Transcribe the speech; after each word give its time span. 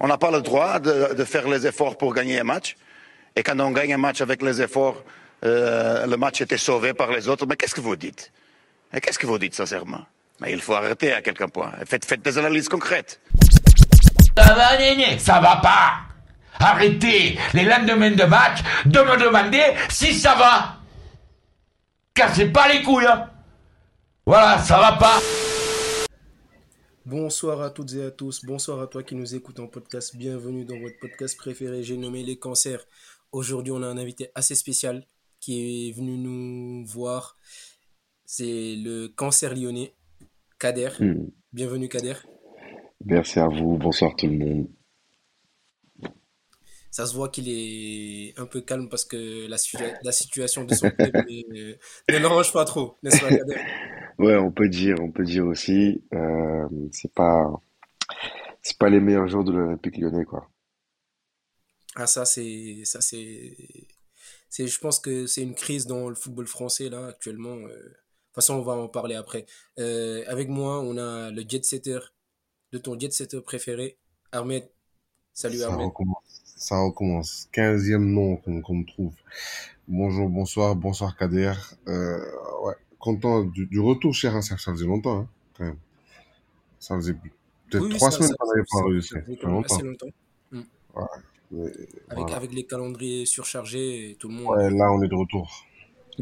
On 0.00 0.08
n'a 0.08 0.18
pas 0.18 0.30
le 0.30 0.42
droit 0.42 0.78
de, 0.78 1.24
faire 1.24 1.48
les 1.48 1.66
efforts 1.66 1.96
pour 1.96 2.14
gagner 2.14 2.40
un 2.40 2.44
match. 2.44 2.76
Et 3.34 3.42
quand 3.42 3.58
on 3.60 3.70
gagne 3.70 3.94
un 3.94 3.98
match 3.98 4.20
avec 4.20 4.42
les 4.42 4.60
efforts, 4.60 5.02
euh, 5.44 6.06
le 6.06 6.16
match 6.16 6.40
était 6.40 6.58
sauvé 6.58 6.92
par 6.92 7.10
les 7.10 7.28
autres. 7.28 7.46
Mais 7.46 7.56
qu'est-ce 7.56 7.74
que 7.74 7.80
vous 7.80 7.96
dites? 7.96 8.32
Qu'est-ce 8.92 9.18
que 9.18 9.26
vous 9.26 9.38
dites 9.38 9.54
sincèrement? 9.54 10.04
Mais 10.40 10.52
il 10.52 10.60
faut 10.60 10.74
arrêter 10.74 11.12
à 11.12 11.22
quelqu'un 11.22 11.48
point. 11.48 11.72
Faites, 11.86 12.22
des 12.22 12.38
analyses 12.38 12.68
concrètes. 12.68 13.20
Ça 14.36 14.54
va, 14.54 15.18
ça 15.18 15.40
va 15.40 15.56
pas. 15.56 15.92
Arrêtez 16.58 17.38
les 17.54 17.64
lendemains 17.64 18.10
de 18.10 18.24
match 18.24 18.58
de 18.84 19.00
me 19.00 19.16
demander 19.16 19.62
si 19.88 20.14
ça 20.14 20.34
va. 20.34 20.76
Cassez 22.14 22.46
pas 22.46 22.68
les 22.68 22.82
couilles. 22.82 23.06
Hein. 23.06 23.28
Voilà, 24.26 24.58
ça 24.58 24.78
va 24.78 24.92
pas. 24.92 25.18
Bonsoir 27.06 27.60
à 27.60 27.70
toutes 27.70 27.94
et 27.94 28.02
à 28.02 28.10
tous. 28.10 28.44
Bonsoir 28.44 28.80
à 28.80 28.88
toi 28.88 29.04
qui 29.04 29.14
nous 29.14 29.36
écoute 29.36 29.60
en 29.60 29.68
podcast. 29.68 30.16
Bienvenue 30.16 30.64
dans 30.64 30.76
votre 30.80 30.98
podcast 30.98 31.36
préféré. 31.36 31.84
J'ai 31.84 31.96
nommé 31.96 32.24
les 32.24 32.36
cancers. 32.36 32.84
Aujourd'hui, 33.30 33.70
on 33.70 33.80
a 33.80 33.86
un 33.86 33.96
invité 33.96 34.30
assez 34.34 34.56
spécial 34.56 35.06
qui 35.38 35.88
est 35.88 35.92
venu 35.92 36.18
nous 36.18 36.84
voir. 36.84 37.36
C'est 38.24 38.74
le 38.74 39.06
cancer 39.06 39.54
lyonnais, 39.54 39.94
Kader. 40.58 40.88
Hmm. 40.98 41.28
Bienvenue, 41.52 41.88
Kader. 41.88 42.14
Merci 43.04 43.38
à 43.38 43.46
vous. 43.46 43.78
Bonsoir 43.78 44.16
tout 44.16 44.26
le 44.26 44.38
monde. 44.38 44.66
Ça 46.96 47.04
se 47.04 47.14
voit 47.14 47.28
qu'il 47.28 47.50
est 47.50 48.32
un 48.38 48.46
peu 48.46 48.62
calme 48.62 48.88
parce 48.88 49.04
que 49.04 49.46
la, 49.48 49.58
la 50.02 50.12
situation 50.12 50.64
de 50.64 50.74
son 50.74 50.88
club 50.88 51.12
ne 51.28 51.76
l'arrange 52.08 52.54
pas 52.54 52.64
trop, 52.64 52.96
n'est-ce 53.02 53.20
pas, 53.20 53.28
Kader? 53.28 53.56
Ouais, 54.18 54.36
on 54.36 54.50
peut 54.50 54.70
dire, 54.70 54.96
on 55.02 55.12
peut 55.12 55.24
dire 55.24 55.44
aussi. 55.44 56.02
Euh, 56.14 56.66
c'est 56.92 57.12
pas, 57.12 57.52
c'est 58.62 58.78
pas 58.78 58.88
les 58.88 59.00
meilleurs 59.00 59.28
jours 59.28 59.44
de 59.44 59.52
l'Olympique 59.52 59.98
Lyonnais, 59.98 60.24
quoi. 60.24 60.48
Ah, 61.96 62.06
ça, 62.06 62.24
c'est, 62.24 62.80
ça, 62.84 63.02
c'est, 63.02 63.54
c'est, 64.48 64.66
je 64.66 64.80
pense 64.80 64.98
que 64.98 65.26
c'est 65.26 65.42
une 65.42 65.54
crise 65.54 65.86
dans 65.86 66.08
le 66.08 66.14
football 66.14 66.46
français, 66.46 66.88
là, 66.88 67.08
actuellement. 67.08 67.56
Euh. 67.56 67.76
De 67.76 67.82
toute 67.82 68.34
façon, 68.36 68.54
on 68.54 68.62
va 68.62 68.72
en 68.72 68.88
parler 68.88 69.16
après. 69.16 69.44
Euh, 69.78 70.24
avec 70.28 70.48
moi, 70.48 70.80
on 70.80 70.96
a 70.96 71.30
le 71.30 71.44
jet 71.46 71.62
setter 71.62 71.98
de 72.72 72.78
ton 72.78 72.98
jet 72.98 73.12
setter 73.12 73.42
préféré, 73.42 73.98
Ahmed. 74.32 74.66
Salut, 75.34 75.58
ça 75.58 75.74
Ahmed. 75.74 75.88
Recommence, 75.88 76.45
ça 76.56 76.80
recommence. 76.80 77.48
15e 77.52 77.98
nom 77.98 78.36
qu'on 78.36 78.74
me 78.74 78.84
trouve. 78.84 79.14
Bonjour, 79.86 80.28
bonsoir, 80.28 80.74
bonsoir, 80.74 81.16
Kader. 81.16 81.52
Euh, 81.86 82.18
ouais 82.64 82.74
content 83.06 83.44
du, 83.44 83.78
retour, 83.78 84.12
cher. 84.14 84.34
Hein, 84.34 84.42
ça, 84.42 84.56
faisait 84.56 84.86
longtemps, 84.86 85.20
hein, 85.20 85.28
quand 85.56 85.64
même. 85.64 85.76
Ça 86.80 86.96
faisait 86.96 87.14
peut-être 87.70 87.88
trois 87.96 88.10
semaines 88.10 88.32
qu'on 88.38 88.48
n'avait 88.48 88.66
pas 88.68 88.82
réussi. 88.84 89.08
Ça 89.10 89.20
fait 89.22 89.46
longtemps. 89.46 89.78
longtemps. 89.82 90.06
Mm. 90.50 90.60
Ouais, 91.52 91.72
avec, 92.10 92.30
avec 92.32 92.52
les 92.52 92.64
calendriers 92.64 93.26
surchargés 93.26 94.10
et 94.10 94.14
tout 94.16 94.28
le 94.28 94.34
monde. 94.34 94.56
Ouais, 94.56 94.70
là, 94.70 94.92
on 94.92 95.02
est 95.02 95.08
de 95.08 95.14
retour. 95.14 95.64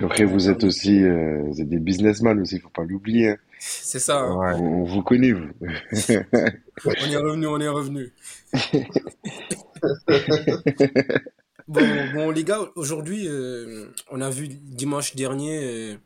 Après, 0.02 0.24
vous 0.24 0.50
êtes 0.50 0.64
aussi 0.64 1.02
euh, 1.02 1.42
vous 1.46 1.60
êtes 1.60 1.68
des 1.68 1.78
businessmen 1.78 2.38
aussi, 2.40 2.56
il 2.56 2.60
faut 2.60 2.68
pas 2.68 2.84
l'oublier. 2.84 3.36
C'est 3.66 3.98
ça. 3.98 4.18
Hein. 4.18 4.36
Ouais. 4.36 4.52
On, 4.60 4.84
vous 4.84 5.02
connaît, 5.02 5.32
vous. 5.32 5.48
on 5.62 6.90
est 6.90 7.16
revenu, 7.16 7.46
on 7.46 7.58
est 7.58 7.68
revenu. 7.68 8.12
bon, 11.68 12.12
bon, 12.12 12.30
les 12.30 12.44
gars, 12.44 12.60
aujourd'hui, 12.76 13.26
euh, 13.26 13.86
on 14.10 14.20
a 14.20 14.28
vu 14.28 14.48
dimanche 14.48 15.16
dernier 15.16 15.64
euh, 15.64 15.96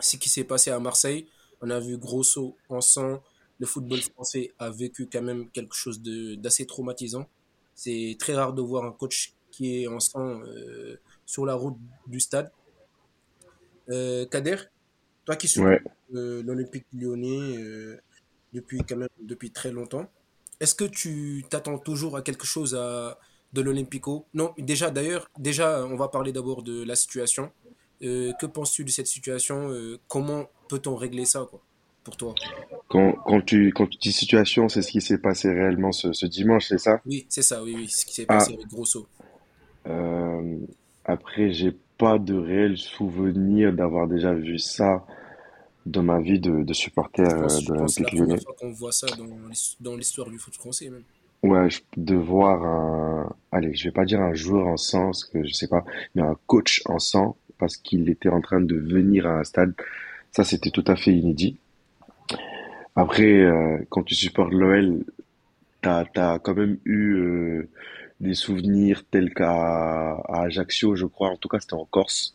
ce 0.00 0.16
qui 0.16 0.28
s'est 0.28 0.42
passé 0.42 0.72
à 0.72 0.80
Marseille. 0.80 1.28
On 1.62 1.70
a 1.70 1.78
vu 1.78 1.98
Grosso 1.98 2.56
en 2.68 2.80
sang. 2.80 3.22
Le 3.60 3.66
football 3.66 4.00
français 4.00 4.52
a 4.58 4.70
vécu 4.70 5.08
quand 5.10 5.22
même 5.22 5.48
quelque 5.50 5.76
chose 5.76 6.02
d'assez 6.02 6.66
traumatisant. 6.66 7.28
C'est 7.76 8.16
très 8.18 8.34
rare 8.34 8.54
de 8.54 8.62
voir 8.62 8.84
un 8.84 8.92
coach 8.92 9.34
qui 9.52 9.82
est 9.82 9.86
en 9.86 10.00
sang 10.00 10.40
euh, 10.40 10.96
sur 11.26 11.46
la 11.46 11.54
route 11.54 11.78
du 12.08 12.18
stade. 12.18 12.50
Kader, 13.88 14.56
toi 15.28 15.36
qui 15.36 15.46
suis 15.46 15.60
euh, 15.60 16.42
l'Olympique 16.42 16.86
lyonnais 16.90 17.58
depuis 18.54 18.78
quand 18.88 18.96
même 18.96 19.08
depuis 19.20 19.50
très 19.50 19.70
longtemps, 19.70 20.10
est-ce 20.58 20.74
que 20.74 20.84
tu 20.84 21.44
t'attends 21.50 21.78
toujours 21.78 22.16
à 22.16 22.22
quelque 22.22 22.46
chose 22.46 22.74
à, 22.74 23.18
de 23.52 23.60
l'Olympico? 23.60 24.24
Non, 24.32 24.54
déjà 24.56 24.90
d'ailleurs, 24.90 25.30
déjà 25.38 25.84
on 25.84 25.96
va 25.96 26.08
parler 26.08 26.32
d'abord 26.32 26.62
de 26.62 26.82
la 26.82 26.96
situation. 26.96 27.52
Euh, 28.02 28.32
que 28.40 28.46
penses-tu 28.46 28.84
de 28.84 28.90
cette 28.90 29.06
situation? 29.06 29.70
Euh, 29.70 29.98
Comment 30.08 30.48
peut-on 30.70 30.96
régler 30.96 31.26
ça 31.26 31.46
quoi, 31.50 31.60
pour 32.04 32.16
toi? 32.16 32.34
Quand, 32.88 33.12
quand, 33.26 33.42
tu, 33.42 33.70
quand 33.74 33.86
tu 33.86 33.98
dis 33.98 34.12
situation, 34.12 34.70
c'est 34.70 34.80
ce 34.80 34.90
qui 34.90 35.02
s'est 35.02 35.18
passé 35.18 35.52
réellement 35.52 35.92
ce, 35.92 36.14
ce 36.14 36.24
dimanche, 36.24 36.68
c'est 36.68 36.78
ça? 36.78 37.02
Oui, 37.04 37.26
c'est 37.28 37.42
ça, 37.42 37.62
oui, 37.62 37.74
oui, 37.76 37.88
ce 37.90 38.06
qui 38.06 38.14
s'est 38.14 38.24
passé 38.24 38.52
ah. 38.52 38.54
avec 38.54 38.68
Grosso. 38.68 39.06
Euh, 39.86 40.56
après, 41.04 41.52
j'ai 41.52 41.76
pas 41.98 42.18
de 42.18 42.34
réel 42.34 42.76
souvenir 42.76 43.72
d'avoir 43.72 44.06
déjà 44.06 44.32
vu 44.32 44.58
ça 44.58 45.04
dans 45.84 46.02
ma 46.02 46.20
vie 46.20 46.38
de, 46.38 46.62
de 46.62 46.72
supporter 46.72 47.24
de 47.24 47.72
l'Olympique 47.72 48.12
Lyonnais. 48.12 48.38
qu'on 48.58 48.72
voit 48.72 48.92
ça 48.92 49.06
dans 49.80 49.96
l'histoire 49.96 50.30
du 50.30 50.38
foot 50.38 50.54
français 50.54 50.90
même. 50.90 51.02
Ouais, 51.42 51.68
de 51.96 52.16
voir 52.16 52.64
un, 52.64 53.32
allez, 53.52 53.74
je 53.74 53.84
vais 53.84 53.92
pas 53.92 54.04
dire 54.04 54.20
un 54.20 54.34
joueur 54.34 54.66
en 54.66 54.76
sens, 54.76 55.24
que 55.24 55.44
je 55.44 55.52
sais 55.52 55.68
pas, 55.68 55.84
mais 56.14 56.22
un 56.22 56.36
coach 56.46 56.82
en 56.86 56.98
sang 56.98 57.36
parce 57.58 57.76
qu'il 57.76 58.08
était 58.08 58.28
en 58.28 58.40
train 58.40 58.60
de 58.60 58.76
venir 58.76 59.26
à 59.26 59.38
un 59.40 59.44
stade. 59.44 59.72
Ça, 60.32 60.44
c'était 60.44 60.70
tout 60.70 60.84
à 60.86 60.96
fait 60.96 61.12
inédit. 61.12 61.56
Après, 62.96 63.32
euh, 63.32 63.78
quand 63.88 64.02
tu 64.02 64.14
supportes 64.14 64.52
l'OL, 64.52 65.04
t'as 65.82 66.04
as 66.16 66.38
quand 66.40 66.54
même 66.54 66.78
eu 66.84 67.14
euh, 67.14 67.68
des 68.20 68.34
souvenirs 68.34 69.04
tels 69.10 69.32
qu'à 69.32 70.16
Ajaccio, 70.28 70.96
je 70.96 71.06
crois. 71.06 71.30
En 71.30 71.36
tout 71.36 71.48
cas, 71.48 71.60
c'était 71.60 71.74
en 71.74 71.84
Corse, 71.84 72.34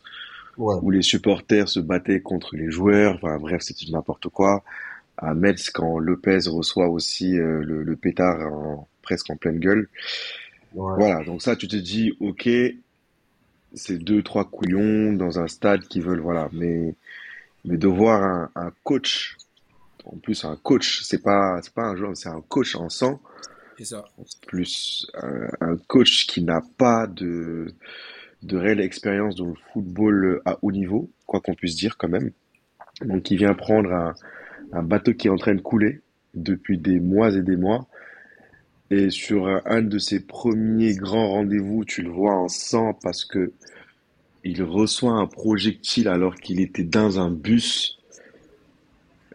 où 0.56 0.90
les 0.90 1.02
supporters 1.02 1.68
se 1.68 1.80
battaient 1.80 2.20
contre 2.20 2.56
les 2.56 2.70
joueurs. 2.70 3.16
Enfin, 3.16 3.38
bref, 3.38 3.62
c'était 3.62 3.90
n'importe 3.90 4.28
quoi. 4.28 4.62
À 5.16 5.34
Metz, 5.34 5.70
quand 5.70 5.98
Lopez 5.98 6.40
reçoit 6.48 6.88
aussi 6.88 7.38
euh, 7.38 7.62
le, 7.62 7.96
pétard 7.96 8.52
en, 8.52 8.88
presque 9.02 9.30
en 9.30 9.36
pleine 9.36 9.58
gueule. 9.58 9.88
Voilà, 10.72 11.22
donc 11.22 11.40
ça, 11.40 11.54
tu 11.54 11.68
te 11.68 11.76
dis, 11.76 12.16
ok, 12.18 12.48
c'est 13.74 13.98
deux, 13.98 14.22
trois 14.22 14.44
couillons 14.44 15.12
dans 15.12 15.38
un 15.38 15.46
stade 15.46 15.82
qui 15.86 16.00
veulent, 16.00 16.20
voilà. 16.20 16.48
Mais, 16.52 16.94
mais 17.64 17.76
de 17.76 17.86
voir 17.86 18.22
un, 18.22 18.50
un 18.56 18.72
coach, 18.82 19.36
en 20.04 20.16
plus 20.16 20.44
un 20.44 20.56
coach, 20.56 21.02
c'est 21.04 21.22
pas, 21.22 21.60
c'est 21.62 21.72
pas 21.72 21.84
un 21.84 21.96
joueur, 21.96 22.16
c'est 22.16 22.28
un 22.28 22.42
coach 22.48 22.74
en 22.74 22.88
sang. 22.88 23.20
Plus 24.46 25.06
un, 25.60 25.76
coach 25.88 26.26
qui 26.26 26.42
n'a 26.42 26.62
pas 26.78 27.06
de, 27.06 27.74
de 28.42 28.56
réelle 28.56 28.80
expérience 28.80 29.36
dans 29.36 29.46
le 29.46 29.54
football 29.72 30.40
à 30.44 30.58
haut 30.62 30.72
niveau, 30.72 31.10
quoi 31.26 31.40
qu'on 31.40 31.54
puisse 31.54 31.76
dire 31.76 31.96
quand 31.96 32.08
même. 32.08 32.30
Donc 33.02 33.30
il 33.30 33.38
vient 33.38 33.54
prendre 33.54 33.92
un, 33.92 34.14
un 34.72 34.82
bateau 34.82 35.14
qui 35.14 35.26
est 35.26 35.30
en 35.30 35.36
train 35.36 35.54
de 35.54 35.60
couler 35.60 36.00
depuis 36.34 36.78
des 36.78 37.00
mois 37.00 37.32
et 37.32 37.42
des 37.42 37.56
mois 37.56 37.86
et 38.90 39.10
sur 39.10 39.48
un 39.64 39.82
de 39.82 39.98
ses 39.98 40.20
premiers 40.20 40.94
grands 40.94 41.28
rendez-vous, 41.28 41.84
tu 41.84 42.02
le 42.02 42.10
vois 42.10 42.34
en 42.34 42.48
sang 42.48 42.96
parce 43.02 43.24
que 43.24 43.52
il 44.44 44.62
reçoit 44.62 45.12
un 45.12 45.26
projectile 45.26 46.06
alors 46.06 46.36
qu'il 46.36 46.60
était 46.60 46.84
dans 46.84 47.18
un 47.18 47.30
bus. 47.30 47.98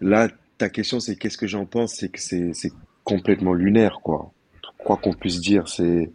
Là, 0.02 0.30
ta 0.60 0.70
question, 0.70 1.00
c'est 1.00 1.16
qu'est-ce 1.16 1.38
que 1.38 1.48
j'en 1.48 1.66
pense? 1.66 1.96
C'est 1.96 2.10
que 2.10 2.20
c'est 2.20 2.72
complètement 3.10 3.54
lunaire, 3.54 4.00
quoi. 4.04 4.32
Quoi 4.78 4.98
qu'on 4.98 5.14
puisse 5.14 5.42
dire, 5.42 5.68
c'est 5.68 6.12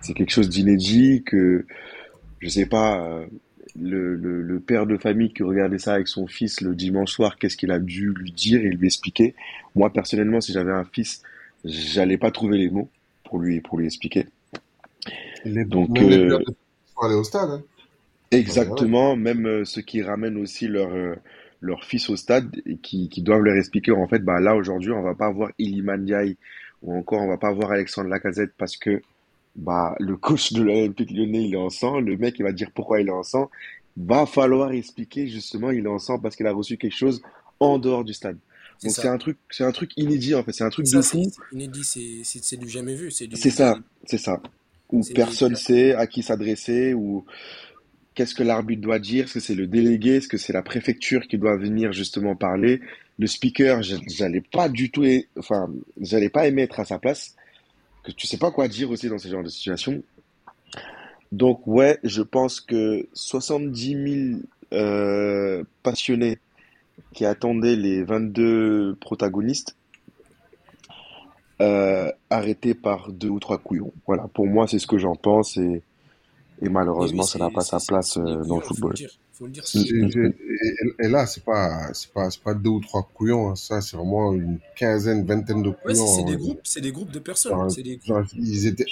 c'est 0.00 0.14
quelque 0.14 0.32
chose 0.32 0.48
d'inédit 0.48 1.22
que 1.24 1.64
je 2.40 2.48
sais 2.48 2.66
pas. 2.66 3.00
Euh, 3.00 3.26
le, 3.80 4.16
le, 4.16 4.42
le, 4.42 4.60
père 4.60 4.86
de 4.86 4.98
famille 4.98 5.32
qui 5.32 5.42
regardait 5.42 5.78
ça 5.78 5.94
avec 5.94 6.06
son 6.06 6.26
fils 6.26 6.60
le 6.60 6.74
dimanche 6.74 7.10
soir, 7.10 7.38
qu'est-ce 7.38 7.56
qu'il 7.56 7.70
a 7.70 7.78
dû 7.78 8.12
lui 8.12 8.30
dire 8.30 8.60
et 8.60 8.68
lui 8.68 8.86
expliquer? 8.86 9.34
Moi, 9.74 9.90
personnellement, 9.90 10.42
si 10.42 10.52
j'avais 10.52 10.72
un 10.72 10.84
fils, 10.84 11.22
j'allais 11.64 12.18
pas 12.18 12.30
trouver 12.30 12.58
les 12.58 12.68
mots 12.68 12.90
pour 13.24 13.38
lui 13.38 13.62
pour 13.62 13.78
lui 13.78 13.86
expliquer. 13.86 14.26
Donc 15.46 15.98
euh, 15.98 16.38
aller 17.02 17.14
au 17.14 17.24
stade. 17.24 17.48
Hein. 17.50 17.62
Exactement, 18.30 19.16
même 19.16 19.46
euh, 19.46 19.64
ceux 19.64 19.82
qui 19.82 20.02
ramènent 20.02 20.36
aussi 20.36 20.68
leur 20.68 20.90
leur 21.62 21.84
fils 21.84 22.10
au 22.10 22.16
stade 22.16 22.54
et 22.66 22.76
qui, 22.76 23.08
qui 23.08 23.22
doivent 23.22 23.42
leur 23.42 23.56
expliquer 23.56 23.92
en 23.92 24.06
fait 24.06 24.18
bah 24.18 24.40
là 24.40 24.54
aujourd'hui 24.54 24.90
on 24.90 25.02
va 25.02 25.14
pas 25.14 25.30
voir 25.30 25.50
Iliman 25.58 26.02
Ndiaye 26.02 26.36
ou 26.82 26.94
encore 26.94 27.22
on 27.22 27.28
va 27.28 27.38
pas 27.38 27.52
voir 27.52 27.70
Alexandre 27.70 28.10
Lacazette 28.10 28.52
parce 28.58 28.76
que 28.76 29.00
bah 29.56 29.94
le 30.00 30.16
coach 30.16 30.52
de 30.52 30.62
l'Olympique 30.62 31.10
Lyonnais 31.10 31.44
il 31.44 31.54
est 31.54 31.58
en 31.58 31.70
sang, 31.70 32.00
le 32.00 32.16
mec 32.16 32.36
il 32.38 32.42
va 32.42 32.52
dire 32.52 32.70
pourquoi 32.74 33.00
il 33.00 33.08
est 33.08 33.12
en 33.12 33.22
sang, 33.22 33.50
va 33.96 34.26
falloir 34.26 34.72
expliquer 34.72 35.28
justement 35.28 35.70
il 35.70 35.84
est 35.84 35.88
en 35.88 35.98
sang 35.98 36.18
parce 36.18 36.36
qu'il 36.36 36.46
a 36.46 36.52
reçu 36.52 36.76
quelque 36.76 36.96
chose 36.96 37.22
en 37.60 37.78
dehors 37.78 38.04
du 38.04 38.12
stade. 38.12 38.38
Donc 38.82 38.92
c'est 38.92 39.08
un 39.08 39.18
truc, 39.18 39.38
c'est 39.50 39.64
un 39.64 39.70
truc 39.70 39.92
inédit 39.96 40.34
en 40.34 40.42
fait, 40.42 40.52
c'est 40.52 40.64
un 40.64 40.70
truc 40.70 40.86
de 40.90 41.00
fou. 41.00 41.30
Inédit, 41.52 41.84
c'est 42.24 42.56
du 42.56 42.68
jamais 42.68 42.94
vu. 42.94 43.10
C'est 43.10 43.28
ça, 43.50 43.78
c'est 44.06 44.18
ça. 44.18 44.42
Où 44.90 45.02
personne 45.14 45.54
sait 45.54 45.94
à 45.94 46.06
qui 46.06 46.22
s'adresser 46.22 46.92
ou 46.92 47.24
qu'est-ce 48.14 48.34
que 48.34 48.42
l'arbitre 48.42 48.82
doit 48.82 48.98
dire. 48.98 49.24
Est-ce 49.24 49.34
que 49.34 49.40
c'est 49.40 49.54
le 49.54 49.66
délégué, 49.66 50.16
est-ce 50.16 50.28
que 50.28 50.38
c'est 50.38 50.52
la 50.52 50.62
préfecture 50.62 51.22
qui 51.28 51.38
doit 51.38 51.56
venir 51.56 51.92
justement 51.92 52.36
parler. 52.36 52.80
Le 53.18 53.26
speaker, 53.26 53.82
j'allais 53.82 54.40
pas 54.40 54.68
du 54.68 54.90
tout, 54.90 55.04
enfin, 55.38 55.70
j'allais 56.00 56.30
pas 56.30 56.46
aimer 56.46 56.62
être 56.62 56.80
à 56.80 56.84
sa 56.84 56.98
place 56.98 57.36
que 58.02 58.10
tu 58.10 58.26
sais 58.26 58.38
pas 58.38 58.50
quoi 58.50 58.68
dire 58.68 58.90
aussi 58.90 59.08
dans 59.08 59.18
ce 59.18 59.28
genre 59.28 59.42
de 59.42 59.48
situation. 59.48 60.02
Donc 61.30 61.66
ouais, 61.66 61.98
je 62.04 62.22
pense 62.22 62.60
que 62.60 63.08
70 63.14 64.32
000 64.32 64.40
euh, 64.72 65.64
passionnés 65.82 66.38
qui 67.14 67.24
attendaient 67.24 67.76
les 67.76 68.02
22 68.02 68.96
protagonistes 69.00 69.76
euh, 71.60 72.10
arrêtés 72.28 72.74
par 72.74 73.12
deux 73.12 73.28
ou 73.28 73.38
trois 73.38 73.58
couillons. 73.58 73.92
Voilà, 74.06 74.28
pour 74.34 74.46
moi, 74.46 74.66
c'est 74.66 74.78
ce 74.78 74.86
que 74.86 74.98
j'en 74.98 75.14
pense 75.14 75.56
et, 75.56 75.82
et 76.64 76.68
malheureusement, 76.68 77.22
oui, 77.22 77.28
ça 77.28 77.38
n'a 77.38 77.50
pas 77.50 77.62
sa 77.62 77.78
place 77.80 78.16
euh, 78.16 78.22
dans 78.22 78.30
le 78.30 78.42
violents, 78.44 78.46
faut 78.46 78.54
le 78.60 78.62
football. 78.62 78.94
dire. 78.94 79.10
Faut 79.32 79.46
le 79.46 79.52
dire, 79.52 79.66
c'est 79.66 79.78
Et, 81.00 81.08
là, 81.08 81.26
c'est 81.26 81.44
pas, 81.44 81.92
c'est 81.92 82.12
pas, 82.12 82.30
c'est 82.30 82.42
pas 82.42 82.54
deux 82.54 82.70
ou 82.70 82.80
trois 82.80 83.02
couillons, 83.14 83.50
hein. 83.50 83.56
ça, 83.56 83.80
c'est 83.80 83.96
vraiment 83.96 84.32
une 84.32 84.58
quinzaine, 84.76 85.24
vingtaine 85.26 85.62
de 85.62 85.70
ouais, 85.70 85.76
c'est 85.94 85.94
couillons. 85.94 86.24
des 86.24 86.32
hein. 86.32 86.36
groupes, 86.36 86.60
c'est 86.64 86.80
des 86.80 86.92
groupes 86.92 87.10
de 87.10 87.18
personnes. 87.18 87.52
Genre, 87.52 87.68
genre, 88.04 88.24
ils 88.34 88.66
étaient, 88.66 88.86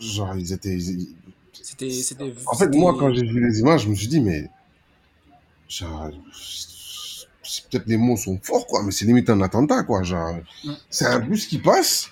genre, 0.00 0.36
ils 0.36 0.52
étaient, 0.52 0.76
ils- 0.76 1.14
c'était 1.62 1.90
c'était 1.90 2.32
en 2.46 2.54
fait, 2.56 2.74
moi, 2.74 2.96
quand 2.98 3.12
j'ai 3.12 3.24
vu 3.26 3.44
les 3.46 3.60
images, 3.60 3.84
je 3.84 3.88
me 3.88 3.94
suis 3.94 4.08
dit, 4.08 4.20
mais, 4.20 4.48
genre, 5.68 6.10
c'est 7.42 7.68
peut-être 7.68 7.86
les 7.86 7.96
mots 7.96 8.16
sont 8.16 8.38
forts, 8.42 8.66
quoi, 8.66 8.82
mais 8.82 8.90
c'est 8.90 9.04
limite 9.04 9.30
un 9.30 9.40
attentat, 9.40 9.82
quoi, 9.84 10.02
genre, 10.02 10.36
Mm. 10.64 10.72
c'est 10.90 11.06
un 11.06 11.20
bus 11.20 11.46
qui 11.46 11.58
passe, 11.58 12.08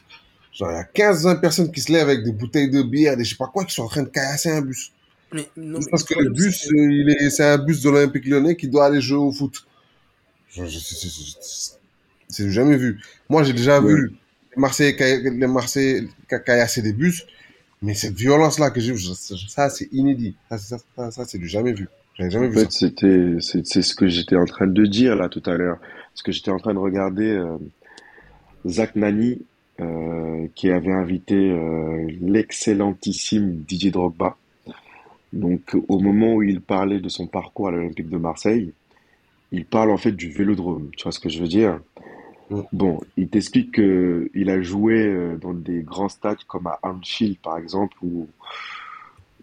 genre, 0.54 0.70
il 0.70 0.74
y 0.74 0.76
a 0.76 0.84
15-20 1.12 1.40
personnes 1.40 1.70
qui 1.72 1.80
se 1.80 1.92
lèvent 1.92 2.08
avec 2.08 2.22
des 2.24 2.32
bouteilles 2.32 2.70
de 2.70 2.82
bière, 2.82 3.16
des 3.16 3.24
je 3.24 3.30
sais 3.30 3.36
pas 3.36 3.48
quoi, 3.52 3.64
qui 3.64 3.74
sont 3.74 3.82
en 3.82 3.88
train 3.88 4.02
de 4.02 4.08
caillasser 4.08 4.50
un 4.50 4.62
bus. 4.62 4.92
mais 5.32 5.48
non 5.56 5.76
Juste 5.76 5.86
mais 5.86 5.90
parce 5.90 6.04
que 6.04 6.18
le 6.18 6.30
bus, 6.30 6.68
il 6.72 7.10
est, 7.10 7.30
c'est 7.30 7.44
un 7.44 7.58
bus 7.58 7.82
de 7.82 7.90
l'Olympique 7.90 8.24
lyonnais 8.26 8.56
qui 8.56 8.68
doit 8.68 8.86
aller 8.86 9.00
jouer 9.00 9.18
au 9.18 9.32
foot. 9.32 9.66
C'est- 10.50 11.78
C'est 12.28 12.50
jamais 12.50 12.76
vu. 12.76 13.00
Moi, 13.28 13.42
j'ai 13.44 13.52
déjà 13.52 13.80
Ouais. 13.80 13.92
vu 13.94 14.08
les 14.56 14.60
Marseillais, 14.60 14.96
les 15.22 15.46
Marseillais 15.46 16.04
ca- 16.28 16.38
caillasser 16.40 16.82
des 16.82 16.92
bus, 16.92 17.26
mais 17.82 17.94
cette 17.94 18.14
violence-là 18.14 18.70
que 18.70 18.80
j'ai 18.80 18.92
vue, 18.92 19.00
ça, 19.48 19.68
c'est 19.70 19.88
inédit. 19.92 20.34
Ça, 20.48 20.58
ça, 20.58 20.78
ça, 20.96 21.10
ça, 21.10 21.24
c'est 21.26 21.38
du 21.38 21.48
jamais 21.48 21.72
vu. 21.72 21.88
Jamais 22.18 22.46
En 22.46 22.48
vu 22.50 22.60
fait, 22.60 22.70
c'était, 22.72 23.36
c'est, 23.40 23.66
c'est 23.66 23.82
ce 23.82 23.94
que 23.94 24.06
j'étais 24.08 24.36
en 24.36 24.44
train 24.46 24.66
de 24.68 24.86
dire 24.86 25.16
là 25.16 25.28
tout 25.28 25.42
à 25.46 25.56
l'heure. 25.56 25.78
Parce 26.12 26.22
que 26.22 26.30
j'étais 26.32 26.50
en 26.52 26.58
train 26.58 26.72
de 26.74 26.78
regarder 26.78 27.28
euh, 27.30 27.56
Zach 28.66 28.94
Nani, 28.96 29.42
euh, 29.80 30.46
qui 30.54 30.70
avait 30.70 30.92
invité 30.92 31.34
euh, 31.34 32.08
l'excellentissime 32.20 33.56
Didier 33.56 33.90
Drogba. 33.90 34.36
Donc, 35.32 35.76
au 35.88 35.98
moment 35.98 36.34
où 36.34 36.42
il 36.42 36.60
parlait 36.60 37.00
de 37.00 37.08
son 37.08 37.26
parcours 37.26 37.68
à 37.68 37.70
l'Olympique 37.72 38.08
de 38.08 38.18
Marseille, 38.18 38.72
il 39.50 39.64
parle 39.64 39.90
en 39.90 39.96
fait 39.96 40.12
du 40.12 40.30
vélodrome. 40.30 40.90
Tu 40.96 41.02
vois 41.02 41.12
ce 41.12 41.18
que 41.18 41.28
je 41.28 41.40
veux 41.40 41.48
dire? 41.48 41.80
Bon, 42.72 43.00
il 43.16 43.28
t'explique 43.28 43.72
que 43.72 44.30
il 44.34 44.48
a 44.50 44.62
joué 44.62 45.06
euh, 45.06 45.36
dans 45.36 45.54
des 45.54 45.82
grands 45.82 46.08
stades 46.08 46.44
comme 46.46 46.66
à 46.68 46.78
Anfield, 46.82 47.38
par 47.38 47.58
exemple, 47.58 47.96
où, 48.02 48.28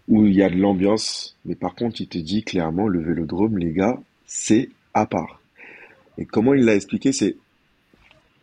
où 0.07 0.25
il 0.25 0.33
y 0.33 0.43
a 0.43 0.49
de 0.49 0.55
l'ambiance. 0.55 1.37
Mais 1.45 1.55
par 1.55 1.75
contre, 1.75 1.99
il 1.99 2.07
te 2.07 2.17
dit 2.17 2.43
clairement, 2.43 2.87
le 2.87 3.01
vélodrome, 3.01 3.57
les 3.57 3.73
gars, 3.73 3.99
c'est 4.25 4.69
à 4.93 5.05
part. 5.05 5.41
Et 6.17 6.25
comment 6.25 6.53
il 6.53 6.63
l'a 6.63 6.75
expliqué, 6.75 7.11
c'est 7.11 7.35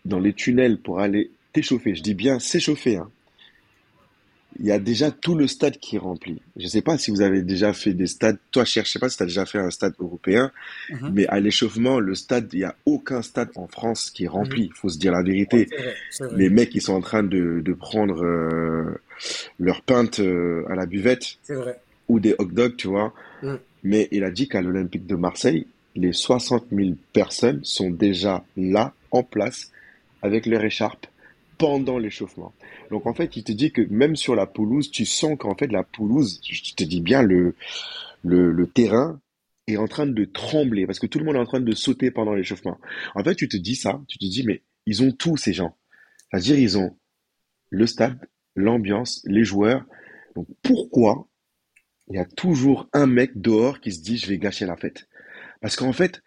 dans 0.05 0.19
les 0.19 0.33
tunnels 0.33 0.79
pour 0.79 1.01
aller 1.01 1.31
t'échauffer. 1.53 1.95
Je 1.95 2.03
dis 2.03 2.15
bien 2.15 2.39
s'échauffer, 2.39 2.97
hein. 2.97 3.11
Il 4.61 4.67
y 4.67 4.73
a 4.73 4.79
déjà 4.81 5.13
tout 5.13 5.37
le 5.37 5.47
stade 5.47 5.77
qui 5.77 5.97
est 5.97 5.99
rempli. 6.01 6.41
Je 6.57 6.65
ne 6.65 6.69
sais 6.69 6.83
pas 6.83 6.99
si 6.99 7.13
vous 7.13 7.21
avez 7.21 7.43
déjà 7.43 7.73
fait 7.73 7.93
des 7.93 8.09
stades. 8.09 8.39
Toi, 8.51 8.65
Cher, 8.65 8.85
je 8.87 8.91
sais 8.91 8.99
pas 8.99 9.09
si 9.09 9.17
tu 9.17 9.23
as 9.23 9.27
déjà 9.27 9.47
fait 9.47 9.59
un 9.59 9.71
stade 9.71 9.93
européen, 10.01 10.51
Mhm. 10.91 11.11
mais 11.15 11.27
à 11.29 11.39
l'échauffement, 11.39 12.01
le 12.01 12.15
stade, 12.17 12.49
il 12.55 12.61
n'y 12.61 12.65
a 12.65 12.75
aucun 12.85 13.23
stade 13.23 13.51
en 13.55 13.69
France 13.69 14.11
qui 14.11 14.25
est 14.25 14.29
rempli. 14.29 14.65
Il 14.65 14.73
faut 14.75 14.89
se 14.89 14.99
dire 14.99 15.13
la 15.13 15.23
vérité. 15.23 15.67
vrai, 15.67 15.95
vrai. 16.19 16.37
Les 16.37 16.49
mecs, 16.51 16.75
ils 16.75 16.81
sont 16.83 16.95
en 16.95 17.01
train 17.03 17.23
de, 17.23 17.61
de 17.65 17.73
prendre 17.73 18.25
euh, 18.25 19.01
leur 19.61 19.83
pinte 19.83 20.19
euh, 20.19 20.65
à 20.69 20.75
la 20.75 20.87
buvette 20.87 21.37
vrai. 21.49 21.79
ou 22.09 22.19
des 22.19 22.35
hot 22.39 22.47
dogs, 22.47 22.75
tu 22.77 22.89
vois. 22.89 23.15
Mm. 23.43 23.55
Mais 23.85 24.09
il 24.11 24.25
a 24.25 24.31
dit 24.33 24.49
qu'à 24.49 24.61
l'Olympique 24.61 25.07
de 25.07 25.15
Marseille, 25.15 25.67
les 25.95 26.13
60 26.13 26.65
000 26.73 26.95
personnes 27.13 27.61
sont 27.63 27.91
déjà 27.91 28.45
là, 28.57 28.93
en 29.13 29.23
place, 29.23 29.71
avec 30.23 30.47
leur 30.47 30.65
écharpe, 30.65 31.07
pendant 31.59 31.99
l'échauffement. 31.99 32.55
Donc 32.91 33.07
en 33.07 33.15
fait, 33.15 33.37
il 33.37 33.45
te 33.45 33.53
dit 33.53 33.73
que 33.73 33.83
même 33.91 34.17
sur 34.17 34.35
la 34.35 34.47
pelouse, 34.47 34.91
tu 34.91 35.05
sens 35.05 35.37
qu'en 35.39 35.55
fait 35.55 35.71
la 35.71 35.83
pelouse, 35.83 36.41
je 36.43 36.75
te 36.75 36.85
dis 36.85 37.01
bien, 37.01 37.23
le, 37.23 37.55
le, 38.25 38.53
le 38.53 38.67
terrain 38.67 39.21
est 39.67 39.77
en 39.77 39.87
train 39.87 40.07
de 40.07 40.25
trembler, 40.25 40.87
parce 40.87 40.99
que 40.99 41.07
tout 41.07 41.19
le 41.19 41.25
monde 41.25 41.37
est 41.37 41.41
en 41.41 41.47
train 41.47 41.61
de 41.61 41.75
sauter 41.75 42.11
pendant 42.11 42.35
l'échauffement. 42.35 42.79
En 43.15 43.23
fait, 43.23 43.35
tu 43.35 43.49
te 43.49 43.57
dis 43.57 43.75
ça, 43.75 44.01
tu 44.09 44.17
te 44.19 44.25
dis, 44.25 44.45
mais 44.45 44.63
ils 44.87 45.03
ont 45.03 45.13
tout, 45.13 45.37
ces 45.37 45.53
gens. 45.53 45.77
C'est-à-dire, 46.31 46.59
ils 46.59 46.79
ont 46.79 46.97
le 47.71 47.87
stade, 47.87 48.19
l'ambiance, 48.57 49.23
les 49.27 49.45
joueurs. 49.45 49.85
Donc 50.35 50.47
pourquoi 50.63 51.29
il 52.09 52.17
y 52.17 52.19
a 52.19 52.25
toujours 52.25 52.89
un 52.93 53.07
mec 53.07 53.33
dehors 53.41 53.81
qui 53.81 53.93
se 53.93 54.01
dit 54.01 54.17
je 54.17 54.27
vais 54.29 54.39
gâcher 54.39 54.65
la 54.65 54.77
fête? 54.77 55.09
Parce 55.61 55.77
qu'en 55.77 55.93
fait, 55.93 56.23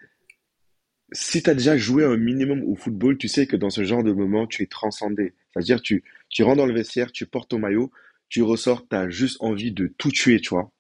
si 1.11 1.43
tu 1.43 1.49
as 1.49 1.53
déjà 1.53 1.77
joué 1.77 2.05
un 2.05 2.17
minimum 2.17 2.63
au 2.63 2.75
football, 2.75 3.17
tu 3.17 3.27
sais 3.27 3.47
que 3.47 3.55
dans 3.55 3.69
ce 3.69 3.83
genre 3.83 4.03
de 4.03 4.11
moment, 4.11 4.47
tu 4.47 4.63
es 4.63 4.67
transcendé. 4.67 5.33
C'est-à-dire 5.53 5.81
tu 5.81 6.03
tu 6.29 6.43
rentres 6.43 6.57
dans 6.57 6.65
le 6.65 6.73
vestiaire, 6.73 7.11
tu 7.11 7.25
portes 7.25 7.49
ton 7.49 7.59
maillot, 7.59 7.91
tu 8.29 8.41
ressors, 8.41 8.87
tu 8.87 8.95
as 8.95 9.09
juste 9.09 9.37
envie 9.41 9.71
de 9.71 9.87
tout 9.97 10.11
tuer, 10.11 10.39
tu 10.39 10.49
vois. 10.49 10.71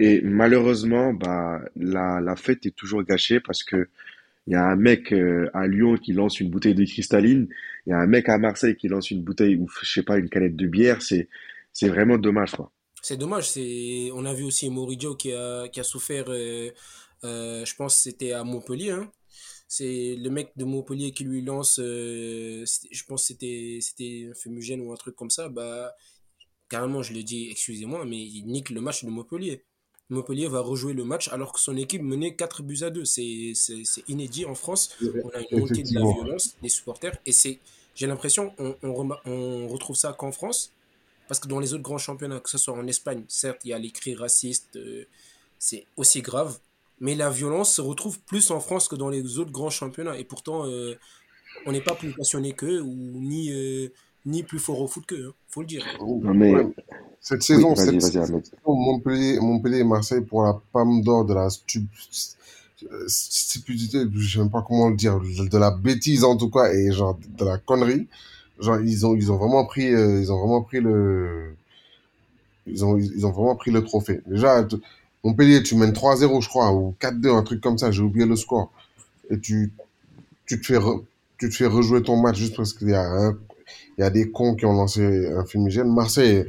Et 0.00 0.22
malheureusement, 0.22 1.12
bah 1.12 1.60
la, 1.76 2.20
la 2.20 2.36
fête 2.36 2.66
est 2.66 2.74
toujours 2.74 3.02
gâchée 3.04 3.40
parce 3.40 3.62
que 3.62 3.88
il 4.46 4.52
y 4.52 4.56
a 4.56 4.64
un 4.64 4.76
mec 4.76 5.12
euh, 5.12 5.48
à 5.54 5.66
Lyon 5.66 5.96
qui 5.96 6.12
lance 6.12 6.40
une 6.40 6.50
bouteille 6.50 6.74
de 6.74 6.84
cristalline, 6.84 7.48
il 7.86 7.90
y 7.90 7.92
a 7.92 7.98
un 7.98 8.06
mec 8.06 8.28
à 8.28 8.36
Marseille 8.38 8.76
qui 8.76 8.88
lance 8.88 9.10
une 9.10 9.22
bouteille 9.22 9.56
ou 9.56 9.68
je 9.82 9.90
sais 9.90 10.02
pas 10.02 10.18
une 10.18 10.28
canette 10.28 10.56
de 10.56 10.66
bière, 10.66 11.00
c'est 11.02 11.28
c'est 11.72 11.88
vraiment 11.88 12.18
dommage 12.18 12.52
quoi. 12.52 12.70
C'est 13.02 13.16
dommage, 13.18 13.50
c'est 13.50 14.10
on 14.14 14.24
a 14.24 14.32
vu 14.34 14.44
aussi 14.44 14.68
Moridio 14.70 15.14
qui 15.14 15.32
a 15.32 15.68
qui 15.68 15.80
a 15.80 15.84
souffert 15.84 16.26
euh, 16.28 16.70
euh, 17.24 17.64
je 17.64 17.74
pense 17.76 17.96
que 17.96 18.02
c'était 18.02 18.32
à 18.32 18.44
Montpellier 18.44 18.90
hein. 18.90 19.10
C'est 19.68 20.16
le 20.16 20.30
mec 20.30 20.52
de 20.56 20.64
Montpellier 20.64 21.12
qui 21.12 21.24
lui 21.24 21.42
lance 21.42 21.78
euh, 21.80 22.64
je 22.90 23.04
pense 23.04 23.22
que 23.22 23.26
c'était 23.28 23.78
c'était 23.80 24.28
un 24.30 24.34
fumigène 24.34 24.80
ou 24.82 24.92
un 24.92 24.96
truc 24.96 25.16
comme 25.16 25.30
ça 25.30 25.48
bah 25.48 25.94
carrément 26.68 27.02
je 27.02 27.12
le 27.14 27.22
dis 27.22 27.48
excusez-moi 27.50 28.04
mais 28.04 28.18
il 28.20 28.44
nique 28.46 28.70
le 28.70 28.80
match 28.80 29.04
de 29.04 29.10
Montpellier. 29.10 29.64
Montpellier 30.10 30.48
va 30.48 30.60
rejouer 30.60 30.92
le 30.92 31.04
match 31.04 31.28
alors 31.28 31.52
que 31.52 31.60
son 31.60 31.76
équipe 31.76 32.02
menait 32.02 32.36
4 32.36 32.62
buts 32.62 32.82
à 32.82 32.90
2. 32.90 33.04
C'est 33.06 33.52
c'est- 33.54 33.84
c'est 33.84 34.04
inédit 34.08 34.44
en 34.44 34.54
France. 34.54 34.90
On 35.24 35.30
a 35.30 35.40
une 35.40 35.60
montée 35.60 35.82
de 35.82 35.94
la 35.94 36.02
violence 36.14 36.56
des 36.62 36.68
supporters 36.68 37.16
et 37.26 37.32
c'est 37.32 37.58
j'ai 37.94 38.06
l'impression 38.06 38.52
on, 38.58 38.76
on 39.24 39.68
retrouve 39.68 39.96
ça 39.96 40.12
qu'en 40.12 40.32
France 40.32 40.72
parce 41.28 41.40
que 41.40 41.48
dans 41.48 41.60
les 41.60 41.72
autres 41.74 41.82
grands 41.82 41.98
championnats, 41.98 42.40
que 42.40 42.50
ce 42.50 42.58
soit 42.58 42.74
en 42.74 42.86
Espagne, 42.86 43.24
certes, 43.28 43.60
il 43.64 43.70
y 43.70 43.72
a 43.72 43.78
les 43.78 43.90
cris 43.90 44.14
racistes, 44.14 44.76
euh, 44.76 45.04
c'est 45.58 45.86
aussi 45.96 46.20
grave, 46.22 46.58
mais 47.00 47.14
la 47.14 47.30
violence 47.30 47.74
se 47.74 47.80
retrouve 47.80 48.20
plus 48.20 48.50
en 48.50 48.60
France 48.60 48.88
que 48.88 48.96
dans 48.96 49.08
les 49.08 49.38
autres 49.38 49.52
grands 49.52 49.70
championnats. 49.70 50.18
Et 50.18 50.24
pourtant, 50.24 50.66
euh, 50.66 50.94
on 51.66 51.72
n'est 51.72 51.80
pas 51.82 51.94
plus 51.94 52.12
passionné 52.12 52.52
qu'eux 52.52 52.80
ou 52.80 52.94
ni, 53.20 53.52
euh, 53.52 53.88
ni 54.26 54.42
plus 54.42 54.58
fort 54.58 54.80
au 54.80 54.86
foot 54.86 55.04
qu'eux, 55.06 55.28
hein, 55.28 55.34
faut 55.48 55.60
le 55.60 55.66
dire. 55.66 55.84
Non 56.00 56.34
mais 56.34 56.54
Ouais. 56.54 56.66
Cette 57.20 57.40
oui, 57.40 57.46
saison, 57.46 57.74
cette 57.74 58.02
saison, 58.02 58.42
Montpellier, 58.66 59.38
Montpellier 59.40 59.78
et 59.78 59.84
Marseille 59.84 60.20
pour 60.20 60.42
la 60.42 60.60
Palme 60.72 61.00
d'Or 61.02 61.24
de 61.24 61.32
la 61.32 61.48
stu- 61.48 61.86
stupidité, 63.06 64.04
je 64.14 64.32
sais 64.32 64.38
même 64.40 64.50
pas 64.50 64.62
comment 64.66 64.90
le 64.90 64.96
dire, 64.96 65.18
de 65.20 65.58
la 65.58 65.70
bêtise 65.70 66.22
en 66.24 66.36
tout 66.36 66.50
cas, 66.50 66.72
et 66.72 66.92
genre 66.92 67.18
de 67.38 67.44
la 67.44 67.58
connerie. 67.58 68.06
Genre, 68.60 68.78
ils 68.80 69.06
ont, 69.06 69.16
ils 69.16 69.32
ont 69.32 69.36
vraiment 69.36 69.64
pris, 69.64 69.92
euh, 69.92 70.20
ils 70.20 70.30
ont 70.30 70.38
vraiment 70.38 70.62
pris 70.62 70.80
le, 70.80 71.54
ils 72.66 72.84
ont, 72.84 72.96
ils 72.96 73.26
ont 73.26 73.30
vraiment 73.32 73.56
pris 73.56 73.70
le 73.70 73.82
trophée. 73.82 74.20
Déjà, 74.26 74.66
Montpellier, 75.24 75.62
tu 75.62 75.74
mènes 75.76 75.92
3-0, 75.92 76.40
je 76.42 76.48
crois, 76.48 76.72
ou 76.72 76.94
4-2, 77.00 77.30
un 77.34 77.42
truc 77.42 77.60
comme 77.60 77.78
ça, 77.78 77.90
j'ai 77.90 78.02
oublié 78.02 78.26
le 78.26 78.36
score. 78.36 78.72
Et 79.30 79.38
tu, 79.40 79.72
tu 80.46 80.60
te 80.60 80.66
fais, 80.66 80.78
re- 80.78 81.02
tu 81.38 81.48
te 81.48 81.54
fais 81.54 81.66
rejouer 81.66 82.02
ton 82.02 82.16
match 82.16 82.38
juste 82.38 82.56
parce 82.56 82.72
qu'il 82.72 82.90
y 82.90 82.94
a 82.94 83.02
un, 83.02 83.38
il 83.98 84.02
y 84.02 84.04
a 84.04 84.10
des 84.10 84.30
cons 84.30 84.54
qui 84.54 84.66
ont 84.66 84.72
lancé 84.74 85.28
un 85.28 85.44
fumigène. 85.44 85.92
Marseille, 85.92 86.44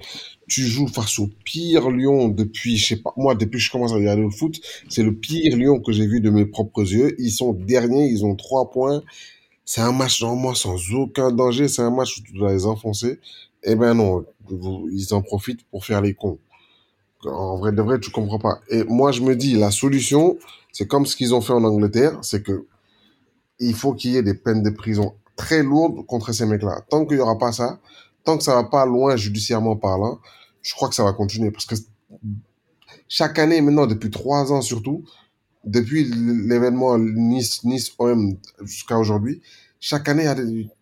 tu 0.48 0.64
joues 0.64 0.88
face 0.88 1.20
au 1.20 1.30
pire 1.46 1.90
Lyon 1.92 2.30
depuis, 2.30 2.78
je 2.78 2.88
sais 2.88 2.96
pas, 2.98 3.14
moi, 3.18 3.36
depuis 3.36 3.60
que 3.60 3.64
je 3.66 3.72
commence 3.72 3.92
à 3.92 3.96
regarder 3.96 4.22
le 4.24 4.30
foot, 4.30 4.60
c'est 4.90 5.04
le 5.04 5.14
pire 5.14 5.56
Lyon 5.58 5.80
que 5.80 5.92
j'ai 5.92 6.08
vu 6.08 6.22
de 6.22 6.30
mes 6.30 6.46
propres 6.46 6.82
yeux. 6.84 7.16
Ils 7.20 7.32
sont 7.32 7.54
derniers, 7.54 8.08
ils 8.08 8.26
ont 8.26 8.36
trois 8.36 8.72
points. 8.72 9.04
C'est 9.66 9.82
un 9.82 9.92
match, 9.92 10.22
normalement, 10.22 10.56
sans 10.56 10.78
aucun 10.94 11.32
danger. 11.32 11.68
C'est 11.68 11.82
un 11.82 11.92
match 11.92 12.18
où 12.18 12.24
tu 12.24 12.34
dois 12.34 12.54
les 12.54 12.66
enfoncer. 12.66 13.20
Eh 13.64 13.76
ben 13.76 13.94
non, 13.96 14.26
ils 14.92 15.14
en 15.14 15.22
profitent 15.22 15.64
pour 15.72 15.86
faire 15.86 16.02
les 16.02 16.14
cons. 16.14 16.38
En 17.28 17.58
vrai 17.58 17.72
de 17.72 17.82
vrai, 17.82 18.00
tu 18.00 18.12
comprends 18.12 18.40
pas. 18.40 18.60
Et 18.70 18.84
moi, 18.84 19.12
je 19.12 19.22
me 19.22 19.36
dis, 19.36 19.54
la 19.56 19.72
solution, 19.72 20.38
c'est 20.72 20.88
comme 20.88 21.06
ce 21.06 21.16
qu'ils 21.16 21.34
ont 21.34 21.42
fait 21.42 21.54
en 21.54 21.64
Angleterre, 21.64 22.20
c'est 22.22 22.44
que 22.44 22.66
il 23.60 23.74
faut 23.74 23.94
qu'il 23.94 24.12
y 24.12 24.18
ait 24.18 24.24
des 24.24 24.34
peines 24.34 24.64
de 24.64 24.70
prison 24.70 25.14
très 25.36 25.64
lourdes 25.64 26.06
contre 26.06 26.34
ces 26.34 26.46
mecs-là. 26.46 26.82
Tant 26.90 27.06
qu'il 27.06 27.18
y 27.18 27.20
aura 27.20 27.38
pas 27.38 27.52
ça, 27.52 27.80
tant 28.24 28.38
que 28.38 28.44
ça 28.44 28.56
va 28.56 28.66
pas 28.66 28.86
loin 28.86 29.16
judiciairement 29.16 29.76
parlant, 29.76 30.20
je 30.62 30.74
crois 30.74 30.90
que 30.90 30.96
ça 30.96 31.04
va 31.04 31.14
continuer. 31.14 31.52
Parce 31.52 31.66
que 31.66 31.76
chaque 33.08 33.40
année, 33.40 33.62
maintenant, 33.62 33.88
depuis 33.88 34.10
trois 34.10 34.52
ans 34.52 34.62
surtout, 34.62 35.06
depuis 35.64 36.04
l'événement 36.04 36.98
Nice, 36.98 37.64
Nice 37.64 37.92
OM 37.98 38.38
jusqu'à 38.64 38.98
aujourd'hui, 38.98 39.42
chaque 39.80 40.10
année, 40.10 40.32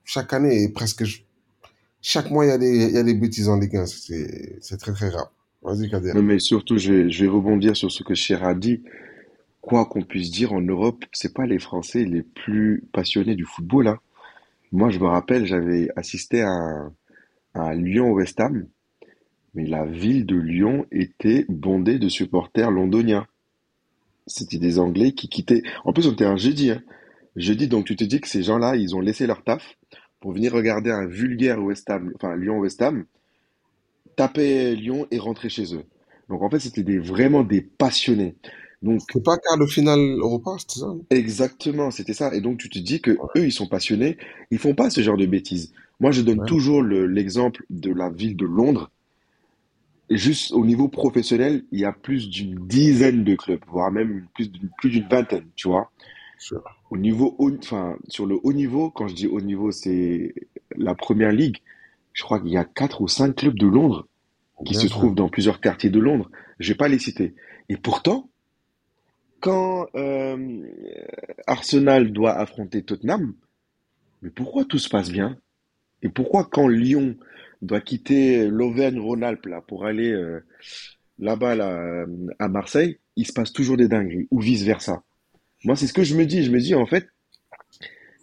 chaque 0.03 0.33
année 0.33 0.69
presque 0.69 1.03
chaque 2.03 2.29
mois, 2.29 2.45
il 2.45 2.49
y 2.49 2.51
a 2.51 2.57
des, 2.57 2.85
il 2.87 2.91
y 2.91 2.97
a 2.97 3.03
des 3.03 3.13
bêtises 3.13 3.47
en 3.47 3.57
Ligue 3.57 3.77
1. 3.77 3.85
C'est, 3.85 4.57
c'est 4.61 4.77
très, 4.77 4.91
très 4.91 5.09
grave. 5.09 5.29
Vas-y, 5.63 5.89
Kader. 5.89 6.13
Non, 6.13 6.21
mais 6.21 6.39
surtout, 6.39 6.77
je 6.77 6.93
vais, 6.93 7.27
rebondir 7.27 7.75
sur 7.75 7.91
ce 7.91 8.03
que 8.03 8.15
Cher 8.15 8.43
a 8.43 8.53
dit. 8.53 8.83
Quoi 9.61 9.85
qu'on 9.85 10.03
puisse 10.03 10.29
dire, 10.29 10.51
en 10.51 10.61
Europe, 10.61 11.05
c'est 11.13 11.33
pas 11.33 11.45
les 11.45 11.59
Français 11.59 12.03
les 12.03 12.21
plus 12.21 12.83
passionnés 12.91 13.35
du 13.35 13.45
football, 13.45 13.87
hein. 13.87 13.99
Moi, 14.73 14.89
je 14.89 14.97
me 14.97 15.05
rappelle, 15.05 15.45
j'avais 15.45 15.89
assisté 15.95 16.41
à 16.41 16.49
un, 16.49 16.93
à 17.53 17.61
un 17.69 17.75
Lyon-West 17.75 18.39
Ham, 18.39 18.65
mais 19.53 19.67
la 19.67 19.85
ville 19.85 20.25
de 20.25 20.35
Lyon 20.35 20.87
était 20.91 21.45
bondée 21.47 21.99
de 21.99 22.09
supporters 22.09 22.71
londoniens. 22.71 23.27
C'était 24.25 24.57
des 24.57 24.79
Anglais 24.79 25.11
qui 25.11 25.29
quittaient. 25.29 25.61
En 25.85 25.93
plus, 25.93 26.07
on 26.07 26.13
était 26.13 26.25
un 26.25 26.37
jeudi, 26.37 26.71
hein. 26.71 26.81
Jeudi, 27.35 27.67
donc 27.67 27.85
tu 27.85 27.95
te 27.95 28.03
dis 28.03 28.19
que 28.19 28.27
ces 28.27 28.43
gens-là, 28.43 28.75
ils 28.75 28.95
ont 28.95 28.99
laissé 28.99 29.27
leur 29.27 29.43
taf 29.43 29.77
pour 30.19 30.33
venir 30.33 30.53
regarder 30.53 30.91
un 30.91 31.05
vulgaire 31.05 31.63
West 31.63 31.89
Ham, 31.89 32.11
enfin 32.15 32.35
Lyon-West 32.35 32.81
Ham, 32.81 33.05
taper 34.15 34.75
Lyon 34.75 35.07
et 35.11 35.19
rentrer 35.19 35.49
chez 35.49 35.75
eux. 35.75 35.85
Donc 36.29 36.41
en 36.41 36.49
fait, 36.49 36.59
c'était 36.59 36.83
des, 36.83 36.99
vraiment 36.99 37.43
des 37.43 37.61
passionnés. 37.61 38.35
Donc 38.81 39.03
C'est 39.07 39.23
pas 39.23 39.37
quart 39.37 39.57
de 39.57 39.65
finale 39.65 39.99
Europa, 40.19 40.57
c'était 40.57 40.79
ça? 40.79 40.93
exactement, 41.09 41.91
c'était 41.91 42.13
ça. 42.13 42.33
Et 42.35 42.41
donc 42.41 42.57
tu 42.57 42.69
te 42.69 42.77
dis 42.79 42.99
que 43.01 43.11
eux, 43.37 43.45
ils 43.45 43.51
sont 43.53 43.67
passionnés, 43.67 44.17
ils 44.51 44.57
font 44.59 44.75
pas 44.75 44.89
ce 44.89 45.01
genre 45.01 45.17
de 45.17 45.25
bêtises. 45.25 45.73
Moi, 45.99 46.11
je 46.11 46.21
donne 46.21 46.41
Ouais. 46.41 46.43
toujours 46.43 46.81
le- 46.81 47.05
l'exemple 47.07 47.63
de 47.69 47.91
la 47.93 48.09
ville 48.09 48.35
de 48.35 48.45
Londres. 48.45 48.91
Juste 50.09 50.51
au 50.53 50.65
niveau 50.65 50.87
professionnel, 50.87 51.65
il 51.73 51.79
y 51.81 51.85
a 51.85 51.91
plus 51.91 52.29
d'une 52.29 52.55
dizaine 52.67 53.25
de 53.25 53.35
clubs, 53.35 53.59
voire 53.67 53.91
même 53.91 54.27
plus 54.33 54.49
d'une 54.49 54.69
plus 54.77 54.89
d'une 54.89 55.07
vingtaine, 55.09 55.49
tu 55.57 55.67
vois. 55.67 55.91
Au 56.89 56.97
niveau, 56.97 57.35
enfin, 57.39 57.97
sur 58.07 58.25
le 58.25 58.39
haut 58.43 58.53
niveau, 58.53 58.91
quand 58.91 59.07
je 59.07 59.15
dis 59.15 59.27
haut 59.27 59.41
niveau, 59.41 59.71
c'est 59.71 60.33
la 60.77 60.95
première 60.95 61.31
ligue. 61.31 61.57
Je 62.13 62.23
crois 62.23 62.39
qu'il 62.39 62.51
y 62.51 62.57
a 62.57 62.65
quatre 62.65 63.01
ou 63.01 63.07
cinq 63.07 63.35
clubs 63.35 63.57
de 63.57 63.67
Londres 63.67 64.07
qui 64.65 64.73
Bien 64.73 64.81
se 64.81 64.87
trouvent 64.87 65.15
dans 65.15 65.29
plusieurs 65.29 65.59
quartiers 65.59 65.89
de 65.89 65.99
Londres. 65.99 66.29
Je 66.59 66.69
vais 66.69 66.77
pas 66.77 66.87
les 66.87 66.99
citer. 66.99 67.35
Et 67.69 67.77
pourtant, 67.77 68.29
quand 69.39 69.87
euh, 69.95 70.63
Arsenal 71.47 72.13
doit 72.13 72.33
affronter 72.33 72.83
Tottenham, 72.83 73.33
mais 74.21 74.29
pourquoi 74.29 74.63
tout 74.63 74.77
se 74.77 74.89
passe 74.89 75.11
bien? 75.11 75.37
Et 76.01 76.09
pourquoi 76.09 76.45
quand 76.45 76.67
Lyon 76.67 77.17
doit 77.61 77.81
quitter 77.81 78.47
l'Auvergne-Rhône-Alpes 78.47 79.47
là 79.47 79.61
pour 79.61 79.85
aller 79.85 80.11
euh, 80.11 80.39
là-bas 81.19 81.55
là, 81.55 82.05
à 82.39 82.47
Marseille, 82.47 82.99
il 83.15 83.27
se 83.27 83.33
passe 83.33 83.51
toujours 83.51 83.77
des 83.77 83.87
dingueries 83.87 84.27
ou 84.31 84.39
vice-versa? 84.39 85.03
Moi, 85.65 85.75
c'est 85.75 85.87
ce 85.87 85.93
que 85.93 86.03
je 86.03 86.15
me 86.15 86.25
dis. 86.25 86.43
Je 86.43 86.51
me 86.51 86.59
dis 86.59 86.75
en 86.75 86.85
fait, 86.85 87.07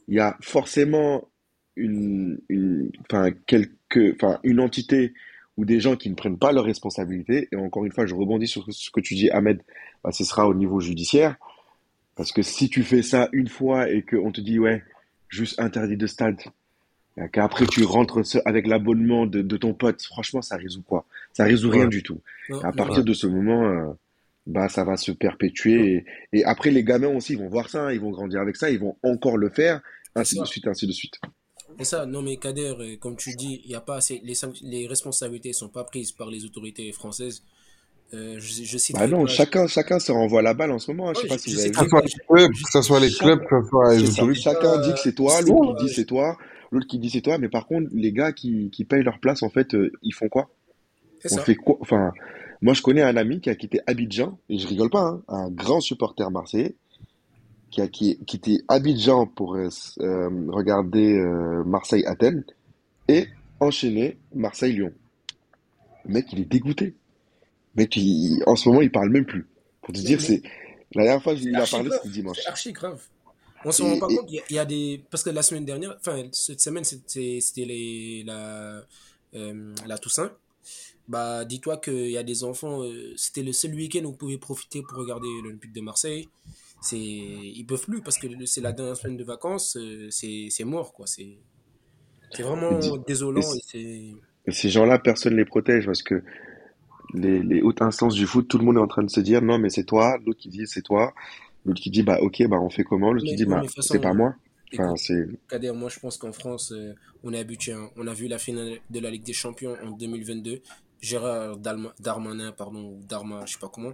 il 0.08 0.14
y 0.14 0.20
a 0.20 0.36
forcément 0.40 1.28
une, 1.76 2.40
une, 2.48 2.90
enfin, 3.02 3.30
quelque, 3.90 4.14
enfin, 4.14 4.38
une 4.44 4.60
entité 4.60 5.12
ou 5.56 5.64
des 5.64 5.80
gens 5.80 5.96
qui 5.96 6.08
ne 6.08 6.14
prennent 6.14 6.38
pas 6.38 6.52
leurs 6.52 6.64
responsabilités. 6.64 7.48
Et 7.52 7.56
encore 7.56 7.84
une 7.84 7.92
fois, 7.92 8.06
je 8.06 8.14
rebondis 8.14 8.46
sur 8.46 8.64
ce 8.72 8.90
que 8.90 9.00
tu 9.00 9.14
dis, 9.14 9.30
Ahmed, 9.30 9.60
bah, 10.02 10.12
ce 10.12 10.24
sera 10.24 10.48
au 10.48 10.54
niveau 10.54 10.80
judiciaire. 10.80 11.36
Parce 12.16 12.32
que 12.32 12.42
si 12.42 12.68
tu 12.68 12.82
fais 12.82 13.02
ça 13.02 13.28
une 13.32 13.48
fois 13.48 13.90
et 13.90 14.02
qu'on 14.02 14.32
te 14.32 14.40
dit, 14.40 14.58
ouais, 14.58 14.82
juste 15.28 15.58
interdit 15.60 15.96
de 15.96 16.06
stade, 16.06 16.38
qu'après 17.32 17.66
tu 17.66 17.84
rentres 17.84 18.20
avec 18.46 18.66
l'abonnement 18.66 19.26
de, 19.26 19.42
de 19.42 19.56
ton 19.56 19.74
pote, 19.74 20.00
franchement, 20.02 20.40
ça 20.42 20.56
résout 20.56 20.82
quoi? 20.82 21.04
Ça 21.32 21.44
résout 21.44 21.70
rien 21.70 21.82
Ouais. 21.84 21.88
du 21.88 22.02
tout. 22.02 22.20
Non, 22.48 22.60
À 22.62 22.72
partir 22.72 23.04
de 23.04 23.12
ce 23.12 23.26
moment, 23.26 23.64
euh, 23.66 23.92
bah, 24.46 24.68
ça 24.68 24.84
va 24.84 24.96
se 24.96 25.12
perpétuer. 25.12 26.04
Et, 26.32 26.38
et 26.38 26.44
après, 26.44 26.70
les 26.70 26.84
gamins 26.84 27.08
aussi, 27.08 27.34
ils 27.34 27.38
vont 27.38 27.48
voir 27.48 27.68
ça, 27.68 27.86
hein, 27.86 27.92
ils 27.92 28.00
vont 28.00 28.10
grandir 28.10 28.40
avec 28.40 28.56
ça, 28.56 28.70
ils 28.70 28.78
vont 28.78 28.96
encore 29.02 29.36
le 29.36 29.50
faire, 29.50 29.80
ainsi 30.14 30.38
de 30.38 30.44
suite, 30.46 30.66
ainsi 30.66 30.86
de 30.86 30.92
suite. 30.92 31.20
Et 31.78 31.84
ça, 31.84 32.04
non 32.06 32.22
mais 32.22 32.36
Kader, 32.36 32.74
euh, 32.78 32.96
comme 32.98 33.16
tu 33.16 33.34
dis, 33.36 33.62
il 33.64 33.70
y 33.70 33.74
a 33.74 33.80
pas 33.80 33.96
assez, 33.96 34.20
les, 34.24 34.34
les 34.62 34.86
responsabilités 34.86 35.52
sont 35.52 35.68
pas 35.68 35.84
prises 35.84 36.12
par 36.12 36.28
les 36.30 36.44
autorités 36.44 36.90
françaises. 36.92 37.42
Euh, 38.12 38.36
je, 38.40 38.64
je 38.64 38.76
citerai 38.78 39.04
Bah 39.06 39.16
non, 39.16 39.24
pas- 39.24 39.30
chacun, 39.30 39.66
chacun 39.68 39.98
se 40.00 40.10
renvoie 40.10 40.42
la 40.42 40.52
balle 40.52 40.72
en 40.72 40.78
ce 40.80 40.90
moment. 40.90 41.10
hein. 41.10 41.12
Je 41.14 41.20
sais 41.22 41.28
pas 41.28 41.36
je- 41.36 41.42
si 41.42 41.50
je 41.50 41.54
vous 41.54 41.60
avez 41.60 41.70
vu. 41.70 41.74
Que 41.76 42.70
ce 42.72 42.82
soit 42.82 43.00
les 43.00 43.10
clubs, 43.10 43.40
que 43.46 43.62
ce 43.62 43.68
soit 43.68 43.94
les 43.94 44.08
autorités. 44.10 44.40
Chacun 44.40 44.78
dit 44.80 44.92
que 44.94 44.98
c'est 45.00 45.14
toi, 45.14 45.40
l'autre 45.42 45.76
qui 45.78 45.84
dit 45.86 45.94
c'est 45.94 46.04
toi, 46.04 46.36
l'autre 46.72 46.86
qui 46.88 46.98
dit 46.98 47.10
c'est 47.10 47.20
toi. 47.20 47.38
Mais 47.38 47.48
par 47.48 47.66
contre, 47.66 47.88
les 47.92 48.12
gars 48.12 48.32
qui, 48.32 48.68
qui 48.70 48.84
payent 48.84 49.04
leur 49.04 49.20
place, 49.20 49.42
en 49.44 49.48
fait, 49.50 49.74
euh, 49.74 49.92
ils 50.02 50.12
font 50.12 50.28
quoi? 50.28 50.50
On 51.24 51.28
ça. 51.28 51.42
fait 51.42 51.54
quoi? 51.54 51.76
Enfin, 51.80 52.12
moi, 52.62 52.74
je 52.74 52.82
connais 52.82 53.02
un 53.02 53.16
ami 53.16 53.40
qui 53.40 53.48
a 53.48 53.54
quitté 53.54 53.80
Abidjan, 53.86 54.38
et 54.48 54.58
je 54.58 54.66
rigole 54.66 54.90
pas, 54.90 55.02
hein, 55.02 55.22
un 55.28 55.48
grand 55.50 55.80
supporter 55.80 56.30
marseillais, 56.30 56.74
qui 57.70 57.80
a 57.80 57.88
qui- 57.88 58.18
quitté 58.26 58.62
Abidjan 58.68 59.26
pour 59.26 59.54
euh, 59.54 59.68
euh, 60.00 60.28
regarder 60.48 61.16
euh, 61.18 61.62
Marseille-Athènes 61.64 62.44
et 63.08 63.26
enchaîner 63.60 64.18
Marseille-Lyon. 64.34 64.92
Le 66.04 66.12
mec, 66.14 66.26
il 66.32 66.40
est 66.40 66.44
dégoûté. 66.44 66.94
Le 67.76 67.82
mec, 67.82 67.96
il- 67.96 68.42
en 68.46 68.56
ce 68.56 68.68
moment, 68.68 68.80
il 68.80 68.90
parle 68.90 69.10
même 69.10 69.24
plus. 69.26 69.46
Pour 69.82 69.94
te 69.94 70.00
dire, 70.00 70.20
c'est 70.20 70.42
la 70.94 71.04
dernière 71.04 71.22
fois 71.22 71.34
que 71.34 71.40
je 71.40 71.44
lui 71.44 71.52
ai 71.52 71.56
archi 71.56 71.74
parlé, 71.76 71.90
c'était 71.92 72.08
dimanche. 72.08 72.38
C'est 72.42 72.48
archi 72.48 72.72
grave. 72.72 73.00
On 73.64 73.72
se 73.72 73.82
rend 73.82 73.98
pas 73.98 74.06
compte, 74.06 74.24
il 74.28 74.34
y, 74.36 74.38
a- 74.40 74.44
y 74.50 74.58
a 74.58 74.64
des. 74.64 75.04
Parce 75.10 75.22
que 75.22 75.30
la 75.30 75.42
semaine 75.42 75.64
dernière, 75.66 75.94
enfin, 76.00 76.22
cette 76.32 76.60
semaine, 76.60 76.82
c'était 76.84 78.22
la, 78.26 78.82
euh, 79.34 79.74
la 79.86 79.98
Toussaint. 79.98 80.32
Bah, 81.08 81.44
dis-toi 81.44 81.76
qu'il 81.78 82.10
y 82.10 82.16
a 82.16 82.22
des 82.22 82.44
enfants, 82.44 82.82
c'était 83.16 83.42
le 83.42 83.52
seul 83.52 83.74
week-end 83.74 84.00
où 84.04 84.10
vous 84.12 84.16
pouvez 84.16 84.38
profiter 84.38 84.80
pour 84.82 84.96
regarder 84.98 85.28
l'Olympique 85.42 85.72
de 85.72 85.80
Marseille. 85.80 86.28
C'est, 86.82 86.98
ils 86.98 87.64
peuvent 87.66 87.84
plus 87.84 88.00
parce 88.00 88.16
que 88.18 88.26
c'est 88.46 88.60
la 88.62 88.72
dernière 88.72 88.96
semaine 88.96 89.16
de 89.16 89.24
vacances, 89.24 89.76
euh, 89.76 90.08
c'est 90.10 90.64
mort, 90.64 90.92
quoi. 90.92 91.06
C'est 91.06 91.38
c'est 92.32 92.42
vraiment 92.44 92.78
désolant 93.06 93.40
et 93.74 94.14
et 94.46 94.52
ces 94.52 94.70
gens-là, 94.70 94.98
personne 94.98 95.32
ne 95.34 95.38
les 95.38 95.44
protège 95.44 95.84
parce 95.84 96.02
que 96.02 96.22
les, 97.12 97.42
les 97.42 97.60
hautes 97.60 97.82
instances 97.82 98.14
du 98.14 98.26
foot, 98.26 98.48
tout 98.48 98.56
le 98.58 98.64
monde 98.64 98.76
est 98.76 98.80
en 98.80 98.86
train 98.86 99.02
de 99.02 99.10
se 99.10 99.20
dire 99.20 99.42
non, 99.42 99.58
mais 99.58 99.68
c'est 99.68 99.84
toi. 99.84 100.16
L'autre 100.24 100.38
qui 100.40 100.48
dit 100.48 100.66
c'est 100.66 100.82
toi. 100.82 101.12
L'autre 101.66 101.80
qui 101.80 101.90
dit 101.90 102.02
bah 102.02 102.18
ok, 102.22 102.46
bah 102.48 102.58
on 102.60 102.70
fait 102.70 102.84
comment? 102.84 103.12
L'autre 103.12 103.26
qui 103.26 103.34
dit 103.36 103.44
bah 103.44 103.62
c'est 103.80 104.00
pas 104.00 104.14
moi. 104.14 104.34
Enfin. 104.72 104.94
Kader, 105.48 105.72
moi 105.72 105.90
je 105.90 105.98
pense 105.98 106.16
qu'en 106.16 106.32
France, 106.32 106.72
euh, 106.72 106.94
on 107.24 107.32
est 107.34 107.38
habitué. 107.38 107.72
hein. 107.72 107.90
On 107.96 108.06
a 108.06 108.14
vu 108.14 108.28
la 108.28 108.38
finale 108.38 108.78
de 108.88 109.00
la 109.00 109.10
Ligue 109.10 109.24
des 109.24 109.32
Champions 109.32 109.76
en 109.82 109.90
2022. 109.90 110.62
Gérard 111.00 111.56
Dalma- 111.58 111.92
Darmanin, 111.98 112.52
pardon, 112.52 112.82
ou 112.92 113.00
Darma, 113.08 113.44
je 113.46 113.52
sais 113.54 113.58
pas 113.58 113.68
comment, 113.72 113.92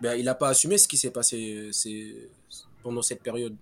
ben, 0.00 0.14
il 0.16 0.24
n'a 0.24 0.34
pas 0.34 0.48
assumé 0.48 0.78
ce 0.78 0.88
qui 0.88 0.96
s'est 0.96 1.10
passé 1.10 1.68
c'est- 1.72 2.28
pendant 2.82 3.02
cette 3.02 3.22
période. 3.22 3.54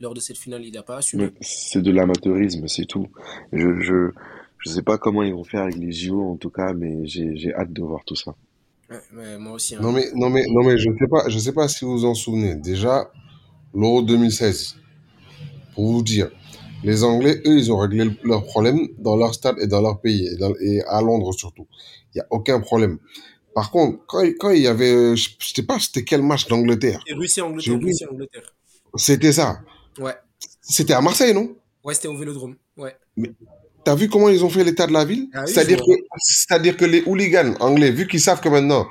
Lors 0.00 0.14
de 0.14 0.20
cette 0.20 0.38
finale, 0.38 0.64
il 0.64 0.72
n'a 0.72 0.84
pas 0.84 0.98
assumé. 0.98 1.24
mais 1.24 1.32
C'est 1.40 1.82
de 1.82 1.90
l'amateurisme, 1.90 2.68
c'est 2.68 2.84
tout. 2.84 3.08
Je, 3.52 3.80
je, 3.80 4.10
je 4.58 4.70
sais 4.70 4.82
pas 4.82 4.96
comment 4.96 5.24
ils 5.24 5.34
vont 5.34 5.42
faire 5.42 5.62
avec 5.62 5.74
les 5.76 5.90
JO 5.90 6.22
en 6.22 6.36
tout 6.36 6.50
cas, 6.50 6.72
mais 6.72 7.04
j'ai, 7.04 7.36
j'ai 7.36 7.52
hâte 7.52 7.72
de 7.72 7.82
voir 7.82 8.04
tout 8.04 8.14
ça. 8.14 8.32
Ouais, 8.88 9.00
ouais, 9.16 9.38
moi 9.38 9.54
aussi. 9.54 9.74
hein. 9.74 9.80
Non 9.82 9.90
mais, 9.90 10.04
non 10.14 10.30
mais, 10.30 10.44
non 10.48 10.62
mais, 10.62 10.78
je 10.78 10.88
sais 10.96 11.08
pas, 11.08 11.28
je 11.28 11.36
sais 11.38 11.52
pas 11.52 11.66
si 11.66 11.84
vous 11.84 11.90
vous 11.98 12.04
en 12.04 12.14
souvenez. 12.14 12.54
Déjà, 12.54 13.10
l'Euro 13.74 14.02
2016, 14.02 14.76
pour 15.74 15.92
vous 15.92 16.02
dire, 16.04 16.30
les 16.84 17.02
Anglais, 17.04 17.40
eux, 17.46 17.56
ils 17.58 17.72
ont 17.72 17.78
réglé 17.78 18.04
le- 18.04 18.16
leurs 18.24 18.44
problèmes 18.44 18.88
dans 18.98 19.16
leur 19.16 19.34
stade 19.34 19.56
et 19.60 19.66
dans 19.66 19.80
leur 19.80 20.00
pays, 20.00 20.26
et, 20.28 20.36
dans- 20.36 20.54
et 20.60 20.80
à 20.82 21.00
Londres 21.02 21.32
surtout. 21.32 21.66
Il 22.14 22.18
y 22.18 22.20
a 22.20 22.26
aucun 22.30 22.60
problème. 22.60 22.98
Par 23.54 23.70
contre, 23.70 23.98
quand, 24.06 24.20
il- 24.20 24.36
quand 24.36 24.50
il 24.50 24.62
y 24.62 24.66
avait, 24.68 25.16
je 25.16 25.30
je 25.38 25.54
sais 25.54 25.62
pas, 25.62 25.78
c'était 25.80 26.04
quel 26.04 26.22
match 26.22 26.46
d'Angleterre. 26.48 27.02
Et 27.06 27.14
Russie, 27.14 27.40
Angleterre. 27.40 28.54
C'était 28.94 29.32
ça. 29.32 29.60
Ouais, 29.98 30.14
C'était 30.60 30.92
à 30.92 31.00
Marseille, 31.00 31.34
non? 31.34 31.54
ouais 31.84 31.94
c'était 31.94 32.08
au 32.08 32.16
Vélodrome. 32.16 32.56
Ouais. 32.76 32.96
T'as 33.84 33.94
vu 33.94 34.08
comment 34.08 34.28
ils 34.28 34.44
ont 34.44 34.50
fait 34.50 34.62
l'état 34.64 34.86
de 34.86 34.92
la 34.92 35.04
ville? 35.04 35.28
Ah 35.34 35.44
oui, 35.46 35.52
C'est-à-dire 35.52 35.78
que, 35.78 35.92
c'est-à-dire 36.18 36.76
que 36.76 36.84
les 36.84 37.02
hooligans 37.06 37.54
anglais, 37.60 37.90
vu 37.90 38.06
qu'ils 38.06 38.20
savent 38.20 38.40
que 38.40 38.48
maintenant 38.48 38.86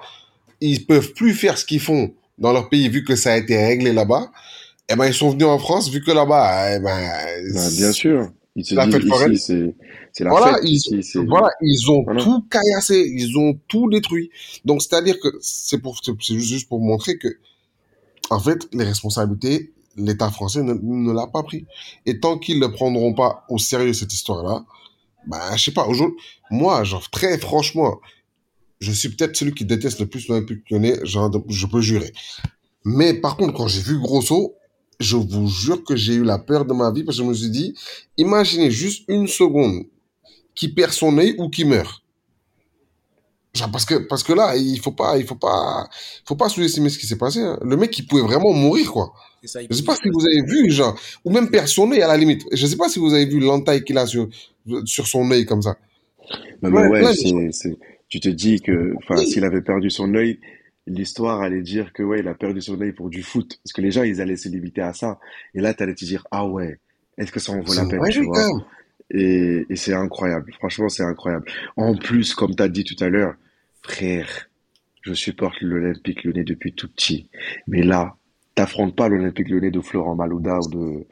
ils 0.60 0.86
peuvent 0.86 1.13
plus 1.13 1.34
faire 1.34 1.58
ce 1.58 1.65
qu'ils 1.65 1.79
font 1.79 2.13
dans 2.38 2.51
leur 2.51 2.67
pays, 2.70 2.89
vu 2.89 3.03
que 3.03 3.15
ça 3.15 3.34
a 3.34 3.38
été 3.38 3.56
réglé 3.63 3.94
là-bas, 3.94 4.32
eh 4.89 4.96
ben 4.96 5.06
ils 5.08 5.13
sont 5.13 5.29
venus 5.29 5.46
en 5.48 5.60
France, 5.60 5.89
vu 5.89 6.01
que 6.03 6.12
là-bas, 6.12 6.75
eh 6.75 6.79
ben, 6.79 7.10
Bah, 7.53 7.70
bien 7.75 7.91
sûr. 7.91 8.32
Ils 8.56 8.65
se 8.65 8.74
La 8.74 8.86
disent 8.86 8.96
fête 8.96 9.08
foraine. 9.08 9.36
c'est, 9.38 9.75
c'est 10.12 10.24
la 10.24 10.32
Voilà, 10.32 10.53
fête 10.56 10.63
ils- 10.63 10.98
ici. 11.00 11.20
Voilà, 11.27 11.50
ils 11.62 11.91
ont 11.91 12.03
Voilà. 12.03 12.24
tout 12.24 12.41
caillassé, 12.50 13.08
ils 13.15 13.38
ont 13.38 13.60
tout 13.67 13.88
détruit. 13.89 14.32
Donc 14.65 14.82
c'est-à-dire 14.82 15.20
que 15.20 15.27
c'est 15.41 15.77
pour, 15.77 16.00
c'est 16.03 16.12
c'est 16.20 16.39
juste 16.39 16.67
pour 16.67 16.79
montrer 16.82 17.17
que, 17.20 17.27
en 18.32 18.39
fait, 18.39 18.67
les 18.74 18.84
responsabilités, 18.84 19.74
l'État 19.96 20.32
français 20.32 20.63
ne, 20.63 20.74
ne 20.74 21.12
l'a 21.13 21.27
pas 21.27 21.44
pris. 21.44 21.65
Et 22.08 22.20
tant 22.20 22.39
qu'ils 22.39 22.60
ne 22.60 22.65
prendront 22.67 23.13
pas 23.13 23.46
au 23.50 23.60
sérieux 23.60 23.94
cette 23.94 24.13
histoire-là, 24.13 24.65
bah, 25.27 25.56
je 25.56 25.63
sais 25.65 25.72
pas, 25.72 25.86
aujourd'hui, 25.86 26.17
moi, 26.50 26.84
genre, 26.84 27.10
très 27.12 27.38
franchement, 27.38 28.00
je 28.79 28.91
suis 28.91 29.10
peut-être 29.10 29.36
celui 29.36 29.53
qui 29.53 29.65
déteste 29.65 30.00
le 30.00 30.08
plus 30.08 30.27
l'Olympique 30.29 30.67
lyonnais, 30.72 30.98
genre, 31.03 31.32
je 31.48 31.65
peux 31.67 31.82
jurer. 31.82 32.12
Mais 32.86 33.13
par 33.13 33.38
contre, 33.38 33.53
quand 33.53 33.67
j'ai 33.67 33.82
vu 33.82 34.00
Grosso, 34.00 34.56
je 35.00 35.16
vous 35.18 35.48
jure 35.48 35.84
que 35.84 35.96
j'ai 35.96 36.13
eu 36.16 36.24
la 36.24 36.39
peur 36.39 36.66
de 36.66 36.74
ma 36.74 36.92
vie 36.92 37.04
parce 37.04 37.18
que 37.18 37.24
je 37.24 37.30
me 37.30 37.34
suis 37.34 37.50
dit, 37.50 37.74
imaginez 38.18 38.72
juste 38.72 39.04
une 39.08 39.27
seconde 39.27 39.84
qui 40.56 40.70
perd 40.70 40.92
son 40.92 41.18
œil 41.18 41.36
ou 41.38 41.50
qui 41.50 41.66
meurt. 41.66 42.01
Genre 43.54 43.72
parce 43.72 43.86
que 43.86 43.96
parce 44.08 44.24
que 44.24 44.34
là, 44.34 44.56
il 44.56 44.80
faut 44.80 44.92
pas 44.92 45.18
il 45.18 45.25
faut 45.25 45.36
pas 45.36 45.88
il 46.24 46.27
faut 46.27 46.36
pas 46.36 46.50
sous-estimer 46.50 46.89
ce 46.89 47.00
qui 47.00 47.08
s'est 47.08 47.18
passé. 47.18 47.39
hein. 47.42 47.58
Le 47.63 47.75
mec, 47.77 47.98
il 47.98 48.06
pouvait 48.06 48.22
vraiment 48.22 48.54
mourir 48.54 48.92
quoi. 48.92 49.13
Ça, 49.46 49.60
Je 49.68 49.74
sais 49.75 49.84
pas 49.84 49.96
si 49.96 50.10
vous 50.10 50.25
avez 50.25 50.42
vu 50.46 50.70
genre 50.72 51.00
ou 51.24 51.32
même 51.32 51.50
perdre 51.50 51.70
son 51.70 51.92
œil 51.92 52.01
à 52.01 52.08
la 52.08 52.18
limite. 52.18 52.44
Je 52.51 52.68
sais 52.68 52.75
pas 52.75 52.89
si 52.89 53.00
vous 53.00 53.13
avez 53.13 53.25
vu 53.25 53.39
l'entaille 53.39 53.84
qu'il 53.84 53.98
a 53.98 54.06
sur 54.06 54.27
sur 54.86 55.08
son 55.08 55.30
œil 55.32 55.46
comme 55.46 55.62
ça. 55.62 55.77
Non, 56.62 56.70
mais 56.70 56.88
Ouais, 56.88 57.01
ouais, 57.06 57.51
tu 58.10 58.20
te 58.20 58.30
dis 58.30 58.62
que, 58.62 58.94
enfin, 58.98 59.16
Oui. 59.20 59.27
s'il 59.32 59.44
avait 59.44 59.62
perdu 59.62 59.89
son 59.89 60.13
œil, 60.16 60.39
l'histoire 60.88 61.41
allait 61.41 61.62
dire 61.62 61.94
que, 61.94 62.01
ouais, 62.01 62.20
il 62.20 62.27
a 62.27 62.34
perdu 62.34 62.62
son 62.62 62.79
œil 62.82 62.94
pour 62.94 63.10
du 63.10 63.22
foot. 63.22 63.60
Parce 63.63 63.74
que 63.74 63.82
les 63.82 63.91
gens, 63.91 64.03
ils 64.03 64.22
allaient 64.22 64.38
se 64.38 64.50
limiter 64.50 64.82
à 64.82 64.94
ça. 64.94 65.20
Et 65.53 65.60
là, 65.60 65.74
t'allais 65.74 65.94
te 65.94 66.06
dire, 66.06 66.25
ah 66.32 66.48
ouais, 66.48 66.79
est-ce 67.17 67.32
que 67.32 67.39
ça 67.39 67.51
en 67.51 67.62
vaut 67.62 67.74
la 67.74 67.86
peine, 67.86 68.01
tu 68.10 68.24
vois? 68.24 68.65
Et, 69.12 69.65
et 69.70 69.75
c'est 69.75 69.94
incroyable. 69.94 70.51
Franchement, 70.53 70.89
c'est 70.89 71.03
incroyable. 71.03 71.46
En 71.75 71.96
plus, 71.96 72.34
comme 72.34 72.56
t'as 72.56 72.67
dit 72.67 72.84
tout 72.84 73.01
à 73.03 73.10
l'heure, 73.10 73.36
frère, 73.82 74.50
je 75.01 75.13
supporte 75.13 75.62
l'Olympique 75.62 76.24
Lyonnais 76.24 76.44
depuis 76.44 76.74
tout 76.74 76.89
petit. 76.89 77.29
Mais 77.67 77.84
là, 77.84 78.15
t'affrontes 78.56 78.96
pas 78.96 79.08
l'Olympique 79.08 79.50
Lyonnais 79.50 79.72
de 79.72 79.79
Florent 79.79 80.15
Malouda 80.15 80.60
ou 80.60 80.70
de, 80.70 81.06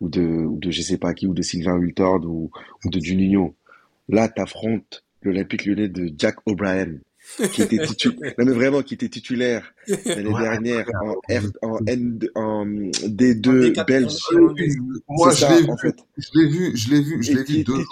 ou 0.00 0.08
de, 0.08 0.22
ou 0.22 0.58
de 0.58 0.70
je 0.70 0.82
sais 0.82 0.98
pas 0.98 1.14
qui, 1.14 1.26
ou 1.26 1.34
de 1.34 1.42
Sylvain 1.42 1.78
Wiltord 1.78 2.26
ou, 2.26 2.50
ou 2.84 2.90
de 2.90 3.00
Juninho. 3.00 3.54
Là, 4.08 4.28
t'affrontes 4.28 5.04
l'Olympique 5.22 5.64
Lyonnais 5.64 5.88
de 5.88 6.12
Jack 6.18 6.36
O'Brien, 6.46 6.98
qui 7.52 7.62
était 7.62 7.78
titulaire, 7.86 8.34
non 8.38 8.44
mais 8.46 8.52
vraiment, 8.52 8.82
qui 8.82 8.94
était 8.94 9.08
titulaire 9.08 9.72
l'année 10.06 10.28
Ouais, 10.30 10.42
dernière 10.42 10.86
en 11.02 11.12
R, 11.12 11.42
en 11.62 11.78
N, 11.86 12.18
en 12.34 12.42
En 12.42 12.66
D2 12.66 13.72
D4, 13.72 13.86
belge. 13.86 14.16
Moi, 15.08 15.32
je 15.32 15.46
l'ai 15.46 15.68
en 15.68 15.74
vu, 15.74 15.80
fait. 15.80 15.96
je 16.16 16.28
l'ai 16.34 16.48
vu, 16.48 16.76
je 16.76 16.90
l'ai 16.90 17.00
vu, 17.02 17.22
je 17.22 17.32
l'ai 17.32 17.44
vu 17.44 17.64
deux 17.64 17.84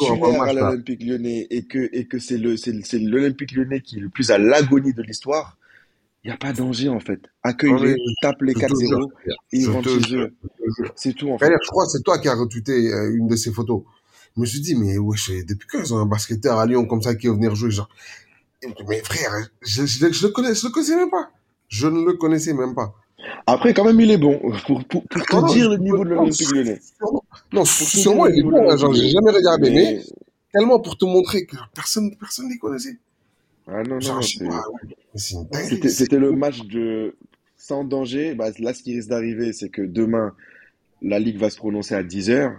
à 0.42 0.52
l'Olympique 0.52 1.02
Lyonnais 1.02 1.46
et 1.50 1.64
que, 1.64 1.88
et 1.92 2.06
que 2.06 2.18
c'est 2.18 2.38
le, 2.38 2.56
c'est, 2.56 2.72
le- 2.72 2.82
c'est 2.82 2.98
l'Olympique 2.98 3.52
Lyonnais 3.52 3.80
qui 3.80 3.98
est 3.98 4.00
le 4.00 4.08
plus 4.08 4.30
à 4.30 4.38
l'agonie 4.38 4.92
de 4.92 5.02
l'histoire. 5.02 5.58
Il 6.24 6.28
n'y 6.28 6.34
a 6.34 6.38
pas 6.38 6.52
de 6.52 6.58
danger, 6.58 6.88
en 6.88 6.98
fait. 6.98 7.20
Accueille-les, 7.44 7.94
tape 8.20 8.42
les 8.42 8.52
je 8.52 8.58
te 8.58 8.74
jure, 8.80 8.98
4-0 8.98 9.10
frère. 9.12 9.36
et 9.52 9.56
ils 9.58 9.62
Je 9.64 9.70
rentrent 9.70 9.88
chez 10.08 10.16
eux. 10.16 10.34
C'est 10.96 11.12
tout, 11.14 11.30
en 11.30 11.38
fait. 11.38 11.46
Je 11.62 11.68
crois 11.70 11.84
que 11.84 11.92
c'est 11.92 12.02
toi 12.02 12.18
qui 12.18 12.28
as 12.28 12.34
retweeté 12.34 12.92
euh, 12.92 13.14
une 13.14 13.28
de 13.28 13.36
ces 13.36 13.52
photos. 13.52 13.82
Je 14.34 14.40
me 14.40 14.46
suis 14.46 14.60
dit, 14.60 14.74
mais 14.74 14.98
wesh, 14.98 15.30
depuis 15.46 15.68
quand 15.70 15.78
ils 15.78 15.94
ont 15.94 15.98
un 15.98 16.06
basketteur 16.06 16.58
à 16.58 16.66
Lyon 16.66 16.84
comme 16.86 17.00
ça 17.00 17.14
qui 17.14 17.28
va 17.28 17.34
venir 17.34 17.54
jouer, 17.54 17.70
genre. 17.70 17.88
Mais 18.88 19.00
frère, 19.04 19.30
je, 19.62 19.86
je, 19.86 20.12
je 20.12 20.26
le 20.26 20.32
connais, 20.32 20.54
je 20.54 20.66
le 20.66 20.72
connaissais 20.72 20.96
même 20.96 21.10
pas. 21.10 21.30
Je 21.68 21.86
ne 21.88 22.04
le 22.04 22.14
connaissais 22.14 22.52
même 22.54 22.74
pas. 22.74 22.94
Après, 23.46 23.74
quand 23.74 23.84
même, 23.84 24.00
il 24.00 24.10
est 24.10 24.18
bon. 24.18 24.38
Pour, 24.66 24.84
pour, 24.84 25.02
pour 25.08 25.26
te 25.26 25.34
Non, 25.34 25.42
non, 25.42 25.52
dire 25.52 25.70
le 25.70 25.76
niveau 25.78 26.04
de 26.04 26.10
l'Olympique 26.10 26.50
Lyonnais. 26.52 26.80
Non, 27.52 27.64
sûrement, 27.64 28.24
le 28.26 28.30
il 28.32 28.38
est 28.38 28.42
niveau 28.42 28.52
de 28.52 28.56
bon, 28.56 28.70
hein, 28.70 28.76
genre, 28.76 28.94
j'ai 28.94 29.10
jamais 29.10 29.30
regardé, 29.30 29.70
mais 29.70 29.94
Mais, 29.96 30.02
tellement 30.52 30.80
pour 30.80 30.96
te 30.96 31.04
montrer 31.04 31.46
que 31.46 31.56
personne, 31.74 32.16
personne 32.18 32.48
les 32.48 32.58
connaissait. 32.58 32.98
ah 33.66 33.82
non, 33.82 33.96
non, 33.96 34.00
Genre, 34.00 34.20
ouais. 34.40 35.88
C'était 35.88 36.18
le 36.18 36.32
match 36.32 36.60
de, 36.66 37.16
sans 37.56 37.84
danger. 37.84 38.34
Bah, 38.34 38.50
là, 38.58 38.74
ce 38.74 38.82
qui 38.82 38.94
risque 38.94 39.08
d'arriver, 39.08 39.52
c'est 39.52 39.70
que 39.70 39.82
demain, 39.82 40.34
la 41.02 41.18
Ligue 41.18 41.38
va 41.38 41.50
se 41.50 41.56
prononcer 41.56 41.94
à 41.94 42.02
10h. 42.02 42.54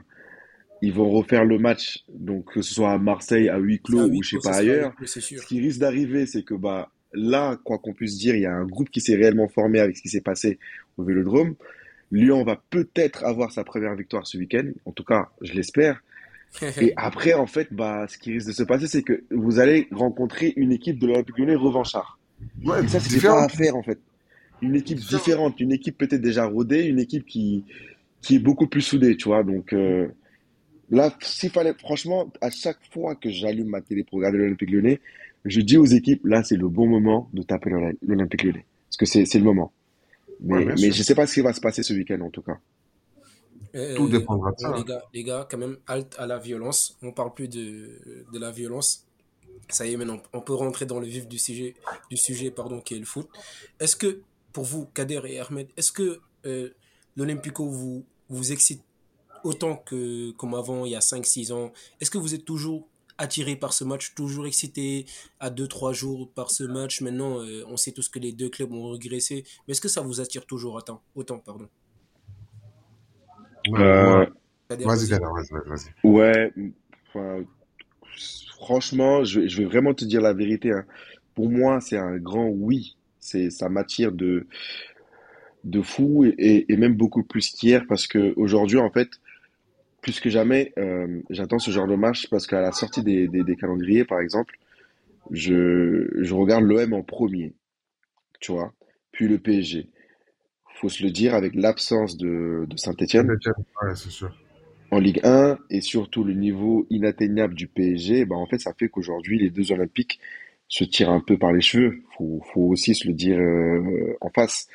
Ils 0.82 0.94
vont 0.94 1.10
refaire 1.10 1.44
le 1.46 1.58
match, 1.58 2.04
donc 2.10 2.54
que 2.54 2.62
ce 2.62 2.74
soit 2.74 2.92
à 2.92 2.98
Marseille, 2.98 3.50
à 3.50 3.58
huis 3.58 3.80
clos 3.82 4.10
ou 4.10 4.22
je 4.24 4.38
sais 4.38 4.38
pas 4.44 4.58
ailleurs. 4.58 4.94
c'est. 5.06 5.22
Ce 5.22 5.46
qui 5.48 5.60
risque 5.60 5.80
d'arriver, 5.80 6.26
c'est 6.28 6.44
que 6.44 6.54
bah 6.54 6.92
là, 7.14 7.58
quoi 7.64 7.80
qu'on 7.80 7.94
puisse 7.94 8.18
dire, 8.18 8.36
il 8.36 8.42
y 8.42 8.46
a 8.46 8.54
un 8.54 8.66
groupe 8.66 8.90
qui 8.90 9.02
s'est 9.02 9.16
réellement 9.16 9.48
formé 9.48 9.80
avec 9.80 9.98
ce 9.98 10.02
qui 10.04 10.10
s'est 10.10 10.22
passé 10.22 10.60
au 10.98 11.04
Vélodrome. 11.04 11.56
Lyon 12.12 12.44
va 12.44 12.62
peut-être 12.70 13.26
avoir 13.26 13.52
sa 13.52 13.64
première 13.64 13.96
victoire 13.96 14.26
ce 14.28 14.38
week-end. 14.38 14.70
En 14.86 14.92
tout 14.92 15.04
cas, 15.04 15.30
je 15.42 15.54
l'espère. 15.54 16.02
Et 16.82 16.94
après, 16.96 17.34
en 17.34 17.48
fait, 17.48 17.68
bah, 17.74 18.06
ce 18.08 18.18
qui 18.18 18.32
risque 18.32 18.48
de 18.48 18.54
se 18.54 18.64
passer, 18.64 18.88
c'est 18.88 19.04
que 19.04 19.24
vous 19.32 19.60
allez 19.60 19.88
rencontrer 19.92 20.54
une 20.56 20.72
équipe 20.72 21.00
de 21.00 21.08
l'Olympique 21.08 21.38
Lyonnais 21.38 21.56
revanchard. 21.56 22.18
Ouais, 22.64 22.84
Et 22.84 22.88
ça, 22.88 23.00
différent. 23.00 23.36
pas 23.36 23.44
à 23.46 23.50
faire, 23.50 23.76
en 23.76 23.84
fait. 23.84 24.00
Une 24.62 24.76
équipe 24.76 24.98
Différent. 24.98 25.18
différente, 25.20 25.60
une 25.60 25.72
équipe 25.74 25.98
peut-être 25.98 26.22
déjà 26.22 26.46
rodée, 26.46 26.84
une 26.86 27.00
équipe 27.00 27.26
qui, 27.26 27.66
qui 28.22 28.36
est 28.36 28.40
beaucoup 28.40 28.68
plus 28.68 28.82
soudée, 28.82 29.18
tu 29.18 29.28
vois. 29.28 29.44
Donc, 29.44 29.74
euh, 29.74 30.08
là, 30.90 31.14
s'il 31.22 31.50
fallait, 31.50 31.74
franchement, 31.74 32.32
à 32.42 32.50
chaque 32.50 32.80
fois 32.92 33.16
que 33.16 33.30
j'allume 33.30 33.68
ma 33.70 33.82
télé 33.82 34.04
pour 34.04 34.18
regarder 34.20 34.38
l'Olympique 34.40 34.70
Lyonnais, 34.72 35.00
je 35.46 35.62
dis 35.62 35.78
aux 35.78 35.86
équipes, 35.86 36.26
là, 36.26 36.44
c'est 36.44 36.58
le 36.58 36.68
bon 36.68 36.88
moment 36.88 37.30
de 37.34 37.42
taper 37.44 37.70
l'Oly- 37.70 37.98
l'Olympique 38.02 38.44
Lyonnais. 38.44 38.66
Parce 38.90 38.98
que 38.98 39.06
c'est, 39.06 39.26
c'est 39.26 39.40
le 39.40 39.46
moment. 39.46 39.72
Mais, 40.40 40.66
Ouais, 40.66 40.78
je 40.92 41.04
sais 41.04 41.16
pas 41.16 41.26
ce 41.28 41.34
qui 41.36 41.42
va 41.42 41.54
se 41.54 41.62
passer 41.62 41.84
ce 41.84 41.94
week-end, 41.94 42.22
en 42.22 42.30
tout 42.30 42.42
cas. 42.42 42.58
Euh, 43.76 43.96
Tout 43.96 44.08
dépendra 44.10 44.52
de 44.52 44.58
ça. 44.60 44.76
les 44.78 44.84
gars, 44.84 45.04
les 45.14 45.24
gars, 45.24 45.48
quand 45.50 45.58
même, 45.58 45.78
halte 45.88 46.16
à 46.18 46.26
la 46.26 46.38
violence. 46.40 46.98
On 47.02 47.12
parle 47.12 47.34
plus 47.34 47.48
de, 47.48 48.00
de 48.34 48.40
la 48.40 48.52
violence. 48.52 49.06
Ça 49.70 49.86
y 49.86 49.94
est, 49.94 49.98
maintenant, 49.98 50.22
on 50.34 50.42
peut 50.42 50.54
rentrer 50.54 50.86
dans 50.86 51.00
le 51.00 51.08
vif 51.08 51.28
du 51.28 51.38
sujet, 51.38 51.76
du 52.10 52.18
sujet 52.18 52.52
pardon, 52.52 52.80
qui 52.80 52.96
est 52.96 53.00
le 53.00 53.06
foot. 53.06 53.28
Est-ce 53.80 53.96
que, 53.96 54.22
pour 54.54 54.64
vous, 54.64 54.86
Kader 54.94 55.22
et 55.26 55.40
Ahmed, 55.40 55.68
est-ce 55.76 55.92
que 55.92 56.20
euh, 56.46 56.70
l'Olympico 57.18 57.66
vous, 57.68 58.06
vous 58.30 58.52
excite 58.52 58.82
autant 59.44 59.78
que 59.78 60.32
comme 60.32 60.54
avant, 60.56 60.86
il 60.86 60.92
y 60.92 60.96
a 60.96 61.02
5-6 61.02 61.52
ans 61.52 61.72
Est-ce 62.02 62.12
que 62.12 62.18
vous 62.18 62.34
êtes 62.36 62.46
toujours 62.46 62.88
attiré 63.18 63.56
par 63.56 63.74
ce 63.74 63.84
match, 63.84 64.14
toujours 64.16 64.46
excité 64.48 65.06
à 65.40 65.50
2-3 65.50 65.94
jours 65.94 66.32
par 66.34 66.52
ce 66.52 66.64
match? 66.64 67.02
Maintenant, 67.02 67.42
euh, 67.44 67.64
on 67.68 67.78
sait 67.78 67.92
tous 67.92 68.10
que 68.10 68.20
les 68.20 68.32
deux 68.34 68.50
clubs 68.50 68.72
ont 68.74 68.92
régressé. 68.92 69.44
Mais 69.68 69.72
est-ce 69.74 69.82
que 69.82 69.88
ça 69.90 70.02
vous 70.02 70.22
attire 70.22 70.46
toujours 70.46 70.76
autant, 70.76 71.04
autant 71.16 71.40
pardon? 71.40 71.68
Ouais, 73.68 73.80
Euh, 73.80 74.26
Vas-y, 74.84 75.08
vas-y. 75.08 75.08
Kader, 75.08 75.26
vas-y, 75.36 75.70
vas-y. 75.70 75.94
Ouais, 76.04 76.54
enfin, 77.10 77.46
franchement, 78.58 79.24
je, 79.24 79.42
vais- 79.42 79.50
je 79.50 79.58
vais 79.62 79.66
vraiment 79.66 79.94
te 79.94 80.06
dire 80.06 80.22
la 80.22 80.34
vérité. 80.34 80.72
hein. 80.72 80.86
Pour 81.36 81.50
moi, 81.50 81.80
c'est 81.82 81.98
un 81.98 82.18
grand 82.18 82.48
oui. 82.48 82.98
C'est, 83.20 83.50
ça 83.50 83.70
m'attire 83.70 84.12
de, 84.12 84.48
de 85.64 85.82
fou 85.82 86.24
et, 86.26 86.30
et- 86.38 86.72
et 86.72 86.78
même 86.78 86.96
beaucoup 86.96 87.24
plus 87.24 87.50
qu'hier 87.52 87.86
parce 87.88 88.08
que 88.08 88.34
aujourd'hui, 88.38 88.78
en 88.78 88.92
fait, 88.92 89.10
plus 90.08 90.22
que 90.22 90.30
jamais, 90.30 90.72
euh, 90.78 91.20
j'attends 91.30 91.60
ce 91.60 91.70
genre 91.70 91.86
de 91.86 91.96
match 91.96 92.30
parce 92.30 92.48
qu'à 92.48 92.62
la 92.62 92.72
sortie 92.72 93.04
des, 93.04 93.28
des, 93.28 93.44
des 93.44 93.56
calendriers, 93.58 94.06
par 94.06 94.22
exemple, 94.22 94.56
je, 95.32 96.08
je 96.16 96.34
regarde 96.34 96.64
l'OM 96.64 96.94
en 96.94 97.04
premier, 97.04 97.54
tu 98.40 98.54
vois, 98.54 98.72
puis 99.12 99.28
le 99.28 99.38
PSG. 99.38 99.90
Faut 100.76 100.88
se 100.88 101.04
le 101.04 101.12
dire, 101.12 101.36
avec 101.36 101.56
l'absence 101.56 102.16
de, 102.16 102.66
Ouais, 103.82 103.96
sûr. 103.96 104.34
en 104.92 105.00
Ligue 105.00 105.20
1 105.26 105.58
et 105.72 105.82
surtout 105.82 106.24
le 106.24 106.36
niveau 106.36 106.88
inatteignable 106.90 107.54
du 107.54 107.68
PSG, 107.68 108.24
bah 108.24 108.38
en 108.38 108.46
fait, 108.46 108.60
ça 108.60 108.74
fait 108.80 108.88
qu'aujourd'hui, 108.88 109.38
les 109.40 109.50
deux 109.50 109.74
Olympiques 109.74 110.22
se 110.70 110.86
tirent 110.86 111.10
un 111.10 111.20
peu 111.20 111.38
par 111.38 111.52
les 111.52 111.60
cheveux. 111.60 112.02
Faut, 112.18 112.42
faut 112.54 112.62
aussi 112.62 112.96
se 112.96 113.10
le 113.10 113.14
dire 113.14 113.40
euh, 113.40 114.16
en 114.22 114.30
face. 114.30 114.70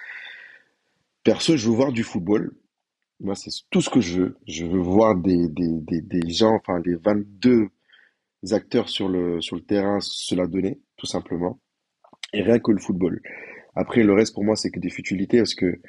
Perso, 1.24 1.56
je 1.56 1.66
veux 1.70 1.74
voir 1.74 1.90
du 1.90 2.02
football. 2.02 2.52
Moi, 3.22 3.36
c'est 3.36 3.50
tout 3.70 3.80
ce 3.80 3.88
que 3.88 4.00
je 4.00 4.20
veux. 4.20 4.36
Je 4.48 4.66
veux 4.66 4.80
voir 4.80 5.14
des, 5.14 5.48
des, 5.48 5.80
des, 5.80 6.00
des 6.00 6.28
gens, 6.30 6.54
enfin, 6.56 6.82
les 6.84 6.96
22 6.96 7.68
acteurs 8.50 8.88
sur 8.88 9.08
le, 9.08 9.40
sur 9.40 9.54
le 9.54 9.62
terrain 9.62 9.98
se 10.00 10.34
la 10.34 10.48
donner, 10.48 10.80
tout 10.96 11.06
simplement. 11.06 11.60
Et 12.32 12.42
rien 12.42 12.58
que 12.58 12.72
le 12.72 12.80
football. 12.80 13.22
Après, 13.76 14.02
le 14.02 14.12
reste, 14.12 14.34
pour 14.34 14.42
moi, 14.42 14.56
c'est 14.56 14.70
que 14.70 14.80
des 14.80 14.90
futilités 14.90 15.38
parce 15.38 15.54
que 15.54 15.80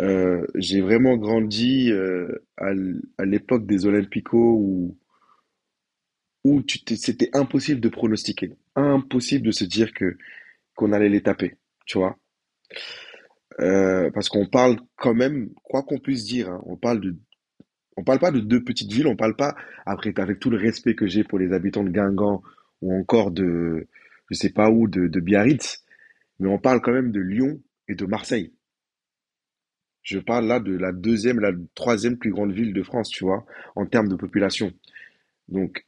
euh, 0.00 0.46
j'ai 0.54 0.80
vraiment 0.80 1.18
grandi 1.18 1.90
euh, 1.92 2.46
à, 2.56 2.72
l'époque 3.24 3.66
des 3.66 3.84
Olympicos 3.84 4.56
où, 4.58 4.96
où 6.44 6.62
c'était 6.66 7.28
impossible 7.34 7.80
de 7.80 7.90
pronostiquer, 7.90 8.54
impossible 8.74 9.44
de 9.44 9.52
se 9.52 9.64
dire 9.64 9.92
que 9.92 10.16
qu'on 10.74 10.92
allait 10.92 11.10
les 11.10 11.22
taper, 11.22 11.56
tu 11.84 11.98
vois. 11.98 12.16
Euh, 13.60 14.10
parce 14.10 14.28
qu'on 14.28 14.46
parle 14.46 14.76
quand 14.96 15.14
même, 15.14 15.50
quoi 15.62 15.82
qu'on 15.82 15.98
puisse 15.98 16.24
dire, 16.24 16.48
hein, 16.48 16.62
on 16.66 16.76
parle 16.76 17.00
de, 17.00 17.16
on 17.96 18.04
parle 18.04 18.18
pas 18.18 18.30
de 18.30 18.40
deux 18.40 18.62
petites 18.62 18.92
villes, 18.92 19.06
on 19.06 19.16
parle 19.16 19.36
pas, 19.36 19.54
après, 19.84 20.12
avec 20.16 20.38
tout 20.38 20.50
le 20.50 20.56
respect 20.56 20.94
que 20.94 21.06
j'ai 21.06 21.24
pour 21.24 21.38
les 21.38 21.52
habitants 21.52 21.84
de 21.84 21.90
Guingamp 21.90 22.42
ou 22.80 22.94
encore 22.94 23.30
de, 23.30 23.86
je 24.30 24.34
sais 24.34 24.50
pas 24.50 24.70
où, 24.70 24.88
de, 24.88 25.20
Biarritz, 25.20 25.84
mais 26.38 26.48
on 26.48 26.58
parle 26.58 26.80
quand 26.80 26.92
même 26.92 27.12
de 27.12 27.20
Lyon 27.20 27.60
et 27.88 27.94
de 27.94 28.06
Marseille. 28.06 28.52
Je 30.02 30.18
parle 30.18 30.46
là 30.46 30.58
de 30.58 30.76
la 30.76 30.90
deuxième, 30.90 31.38
la 31.38 31.52
troisième 31.74 32.16
plus 32.16 32.30
grande 32.30 32.52
ville 32.52 32.72
de 32.72 32.82
France, 32.82 33.08
tu 33.08 33.24
vois, 33.24 33.46
en 33.76 33.86
termes 33.86 34.08
de 34.08 34.16
population. 34.16 34.72
Donc, 35.48 35.86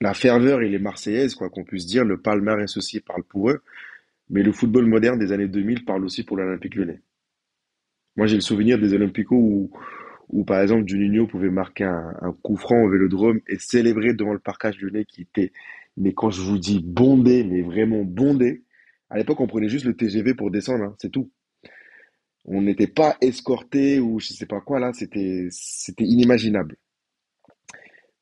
la 0.00 0.12
ferveur 0.12 0.60
et 0.60 0.68
les 0.68 0.80
Marseillaises, 0.80 1.34
quoi 1.34 1.48
qu'on 1.48 1.64
puisse 1.64 1.86
dire, 1.86 2.04
le 2.04 2.20
palmarès 2.20 2.76
aussi 2.76 3.00
parle 3.00 3.22
pour 3.22 3.50
eux, 3.50 3.62
mais 4.32 4.42
le 4.42 4.50
football 4.50 4.86
moderne 4.86 5.18
des 5.18 5.30
années 5.30 5.46
2000 5.46 5.84
parle 5.84 6.04
aussi 6.04 6.24
pour 6.24 6.38
l'Olympique 6.38 6.74
Lyonnais. 6.74 7.02
Moi, 8.16 8.26
j'ai 8.26 8.36
le 8.36 8.40
souvenir 8.40 8.78
des 8.78 8.94
Olympicos 8.94 9.36
où, 9.36 9.70
où 10.30 10.44
par 10.44 10.60
exemple, 10.62 10.88
Juninho 10.88 11.26
pouvait 11.26 11.50
marquer 11.50 11.84
un, 11.84 12.34
coup 12.42 12.56
franc 12.56 12.82
au 12.82 12.90
Vélodrome 12.90 13.40
et 13.46 13.58
célébrer 13.58 14.14
devant 14.14 14.32
le 14.32 14.38
parcage 14.38 14.80
lyonnais 14.80 15.04
qui 15.04 15.22
était, 15.22 15.52
mais 15.98 16.14
quand 16.14 16.30
je 16.30 16.40
vous 16.40 16.58
dis 16.58 16.80
bondé, 16.82 17.44
mais 17.44 17.60
vraiment 17.60 18.04
bondé, 18.04 18.64
à 19.10 19.18
l'époque, 19.18 19.40
on 19.40 19.46
prenait 19.46 19.68
juste 19.68 19.84
le 19.84 19.94
TGV 19.94 20.34
pour 20.34 20.50
descendre, 20.50 20.84
hein, 20.84 20.94
c'est 20.98 21.10
tout. 21.10 21.30
On 22.46 22.62
n'était 22.62 22.86
pas 22.86 23.16
escorté 23.20 24.00
ou 24.00 24.18
je 24.18 24.28
sais 24.28 24.46
pas 24.46 24.60
quoi 24.62 24.80
là, 24.80 24.92
c'était 24.94 25.48
inimaginable. 25.98 26.76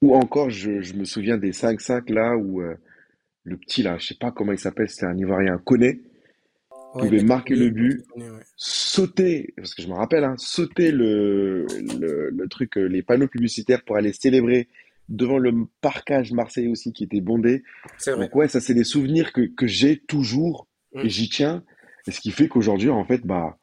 Ou 0.03 0.17
encore, 0.17 0.51
je, 0.51 0.81
je 0.81 0.95
me 0.95 1.05
souviens 1.05 1.39
des 1.39 1.53
5-5 1.53 2.13
là 2.13 2.37
où 2.37 2.61
euh, 2.63 2.75
le 3.51 3.57
petit 3.57 3.83
là, 3.83 3.99
je 3.99 4.07
sais 4.07 4.15
pas 4.15 4.31
comment 4.31 4.53
il 4.53 4.59
s'appelle, 4.59 4.89
c'était 4.89 5.07
un 5.07 5.17
Ivoirien, 5.19 5.59
Koné, 5.59 6.01
Ouais, 6.95 7.03
pouvait 7.05 7.23
marquer 7.23 7.55
le 7.55 7.71
but, 7.71 8.03
Ouais, 8.17 8.25
sauter, 8.57 9.53
parce 9.57 9.75
que 9.75 9.83
je 9.83 9.87
me 9.89 9.95
rappelle, 9.95 10.25
hein, 10.25 10.35
sauter 10.39 10.91
le, 10.91 11.65
le, 12.01 12.31
le 12.31 12.49
truc, 12.49 12.77
euh, 12.77 12.87
les 12.87 13.03
panneaux 13.03 13.29
publicitaires 13.29 13.85
pour 13.85 13.97
aller 13.97 14.13
célébrer 14.13 14.69
devant 15.09 15.39
le 15.39 15.53
parcage 15.81 16.33
Marseille 16.33 16.67
aussi 16.69 16.93
qui 16.93 17.05
était 17.05 17.21
bondé. 17.21 17.63
C'est 17.99 18.13
vrai. 18.13 18.25
Donc 18.27 18.35
ouais, 18.35 18.49
ça 18.49 18.61
c'est 18.61 18.75
des 18.75 18.85
souvenirs 18.85 19.33
que, 19.33 19.43
que 19.43 19.67
j'ai 19.69 19.99
toujours 19.99 20.67
Mm. 20.93 21.01
et 21.01 21.09
j'y 21.09 21.29
tiens. 21.29 21.63
Et 22.07 22.11
ce 22.11 22.21
qui 22.21 22.33
fait 22.33 22.49
qu'aujourd'hui, 22.49 22.91
en 22.91 23.05
fait, 23.05 23.25
bah, 23.25 23.59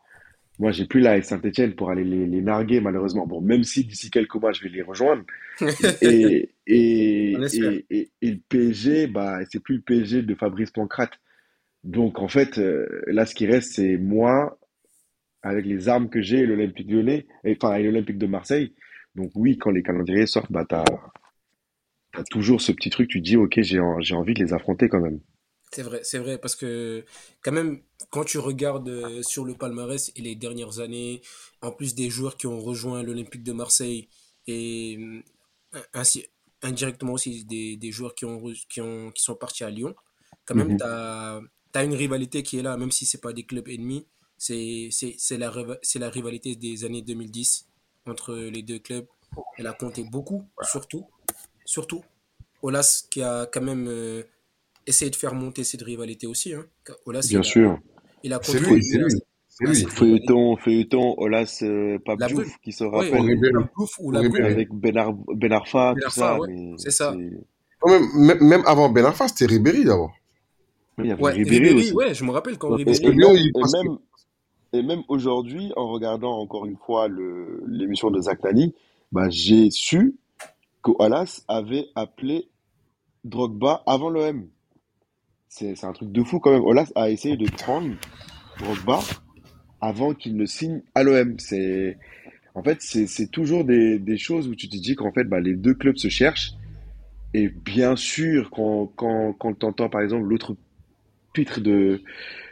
moi, 0.59 0.71
j'ai 0.71 0.85
plus 0.85 1.01
la 1.01 1.21
Saint-Etienne 1.21 1.75
pour 1.75 1.91
aller 1.91 2.03
les, 2.03 2.25
les 2.25 2.41
narguer, 2.41 2.81
malheureusement. 2.81 3.27
Bon, 3.27 3.41
même 3.41 3.63
si 3.63 3.85
d'ici 3.85 4.09
quelques 4.09 4.35
mois, 4.35 4.51
je 4.53 4.63
vais 4.63 4.69
les 4.69 4.81
rejoindre. 4.81 5.23
Et, 6.01 6.49
le 8.21 8.37
PSG, 8.49 9.07
bah, 9.07 9.39
c'est 9.49 9.61
plus 9.61 9.75
le 9.75 9.81
PSG 9.81 10.23
de 10.23 10.35
Fabrice 10.35 10.71
Pancrate. 10.71 11.19
Donc, 11.83 12.19
en 12.19 12.27
fait, 12.27 12.57
euh, 12.57 12.87
là, 13.07 13.25
ce 13.25 13.35
qui 13.35 13.45
reste, 13.45 13.73
c'est 13.73 13.97
moi, 13.97 14.59
avec 15.43 15.65
les 15.65 15.89
armes 15.89 16.09
que 16.09 16.21
j'ai, 16.21 16.45
l'Olympique 16.45 16.89
Lyonnais, 16.89 17.27
et, 17.43 17.55
enfin, 17.61 17.77
l'Olympique 17.77 18.17
de 18.17 18.27
Marseille. 18.27 18.73
Donc, 19.15 19.31
oui, 19.35 19.57
quand 19.57 19.71
les 19.71 19.83
calendriers 19.83 20.25
sortent, 20.25 20.51
bah, 20.51 20.65
t'as, 20.67 20.83
t'as 22.13 22.23
toujours 22.23 22.61
ce 22.61 22.71
petit 22.71 22.89
truc, 22.89 23.09
tu 23.09 23.19
te 23.21 23.23
dis, 23.23 23.37
OK, 23.37 23.59
j'ai, 23.61 23.79
en- 23.79 23.99
j'ai 23.99 24.15
envie 24.15 24.33
de 24.33 24.43
les 24.43 24.53
affronter 24.53 24.89
quand 24.89 25.01
même. 25.01 25.19
C'est 25.73 25.83
vrai, 25.83 26.01
c'est 26.03 26.19
vrai, 26.19 26.37
parce 26.37 26.55
que 26.55 27.03
quand 27.41 27.51
même, 27.51 27.81
quand 28.09 28.23
tu 28.23 28.37
regardes 28.39 28.87
euh, 28.87 29.21
sur 29.21 29.43
le 29.43 29.53
palmarès 29.53 30.11
et 30.15 30.21
les 30.21 30.35
dernières 30.35 30.79
années, 30.79 31.21
en 31.61 31.71
plus 31.71 31.93
des 31.93 32.09
joueurs 32.09 32.37
qui 32.37 32.47
ont 32.47 32.61
rejoint 32.61 33.03
l'Olympique 33.03 33.43
de 33.43 33.51
Marseille 33.51 34.07
et 34.47 34.97
euh, 34.97 35.81
ainsi 35.93 36.25
indirectement 36.61 37.13
aussi 37.13 37.43
des, 37.45 37.75
des 37.75 37.91
joueurs 37.91 38.15
qui 38.15 38.25
ont, 38.25 38.41
qui 38.69 38.81
ont, 38.81 39.11
qui 39.11 39.23
sont 39.23 39.35
partis 39.35 39.63
à 39.63 39.69
Lyon, 39.69 39.93
quand 40.45 40.55
même, 40.55 40.69
Mhm. 40.69 40.77
tu 40.77 40.83
as, 40.83 41.83
une 41.83 41.93
rivalité 41.93 42.41
qui 42.41 42.57
est 42.57 42.63
là, 42.63 42.75
même 42.77 42.91
si 42.91 43.05
c'est 43.05 43.21
pas 43.21 43.33
des 43.33 43.43
clubs 43.43 43.67
ennemis, 43.67 44.07
c'est 44.37 44.89
la, 45.31 45.51
la 45.95 46.09
rivalité 46.09 46.55
des 46.55 46.85
années 46.85 47.03
2010 47.03 47.67
entre 48.07 48.33
les 48.35 48.63
deux 48.63 48.79
clubs. 48.79 49.05
Elle 49.57 49.67
a 49.67 49.73
compté 49.73 50.03
beaucoup, 50.03 50.47
surtout, 50.63 51.05
surtout 51.65 52.03
Olas 52.61 53.05
qui 53.11 53.21
a 53.21 53.45
quand 53.45 53.61
même 53.61 53.87
euh, 53.87 54.23
essayé 54.87 55.11
de 55.11 55.15
faire 55.15 55.33
monter 55.35 55.63
cette 55.63 55.81
rivalité 55.83 56.25
aussi. 56.27 56.53
Hein. 56.53 56.65
Olas, 57.05 57.27
Bien 57.29 57.39
il 57.39 57.41
a, 57.41 57.43
sûr. 57.43 57.79
il 58.23 58.33
a 58.33 58.39
C'est 58.41 58.53
contribué 58.57 58.75
lui, 58.79 58.81
c'est 59.47 59.65
lui. 59.65 59.83
Feuilleton, 59.89 60.57
feuilleton, 60.57 61.15
Olas 61.17 61.59
euh, 61.63 61.97
Brune. 62.05 62.45
qui 62.63 62.71
se 62.71 62.83
rappelle 62.83 63.21
ou 63.99 64.11
la 64.11 64.19
avec 64.45 64.69
Benar, 64.71 65.13
Ben 65.13 65.51
Arfa, 65.51 65.93
Ben 65.93 65.99
tout 66.01 66.05
Arfa, 66.07 66.21
ça. 66.21 66.39
ouais, 66.39 66.73
c'est 66.77 66.91
ça. 66.91 67.15
Quand 67.79 67.89
Même, 67.91 68.07
même, 68.15 68.43
même 68.43 68.63
avant 68.65 68.89
Ben 68.89 69.05
Arfa, 69.05 69.27
c'était 69.27 69.45
Ribéry 69.45 69.83
d'abord. 69.85 70.11
Oui, 70.97 71.05
il 71.05 71.09
y 71.09 71.11
avait 71.11 71.21
Ouais, 71.21 71.31
Ribéry 71.33 71.57
Ribéry, 71.69 71.79
aussi. 71.79 71.93
ouais, 71.93 72.13
je 72.13 72.23
me 72.23 72.31
rappelle 72.31 72.57
quand 72.57 72.69
Ribéry. 72.75 72.99
que 72.99 73.07
et 73.07 73.11
il 73.11 73.51
et 73.55 73.83
même, 73.83 73.97
et 74.73 74.81
même 74.83 75.03
aujourd'hui, 75.09 75.71
en 75.75 75.87
regardant 75.89 76.39
encore 76.39 76.65
une 76.65 76.77
fois 76.77 77.07
le, 77.07 77.63
l'émission 77.67 78.09
de 78.11 78.19
Zach 78.21 78.43
Nani, 78.43 78.73
bah, 79.11 79.29
j'ai 79.29 79.69
su 79.71 80.15
que 80.83 80.91
Olas 80.99 81.41
avait 81.47 81.87
appelé 81.95 82.49
Drogba 83.23 83.83
avant 83.85 84.09
l'OM. 84.09 84.47
C'est, 85.49 85.83
un 85.83 85.93
truc 85.93 86.11
de 86.11 86.23
fou 86.23 86.39
quand 86.39 86.51
même. 86.51 86.63
Olas 86.63 86.91
a 86.95 87.09
essayé 87.09 87.37
de 87.37 87.49
prendre 87.49 87.95
Drogba 88.59 88.99
avant 89.81 90.13
qu'il 90.13 90.35
ne 90.35 90.45
signe 90.45 90.81
à 90.93 91.03
l'OM. 91.03 91.39
C'est, 91.39 91.97
en 92.53 92.63
fait, 92.63 92.81
c'est, 92.81 93.31
toujours 93.31 93.63
des, 93.63 93.99
des 93.99 94.17
choses 94.17 94.47
où 94.47 94.55
tu 94.55 94.67
te 94.67 94.77
dis 94.77 94.95
qu'en 94.95 95.11
fait, 95.11 95.23
bah, 95.23 95.39
les 95.39 95.55
deux 95.55 95.73
clubs 95.73 95.97
se 95.97 96.09
cherchent. 96.09 96.53
Et 97.33 97.49
bien 97.49 97.95
sûr, 97.95 98.49
quand, 98.51 98.87
quand, 98.95 99.33
quand 99.33 99.53
tu 99.59 99.65
entends 99.65 99.89
par 99.89 100.01
exemple 100.01 100.25
l'autre 100.25 100.55
titre 101.33 101.59
de, 101.59 102.01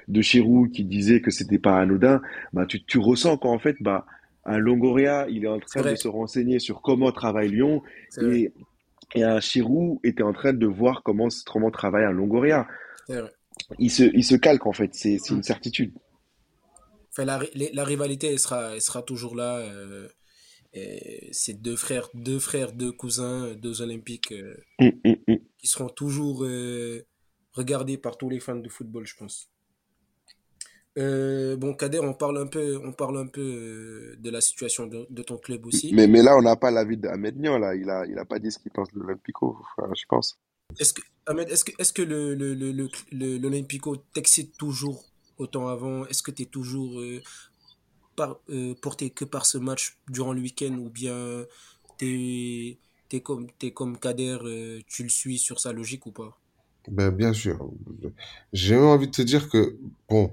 de 0.07 0.21
Chirou 0.21 0.67
qui 0.67 0.83
disait 0.83 1.21
que 1.21 1.31
c'était 1.31 1.59
pas 1.59 1.79
anodin, 1.79 2.21
bah, 2.53 2.65
tu, 2.65 2.83
tu 2.83 2.99
ressens 2.99 3.37
qu'en 3.37 3.57
fait, 3.57 3.75
bah, 3.81 4.05
un 4.45 4.57
Longoria, 4.57 5.25
il 5.29 5.43
est 5.43 5.49
en 5.49 5.59
train 5.59 5.81
de 5.81 5.95
se 5.95 6.07
renseigner 6.07 6.59
sur 6.59 6.81
comment 6.81 7.11
travaille 7.11 7.49
Lyon 7.49 7.81
et, 8.21 8.51
et 9.15 9.23
un 9.23 9.39
Chirou 9.39 9.99
était 10.03 10.23
en 10.23 10.33
train 10.33 10.53
de 10.53 10.67
voir 10.67 11.01
comment, 11.03 11.29
comment 11.47 11.71
travaille 11.71 12.05
un 12.05 12.11
Longoria. 12.11 12.67
Il 13.79 13.91
se, 13.91 14.03
il 14.03 14.23
se 14.23 14.35
calque 14.35 14.65
en 14.65 14.73
fait, 14.73 14.93
c'est, 14.93 15.17
une 15.29 15.43
certitude. 15.43 15.93
Enfin, 17.11 17.25
la, 17.25 17.39
la 17.55 17.83
rivalité, 17.83 18.31
elle 18.31 18.39
sera, 18.39 18.75
elle 18.75 18.81
sera 18.81 19.01
toujours 19.01 19.35
là. 19.35 19.59
euh, 19.59 20.09
c'est 21.31 21.61
deux 21.61 21.75
frères, 21.75 22.09
deux 22.13 22.39
frères, 22.39 22.73
deux 22.73 22.91
cousins, 22.91 23.53
deux 23.55 23.81
olympiques 23.81 24.33
euh, 24.33 24.57
hum, 24.79 24.91
hum. 25.05 25.37
qui 25.57 25.67
seront 25.67 25.89
toujours 25.89 26.43
euh, 26.43 27.05
regardés 27.53 27.97
par 27.97 28.17
tous 28.17 28.29
les 28.29 28.39
fans 28.39 28.55
de 28.55 28.69
football, 28.69 29.05
je 29.05 29.15
pense. 29.15 29.49
Euh, 30.97 31.57
bon, 31.57 31.73
Kader, 31.73 31.99
on 31.99 32.13
parle 32.13 32.37
un 32.37 32.47
peu, 32.47 32.77
on 32.83 32.93
parle 32.93 33.17
un 33.17 33.27
peu 33.27 34.15
de 34.17 34.29
la 34.29 34.39
situation 34.39 34.87
de, 34.87 35.05
de 35.09 35.23
ton 35.23 35.37
club 35.37 35.65
aussi. 35.65 35.93
Mais, 35.93 36.07
mais 36.07 36.21
là, 36.21 36.37
on 36.37 36.41
n'a 36.41 36.55
pas 36.55 36.71
l'avis 36.71 36.97
d'Ahmed 36.97 37.37
Nian, 37.37 37.57
là. 37.57 37.75
Il 37.75 37.89
a, 37.89 38.05
il 38.05 38.17
a 38.17 38.23
pas 38.23 38.39
dit 38.39 38.51
ce 38.51 38.59
qu'il 38.59 38.71
pense 38.71 38.91
de 38.93 38.99
l'Olympico, 38.99 39.57
enfin, 39.77 39.91
je 39.93 40.05
pense. 40.07 40.39
Est-ce 40.79 40.93
que, 40.93 41.01
Ahmed, 41.27 41.49
est-ce 41.49 41.63
que, 41.65 41.71
est-ce 41.79 41.93
que 41.93 42.01
le, 42.01 42.35
le, 42.35 42.53
le, 42.53 42.71
le- 43.11 43.37
l'Olympico 43.37 43.95
t'excite 44.13 44.57
toujours 44.57 45.03
autant 45.37 45.67
avant? 45.67 46.05
Est-ce 46.05 46.21
que 46.23 46.31
tu 46.31 46.43
es 46.43 46.45
toujours 46.45 46.99
euh, 46.99 47.21
par, 48.15 48.39
euh, 48.49 48.75
porté 48.75 49.09
que 49.11 49.25
par 49.25 49.45
ce 49.45 49.57
match 49.57 49.97
durant 50.09 50.33
le 50.33 50.41
week-end 50.41 50.73
ou 50.77 50.89
bien 50.89 51.45
t'es, 51.97 52.79
t'es 53.09 53.21
comme, 53.21 53.51
t'es 53.59 53.71
comme 53.73 53.99
Kader, 53.99 54.39
euh, 54.43 54.81
tu 54.87 55.03
le 55.03 55.09
suis 55.09 55.39
sur 55.39 55.59
sa 55.59 55.73
logique 55.73 56.05
ou 56.07 56.11
pas? 56.11 56.39
Ben, 56.87 57.11
bien 57.11 57.33
sûr. 57.33 57.57
J'ai 58.53 58.75
même 58.75 58.85
envie 58.85 59.07
de 59.07 59.11
te 59.11 59.21
dire 59.21 59.49
que, 59.49 59.77
bon, 60.09 60.31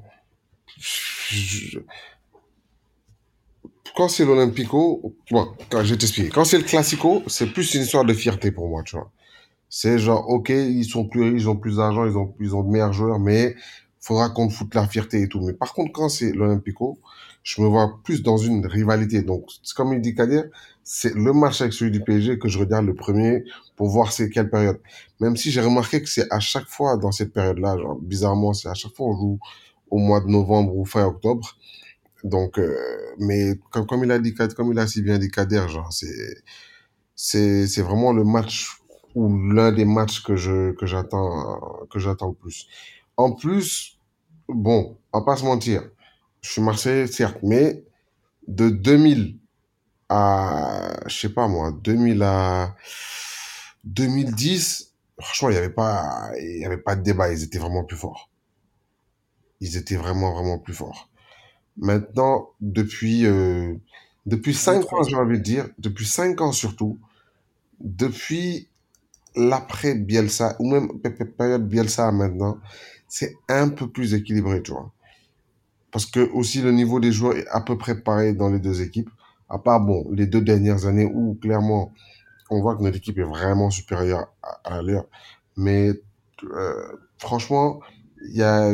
quand 3.97 4.09
c'est 4.09 4.25
l'Olympico, 4.25 5.15
bon, 5.31 5.49
je 5.73 5.79
vais 5.93 5.97
t'expliquer. 5.99 6.29
Quand 6.31 6.45
c'est 6.45 6.59
le 6.59 6.65
Classico, 6.65 7.23
c'est 7.27 7.47
plus 7.47 7.75
une 7.75 7.83
histoire 7.83 8.05
de 8.05 8.15
fierté 8.15 8.51
pour 8.51 8.69
moi, 8.69 8.83
tu 8.83 8.97
vois. 8.97 9.11
C'est 9.75 9.99
genre, 9.99 10.29
ok, 10.29 10.51
ils 10.51 10.85
sont 10.85 11.09
plus 11.09 11.23
riches, 11.23 11.45
ils 11.45 11.49
ont 11.49 11.57
plus 11.57 11.77
d'argent, 11.79 12.05
ils 12.05 12.19
ont, 12.19 12.35
ils 12.41 12.55
ont 12.55 12.63
de 12.63 12.69
meilleurs 12.69 12.93
joueurs, 12.93 13.19
mais 13.19 13.57
faudra 14.01 14.29
qu'on 14.29 14.51
foute 14.51 14.75
la 14.75 14.87
fierté 14.87 15.23
et 15.23 15.29
tout. 15.29 15.41
Mais 15.41 15.55
par 15.55 15.73
contre, 15.73 15.93
quand 15.93 16.11
c'est 16.11 16.33
l'Olympico, 16.33 17.01
je 17.43 17.63
me 17.63 17.69
vois 17.69 17.99
plus 18.05 18.23
dans 18.23 18.37
une 18.37 18.67
rivalité. 18.67 19.23
Donc, 19.23 19.47
comme 19.75 19.95
il 19.95 20.03
dit 20.03 20.15
Kader, 20.15 20.43
c'est 20.85 21.15
le 21.15 21.33
match 21.33 21.63
avec 21.63 21.73
celui 21.73 21.91
du 21.91 22.03
PSG 22.05 22.39
que 22.39 22.49
je 22.49 22.59
regarde 22.59 22.85
le 22.85 22.95
premier 22.95 23.45
pour 23.75 23.89
voir 23.89 24.13
c'est 24.13 24.29
quelle 24.29 24.51
période. 24.51 24.79
Même 25.21 25.39
si 25.39 25.51
j'ai 25.51 25.63
remarqué 25.63 26.03
que 26.03 26.09
c'est 26.11 26.31
à 26.31 26.39
chaque 26.39 26.69
fois 26.69 26.99
dans 26.99 27.11
cette 27.11 27.33
période-là, 27.33 27.79
genre, 27.79 27.99
bizarrement, 27.99 28.53
c'est 28.53 28.69
à 28.69 28.75
chaque 28.75 28.93
fois 28.95 29.07
on 29.07 29.17
joue 29.17 29.39
au 29.89 29.97
mois 29.97 30.21
de 30.21 30.27
novembre 30.27 30.77
ou 30.77 30.85
fin 30.85 31.07
octobre. 31.07 31.57
Donc, 32.25 32.59
euh, 32.59 32.77
mais 33.19 33.55
comme, 33.71 33.87
comme 33.87 34.05
il 34.05 34.11
a 34.13 34.19
dit, 34.19 34.35
comme 34.35 34.71
il 34.71 34.79
a 34.79 34.87
si 34.87 35.01
bien 35.01 35.19
dit 35.19 35.31
Kader, 35.31 35.67
genre, 35.71 35.91
c'est, 35.95 36.43
c'est, 37.17 37.67
c'est 37.67 37.83
vraiment 37.83 38.13
le 38.13 38.25
match 38.25 38.82
ou 39.15 39.53
l'un 39.53 39.73
des 39.73 39.85
matchs 39.85 40.23
que 40.23 40.37
je, 40.37 40.73
que 40.73 40.87
j'attends, 40.87 41.87
que 41.91 41.99
j'attends 41.99 42.29
le 42.29 42.35
plus. 42.35 42.69
En 43.17 43.33
plus, 43.33 43.99
bon, 44.49 44.99
on 45.13 45.19
va 45.21 45.25
pas 45.25 45.37
se 45.37 45.45
mentir. 45.45 45.83
Je 46.43 46.51
suis 46.51 46.63
Marseillais, 46.63 47.07
certes, 47.07 47.39
mais 47.43 47.85
de 48.49 48.71
2000 48.71 49.39
à, 50.09 50.93
je 51.07 51.17
sais 51.21 51.29
pas 51.31 51.49
moi, 51.49 51.73
2000 51.83 52.23
à 52.23 52.77
2010, 53.85 54.95
franchement, 55.21 55.51
il 55.51 55.55
y 55.55 55.59
avait 55.59 55.71
pas, 55.71 56.31
il 56.41 56.59
y 56.61 56.65
avait 56.65 56.79
pas 56.79 56.97
de 56.97 57.03
débat. 57.03 57.33
Ils 57.33 57.43
étaient 57.45 57.59
vraiment 57.59 57.85
plus 57.85 57.97
forts. 57.97 58.31
Ils 59.61 59.77
étaient 59.77 59.97
vraiment, 59.97 60.33
vraiment 60.35 60.59
plus 60.59 60.75
forts. 60.75 61.09
Maintenant, 61.77 62.51
depuis, 62.61 63.27
euh, 63.27 63.75
depuis 64.27 64.55
Deux, 64.55 64.59
cinq 64.59 64.81
trois 64.81 65.01
ans, 65.01 65.03
ans. 65.03 65.09
j'ai 65.09 65.17
envie 65.17 65.39
de 65.39 65.43
dire, 65.45 65.69
depuis 65.79 66.07
cinq 66.07 66.41
ans 66.41 66.53
surtout, 66.53 66.99
depuis 67.81 68.69
l'après 69.37 69.95
Bielsa, 69.95 70.57
ou 70.59 70.71
même 70.71 70.89
période 71.37 71.69
Bielsa 71.69 72.13
maintenant, 72.13 72.59
c'est 73.09 73.37
un 73.49 73.69
peu 73.69 73.89
plus 73.91 74.15
équilibré, 74.15 74.63
tu 74.63 74.73
vois. 74.73 74.91
Parce 75.91 76.07
que 76.07 76.31
aussi 76.33 76.63
le 76.63 76.73
niveau 76.73 77.01
des 77.01 77.13
joueurs 77.13 77.37
est 77.37 77.47
à 77.49 77.61
peu 77.61 77.77
près 77.77 78.01
pareil 78.01 78.35
dans 78.35 78.49
les 78.49 78.59
deux 78.59 78.81
équipes. 78.83 79.11
À 79.49 79.59
part, 79.59 79.81
bon, 79.81 80.07
les 80.11 80.27
deux 80.27 80.41
dernières 80.41 80.87
années 80.87 81.05
où 81.05 81.35
clairement 81.35 81.93
on 82.51 82.61
voit 82.61 82.77
que 82.77 82.83
notre 82.83 82.97
équipe 82.97 83.19
est 83.19 83.23
vraiment 83.25 83.71
supérieure 83.71 84.33
à, 84.43 84.77
à 84.77 84.83
leur. 84.83 85.05
Mais 85.57 85.93
euh, 86.45 86.97
franchement, 87.19 87.81
il 88.29 88.37
y 88.37 88.43
a, 88.43 88.73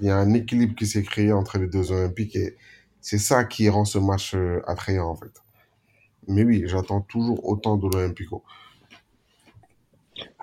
y 0.00 0.08
a 0.08 0.16
un 0.16 0.32
équilibre 0.34 0.74
qui 0.74 0.86
s'est 0.86 1.02
créé 1.02 1.32
entre 1.32 1.58
les 1.58 1.68
deux 1.68 1.92
Olympiques 1.92 2.36
et 2.36 2.56
c'est 3.00 3.18
ça 3.18 3.44
qui 3.44 3.68
rend 3.68 3.84
ce 3.84 3.98
match 3.98 4.34
euh, 4.34 4.60
attrayant 4.66 5.08
en 5.08 5.14
fait. 5.14 5.32
Mais 6.28 6.44
oui, 6.44 6.64
j'attends 6.66 7.02
toujours 7.02 7.46
autant 7.48 7.76
de 7.76 7.88
l'Olympico. 7.88 8.42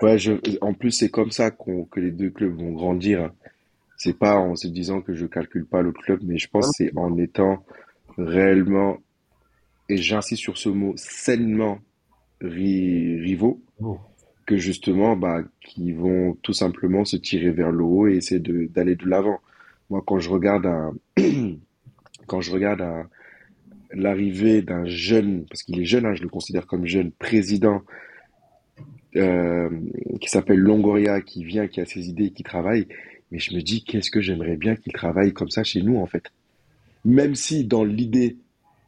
Ouais, 0.02 0.18
je, 0.18 0.32
en 0.60 0.74
plus, 0.74 0.90
c'est 0.92 1.08
comme 1.10 1.30
ça 1.30 1.50
qu'on, 1.50 1.84
que 1.84 2.00
les 2.00 2.10
deux 2.10 2.30
clubs 2.30 2.54
vont 2.56 2.72
grandir. 2.72 3.32
C'est 3.96 4.18
pas 4.18 4.36
en 4.36 4.56
se 4.56 4.68
disant 4.68 5.00
que 5.00 5.14
je 5.14 5.26
calcule 5.26 5.66
pas 5.66 5.82
l'autre 5.82 6.02
club, 6.02 6.20
mais 6.24 6.38
je 6.38 6.48
pense 6.48 6.66
que 6.68 6.72
c'est 6.76 6.96
en 6.96 7.16
étant 7.18 7.64
réellement, 8.18 8.98
et 9.88 9.96
j'insiste 9.96 10.42
sur 10.42 10.58
ce 10.58 10.68
mot, 10.68 10.92
sainement 10.96 11.78
ri- 12.40 13.20
rivaux, 13.20 13.60
Bon. 13.80 13.98
que 14.46 14.56
justement, 14.56 15.16
bah, 15.16 15.42
qui 15.60 15.92
vont 15.92 16.34
tout 16.42 16.52
simplement 16.52 17.04
se 17.04 17.16
tirer 17.16 17.50
vers 17.50 17.72
le 17.72 17.82
haut 17.84 18.06
et 18.08 18.16
essayer 18.16 18.40
de, 18.40 18.66
d'aller 18.66 18.96
de 18.96 19.06
l'avant. 19.08 19.40
Moi, 19.90 20.02
quand 20.06 20.18
je 20.18 20.30
regarde 20.30 20.66
un, 20.66 20.92
quand 22.26 22.40
je 22.40 22.52
regarde 22.52 22.80
un, 22.82 23.08
l'arrivée 23.92 24.62
d'un 24.62 24.84
jeune, 24.86 25.46
parce 25.46 25.62
qu'il 25.62 25.80
est 25.80 25.84
jeune, 25.84 26.06
hein, 26.06 26.14
je 26.14 26.22
le 26.22 26.28
considère 26.28 26.66
comme 26.66 26.86
jeune 26.86 27.10
président 27.12 27.82
euh, 29.16 29.70
qui 30.20 30.28
s'appelle 30.28 30.58
Longoria, 30.58 31.20
qui 31.20 31.44
vient, 31.44 31.68
qui 31.68 31.80
a 31.80 31.86
ses 31.86 32.08
idées, 32.08 32.30
qui 32.30 32.42
travaille. 32.42 32.86
Mais 33.30 33.38
je 33.38 33.54
me 33.54 33.60
dis, 33.62 33.84
qu'est-ce 33.84 34.10
que 34.10 34.20
j'aimerais 34.20 34.56
bien 34.56 34.76
qu'il 34.76 34.92
travaille 34.92 35.32
comme 35.32 35.50
ça 35.50 35.64
chez 35.64 35.82
nous, 35.82 35.96
en 35.96 36.06
fait. 36.06 36.24
Même 37.04 37.34
si 37.34 37.64
dans 37.64 37.84
l'idée, 37.84 38.36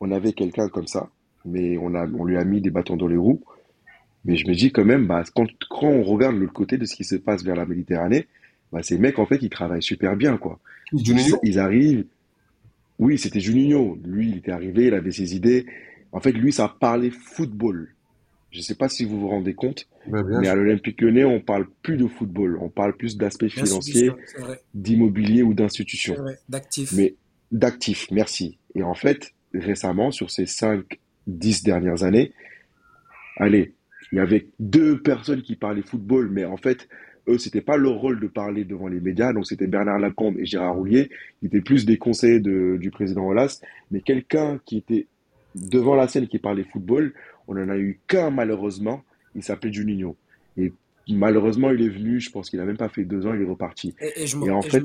on 0.01 0.11
avait 0.11 0.33
quelqu'un 0.33 0.69
comme 0.69 0.87
ça, 0.87 1.11
mais 1.45 1.77
on 1.79 1.95
a, 1.95 2.07
on 2.07 2.25
lui 2.25 2.37
a 2.37 2.45
mis 2.45 2.61
des 2.61 2.71
bâtons 2.71 2.97
dans 2.97 3.09
les 3.09 3.17
roues. 3.17 3.43
Mais 4.25 4.37
je 4.37 4.49
me 4.49 4.55
dis 4.55 4.73
quand 4.73 4.85
même, 4.85 5.07
bah, 5.07 5.23
quand, 5.35 5.47
quand 5.71 5.89
on 5.89 6.03
regarde 6.03 6.37
l'autre 6.37 6.53
côté 6.53 6.79
de 6.79 6.85
ce 6.85 6.97
qui 6.97 7.05
se 7.05 7.17
passe 7.17 7.45
vers 7.45 7.55
la 7.55 7.67
Méditerranée, 7.67 8.27
bah, 8.73 8.83
ces 8.83 8.99
mecs, 8.99 9.19
en 9.19 9.27
fait, 9.27 9.39
ils 9.43 9.51
travaillent 9.51 9.83
super 9.83 10.17
bien, 10.17 10.37
quoi. 10.37 10.59
Juninho 10.93 11.39
Ils 11.43 11.59
arrivent. 11.59 12.05
Oui, 12.99 13.19
c'était 13.19 13.41
Juninho. 13.41 13.99
Lui, 14.05 14.31
il 14.31 14.37
était 14.39 14.53
arrivé, 14.53 14.87
il 14.87 14.95
avait 14.95 15.13
ses 15.13 15.37
idées. 15.37 15.67
En 16.13 16.21
fait, 16.21 16.33
lui, 16.33 16.53
ça 16.53 16.75
parlait 16.81 17.11
football. 17.11 17.95
Je 18.51 18.59
ne 18.59 18.63
sais 18.63 18.75
pas 18.75 18.89
si 18.89 19.05
vous 19.05 19.19
vous 19.21 19.29
rendez 19.29 19.55
compte, 19.55 19.87
bien 20.07 20.23
mais 20.41 20.49
à 20.49 20.55
l'Olympique 20.55 21.01
Lyonnais, 21.01 21.25
on 21.25 21.41
parle 21.41 21.67
plus 21.83 21.97
de 21.97 22.07
football. 22.07 22.59
On 22.61 22.69
parle 22.69 22.97
plus 22.97 23.17
d'aspect 23.17 23.49
financier, 23.49 24.09
Institution, 24.09 24.17
C'est 24.27 24.41
vrai, 24.41 24.61
d'immobilier 24.73 25.43
ou 25.43 25.51
c'est 25.51 25.57
d'institution. 25.57 26.15
vrai, 26.15 26.39
d'actifs. 26.49 26.93
Mais 26.93 27.15
d'actifs, 27.53 28.09
merci. 28.11 28.59
Et 28.75 28.83
en 28.83 28.95
fait, 28.95 29.33
récemment, 29.53 30.11
sur 30.11 30.31
ces 30.31 30.47
5, 30.47 30.85
10 31.27 31.65
dernières 31.65 32.03
années, 32.05 32.33
allez, 33.37 33.75
il 34.13 34.17
y 34.17 34.21
avait 34.21 34.47
deux 34.61 35.01
personnes 35.03 35.43
qui 35.43 35.57
parlaient 35.57 35.83
football, 35.83 36.31
mais 36.31 36.45
en 36.45 36.57
fait, 36.57 36.89
eux, 37.29 37.39
c'était 37.39 37.61
pas 37.61 37.77
leur 37.77 37.95
rôle 37.95 38.21
de 38.21 38.29
parler 38.29 38.65
devant 38.65 38.87
les 38.87 39.01
médias. 39.01 39.33
Donc, 39.33 39.47
c'était 39.47 39.67
Bernard 39.67 39.99
Lacombe 39.99 40.39
et 40.39 40.47
Gérard 40.47 40.77
Roulier, 40.77 41.11
qui 41.41 41.47
étaient 41.47 41.61
plus 41.61 41.85
des 41.85 41.99
conseillers 41.99 42.41
de- 42.41 42.77
du 42.81 42.91
président 42.93 43.23
Wallace. 43.27 43.61
Mais 43.91 44.01
quelqu'un 44.01 44.61
qui 44.65 44.79
était 44.79 45.09
devant 45.57 45.97
la 45.97 46.07
scène 46.07 46.29
qui 46.29 46.39
parlait 46.39 46.65
football, 46.65 47.13
on 47.49 47.55
n'en 47.55 47.69
a 47.69 47.77
eu 47.79 48.01
qu'un, 48.07 48.31
malheureusement. 48.31 49.05
Il 49.35 49.43
s'appelait 49.43 49.73
Juninho. 49.73 50.17
Et 50.57 50.73
malheureusement, 51.09 51.71
il 51.71 51.83
est 51.83 51.89
venu, 51.89 52.21
je 52.21 52.31
pense 52.31 52.51
qu'il 52.51 52.61
a 52.61 52.65
même 52.65 52.77
pas 52.79 52.89
fait 52.89 53.05
deux 53.05 53.27
ans, 53.27 53.35
il 53.35 53.43
est 53.43 53.49
reparti. 53.49 53.95
Et, 54.01 54.23
et 54.23 54.27
je 54.27 54.37
me, 54.37 54.47
Et 54.47 54.51
en 54.51 54.63
et 54.63 54.71
fait, 54.71 54.83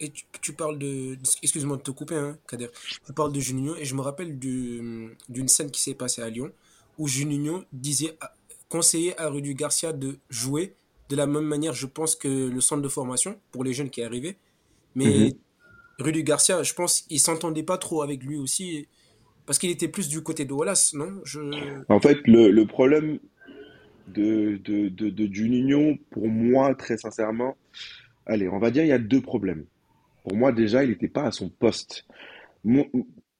et 0.00 0.10
tu, 0.10 0.24
tu 0.40 0.52
parles 0.52 0.78
de. 0.78 1.18
Excuse-moi 1.42 1.76
de 1.76 1.82
te 1.82 1.90
couper, 1.90 2.16
hein, 2.16 2.38
Kader. 2.48 2.68
Tu 3.06 3.12
parles 3.12 3.32
de 3.32 3.40
Juninho 3.40 3.76
et 3.76 3.84
je 3.84 3.94
me 3.94 4.00
rappelle 4.00 4.38
du- 4.38 5.16
d'une 5.28 5.48
scène 5.48 5.70
qui 5.70 5.82
s'est 5.82 5.94
passée 5.94 6.22
à 6.22 6.28
Lyon 6.30 6.52
où 6.98 7.08
Juninho 7.08 7.64
disait, 7.72 8.16
conseillait 8.68 9.16
à 9.18 9.28
Rudy 9.28 9.54
Garcia 9.54 9.92
de 9.92 10.18
jouer 10.30 10.74
de 11.08 11.16
la 11.16 11.26
même 11.26 11.44
manière, 11.44 11.74
je 11.74 11.86
pense, 11.86 12.16
que 12.16 12.28
le 12.28 12.60
centre 12.60 12.82
de 12.82 12.88
formation 12.88 13.38
pour 13.52 13.64
les 13.64 13.72
jeunes 13.72 13.90
qui 13.90 14.02
arrivaient. 14.02 14.36
Mais 14.94 15.30
Mhm. 15.30 15.38
Rudy 15.98 16.22
Garcia, 16.24 16.62
je 16.62 16.74
pense, 16.74 17.06
il 17.10 17.20
s'entendait 17.20 17.62
pas 17.64 17.78
trop 17.78 18.02
avec 18.02 18.22
lui 18.22 18.36
aussi 18.36 18.86
parce 19.48 19.58
qu'il 19.58 19.70
était 19.70 19.88
plus 19.88 20.08
du 20.08 20.22
côté 20.22 20.44
de 20.44 20.52
Wallace, 20.52 20.92
non? 20.92 21.20
Je... 21.24 21.40
En 21.88 22.00
fait, 22.00 22.18
le, 22.26 22.50
le 22.50 22.66
problème 22.66 23.18
de, 24.08 24.58
de, 24.64 24.88
de, 24.88 25.10
de 25.10 25.34
Juninho, 25.34 25.96
pour 26.10 26.28
moi, 26.28 26.74
très 26.74 26.98
sincèrement, 26.98 27.56
allez, 28.26 28.48
on 28.48 28.58
va 28.58 28.70
dire 28.70 28.84
il 28.84 28.88
y 28.88 28.92
a 28.92 28.98
deux 28.98 29.22
problèmes. 29.22 29.66
Pour 30.24 30.36
moi, 30.36 30.52
déjà, 30.52 30.84
il 30.84 30.90
n'était 30.90 31.08
pas 31.08 31.24
à 31.24 31.32
son 31.32 31.50
poste. 31.50 32.06
Mon- 32.64 32.90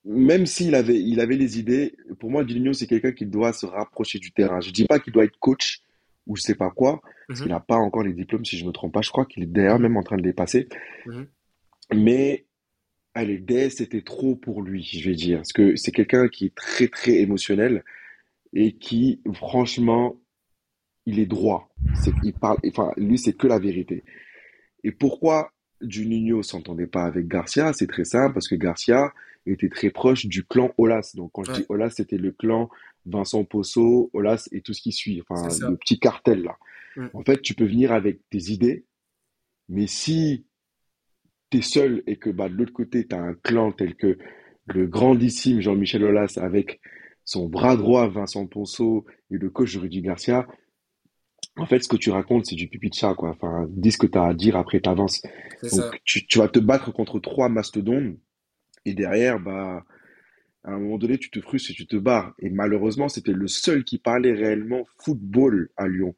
même 0.04 0.46
s'il 0.46 0.74
avait, 0.74 1.00
il 1.00 1.20
avait 1.20 1.36
les 1.36 1.58
idées, 1.58 1.96
pour 2.20 2.30
moi, 2.30 2.46
Juninho, 2.46 2.72
c'est 2.72 2.86
quelqu'un 2.86 3.12
qui 3.12 3.26
doit 3.26 3.52
se 3.52 3.66
rapprocher 3.66 4.18
du 4.18 4.32
terrain. 4.32 4.60
Je 4.60 4.70
dis 4.72 4.86
pas 4.86 5.00
qu'il 5.00 5.12
doit 5.12 5.24
être 5.24 5.38
coach 5.40 5.82
ou 6.26 6.36
je 6.36 6.42
sais 6.42 6.56
pas 6.56 6.70
quoi, 6.70 7.00
parce 7.30 7.42
qu'il 7.42 7.50
Mhm, 7.50 7.52
n'a 7.52 7.60
pas 7.60 7.76
encore 7.76 8.04
les 8.04 8.14
diplômes, 8.14 8.44
si 8.46 8.58
je 8.58 8.66
me 8.66 8.72
trompe 8.72 8.94
pas. 8.94 9.02
Je 9.02 9.10
crois 9.10 9.26
qu'il 9.26 9.42
est 9.44 9.46
d'ailleurs 9.46 9.78
même 9.80 9.96
en 9.98 10.02
train 10.02 10.16
de 10.16 10.22
les 10.22 10.34
passer. 10.34 10.68
mhm. 11.06 11.28
Mais 11.94 12.46
allez, 13.14 13.38
DS, 13.38 13.70
c'était 13.70 14.02
trop 14.02 14.36
pour 14.36 14.62
lui, 14.62 14.82
je 14.82 15.08
vais 15.08 15.16
dire. 15.16 15.38
Parce 15.38 15.52
que 15.52 15.76
c'est 15.76 15.92
quelqu'un 15.92 16.28
qui 16.28 16.46
est 16.46 16.54
très, 16.54 16.88
très 16.88 17.16
émotionnel 17.16 17.84
et 18.52 18.72
qui, 18.76 19.20
franchement, 19.34 20.16
il 21.06 21.18
est 21.18 21.26
droit. 21.26 21.70
C'est, 21.94 22.12
il 22.22 22.32
parle, 22.32 22.58
enfin, 22.66 22.92
lui, 22.96 23.18
c'est 23.18 23.32
que 23.32 23.46
la 23.46 23.58
vérité. 23.58 24.04
Et 24.84 24.92
pourquoi 24.92 25.52
Juninho 25.80 26.42
s'entendait 26.42 26.86
pas 26.86 27.04
avec 27.04 27.28
Garcia? 27.28 27.72
C'est 27.72 27.86
très 27.86 28.04
simple, 28.04 28.34
parce 28.34 28.48
que 28.48 28.54
Garcia 28.54 29.12
était 29.46 29.68
très 29.68 29.90
proche 29.90 30.26
du 30.26 30.44
clan 30.44 30.72
Olas. 30.76 31.12
Donc, 31.14 31.30
quand 31.32 31.44
je 31.44 31.52
dis 31.52 31.66
Olas, 31.68 31.90
c'était 31.90 32.18
le 32.18 32.32
clan 32.32 32.68
Vincent 33.06 33.44
Posso, 33.44 34.10
Olas 34.12 34.48
et 34.52 34.60
tout 34.60 34.74
ce 34.74 34.82
qui 34.82 34.92
suit. 34.92 35.22
Enfin, 35.26 35.48
le 35.68 35.76
petit 35.76 35.98
cartel, 35.98 36.42
là. 36.42 36.58
En 37.14 37.22
fait, 37.22 37.40
tu 37.42 37.54
peux 37.54 37.64
venir 37.64 37.92
avec 37.92 38.18
tes 38.28 38.50
idées, 38.50 38.84
mais 39.68 39.86
si 39.86 40.44
t'es 41.50 41.62
seul 41.62 42.02
et 42.06 42.16
que 42.16 42.30
bah, 42.30 42.48
de 42.48 42.54
l'autre 42.54 42.72
côté, 42.72 43.06
tu 43.06 43.14
as 43.14 43.20
un 43.20 43.34
clan 43.34 43.72
tel 43.72 43.94
que 43.94 44.18
le 44.66 44.86
grandissime 44.86 45.60
Jean-Michel 45.60 46.04
Aulas 46.04 46.38
avec 46.40 46.80
son 47.24 47.48
bras 47.48 47.76
droit 47.76 48.08
Vincent 48.08 48.46
Ponceau 48.46 49.06
et 49.30 49.36
le 49.38 49.50
coach 49.50 49.76
Rudy 49.76 50.02
Garcia, 50.02 50.46
en 51.58 51.66
fait, 51.66 51.82
ce 51.82 51.88
que 51.88 51.96
tu 51.96 52.10
racontes, 52.10 52.46
c'est 52.46 52.54
du 52.54 52.68
pipi 52.68 52.88
de 52.88 52.94
chat, 52.94 53.14
quoi. 53.14 53.30
Enfin, 53.30 53.66
dis 53.70 53.90
ce 53.90 53.98
que 53.98 54.06
tu 54.06 54.16
as 54.16 54.24
à 54.24 54.34
dire, 54.34 54.56
après 54.56 54.80
t'avances. 54.80 55.22
Donc, 55.72 56.00
tu, 56.04 56.24
tu 56.26 56.38
vas 56.38 56.48
te 56.48 56.60
battre 56.60 56.92
contre 56.92 57.18
trois 57.18 57.48
mastodontes 57.48 58.16
et 58.84 58.94
derrière, 58.94 59.40
bah, 59.40 59.84
à 60.64 60.72
un 60.72 60.78
moment 60.78 60.98
donné, 60.98 61.18
tu 61.18 61.30
te 61.30 61.40
frustres 61.40 61.72
et 61.72 61.74
tu 61.74 61.86
te 61.86 61.96
barres. 61.96 62.32
Et 62.38 62.50
malheureusement, 62.50 63.08
c'était 63.08 63.32
le 63.32 63.48
seul 63.48 63.84
qui 63.84 63.98
parlait 63.98 64.32
réellement 64.32 64.84
football 64.98 65.70
à 65.76 65.88
Lyon. 65.88 66.14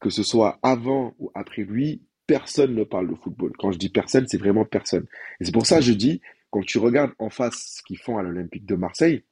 Que 0.00 0.10
ce 0.10 0.22
soit 0.22 0.58
avant 0.62 1.14
ou 1.18 1.30
après 1.34 1.62
lui, 1.62 2.02
personne 2.28 2.74
ne 2.74 2.84
parle 2.84 3.08
de 3.08 3.14
football. 3.16 3.52
Quand 3.58 3.72
je 3.72 3.78
dis 3.78 3.88
personne, 3.88 4.28
c'est 4.28 4.38
vraiment 4.38 4.64
personne. 4.64 5.06
Et 5.40 5.44
c'est 5.44 5.52
pour 5.52 5.66
ça 5.66 5.78
que 5.78 5.84
je 5.84 5.94
dis, 5.94 6.20
quand 6.50 6.62
tu 6.64 6.78
regardes 6.78 7.12
en 7.18 7.30
face 7.30 7.78
ce 7.78 7.82
qu'ils 7.82 7.98
font 7.98 8.18
à 8.18 8.22
l'Olympique 8.22 8.66
de 8.66 8.76
Marseille, 8.76 9.24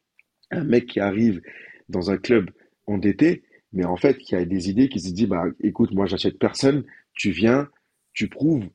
un 0.50 0.64
mec 0.64 0.86
qui 0.86 0.98
arrive 0.98 1.40
dans 1.88 2.10
un 2.10 2.16
club 2.16 2.50
endetté, 2.86 3.44
mais 3.72 3.84
en 3.84 3.96
fait 3.96 4.16
qui 4.18 4.34
a 4.34 4.44
des 4.44 4.70
idées, 4.70 4.88
qui 4.88 5.00
se 5.00 5.12
dit, 5.12 5.26
bah 5.26 5.44
écoute, 5.60 5.92
moi 5.92 6.06
j'achète 6.06 6.38
personne, 6.38 6.84
tu 7.12 7.30
viens, 7.30 7.68
tu 8.14 8.28
prouves. 8.28 8.66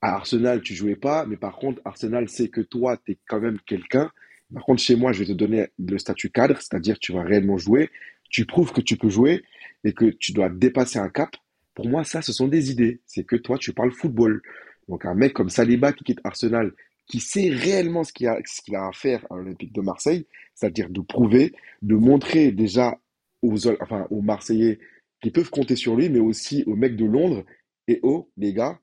À 0.00 0.14
Arsenal, 0.14 0.62
tu 0.62 0.74
jouais 0.74 0.96
pas, 0.96 1.26
mais 1.26 1.36
par 1.36 1.56
contre, 1.56 1.80
Arsenal 1.84 2.28
sait 2.28 2.48
que 2.48 2.60
toi, 2.60 2.96
tu 2.96 3.12
es 3.12 3.18
quand 3.28 3.38
même 3.38 3.58
quelqu'un. 3.66 4.10
Par 4.52 4.64
contre, 4.64 4.82
chez 4.82 4.96
moi, 4.96 5.12
je 5.12 5.20
vais 5.20 5.26
te 5.26 5.32
donner 5.32 5.68
le 5.78 5.98
statut 5.98 6.30
cadre, 6.30 6.56
c'est-à-dire 6.56 6.98
tu 6.98 7.12
vas 7.12 7.22
réellement 7.22 7.56
jouer, 7.56 7.90
tu 8.28 8.44
prouves 8.44 8.72
que 8.72 8.80
tu 8.80 8.96
peux 8.96 9.10
jouer 9.10 9.44
et 9.84 9.92
que 9.92 10.06
tu 10.06 10.32
dois 10.32 10.48
dépasser 10.48 10.98
un 10.98 11.08
cap. 11.08 11.36
Pour 11.74 11.88
moi, 11.88 12.04
ça, 12.04 12.22
ce 12.22 12.32
sont 12.32 12.48
des 12.48 12.70
idées. 12.70 13.00
C'est 13.06 13.24
que 13.24 13.36
toi, 13.36 13.58
tu 13.58 13.72
parles 13.72 13.92
football. 13.92 14.42
Donc, 14.88 15.04
un 15.04 15.14
mec 15.14 15.32
comme 15.32 15.48
Saliba 15.48 15.92
qui 15.92 16.04
quitte 16.04 16.20
Arsenal, 16.24 16.72
qui 17.06 17.20
sait 17.20 17.50
réellement 17.50 18.04
ce 18.04 18.12
qu'il 18.12 18.26
a, 18.26 18.38
à 18.86 18.92
faire 18.92 19.24
à 19.30 19.36
l'Olympique 19.36 19.72
de 19.72 19.80
Marseille, 19.80 20.26
c'est-à-dire 20.54 20.90
de 20.90 21.00
prouver, 21.00 21.52
de 21.82 21.94
montrer 21.94 22.52
déjà 22.52 22.98
aux, 23.42 24.22
Marseillais 24.22 24.78
qui 25.20 25.30
peuvent 25.30 25.50
compter 25.50 25.76
sur 25.76 25.96
lui, 25.96 26.08
mais 26.08 26.20
aussi 26.20 26.64
aux 26.66 26.76
mecs 26.76 26.96
de 26.96 27.04
Londres. 27.04 27.44
Et 27.88 28.00
oh, 28.02 28.30
les 28.36 28.52
gars, 28.52 28.80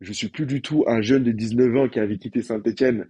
je 0.00 0.12
suis 0.12 0.28
plus 0.28 0.46
du 0.46 0.62
tout 0.62 0.84
un 0.86 1.00
jeune 1.00 1.24
de 1.24 1.32
19 1.32 1.76
ans 1.76 1.88
qui 1.88 1.98
avait 1.98 2.18
quitté 2.18 2.42
Saint-Étienne 2.42 3.06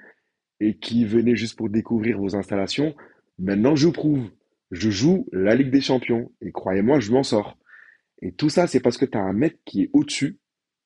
et 0.60 0.76
qui 0.76 1.04
venait 1.04 1.36
juste 1.36 1.56
pour 1.56 1.68
découvrir 1.68 2.18
vos 2.18 2.34
installations. 2.36 2.94
Maintenant, 3.38 3.76
je 3.76 3.88
prouve. 3.88 4.30
Je 4.70 4.90
joue 4.90 5.26
la 5.32 5.54
Ligue 5.54 5.70
des 5.70 5.80
Champions. 5.80 6.30
Et 6.40 6.50
croyez-moi, 6.52 7.00
je 7.00 7.12
m'en 7.12 7.22
sors. 7.22 7.56
Et 8.22 8.32
tout 8.32 8.48
ça, 8.48 8.66
c'est 8.66 8.80
parce 8.80 8.96
que 8.98 9.04
tu 9.04 9.16
as 9.16 9.22
un 9.22 9.32
mec 9.32 9.58
qui 9.64 9.82
est 9.82 9.90
au-dessus, 9.92 10.38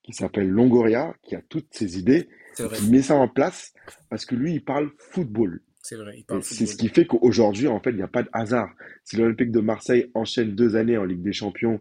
qui 0.02 0.12
s'appelle 0.12 0.48
Longoria, 0.48 1.14
qui 1.22 1.34
a 1.34 1.42
toutes 1.48 1.72
ses 1.72 1.98
idées, 1.98 2.28
qui 2.56 2.90
met 2.90 3.02
ça 3.02 3.14
en 3.16 3.28
place, 3.28 3.72
parce 4.10 4.26
que 4.26 4.34
lui, 4.34 4.54
il 4.54 4.64
parle 4.64 4.90
football. 4.98 5.62
C'est 5.82 5.96
vrai. 5.96 6.14
Il 6.16 6.20
Et 6.20 6.24
parle 6.24 6.42
c'est 6.42 6.66
ce 6.66 6.76
qui 6.76 6.88
fait 6.88 7.06
qu'aujourd'hui, 7.06 7.68
en 7.68 7.80
fait, 7.80 7.90
il 7.90 7.96
n'y 7.96 8.02
a 8.02 8.08
pas 8.08 8.22
de 8.22 8.28
hasard. 8.32 8.70
Si 9.04 9.16
l'Olympique 9.16 9.50
de 9.50 9.60
Marseille 9.60 10.10
enchaîne 10.14 10.54
deux 10.54 10.76
années 10.76 10.98
en 10.98 11.04
Ligue 11.04 11.22
des 11.22 11.32
Champions 11.32 11.80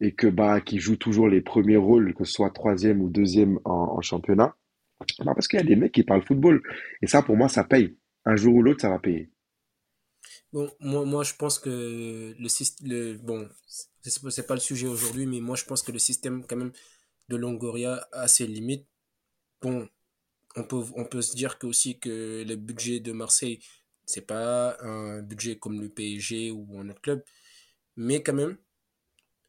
et 0.00 0.12
que 0.12 0.26
bah 0.26 0.60
qui 0.60 0.78
joue 0.78 0.96
toujours 0.96 1.28
les 1.28 1.40
premiers 1.40 1.76
rôles, 1.76 2.14
que 2.14 2.24
ce 2.24 2.32
soit 2.32 2.50
troisième 2.50 3.00
ou 3.00 3.08
deuxième 3.08 3.58
en, 3.64 3.96
en 3.96 4.00
championnat, 4.02 4.54
bah 5.24 5.32
parce 5.34 5.48
qu'il 5.48 5.58
y 5.58 5.62
a 5.62 5.66
des 5.66 5.76
mecs 5.76 5.92
qui 5.92 6.02
parlent 6.02 6.22
football. 6.22 6.62
Et 7.02 7.06
ça, 7.06 7.22
pour 7.22 7.36
moi, 7.36 7.48
ça 7.48 7.64
paye. 7.64 7.96
Un 8.24 8.36
jour 8.36 8.54
ou 8.54 8.62
l'autre, 8.62 8.80
ça 8.80 8.90
va 8.90 8.98
payer. 8.98 9.30
Moi, 10.80 11.04
moi, 11.04 11.22
je 11.22 11.34
pense 11.34 11.58
que 11.58 12.34
le 12.38 12.48
système, 12.48 12.88
le, 12.88 13.18
bon, 13.18 13.48
c'est 14.02 14.46
pas 14.46 14.54
le 14.54 14.60
sujet 14.60 14.86
aujourd'hui, 14.86 15.26
mais 15.26 15.40
moi, 15.40 15.56
je 15.56 15.64
pense 15.64 15.82
que 15.82 15.92
le 15.92 15.98
système, 15.98 16.44
quand 16.46 16.56
même, 16.56 16.72
de 17.28 17.36
Longoria 17.36 18.08
a 18.12 18.28
ses 18.28 18.46
limites. 18.46 18.86
Bon, 19.60 19.88
on 20.56 20.64
peut, 20.64 20.82
on 20.94 21.04
peut 21.04 21.22
se 21.22 21.36
dire 21.36 21.58
que 21.58 21.66
aussi 21.66 21.98
que 21.98 22.44
le 22.46 22.56
budget 22.56 23.00
de 23.00 23.12
Marseille, 23.12 23.58
c'est 24.06 24.26
pas 24.26 24.78
un 24.80 25.22
budget 25.22 25.58
comme 25.58 25.80
le 25.80 25.88
PSG 25.88 26.50
ou 26.50 26.78
un 26.78 26.88
autre 26.88 27.02
club, 27.02 27.22
mais 27.96 28.22
quand 28.22 28.34
même, 28.34 28.56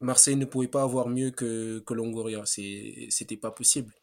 Marseille 0.00 0.36
ne 0.36 0.44
pouvait 0.44 0.68
pas 0.68 0.82
avoir 0.82 1.08
mieux 1.08 1.30
que, 1.30 1.80
que 1.80 1.94
Longoria. 1.94 2.42
C'était 2.44 3.36
pas 3.36 3.50
possible. 3.50 3.94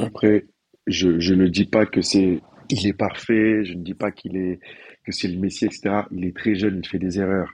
Après, 0.00 0.46
je, 0.86 1.18
je 1.18 1.34
ne 1.34 1.48
dis 1.48 1.66
pas 1.66 1.86
que 1.86 2.02
c'est 2.02 2.40
il 2.70 2.86
est 2.86 2.92
parfait, 2.92 3.64
je 3.64 3.74
ne 3.74 3.82
dis 3.82 3.94
pas 3.94 4.10
qu'il 4.10 4.36
est 4.36 4.60
que 5.04 5.12
c'est 5.12 5.28
le 5.28 5.38
Messi, 5.38 5.64
etc. 5.64 6.02
Il 6.10 6.24
est 6.24 6.36
très 6.36 6.54
jeune, 6.54 6.80
il 6.82 6.86
fait 6.88 6.98
des 6.98 7.18
erreurs. 7.18 7.52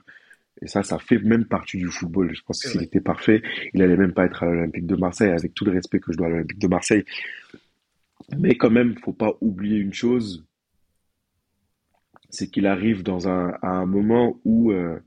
Et 0.61 0.67
ça, 0.67 0.83
ça 0.83 0.97
fait 0.97 1.19
même 1.19 1.45
partie 1.45 1.77
du 1.77 1.87
football. 1.87 2.33
Je 2.33 2.41
pense 2.41 2.61
que 2.61 2.69
s'il 2.69 2.83
était 2.83 3.01
parfait, 3.01 3.41
il 3.73 3.81
allait 3.81 3.97
même 3.97 4.13
pas 4.13 4.25
être 4.25 4.43
à 4.43 4.47
l'Olympique 4.47 4.87
de 4.87 4.95
Marseille, 4.95 5.29
avec 5.29 5.53
tout 5.53 5.65
le 5.65 5.71
respect 5.71 5.99
que 5.99 6.11
je 6.11 6.17
dois 6.17 6.27
à 6.27 6.29
l'Olympique 6.31 6.59
de 6.59 6.67
Marseille. 6.67 7.05
Mais 8.37 8.55
quand 8.55 8.71
même, 8.71 8.97
faut 9.03 9.13
pas 9.13 9.33
oublier 9.41 9.77
une 9.77 9.93
chose, 9.93 10.45
c'est 12.29 12.47
qu'il 12.47 12.65
arrive 12.65 13.03
dans 13.03 13.29
un, 13.29 13.53
à 13.61 13.69
un 13.69 13.85
moment 13.85 14.39
où 14.43 14.71
euh, 14.71 14.99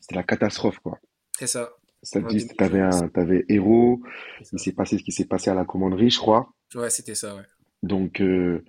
c'était 0.00 0.16
la 0.16 0.24
catastrophe, 0.24 0.78
quoi. 0.78 0.98
C'est 1.38 1.46
ça. 1.46 1.70
C'est-à-dire, 2.02 2.42
t'avais 2.56 2.80
un, 2.80 3.08
t'avais 3.08 3.44
Héros, 3.48 4.00
il 4.52 4.58
s'est 4.58 4.72
passé 4.72 4.98
ce 4.98 5.02
qui 5.02 5.12
s'est 5.12 5.24
passé 5.26 5.50
à 5.50 5.54
la 5.54 5.64
commanderie, 5.64 6.10
je 6.10 6.18
crois. 6.18 6.52
Ouais, 6.74 6.90
c'était 6.90 7.14
ça, 7.14 7.34
ouais. 7.34 7.42
Donc, 7.82 8.20
euh, 8.20 8.64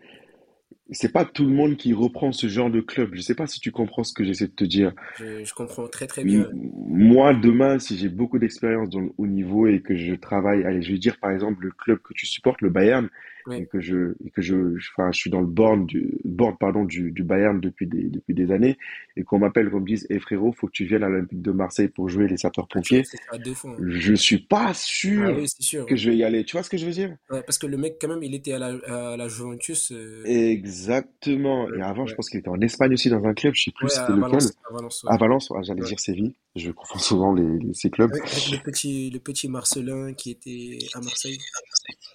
c'est 0.92 1.12
pas 1.12 1.26
tout 1.26 1.46
le 1.46 1.52
monde 1.54 1.78
qui 1.78 1.94
reprend 1.94 2.32
ce 2.32 2.48
genre 2.48 2.70
de 2.70 2.82
club. 2.82 3.12
Je 3.14 3.22
sais 3.22 3.36
pas 3.36 3.48
si 3.48 3.60
tu 3.60 3.72
comprends 3.72 4.04
ce 4.04 4.14
que 4.14 4.24
j'essaie 4.24 4.48
de 4.48 4.52
te 4.52 4.64
dire. 4.64 4.94
Je, 5.16 5.44
je 5.44 5.54
comprends 5.54 5.90
très 5.90 6.08
très 6.08 6.24
M- 6.24 6.48
bien. 6.48 6.50
Moi, 6.52 7.34
demain, 7.34 7.80
si 7.80 7.98
j'ai 7.98 8.10
beaucoup 8.10 8.40
d'expérience 8.40 8.90
dans 8.90 9.02
le 9.02 9.12
haut 9.18 9.28
niveau 9.28 9.68
et 9.68 9.82
que 9.82 9.96
je 9.96 10.14
travaille, 10.16 10.64
allez, 10.64 10.82
je 10.82 10.92
vais 10.92 10.98
dire 10.98 11.18
par 11.20 11.32
exemple 11.32 11.64
le 11.66 11.72
club 11.72 12.00
que 12.00 12.14
tu 12.14 12.26
supportes, 12.26 12.62
le 12.62 12.70
Bayern, 12.70 13.10
Oui. 13.48 13.58
et 13.58 13.66
que 13.66 13.80
je, 13.80 14.14
et 14.26 14.30
que 14.30 14.42
je, 14.42 14.78
je- 14.78 14.90
enfin, 14.96 15.12
je 15.12 15.20
suis 15.20 15.30
dans 15.30 15.42
le 15.42 15.48
board 15.48 15.86
du, 15.86 16.20
board, 16.26 16.58
pardon, 16.60 16.86
du, 16.86 17.12
du 17.12 17.24
Bayern 17.24 17.60
depuis 17.60 17.88
des, 17.88 18.04
depuis 18.04 18.34
des 18.34 18.52
années, 18.52 18.78
et 19.16 19.24
qu'on 19.24 19.40
m'appelle, 19.40 19.70
qu'on 19.70 19.80
me 19.80 19.86
dise, 19.86 20.06
eh 20.10 20.20
frérot, 20.20 20.52
faut 20.52 20.68
que 20.68 20.72
tu 20.74 20.86
viennes 20.86 21.04
à 21.04 21.10
l'Olympique 21.10 21.42
de 21.42 21.52
Marseille 21.52 21.88
pour 21.88 22.10
jouer 22.10 22.28
les 22.28 22.36
Ah, 22.46 23.38
deux 23.38 23.54
fois. 23.54 23.72
hein. 23.72 23.78
Je 23.88 24.14
suis 24.14 24.40
pas 24.40 24.68
Ah 24.70 24.74
sûr 24.74 25.38
oui, 25.38 25.46
sûr. 25.60 25.86
que 25.86 25.96
je 25.96 26.10
vais 26.10 26.18
y 26.18 26.24
aller. 26.24 26.44
Tu 26.44 26.54
vois 26.56 26.64
ce 26.64 26.70
que 26.70 26.78
je 26.78 26.86
veux 26.86 26.92
dire? 26.92 27.16
Ouais, 27.32 27.42
parce 27.44 27.58
que 27.58 27.68
le 27.68 27.78
mec, 27.78 27.98
quand 28.00 28.08
même, 28.10 28.24
il 28.24 28.36
était 28.36 28.54
à 28.54 28.60
la, 28.60 29.14
à 29.14 29.18
la 29.18 29.28
Juventus. 29.28 29.92
euh, 29.92 30.24
Exactement. 30.26 31.68
Et 31.70 31.72
ouais, 31.78 31.82
avant, 31.82 32.06
je 32.06 32.16
pense 32.16 32.30
qu'il 32.30 32.40
était 32.40 32.50
en 32.50 32.60
Espagne 32.62 32.94
aussi 32.94 33.10
dans 33.10 33.24
un 33.26 33.34
club, 33.34 33.54
je 33.56 33.64
sais 33.64 33.72
plus 33.72 33.90
c'était 33.90 34.14
lequel. 34.14 34.40
À 34.70 34.74
Valence. 34.74 35.06
À 35.08 35.18
Valence, 35.18 35.54
j'allais 35.64 35.82
dire 35.82 36.00
Séville. 36.00 36.34
Je 36.58 36.72
confonds 36.72 37.00
souvent 37.00 37.34
les, 37.34 37.60
les- 37.60 37.74
ces 37.74 37.90
clubs. 37.90 38.12
Avec, 38.12 38.24
le 38.52 38.64
petit, 38.64 39.10
le 39.12 39.20
petit 39.20 39.48
Marcelin 39.48 40.14
qui 40.14 40.32
était 40.32 40.80
à 40.94 41.00
Marseille. 41.02 41.38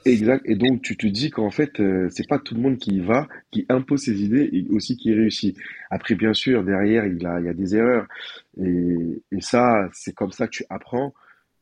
Exact. 0.04 0.42
Et 0.46 0.56
donc, 0.56 0.82
tu 0.82 0.96
te 0.96 1.06
dis 1.06 1.30
qu'en 1.30 1.50
fait, 1.50 1.78
euh, 1.80 2.08
c'est 2.10 2.26
pas 2.28 2.38
tout 2.38 2.54
le 2.54 2.60
monde 2.60 2.76
qui 2.78 2.96
y 2.96 3.00
va, 3.00 3.28
qui 3.52 3.64
impose 3.68 4.02
ses 4.02 4.20
idées 4.22 4.48
et 4.52 4.66
aussi 4.70 4.96
qui 4.96 5.14
réussit. 5.14 5.56
Après, 5.90 6.14
bien 6.16 6.34
sûr, 6.34 6.64
derrière, 6.64 7.06
il 7.06 7.24
a, 7.26 7.38
il 7.40 7.46
y 7.46 7.48
a 7.48 7.54
des 7.54 7.76
erreurs. 7.76 8.06
Et, 8.60 9.22
et 9.30 9.40
ça, 9.40 9.88
c'est 9.92 10.12
comme 10.14 10.32
ça 10.32 10.46
que 10.46 10.52
tu 10.52 10.64
apprends. 10.68 11.14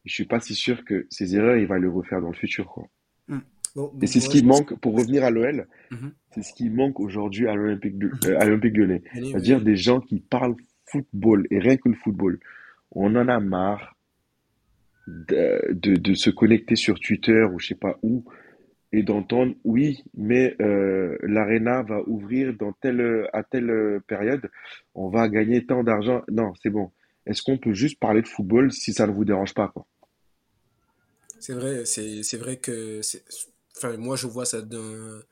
Je 0.06 0.14
suis 0.14 0.24
pas 0.24 0.40
si 0.40 0.54
sûr 0.54 0.84
que 0.84 1.06
ces 1.10 1.36
erreurs, 1.36 1.56
il 1.58 1.66
va 1.66 1.78
les 1.78 1.86
refaire 1.86 2.20
dans 2.22 2.28
le 2.30 2.34
futur, 2.34 2.66
quoi. 2.66 2.88
Bon, 3.76 3.92
Et 4.02 4.08
c'est 4.08 4.18
ce 4.18 4.28
qui 4.28 4.42
manque, 4.42 4.74
pour 4.80 4.96
revenir 4.96 5.22
à 5.22 5.30
l'OL, 5.30 5.68
Mhm. 5.92 6.12
c'est 6.34 6.42
ce 6.42 6.52
qui 6.54 6.68
manque 6.70 6.98
aujourd'hui 6.98 7.46
à 7.46 7.54
l'Olympique 7.54 7.96
de, 7.98 8.10
euh, 8.26 8.56
Lyonnais. 8.74 9.02
Oui. 9.14 9.28
C'est-à-dire 9.30 9.60
des 9.60 9.76
gens 9.76 10.00
qui 10.00 10.18
parlent 10.18 10.56
football 10.86 11.46
et 11.52 11.60
rien 11.60 11.76
que 11.76 11.88
le 11.88 11.94
football. 11.94 12.40
On 12.92 13.14
en 13.16 13.28
a 13.28 13.40
marre 13.40 13.96
de, 15.06 15.96
de, 15.96 16.14
se 16.14 16.30
connecter 16.30 16.76
sur 16.76 16.98
Twitter 17.00 17.44
ou 17.44 17.58
je 17.58 17.68
sais 17.68 17.74
pas 17.74 17.98
où 18.02 18.24
et 18.92 19.02
d'entendre 19.02 19.54
oui, 19.64 20.02
mais 20.14 20.56
euh, 20.60 21.16
va 21.22 22.02
ouvrir 22.08 22.54
dans 22.54 22.74
à 23.32 23.42
telle 23.44 24.00
période, 24.06 24.50
on 24.94 25.08
va 25.08 25.28
gagner 25.28 25.64
tant 25.64 25.84
d'argent. 25.84 26.22
Non, 26.28 26.52
c'est 26.62 26.70
bon. 26.70 26.90
Est-ce 27.26 27.42
qu'on 27.42 27.58
peut 27.58 27.72
juste 27.72 28.00
parler 28.00 28.22
de 28.22 28.26
football 28.26 28.72
si 28.72 28.92
ça 28.92 29.06
ne 29.06 29.12
vous 29.12 29.24
dérange 29.24 29.54
pas? 29.54 29.72
C'est 31.38 31.54
vrai, 31.54 31.84
c'est, 31.84 32.36
vrai 32.36 32.58
que 32.58 33.00
enfin, 33.76 33.96
moi 33.96 34.16
je 34.16 34.26
vois 34.26 34.44
ça 34.44 34.60
d'un, 34.62 35.22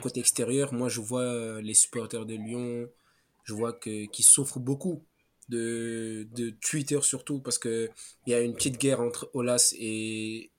côté 0.00 0.20
extérieur. 0.20 0.72
Moi 0.72 0.88
je 0.88 1.00
vois 1.00 1.22
euh, 1.22 1.60
les 1.60 1.74
supporters 1.74 2.24
de 2.24 2.34
Lyon, 2.34 2.88
je 3.44 3.54
vois 3.54 3.72
que, 3.72 4.06
qu'ils 4.06 4.24
souffrent 4.24 4.60
beaucoup 4.60 5.04
de, 5.48 6.26
de 6.34 6.50
Twitter 6.50 6.98
surtout 7.02 7.40
parce 7.40 7.58
que 7.58 7.88
il 8.26 8.30
y 8.32 8.34
a 8.34 8.40
une 8.40 8.54
petite 8.54 8.78
guerre 8.78 9.00
entre 9.00 9.30
Olas 9.34 9.74
et, 9.78 10.50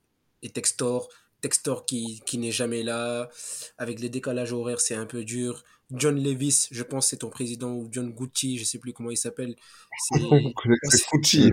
et 0.44 0.50
Textor. 0.50 1.10
Textor 1.42 1.86
qui, 1.86 2.22
qui 2.26 2.40
n'est 2.40 2.52
jamais 2.52 2.82
là. 2.84 3.30
Avec 3.78 4.00
les 4.00 4.10
décalages 4.10 4.54
horaires, 4.54 4.80
c'est 4.82 4.96
un 4.96 5.06
peu 5.06 5.24
dur. 5.24 5.64
John 5.92 6.22
Levis, 6.22 6.68
je 6.72 6.84
pense 6.84 7.08
c'est 7.08 7.18
ton 7.18 7.30
président, 7.30 7.74
ou 7.76 7.88
John 7.92 8.12
Gucci, 8.12 8.58
je 8.58 8.64
sais 8.66 8.80
plus 8.80 8.92
comment 8.92 9.12
il 9.12 9.18
s'appelle. 9.18 9.56
C'est, 10.00 10.20
Fouti. 11.10 11.52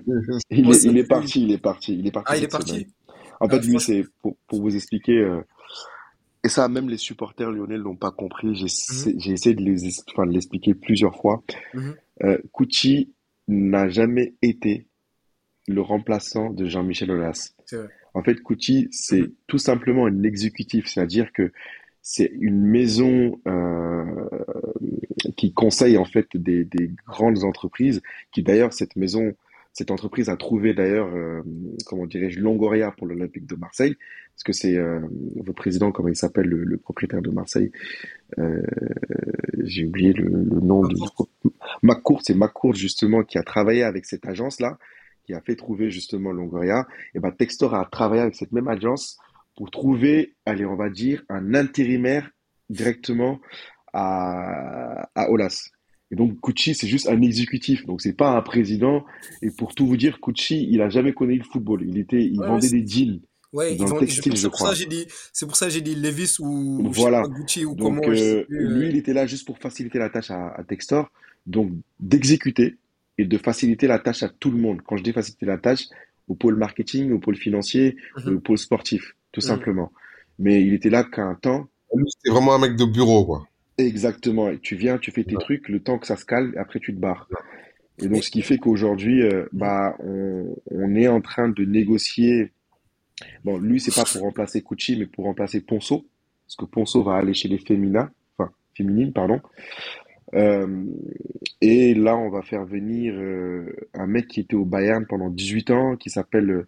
Il 0.51 0.71
est, 0.71 0.85
il 0.85 1.07
parti, 1.07 1.43
il 1.43 1.53
est 1.53 1.59
parti, 1.59 1.99
il 1.99 2.07
est 2.07 2.11
parti 2.11 2.33
Ah, 2.33 2.37
il 2.37 2.45
est 2.45 2.49
parti? 2.49 2.71
semaine. 2.71 2.91
En 3.41 3.49
fait, 3.49 3.57
Ah, 3.57 3.61
lui, 3.61 3.79
c'est 3.81 4.05
pour, 4.23 4.37
pour 4.49 4.61
vous 4.63 4.75
expliquer, 4.75 5.19
euh, 5.19 5.41
et 6.45 6.49
ça, 6.49 6.69
même 6.69 6.89
les 6.89 6.99
supporters 6.99 7.51
lyonnais 7.51 7.79
l'ont 7.79 7.97
pas 7.97 8.11
compris. 8.11 8.55
J'ai 8.55 8.67
j'ai 9.19 9.31
essayé 9.33 9.55
de 9.55 9.63
les, 9.63 9.87
es- 9.87 10.03
enfin, 10.13 10.27
de 10.27 10.33
l'expliquer 10.33 10.75
plusieurs 10.75 11.17
fois. 11.17 11.43
Euh, 12.23 12.39
Cucci 12.57 13.13
n'a 13.49 13.89
jamais 13.89 14.35
été 14.43 14.87
le 15.69 15.81
remplaçant 15.81 16.51
de 16.51 16.67
Jean-Michel 16.67 17.11
Aulas. 17.11 17.55
En 18.15 18.23
fait, 18.23 18.43
Cucci, 18.43 18.89
c'est 18.91 19.23
Mhm. 19.23 19.33
tout 19.47 19.59
simplement 19.59 20.07
un 20.07 20.23
exécutif, 20.23 20.87
c'est-à-dire 20.87 21.33
que 21.33 21.53
c'est 22.03 22.31
une 22.39 22.61
maison 22.61 23.41
euh, 23.49 24.05
qui 25.37 25.53
conseille 25.53 25.97
en 25.97 26.05
fait 26.05 26.29
des, 26.35 26.65
des 26.65 26.91
grandes 27.07 27.45
entreprises, 27.45 28.03
qui 28.31 28.43
d'ailleurs 28.43 28.73
cette 28.73 28.95
maison, 28.97 29.35
cette 29.75 29.91
entreprise 29.91 30.29
a 30.29 30.37
trouvé 30.37 30.73
d'ailleurs, 30.73 31.15
euh, 31.15 31.43
comment 31.85 32.07
dirais-je, 32.07 32.41
Longoria 32.41 32.93
pour 32.93 33.07
l'Olympique 33.09 33.47
de 33.47 33.57
Marseille, 33.57 33.97
parce 34.35 34.45
que 34.45 34.53
c'est 34.53 34.77
euh, 34.77 35.01
le 35.45 35.53
président, 35.53 35.93
comment 35.93 36.09
il 36.09 36.17
s'appelle, 36.17 36.47
le, 36.47 36.65
le 36.65 36.77
propriétaire 36.77 37.21
de 37.21 37.31
Marseille, 37.31 37.73
euh, 38.39 38.63
j'ai 39.65 39.85
oublié 39.85 40.13
le, 40.13 40.25
le 40.29 40.61
nom 40.61 40.87
de 40.87 40.95
McCourt, 41.83 42.23
c'est 42.25 42.35
McCourt 42.35 42.75
justement 42.75 43.25
qui 43.25 43.37
a 43.37 43.43
travaillé 43.43 43.83
avec 43.83 44.07
cette 44.07 44.27
agence-là, 44.27 44.79
qui 45.25 45.35
a 45.35 45.41
fait 45.41 45.57
trouver 45.57 45.91
justement 45.91 46.33
Longoria. 46.33 46.87
Et 47.15 47.19
ben 47.19 47.33
Textor 47.33 47.75
a 47.75 47.85
travaillé 47.87 48.23
avec 48.23 48.37
cette 48.37 48.53
même 48.53 48.69
agence 48.69 49.19
pour 49.57 49.71
trouver, 49.71 50.35
allez, 50.47 50.67
on 50.67 50.77
va 50.77 50.89
dire, 50.89 51.25
un 51.29 51.55
intérimaire 51.55 52.31
directement 52.71 53.41
à, 53.93 55.09
à 55.15 55.31
Olas. 55.31 55.71
Et 56.15 56.17
donc 56.17 56.41
Cucci, 56.41 56.77
c'est 56.77 56.87
juste 56.87 57.09
un 57.09 57.21
exécutif, 57.23 57.85
donc 57.87 58.01
c'est 58.01 58.13
pas 58.13 58.37
un 58.37 58.41
président. 58.41 59.05
Et 59.43 59.51
pour 59.51 59.75
tout 59.75 59.85
vous 59.85 59.97
dire, 59.97 60.21
Cucci, 60.21 60.65
il 60.71 60.81
a 60.81 60.89
jamais 60.89 61.13
connu 61.13 61.37
le 61.39 61.43
football. 61.43 61.85
Il 61.89 61.99
était, 61.99 62.23
il 62.23 62.39
Ouais, 62.39 62.47
vendait 62.47 62.69
des 62.69 62.87
jeans. 62.87 63.19
Ouais, 63.53 63.75
Dans 63.75 63.87
ils 63.89 63.93
le 63.95 63.99
textile, 63.99 64.37
c'est 64.37 64.43
je 64.43 64.47
pour 64.47 64.57
ça 64.57 64.65
crois. 64.67 64.71
que 64.75 64.79
j'ai 64.79 64.87
dit, 64.87 65.07
c'est 65.33 65.45
pour 65.45 65.57
ça 65.57 65.67
que 65.67 65.73
j'ai 65.73 65.81
dit 65.81 65.97
Levis 65.97 66.37
ou, 66.39 66.79
ou 66.85 66.89
Voilà. 66.93 67.23
pas, 67.23 67.29
Gucci 67.29 67.65
ou 67.65 67.75
Donc 67.75 67.97
comment, 68.05 68.09
euh, 68.13 68.45
lui, 68.49 68.87
euh, 68.87 68.91
il 68.91 68.97
était 68.97 69.13
là 69.13 69.27
juste 69.27 69.45
pour 69.45 69.59
faciliter 69.59 69.99
la 69.99 70.09
tâche 70.09 70.31
à, 70.31 70.51
à 70.51 70.63
Textor, 70.63 71.11
donc 71.47 71.73
d'exécuter 71.99 72.77
et 73.19 73.25
de 73.25 73.37
faciliter 73.39 73.89
la 73.89 73.99
tâche 73.99 74.23
à 74.23 74.29
tout 74.29 74.53
le 74.53 74.59
monde. 74.59 74.83
Quand 74.87 74.97
je 74.97 75.03
dis 75.03 75.13
faciliter 75.13 75.47
la 75.47 75.59
tâche, 75.59 75.87
au 76.29 76.37
pôle 76.37 76.55
marketing, 76.55 77.11
au 77.11 77.19
pôle 77.19 77.35
financier, 77.37 77.97
Mhm. 78.25 78.37
au 78.37 78.39
pôle 78.39 78.59
sportif, 78.59 79.17
tout 79.33 79.41
Mhm. 79.41 79.47
simplement. 79.49 79.93
Mais 80.39 80.63
il 80.63 80.75
était 80.75 80.91
là 80.91 81.03
qu'un 81.03 81.35
temps. 81.35 81.67
Lui, 81.93 82.07
c'est 82.25 82.31
vraiment 82.31 82.55
un 82.55 82.59
mec 82.61 82.77
de 82.77 82.85
bureau, 82.85 83.25
quoi. 83.25 83.49
Exactement. 83.79 84.51
Et 84.51 84.59
tu 84.59 84.77
viens, 84.77 84.99
tu 84.99 85.11
fais 85.11 85.25
tes 85.25 85.35
trucs, 85.35 85.69
le 85.69 85.81
temps 85.81 85.99
que 85.99 86.07
ça 86.07 86.17
se 86.17 86.25
calme, 86.25 86.53
et 86.55 86.59
après 86.59 86.81
tu 86.81 86.95
te 86.95 87.01
barres. 87.01 87.29
Et 87.99 88.09
donc, 88.09 88.25
ce 88.25 88.31
qui 88.31 88.43
fait 88.43 88.59
qu'aujourd'hui, 88.59 89.23
euh, 89.23 89.47
bah, 89.53 89.95
on, 90.01 90.57
on 90.71 90.95
est 90.95 91.09
en 91.09 91.21
train 91.21 91.49
de 91.49 91.65
négocier. 91.65 92.53
Bon, 93.45 93.59
lui, 93.59 93.81
c'est 93.81 93.95
pas 93.95 94.05
pour 94.05 94.23
remplacer 94.23 94.63
Cucci, 94.63 94.97
mais 94.97 95.07
pour 95.07 95.25
remplacer 95.25 95.61
Ponceau, 95.61 96.07
parce 96.47 96.57
que 96.57 96.65
Ponceau 96.65 97.03
va 97.05 97.15
aller 97.15 97.35
chez 97.35 97.49
les 97.49 97.59
féminins, 97.59 98.11
enfin 98.37 98.51
féminines, 98.77 99.13
pardon. 99.13 99.41
Euh, 100.35 100.85
et 101.61 101.95
là, 101.95 102.17
on 102.17 102.31
va 102.31 102.43
faire 102.43 102.65
venir 102.65 103.15
euh, 103.17 103.73
un 103.95 104.07
mec 104.07 104.27
qui 104.27 104.41
était 104.41 104.57
au 104.57 104.65
Bayern 104.65 105.07
pendant 105.07 105.31
18 105.31 105.71
ans, 105.71 105.97
qui 105.97 106.11
s'appelle 106.11 106.67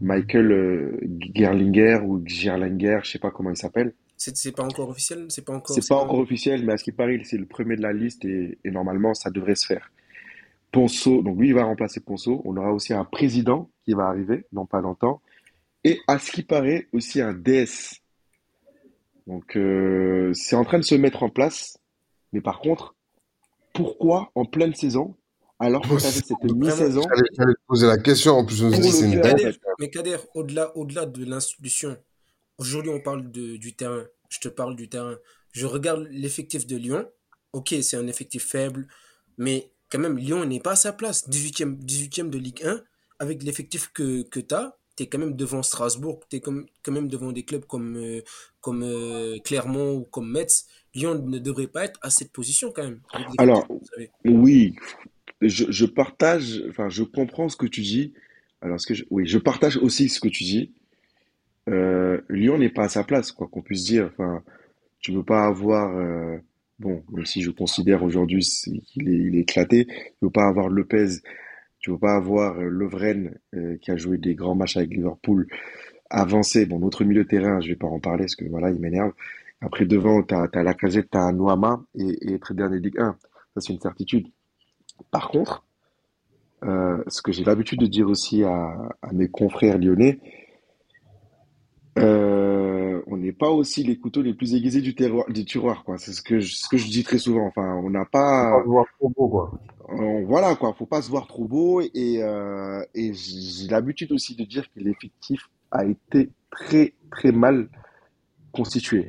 Michael 0.00 1.00
Gerlinger 1.34 1.98
ou 2.04 2.22
Gerlinger, 2.24 3.00
je 3.02 3.10
sais 3.10 3.18
pas 3.18 3.32
comment 3.32 3.50
il 3.50 3.56
s'appelle. 3.56 3.92
C'est 4.16 4.54
pas 4.54 4.64
encore 4.64 4.88
officiel, 4.88 5.26
c'est 5.28 5.44
pas 5.44 5.54
encore, 5.54 5.74
C'est 5.74 5.88
pas 5.88 5.96
encore 5.96 6.18
officiel, 6.18 6.64
mais 6.64 6.72
à 6.74 6.76
ce 6.76 6.84
qui 6.84 6.92
paraît, 6.92 7.20
c'est 7.24 7.36
le 7.36 7.46
premier 7.46 7.76
de 7.76 7.82
la 7.82 7.92
liste 7.92 8.24
et, 8.24 8.58
et 8.64 8.70
normalement, 8.70 9.14
ça 9.14 9.30
devrait 9.30 9.54
se 9.54 9.66
faire. 9.66 9.90
Ponceau, 10.72 11.22
donc 11.22 11.38
lui, 11.38 11.48
il 11.48 11.54
va 11.54 11.64
remplacer 11.64 12.00
Ponceau. 12.00 12.42
On 12.44 12.56
aura 12.56 12.72
aussi 12.72 12.92
un 12.92 13.04
président 13.04 13.70
qui 13.84 13.94
va 13.94 14.06
arriver 14.06 14.44
dans 14.52 14.66
pas 14.66 14.80
longtemps. 14.80 15.22
Et 15.84 16.00
à 16.08 16.18
ce 16.18 16.32
qui 16.32 16.42
paraît, 16.42 16.88
aussi 16.92 17.20
un 17.20 17.32
DS. 17.32 18.00
Donc, 19.26 19.56
euh, 19.56 20.32
c'est 20.34 20.56
en 20.56 20.64
train 20.64 20.78
de 20.78 20.84
se 20.84 20.94
mettre 20.94 21.22
en 21.22 21.28
place. 21.28 21.78
Mais 22.32 22.40
par 22.40 22.58
contre, 22.58 22.96
pourquoi 23.72 24.32
en 24.34 24.44
pleine 24.44 24.74
saison, 24.74 25.14
alors 25.60 25.82
que 25.82 25.98
cette 25.98 26.42
mi-saison, 26.42 27.02
J'allais 27.36 27.54
poser 27.68 27.86
la 27.86 27.98
question. 27.98 28.32
En 28.32 28.44
plus, 28.44 28.56
je 28.56 28.66
me 28.66 28.70
Pour 28.72 28.80
dis, 28.80 28.88
le 28.88 28.92
c'est 28.92 29.12
une 29.12 29.54
mais 29.78 29.90
Kader, 29.90 30.16
au-delà, 30.34 30.76
au-delà 30.76 31.06
de 31.06 31.24
l'institution, 31.24 31.96
aujourd'hui 32.58 32.90
on 32.90 33.00
parle 33.00 33.30
de, 33.30 33.56
du 33.56 33.74
terrain. 33.74 34.04
Je 34.28 34.40
te 34.40 34.48
parle 34.48 34.76
du 34.76 34.88
terrain. 34.88 35.16
Je 35.52 35.66
regarde 35.66 36.08
l'effectif 36.10 36.66
de 36.66 36.76
Lyon. 36.76 37.08
Ok, 37.52 37.74
c'est 37.82 37.96
un 37.96 38.08
effectif 38.08 38.44
faible, 38.44 38.88
mais 39.38 39.70
quand 39.90 40.00
même, 40.00 40.18
Lyon 40.18 40.44
n'est 40.44 40.60
pas 40.60 40.72
à 40.72 40.76
sa 40.76 40.92
place. 40.92 41.28
18e, 41.28 41.78
18e 41.84 42.28
de 42.28 42.38
Ligue 42.38 42.64
1, 42.64 42.82
avec 43.20 43.44
l'effectif 43.44 43.92
que, 43.92 44.22
que 44.22 44.40
tu 44.40 44.52
as, 44.52 44.76
tu 44.96 45.04
es 45.04 45.06
quand 45.06 45.18
même 45.18 45.36
devant 45.36 45.62
Strasbourg, 45.62 46.20
tu 46.28 46.36
es 46.36 46.40
quand 46.40 46.92
même 46.92 47.08
devant 47.08 47.30
des 47.30 47.44
clubs 47.44 47.64
comme, 47.64 47.96
euh, 47.96 48.20
comme 48.60 48.82
euh, 48.82 49.38
Clermont 49.44 49.94
ou 49.98 50.04
comme 50.04 50.30
Metz. 50.30 50.66
Lyon 50.94 51.14
ne 51.24 51.38
devrait 51.38 51.68
pas 51.68 51.84
être 51.84 51.98
à 52.02 52.10
cette 52.10 52.32
position 52.32 52.72
quand 52.72 52.82
même. 52.82 53.00
Alors, 53.38 53.68
oui, 54.24 54.74
je, 55.40 55.66
je 55.70 55.86
partage, 55.86 56.62
enfin, 56.68 56.88
je 56.88 57.02
comprends 57.02 57.48
ce 57.48 57.56
que 57.56 57.66
tu 57.66 57.82
dis. 57.82 58.14
Alors, 58.60 58.80
ce 58.80 58.86
que 58.86 58.94
je, 58.94 59.04
oui, 59.10 59.26
je 59.26 59.38
partage 59.38 59.76
aussi 59.76 60.08
ce 60.08 60.20
que 60.20 60.28
tu 60.28 60.44
dis. 60.44 60.72
Euh, 61.68 62.20
Lyon 62.28 62.58
n'est 62.58 62.70
pas 62.70 62.84
à 62.84 62.88
sa 62.88 63.04
place, 63.04 63.32
quoi 63.32 63.48
qu'on 63.48 63.62
puisse 63.62 63.84
dire. 63.84 64.10
Enfin, 64.12 64.42
tu 65.00 65.12
peux 65.12 65.22
pas 65.22 65.46
avoir, 65.46 65.96
euh, 65.96 66.38
bon, 66.78 67.02
même 67.12 67.26
si 67.26 67.42
je 67.42 67.50
considère 67.50 68.02
aujourd'hui 68.02 68.40
qu'il 68.86 69.08
est, 69.08 69.40
éclaté, 69.40 69.86
tu 69.86 70.14
peux 70.20 70.30
pas 70.30 70.46
avoir 70.46 70.68
Lopez, 70.68 71.20
Tu 71.78 71.90
peux 71.90 71.98
pas 71.98 72.14
avoir 72.14 72.58
euh, 72.58 72.68
Lovren 72.68 73.38
qui 73.80 73.90
a 73.90 73.96
joué 73.96 74.18
des 74.18 74.34
grands 74.34 74.54
matchs 74.54 74.76
avec 74.76 74.90
Liverpool 74.90 75.46
avancer. 76.10 76.66
Bon, 76.66 76.78
notre 76.78 77.04
milieu 77.04 77.24
de 77.24 77.28
terrain, 77.28 77.60
je 77.60 77.68
vais 77.68 77.76
pas 77.76 77.86
en 77.86 78.00
parler 78.00 78.24
parce 78.24 78.36
que 78.36 78.44
voilà, 78.46 78.70
il 78.70 78.80
m'énerve. 78.80 79.12
Après, 79.60 79.86
devant, 79.86 80.22
tu 80.22 80.34
as, 80.34 80.62
Lacazette, 80.62 81.10
tu 81.10 81.18
as 81.18 81.32
Noama 81.32 81.82
et, 81.94 82.34
et 82.34 82.38
dernier 82.50 82.78
Ligue 82.78 82.98
1. 82.98 83.16
Ça, 83.54 83.60
c'est 83.60 83.72
une 83.72 83.80
certitude. 83.80 84.28
Par 85.10 85.28
contre, 85.28 85.64
ce 86.62 87.22
que 87.22 87.32
j'ai 87.32 87.44
l'habitude 87.44 87.80
de 87.80 87.86
dire 87.86 88.08
aussi 88.08 88.42
à, 88.42 88.88
à 89.02 89.12
mes 89.12 89.28
confrères 89.28 89.78
lyonnais, 89.78 90.18
euh, 91.98 93.00
on 93.06 93.16
n'est 93.16 93.32
pas 93.32 93.50
aussi 93.50 93.84
les 93.84 93.96
couteaux 93.98 94.22
les 94.22 94.34
plus 94.34 94.54
aiguisés 94.54 94.80
du, 94.80 94.94
terroir, 94.94 95.30
du 95.30 95.44
tiroir, 95.44 95.84
quoi. 95.84 95.98
C'est 95.98 96.12
ce 96.12 96.22
que, 96.22 96.40
je, 96.40 96.54
ce 96.54 96.68
que 96.68 96.76
je 96.76 96.86
dis 96.88 97.04
très 97.04 97.18
souvent. 97.18 97.46
Enfin, 97.46 97.74
on 97.84 97.90
n'a 97.90 98.04
pas. 98.04 98.50
Faut 98.50 98.58
pas 98.58 98.62
se 98.64 98.68
voir 98.68 98.86
trop 98.98 99.08
beau, 99.10 99.28
quoi. 99.28 99.52
on- 99.88 100.24
voilà, 100.24 100.54
quoi. 100.56 100.74
Faut 100.74 100.86
pas 100.86 101.02
se 101.02 101.10
voir 101.10 101.26
trop 101.26 101.44
beau. 101.44 101.80
Et, 101.80 102.22
euh, 102.22 102.82
et 102.94 103.12
j'ai 103.14 103.68
l'habitude 103.68 104.12
aussi 104.12 104.34
de 104.34 104.44
dire 104.44 104.64
que 104.74 104.80
l'effectif 104.80 105.48
a 105.70 105.84
été 105.84 106.30
très, 106.50 106.94
très 107.10 107.32
mal 107.32 107.68
constitué. 108.52 109.08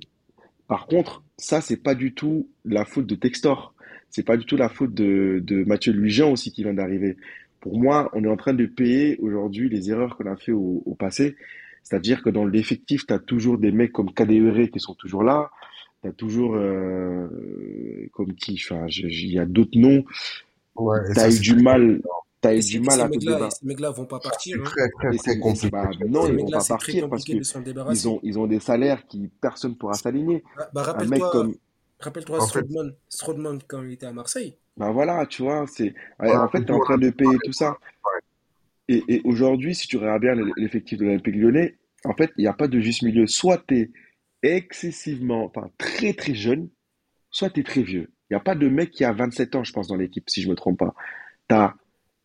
Par 0.67 0.87
contre, 0.87 1.23
ça, 1.37 1.61
c'est 1.61 1.77
pas 1.77 1.95
du 1.95 2.13
tout 2.13 2.49
la 2.65 2.85
faute 2.85 3.05
de 3.07 3.15
Textor. 3.15 3.73
C'est 4.09 4.23
pas 4.25 4.37
du 4.37 4.45
tout 4.45 4.57
la 4.57 4.69
faute 4.69 4.93
de, 4.93 5.41
de 5.43 5.63
Mathieu 5.65 5.91
Louis-Jean 5.93 6.31
aussi 6.31 6.51
qui 6.51 6.63
vient 6.63 6.73
d'arriver. 6.73 7.17
Pour 7.59 7.79
moi, 7.79 8.09
on 8.13 8.23
est 8.23 8.27
en 8.29 8.37
train 8.37 8.53
de 8.53 8.65
payer 8.65 9.17
aujourd'hui 9.19 9.69
les 9.69 9.89
erreurs 9.89 10.17
qu'on 10.17 10.31
a 10.31 10.35
fait 10.35 10.51
au, 10.51 10.83
au 10.85 10.95
passé. 10.95 11.35
C'est-à-dire 11.85 12.23
que 12.23 12.31
dans 12.31 12.45
l'effectif, 12.45 13.07
tu 13.07 13.13
as 13.13 13.19
toujours 13.19 13.59
des 13.59 13.71
mecs 13.71 13.93
comme 13.93 14.13
Kadewere 14.13 14.69
qui 14.71 14.81
sont 14.81 14.95
toujours 14.95 15.23
là. 15.23 15.51
Tu 16.03 16.09
as 16.09 16.13
toujours 16.13 16.55
euh, 16.57 17.29
comme 18.13 18.35
qui, 18.35 18.59
enfin, 18.65 18.87
il 18.89 19.31
y 19.33 19.39
a 19.39 19.45
d'autres 19.47 19.79
noms. 19.79 20.05
Ouais, 20.75 20.99
Tu 21.13 21.19
as 21.19 21.29
eu 21.31 21.39
du 21.39 21.55
mal, 21.55 22.01
tu 22.41 22.47
as 22.47 22.53
Et 22.53 22.59
eu 22.59 22.61
ces, 22.61 22.77
du 22.77 22.79
mal 22.81 23.01
à 23.01 23.09
te 23.09 23.17
débarrasser. 23.19 23.59
ces 23.59 23.65
mecs-là 23.65 23.91
vont 23.91 24.05
pas 24.07 24.19
partir. 24.19 24.57
c'est 24.57 24.61
Hein. 24.61 24.63
très, 24.63 24.89
très, 24.91 25.11
compliqué. 25.39 25.71
très 25.81 26.07
non, 26.07 26.27
ils 26.27 26.37
vont 26.37 26.49
mecs-là, 26.49 26.59
pas 26.59 26.65
partir 26.65 27.07
parce 27.09 27.25
compliqué 27.25 27.33
que 27.35 27.39
de 27.39 27.43
s'en 27.43 27.61
ils 27.61 27.63
débarrasser. 27.63 28.07
ont, 28.07 28.19
ils 28.23 28.39
ont 28.39 28.47
des 28.47 28.59
salaires 28.59 29.07
qui 29.07 29.29
personne 29.41 29.77
pourra 29.77 29.97
s'aligner. 29.97 30.43
Bah, 30.55 30.69
bah, 30.73 30.83
Un 30.95 31.05
mec 31.05 31.27
rappelle-toi, 31.27 31.29
comme, 31.31 31.55
rappelle-toi 31.99 32.41
fait, 32.47 32.65
Strootman 33.09 33.59
quand 33.67 33.83
il 33.83 33.93
était 33.93 34.05
à 34.07 34.13
Marseille. 34.13 34.57
ben 34.77 34.91
voilà, 34.91 35.25
tu 35.25 35.43
vois, 35.43 35.65
c'est, 35.67 35.93
ouais, 36.19 36.35
en 36.35 36.49
fait, 36.49 36.63
tu 36.65 36.71
es 36.71 36.75
en 36.75 36.79
train 36.79 36.97
de 36.97 37.09
payer 37.09 37.37
tout 37.43 37.53
ça. 37.53 37.77
Et, 38.87 39.21
aujourd'hui, 39.23 39.73
si 39.73 39.87
tu 39.87 39.97
regardes 39.97 40.21
bien 40.21 40.35
l'effectif 40.57 40.99
de 40.99 41.05
l'Olympique 41.05 41.35
Lyonnais, 41.35 41.77
en 42.03 42.13
fait, 42.13 42.31
il 42.37 42.41
n'y 42.41 42.47
a 42.47 42.53
pas 42.53 42.67
de 42.67 42.79
juste 42.79 43.01
milieu. 43.01 43.25
Soit 43.25 43.63
tu 43.67 43.75
es 43.75 43.91
excessivement, 44.43 45.45
enfin, 45.45 45.71
très 45.77 46.13
très 46.13 46.35
jeune, 46.35 46.69
soit 47.31 47.49
tu 47.49 47.61
es 47.61 47.63
très 47.63 47.81
vieux. 47.81 48.11
Il 48.29 48.33
n'y 48.33 48.37
a 48.37 48.41
pas 48.41 48.55
de 48.55 48.67
mec 48.67 48.91
qui 48.91 49.03
a 49.03 49.11
27 49.11 49.55
ans, 49.55 49.63
je 49.63 49.73
pense, 49.73 49.87
dans 49.87 49.95
l'équipe, 49.95 50.29
si 50.29 50.41
je 50.41 50.49
me 50.49 50.55
trompe 50.55 50.79
pas. 50.79 50.93
Tu 51.49 51.55
as 51.55 51.75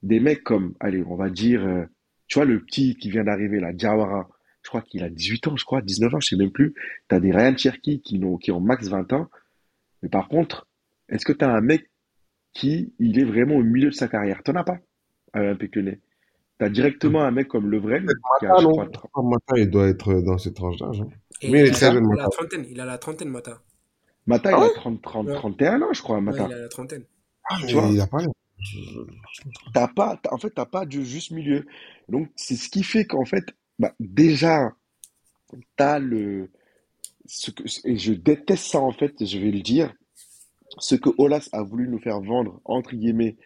des 0.03 0.21
mecs 0.21 0.45
comme, 0.45 0.75
allez, 0.81 1.03
on 1.07 1.17
va 1.17 1.31
dire, 1.31 1.65
euh, 1.65 1.85
tu 2.27 2.39
vois, 2.39 2.47
le 2.47 2.61
petit 2.61 2.97
qui 2.97 3.11
vient 3.11 3.25
d'arriver, 3.25 3.59
là, 3.59 3.73
Diawara, 3.73 4.29
je 4.63 4.69
crois 4.69 4.83
qu'il 4.83 5.03
a 5.03 5.09
18 5.09 5.49
ans, 5.49 5.57
je 5.57 5.65
crois, 5.65 5.81
19 5.81 6.15
ans, 6.15 6.21
je 6.21 6.29
sais 6.29 6.37
même 6.37 6.53
plus. 6.53 6.75
Tu 7.09 7.15
as 7.15 7.21
des 7.21 7.33
Ryan 7.33 7.57
Cherki 7.57 8.03
qui 8.03 8.23
ont, 8.23 8.37
qui 8.37 8.53
ont 8.53 8.61
max 8.61 8.89
20 8.89 9.13
ans. 9.15 9.31
Mais 10.03 10.09
par 10.09 10.29
contre, 10.29 10.69
est-ce 11.09 11.25
que 11.25 11.33
tu 11.33 11.45
as 11.45 11.51
un 11.51 11.61
mec 11.61 11.91
qui, 12.53 12.95
il 12.99 13.19
est 13.19 13.25
vraiment 13.25 13.57
au 13.57 13.63
milieu 13.63 13.89
de 13.89 13.95
sa 13.95 14.09
carrière? 14.09 14.43
T'en 14.43 14.55
as 14.55 14.65
pas 14.65 14.79
à 15.33 15.41
l'Olympique 15.41 15.77
Lyonnais? 15.77 16.01
Tu 16.61 16.65
as 16.65 16.69
directement 16.71 17.23
un 17.25 17.33
mec 17.33 17.49
comme 17.49 17.69
Lovren, 17.71 18.07
qui 18.39 18.47
a, 18.47 18.51
Mata, 18.51 18.61
je 18.63 18.65
non? 18.65 18.73
crois, 18.73 18.87
30. 18.87 19.11
Mata, 19.25 19.59
il 19.59 19.71
doit 19.71 19.89
être 19.89 20.15
dans 20.21 20.39
cette 20.39 20.55
tranche 20.55 20.77
d'âge. 20.77 21.01
hein. 21.01 21.09
Mais 21.43 21.63
il 21.63 21.67
est 21.67 21.71
très 21.73 21.87
a, 21.87 21.93
jeune, 21.93 22.05
il 22.05 22.13
a 22.13 22.17
Mata. 22.17 22.23
la 22.25 22.29
trentaine. 22.29 22.67
Il 22.71 22.81
a 22.81 22.85
la 22.85 22.99
trentaine, 22.99 23.29
Mata. 23.31 23.63
Mata, 24.27 24.51
Ah 24.51 24.59
il 24.59 24.63
a 24.63 24.69
ouais? 24.69 24.75
30, 24.75 25.03
30, 25.03 25.27
Ouais, 25.29 25.35
31 25.35 25.83
ans, 25.83 25.93
je 25.93 26.03
crois, 26.03 26.17
ouais, 26.17 26.23
Mata. 26.23 26.47
il 26.49 26.53
a 26.53 26.59
la 26.59 26.69
trentaine. 26.69 27.05
Ah, 27.49 27.57
Tu 27.67 27.75
vois? 27.75 27.89
il 27.89 28.01
a 28.01 28.07
pas. 28.07 28.19
T'as 29.75 29.89
pas, 29.89 30.21
en 30.31 30.39
fait, 30.39 30.51
t'as 30.51 30.67
pas 30.67 30.85
de 30.87 31.01
juste 31.03 31.31
milieu. 31.31 31.67
Donc, 32.09 32.29
c'est 32.37 32.57
ce 32.57 32.69
qui 32.69 32.83
fait 32.83 33.05
qu'en 33.07 33.25
fait, 33.25 33.45
bah, 33.79 33.95
déjà, 34.01 34.73
t'as 35.77 35.99
le, 35.99 36.51
ce 37.27 37.51
que, 37.51 37.65
et 37.85 37.97
je 37.99 38.13
déteste 38.13 38.67
ça, 38.67 38.81
en 38.81 38.93
fait, 38.93 39.25
je 39.25 39.39
vais 39.39 39.51
le 39.51 39.61
dire, 39.63 39.93
ce 40.79 40.95
que 40.97 41.11
Olas 41.19 41.49
a 41.53 41.63
voulu 41.63 41.89
nous 41.89 41.99
faire 42.01 42.21
vendre, 42.21 42.61
entre 42.65 42.95
guillemets, 42.95 43.37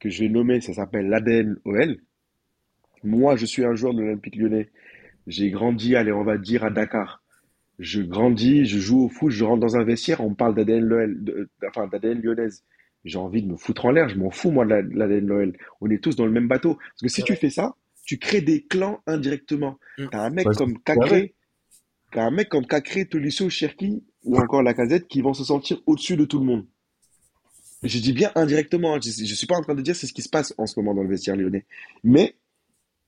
que 0.00 0.10
je 0.10 0.24
vais 0.24 0.30
nommer, 0.30 0.60
ça 0.60 0.74
s'appelle 0.74 1.08
l'ADN 1.08 1.56
OL. 1.64 1.98
Moi, 3.04 3.36
je 3.36 3.46
suis 3.46 3.64
un 3.64 3.74
joueur 3.74 3.94
de 3.94 4.00
l'Olympique 4.02 4.36
Lyonnais. 4.36 4.70
J'ai 5.26 5.50
grandi, 5.50 5.94
allez, 5.96 6.12
on 6.12 6.24
va 6.24 6.38
dire, 6.38 6.64
à 6.64 6.70
Dakar. 6.70 7.22
Je 7.78 8.02
grandis, 8.02 8.66
je 8.66 8.78
joue 8.78 9.04
au 9.04 9.08
foot, 9.08 9.30
je 9.30 9.44
rentre 9.44 9.60
dans 9.60 9.76
un 9.76 9.84
vestiaire, 9.84 10.20
on 10.20 10.30
me 10.30 10.34
parle 10.34 10.54
d'ADN 10.54 11.18
enfin, 11.68 11.88
d'ADN 11.88 12.20
lyonnaise. 12.20 12.62
J'ai 13.04 13.18
envie 13.18 13.42
de 13.42 13.48
me 13.50 13.56
foutre 13.56 13.84
en 13.86 13.90
l'air, 13.90 14.08
je 14.08 14.16
m'en 14.16 14.30
fous, 14.30 14.50
moi, 14.50 14.64
de 14.64 14.70
la- 14.70 14.82
l'ADN 14.82 15.26
LOL. 15.26 15.56
On 15.80 15.90
est 15.90 16.02
tous 16.02 16.16
dans 16.16 16.24
le 16.24 16.32
même 16.32 16.48
bateau. 16.48 16.74
Parce 16.76 17.02
que 17.02 17.08
si 17.08 17.22
tu 17.22 17.34
fais 17.36 17.50
ça, 17.50 17.74
tu 18.06 18.18
crées 18.18 18.40
des 18.40 18.62
clans 18.62 19.00
indirectement. 19.06 19.78
Mm. 19.98 20.04
T'as 20.10 20.24
un 20.24 20.30
mec 20.30 20.46
Ouais, 20.46 20.54
comme. 20.54 20.78
Cacré, 20.82 21.34
t'as 22.12 22.24
un 22.24 22.30
mec 22.30 22.48
comme 22.48 22.66
Cacré, 22.66 23.06
Tolisso, 23.06 23.50
Cherki, 23.50 24.02
ou 24.24 24.38
encore 24.38 24.62
Lacazette 24.62 25.06
qui 25.08 25.20
vont 25.20 25.34
se 25.34 25.44
sentir 25.44 25.82
au-dessus 25.86 26.16
de 26.16 26.24
tout 26.24 26.38
le 26.38 26.46
monde. 26.46 26.66
Je 27.82 27.98
dis 27.98 28.12
bien 28.14 28.30
indirectement, 28.34 28.94
hein. 28.94 29.00
je, 29.02 29.10
je 29.10 29.34
suis 29.34 29.46
pas 29.46 29.56
en 29.56 29.62
train 29.62 29.74
de 29.74 29.82
dire 29.82 29.94
c'est 29.94 30.06
ce 30.06 30.14
qui 30.14 30.22
se 30.22 30.30
passe 30.30 30.54
en 30.56 30.66
ce 30.66 30.78
moment 30.78 30.94
dans 30.94 31.02
le 31.02 31.08
vestiaire 31.08 31.36
lyonnais. 31.36 31.66
Mais 32.02 32.36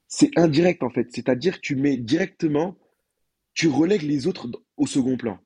c'est 0.08 0.30
indirect 0.36 0.82
en 0.82 0.90
fait. 0.90 1.08
C'est-à-dire 1.12 1.56
que 1.56 1.60
tu 1.60 1.76
mets 1.76 1.96
directement, 1.96 2.76
tu 3.54 3.68
relègues 3.68 4.02
les 4.02 4.26
autres 4.26 4.48
au 4.76 4.86
second 4.86 5.16
plan. 5.16 5.38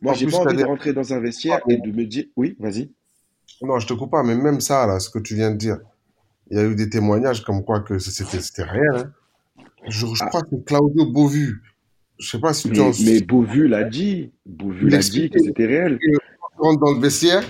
Moi, 0.00 0.12
En 0.12 0.14
j'ai 0.14 0.26
pas 0.26 0.38
envie 0.38 0.56
de 0.56 0.64
rentrer 0.64 0.92
dans 0.92 1.12
un 1.12 1.20
vestiaire 1.20 1.60
et 1.68 1.76
de 1.76 1.90
me 1.92 2.04
dire, 2.06 2.24
oui, 2.36 2.56
vas-y. 2.58 2.90
non, 3.62 3.78
je 3.78 3.86
te 3.86 3.92
coupe 3.92 4.10
pas, 4.10 4.22
mais 4.22 4.34
même 4.34 4.60
ça, 4.60 4.86
là, 4.86 4.98
ce 4.98 5.08
que 5.10 5.18
tu 5.20 5.34
viens 5.34 5.50
de 5.52 5.56
dire, 5.56 5.78
il 6.50 6.56
y 6.56 6.60
a 6.60 6.64
eu 6.64 6.74
des 6.74 6.88
témoignages 6.90 7.42
comme 7.44 7.64
quoi 7.64 7.80
que 7.80 7.98
c'était 7.98 8.62
réel. 8.64 8.96
hein. 8.96 9.12
Je, 9.88 10.06
je 10.06 10.12
Ah, 10.20 10.26
crois 10.26 10.42
que 10.42 10.56
Claudio 10.64 11.06
Beauvu, 11.10 11.60
je 12.18 12.30
sais 12.30 12.40
pas 12.40 12.52
si 12.54 12.70
tu 12.70 12.80
en 12.80 12.86
mais, 12.86 12.90
mais 12.90 13.18
si 13.18 13.24
Beauvu 13.24 13.68
l'a 13.68 13.84
dit. 13.84 14.30
Beauvu 14.46 14.88
l'a 14.88 14.98
dit 14.98 15.28
que 15.30 15.38
c'était 15.40 15.66
réel. 15.66 15.98
quand 16.00 16.48
tu 16.56 16.60
rentres 16.60 16.80
dans 16.80 16.92
le 16.92 17.00
vestiaire, 17.00 17.42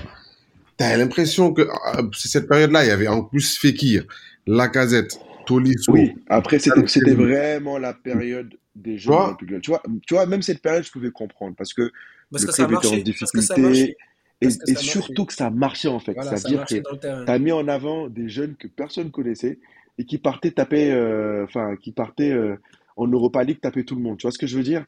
t'as 0.76 0.96
l'impression 0.96 1.52
que 1.52 1.68
ah, 1.86 2.02
c'est 2.14 2.28
cette 2.28 2.48
période-là, 2.48 2.84
il 2.84 2.88
y 2.88 2.90
avait 2.90 3.08
en 3.08 3.22
plus 3.22 3.56
Fekir, 3.58 4.04
Lacazette, 4.46 5.18
Tolisso, 5.46 5.92
Oui, 5.92 6.14
après, 6.28 6.58
c'était, 6.58 7.14
vraiment 7.14 7.78
la 7.78 7.94
période 7.94 8.54
des 8.74 8.96
Tu 8.96 9.08
Lyonnais. 9.08 9.60
Tu 9.60 9.70
vois, 9.70 9.82
tu 10.06 10.14
vois, 10.14 10.26
même 10.26 10.42
cette 10.42 10.62
période, 10.62 10.84
je 10.84 10.90
pouvais 10.90 11.10
comprendre 11.10 11.54
parce 11.56 11.72
que 11.74 11.90
Parce 12.30 12.44
le 12.44 12.48
que 12.48 12.54
ça 12.54 12.64
club 12.66 12.78
était 12.78 12.86
en 12.86 12.90
marchait. 12.90 13.14
Parce 13.18 13.32
que 13.32 13.40
ça 13.40 13.54
difficulté 13.54 13.96
et, 14.40 14.46
et 14.46 14.74
ça 14.74 14.76
surtout 14.76 15.24
que 15.24 15.34
ça 15.34 15.50
marchait 15.50 15.88
en 15.88 16.00
fait. 16.00 16.14
Voilà, 16.14 16.32
ça 16.32 16.36
C'est-à-dire 16.36 16.66
que 16.66 16.74
tu 17.00 17.30
as 17.30 17.38
mis 17.38 17.52
en 17.52 17.68
avant 17.68 18.08
des 18.08 18.28
jeunes 18.28 18.56
que 18.56 18.66
personne 18.66 19.10
connaissait 19.10 19.58
et 19.98 20.04
qui 20.04 20.18
partaient 20.18 20.50
taper, 20.50 20.90
euh, 20.90 21.44
enfin, 21.44 21.76
qui 21.76 21.92
partaient 21.92 22.32
euh, 22.32 22.56
en 22.96 23.06
Europa 23.06 23.44
League 23.44 23.60
taper 23.60 23.84
tout 23.84 23.94
le 23.94 24.02
monde. 24.02 24.18
Tu 24.18 24.22
vois 24.22 24.32
ce 24.32 24.38
que 24.38 24.46
je 24.46 24.56
veux 24.56 24.64
dire? 24.64 24.84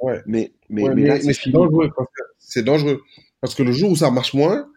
Ouais. 0.00 0.20
Mais, 0.26 0.52
mais, 0.68 0.84
Ouais, 0.84 0.94
mais 0.94 1.02
mais, 1.02 1.20
c'est 1.20 1.26
mais 1.26 1.32
c'est 1.32 1.40
fini, 1.40 1.52
dangereux 1.54 1.90
c'est 2.38 2.62
dangereux 2.62 3.02
parce 3.40 3.54
que 3.54 3.62
le 3.62 3.72
jour 3.72 3.90
où 3.90 3.96
ça 3.96 4.10
marche 4.10 4.34
moins, 4.34 4.68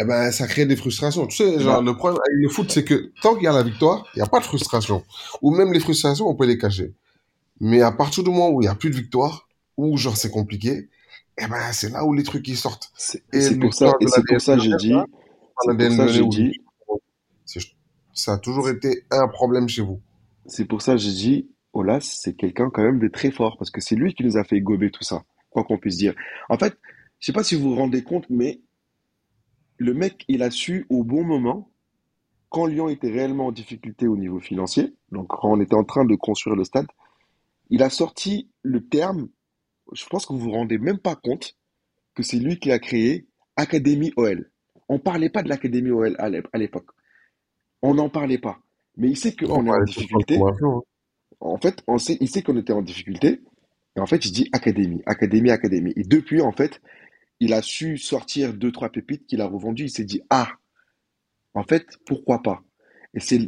eh 0.00 0.04
ben 0.04 0.32
ça 0.32 0.46
crée 0.46 0.66
des 0.66 0.76
frustrations. 0.76 1.26
Tu 1.26 1.36
sais, 1.36 1.60
genre 1.60 1.82
le 1.82 1.94
problème 1.94 2.20
avec 2.26 2.42
le 2.42 2.48
foot, 2.48 2.70
c'est 2.70 2.84
que 2.84 3.12
tant 3.22 3.34
qu'il 3.34 3.44
y 3.44 3.46
a 3.46 3.52
la 3.52 3.62
victoire, 3.62 4.06
il 4.14 4.18
n'y 4.18 4.22
a 4.22 4.26
pas 4.26 4.40
de 4.40 4.44
frustration. 4.44 5.04
Ou 5.40 5.54
même 5.54 5.72
les 5.72 5.80
frustrations, 5.80 6.26
on 6.28 6.34
peut 6.34 6.46
les 6.46 6.58
cacher. 6.58 6.94
Mais 7.60 7.80
à 7.80 7.92
partir 7.92 8.24
du 8.24 8.30
moment 8.30 8.50
où 8.50 8.60
il 8.60 8.64
n'y 8.64 8.70
a 8.70 8.74
plus 8.74 8.90
de 8.90 8.96
victoire, 8.96 9.48
ou 9.76 9.96
genre 9.96 10.16
c'est 10.16 10.30
compliqué, 10.30 10.88
eh 11.38 11.46
ben 11.46 11.72
c'est 11.72 11.90
là 11.90 12.04
où 12.04 12.12
les 12.12 12.24
trucs 12.24 12.46
ils 12.48 12.56
sortent. 12.56 12.90
c'est 12.96 13.22
Et 13.32 13.40
c'est 13.40 13.58
pour 13.58 13.72
ça, 13.72 13.92
et 14.00 14.06
c'est 14.08 14.22
pour 14.26 14.40
ça, 14.40 14.58
j'ai 14.58 14.74
dit, 14.76 14.94
j'ai 16.06 16.26
dit, 16.26 16.60
ça 18.12 18.32
a 18.32 18.38
toujours 18.38 18.68
été 18.68 19.04
un 19.10 19.28
problème 19.28 19.68
chez 19.68 19.82
vous. 19.82 20.00
c'est 20.46 20.64
pour 20.64 20.82
ça, 20.82 20.96
j'ai 20.96 21.12
dit, 21.12 21.48
Olas, 21.72 22.00
c'est 22.00 22.34
quelqu'un 22.34 22.70
quand 22.70 22.82
même 22.82 23.00
de 23.00 23.08
très 23.08 23.30
fort 23.30 23.56
parce 23.58 23.70
que 23.70 23.80
c'est 23.80 23.96
lui 23.96 24.14
qui 24.14 24.24
nous 24.24 24.36
a 24.36 24.44
fait 24.44 24.60
gober 24.60 24.90
tout 24.90 25.02
ça, 25.02 25.24
quoi 25.50 25.64
qu'on 25.64 25.78
puisse 25.78 25.96
dire. 25.96 26.14
En 26.48 26.56
fait, 26.56 26.76
je 27.18 27.26
sais 27.26 27.32
pas 27.32 27.42
si 27.42 27.54
vous 27.56 27.70
vous 27.70 27.76
rendez 27.76 28.02
compte, 28.02 28.26
mais 28.30 28.60
le 29.78 29.94
mec, 29.94 30.24
il 30.28 30.42
a 30.42 30.50
su 30.50 30.86
au 30.88 31.04
bon 31.04 31.24
moment, 31.24 31.70
quand 32.48 32.66
Lyon 32.66 32.88
était 32.88 33.10
réellement 33.10 33.46
en 33.46 33.52
difficulté 33.52 34.06
au 34.06 34.16
niveau 34.16 34.38
financier, 34.40 34.94
donc 35.10 35.28
quand 35.28 35.50
on 35.50 35.60
était 35.60 35.74
en 35.74 35.84
train 35.84 36.04
de 36.04 36.14
construire 36.14 36.56
le 36.56 36.64
stade, 36.64 36.86
il 37.70 37.82
a 37.82 37.90
sorti 37.90 38.48
le 38.62 38.86
terme, 38.86 39.28
je 39.92 40.04
pense 40.06 40.26
que 40.26 40.32
vous 40.32 40.38
vous 40.38 40.50
rendez 40.52 40.78
même 40.78 40.98
pas 40.98 41.16
compte 41.16 41.56
que 42.14 42.22
c'est 42.22 42.38
lui 42.38 42.58
qui 42.58 42.70
a 42.70 42.78
créé 42.78 43.26
Académie 43.56 44.12
OL. 44.16 44.50
On 44.88 44.98
parlait 44.98 45.30
pas 45.30 45.42
de 45.42 45.48
l'Académie 45.48 45.90
OL 45.90 46.14
à 46.18 46.28
l'ép- 46.28 46.48
à 46.52 46.58
l'époque. 46.58 46.90
On 47.82 47.94
n'en 47.94 48.08
parlait 48.08 48.38
pas. 48.38 48.60
Mais 48.96 49.08
il 49.10 49.16
sait 49.16 49.34
qu'on 49.34 49.66
est 49.66 49.70
en 49.70 49.84
difficulté. 49.84 50.36
hein. 50.36 50.80
En 51.40 51.58
fait, 51.58 51.82
on 51.88 51.98
sait, 51.98 52.16
il 52.20 52.28
sait 52.28 52.42
qu'on 52.42 52.56
était 52.56 52.72
en 52.72 52.82
difficulté. 52.82 53.40
Et 53.96 54.00
en 54.00 54.06
fait, 54.06 54.24
il 54.24 54.32
dit 54.32 54.48
Académie, 54.52 55.02
Académie, 55.06 55.50
Académie. 55.50 55.92
Et 55.96 56.04
depuis, 56.04 56.40
en 56.40 56.52
fait, 56.52 56.80
il 57.44 57.52
a 57.52 57.60
su 57.60 57.98
sortir 57.98 58.54
deux, 58.54 58.72
trois 58.72 58.88
pépites 58.88 59.26
qu'il 59.26 59.42
a 59.42 59.46
revendues. 59.46 59.84
Il 59.84 59.90
s'est 59.90 60.04
dit, 60.04 60.22
ah, 60.30 60.48
en 61.52 61.62
fait, 61.62 61.86
pourquoi 62.06 62.42
pas? 62.42 62.62
Et 63.12 63.20
c'est, 63.20 63.38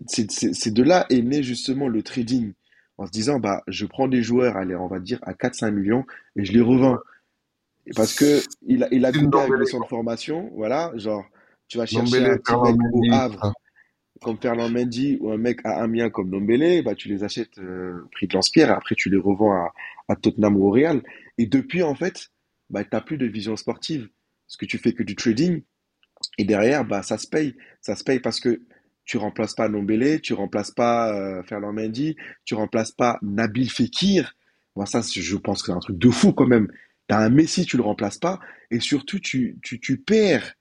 de 0.71 0.83
là 0.83 1.07
est 1.09 1.23
né 1.23 1.43
justement 1.43 1.89
le 1.89 2.03
trading. 2.03 2.53
En 2.99 3.07
se 3.07 3.11
disant, 3.11 3.41
bah, 3.41 3.63
je 3.67 3.87
prends 3.87 4.07
des 4.07 4.23
joueurs, 4.23 4.57
allez, 4.57 4.77
on 4.77 4.87
va 4.87 5.01
dire 5.01 5.19
à 5.23 5.33
4-5 5.33 5.71
millions 5.71 6.05
et 6.37 6.45
je 6.45 6.53
les 6.53 6.61
revends. 6.61 6.99
Parce 7.95 8.15
que 8.15 8.43
il 8.67 8.85
a, 8.85 8.89
il 8.91 9.05
a 9.05 9.13
goûté 9.13 9.25
avec 9.25 9.29
Ndombele, 9.29 9.61
le 9.61 9.67
centre 9.67 9.85
de 9.85 9.89
formation, 9.89 10.51
voilà, 10.55 10.93
genre, 10.97 11.25
tu 11.69 11.79
vas 11.79 11.87
chercher 11.87 12.19
un 12.19 12.37
petit 12.39 12.53
mec 12.53 12.93
au 12.93 13.13
Havre, 13.13 13.53
comme 14.23 14.39
Fernand 14.39 14.69
Mendy 14.69 15.19
ou 15.21 15.31
un 15.31 15.37
mec 15.37 15.61
à 15.65 15.83
Amiens 15.83 16.11
comme 16.11 16.29
Ndombele, 16.29 16.83
bah, 16.83 16.95
tu 16.95 17.09
les 17.09 17.23
achètes 17.25 17.59
euh, 17.59 18.09
prix 18.13 18.27
de 18.27 18.35
lance-pierre 18.35 18.71
et 18.71 18.73
après 18.73 18.95
tu 18.95 19.09
les 19.09 19.19
revends 19.19 19.53
à, 19.53 19.73
à 20.09 20.17
Tottenham 20.17 20.57
ou 20.57 20.67
au 20.67 20.71
Real. 20.71 21.03
Et 21.39 21.47
depuis, 21.47 21.83
en 21.83 21.95
fait, 21.95 22.31
bah, 22.71 22.85
tu 22.85 22.91
n'as 22.93 23.01
plus 23.01 23.19
de 23.19 23.27
vision 23.27 23.57
sportive. 23.57 24.09
Parce 24.47 24.57
que 24.57 24.67
tu 24.67 24.79
fais 24.79 24.93
que 24.93 25.03
du 25.03 25.17
trading. 25.17 25.63
Et 26.39 26.45
derrière, 26.45 26.85
bah, 26.85 27.03
ça 27.03 27.19
se 27.19 27.27
paye. 27.27 27.57
Ça 27.81 27.97
se 27.97 28.05
paye 28.05 28.21
parce 28.21 28.41
que 28.41 28.63
tu 29.05 29.19
remplaces 29.19 29.55
pas 29.55 29.69
Ndombele, 29.69 30.21
tu 30.21 30.35
remplaces 30.35 30.73
pas 30.73 31.15
euh, 31.15 31.43
Fernand 31.45 31.73
Mendy, 31.73 32.17
tu 32.45 32.55
remplaces 32.55 32.93
pas 32.93 33.19
Nabil 33.23 33.71
Fekir. 33.71 34.35
Moi, 34.75 34.87
ça, 34.87 35.01
je 35.01 35.37
pense 35.37 35.63
que 35.63 35.67
c'est 35.67 35.77
un 35.77 35.81
truc 35.81 35.99
de 35.99 36.11
fou 36.11 36.33
quand 36.33 36.47
même. 36.47 36.69
T'as 37.07 37.19
un 37.19 37.31
Messi, 37.31 37.65
tu 37.65 37.77
le 37.77 37.83
remplaces 37.83 38.19
pas. 38.19 38.41
Et 38.71 38.81
surtout, 38.81 39.21
tu, 39.21 39.59
tu, 39.63 39.81
tu 39.81 39.99
perds 39.99 40.55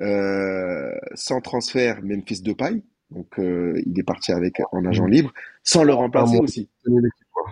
euh, 0.00 0.92
sans 1.14 1.40
transfert 1.40 2.00
Memphis 2.02 2.40
Depay. 2.42 2.82
Donc, 3.10 3.38
euh, 3.38 3.80
il 3.84 3.98
est 3.98 4.04
parti 4.04 4.32
avec 4.32 4.54
en 4.70 4.84
agent 4.86 5.04
libre, 5.04 5.32
sans 5.64 5.84
le 5.84 5.92
remplacer 5.92 6.38
aussi. 6.38 6.68
Quoi. 7.30 7.44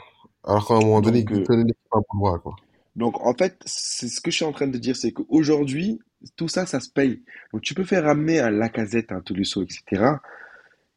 Alors 0.44 0.66
qu'à 0.66 0.74
un 0.74 0.80
moment 0.80 1.00
donné, 1.02 1.24
il 1.28 1.40
euh, 1.40 1.42
tenait 1.42 1.64
l'équipe 1.64 1.92
à 1.92 1.98
bout 1.98 2.04
de 2.14 2.20
bras, 2.20 2.38
quoi. 2.38 2.56
Donc, 2.96 3.20
en 3.24 3.34
fait, 3.34 3.60
c'est 3.64 4.08
ce 4.08 4.20
que 4.20 4.30
je 4.30 4.36
suis 4.36 4.44
en 4.44 4.52
train 4.52 4.66
de 4.66 4.78
dire, 4.78 4.96
c'est 4.96 5.12
qu'aujourd'hui, 5.12 6.00
tout 6.36 6.48
ça, 6.48 6.66
ça 6.66 6.80
se 6.80 6.90
paye. 6.90 7.22
Donc, 7.52 7.62
tu 7.62 7.74
peux 7.74 7.84
faire 7.84 8.04
ramener 8.04 8.40
un 8.40 8.50
Lacazette, 8.50 9.12
un 9.12 9.20
Tolisso, 9.20 9.62
etc. 9.62 10.04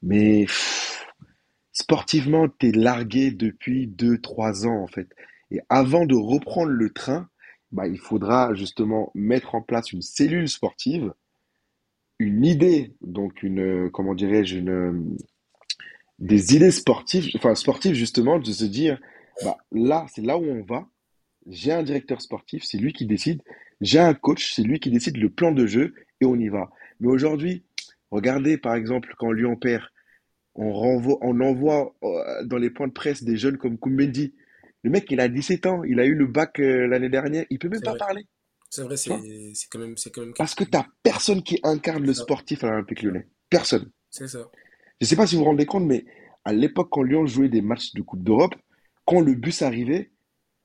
Mais 0.01 0.45
sportivement, 1.71 2.49
t'es 2.49 2.71
largué 2.71 3.31
depuis 3.31 3.87
deux, 3.87 4.19
trois 4.19 4.65
ans, 4.65 4.81
en 4.81 4.87
fait. 4.87 5.07
Et 5.51 5.59
avant 5.69 6.05
de 6.05 6.15
reprendre 6.15 6.71
le 6.71 6.89
train, 6.89 7.29
bah, 7.71 7.87
il 7.87 7.97
faudra 7.97 8.53
justement 8.53 9.11
mettre 9.15 9.55
en 9.55 9.61
place 9.61 9.91
une 9.91 10.01
cellule 10.01 10.49
sportive, 10.49 11.13
une 12.19 12.45
idée, 12.45 12.95
donc 13.01 13.43
une, 13.43 13.89
comment 13.91 14.13
dirais-je, 14.13 14.57
une, 14.57 15.17
des 16.19 16.55
idées 16.55 16.71
sportives, 16.71 17.29
enfin 17.35 17.55
sportives 17.55 17.95
justement, 17.95 18.39
de 18.39 18.51
se 18.51 18.65
dire, 18.65 18.99
bah, 19.43 19.57
là, 19.71 20.05
c'est 20.13 20.21
là 20.21 20.37
où 20.37 20.43
on 20.43 20.63
va. 20.63 20.87
J'ai 21.47 21.71
un 21.71 21.83
directeur 21.83 22.21
sportif, 22.21 22.63
c'est 22.63 22.77
lui 22.77 22.93
qui 22.93 23.05
décide. 23.05 23.41
J'ai 23.81 23.99
un 23.99 24.13
coach, 24.13 24.53
c'est 24.53 24.63
lui 24.63 24.79
qui 24.79 24.91
décide 24.91 25.17
le 25.17 25.29
plan 25.29 25.51
de 25.51 25.65
jeu 25.67 25.93
et 26.21 26.25
on 26.25 26.35
y 26.35 26.47
va. 26.47 26.69
Mais 26.99 27.09
aujourd'hui, 27.09 27.63
regardez 28.11 28.57
par 28.57 28.75
exemple 28.75 29.13
quand 29.17 29.31
Lyon 29.31 29.55
perd, 29.55 29.83
on 30.55 30.71
renvoie, 30.71 31.17
on 31.21 31.39
envoie 31.41 31.95
euh, 32.03 32.45
dans 32.45 32.57
les 32.57 32.69
points 32.69 32.87
de 32.87 32.93
presse 32.93 33.23
des 33.23 33.37
jeunes 33.37 33.57
comme 33.57 33.77
Koumbendi. 33.77 34.35
Le 34.83 34.89
mec, 34.89 35.09
il 35.11 35.19
a 35.19 35.27
17 35.27 35.65
ans, 35.65 35.83
il 35.83 35.99
a 35.99 36.05
eu 36.05 36.13
le 36.13 36.27
bac 36.27 36.59
euh, 36.59 36.87
l'année 36.87 37.09
dernière, 37.09 37.45
il 37.49 37.59
peut 37.59 37.69
même 37.69 37.81
pas 37.81 37.91
vrai. 37.91 37.99
parler. 37.99 38.27
C'est 38.69 38.81
vrai, 38.81 38.97
c'est 38.97 39.09
quand 39.69 39.79
même, 39.79 39.95
quand 40.13 40.21
même 40.21 40.33
Parce 40.35 40.55
que 40.55 40.63
t'as 40.63 40.87
personne 41.03 41.43
qui 41.43 41.59
incarne 41.63 42.03
le 42.03 42.13
sportif 42.13 42.63
à 42.63 42.71
l'Olympique 42.71 43.03
Lyonnais. 43.03 43.27
Personne. 43.49 43.91
C'est 44.09 44.27
ça. 44.27 44.49
Je 44.99 45.05
sais 45.05 45.15
pas 45.15 45.27
si 45.27 45.35
vous 45.35 45.41
vous 45.41 45.47
rendez 45.49 45.67
compte, 45.67 45.85
mais 45.85 46.05
à 46.43 46.53
l'époque, 46.53 46.87
quand 46.89 47.03
Lyon 47.03 47.27
jouait 47.27 47.49
des 47.49 47.61
matchs 47.61 47.93
de 47.93 48.01
Coupe 48.01 48.23
d'Europe, 48.23 48.55
quand 49.05 49.21
le 49.21 49.35
bus 49.35 49.61
arrivait, 49.61 50.11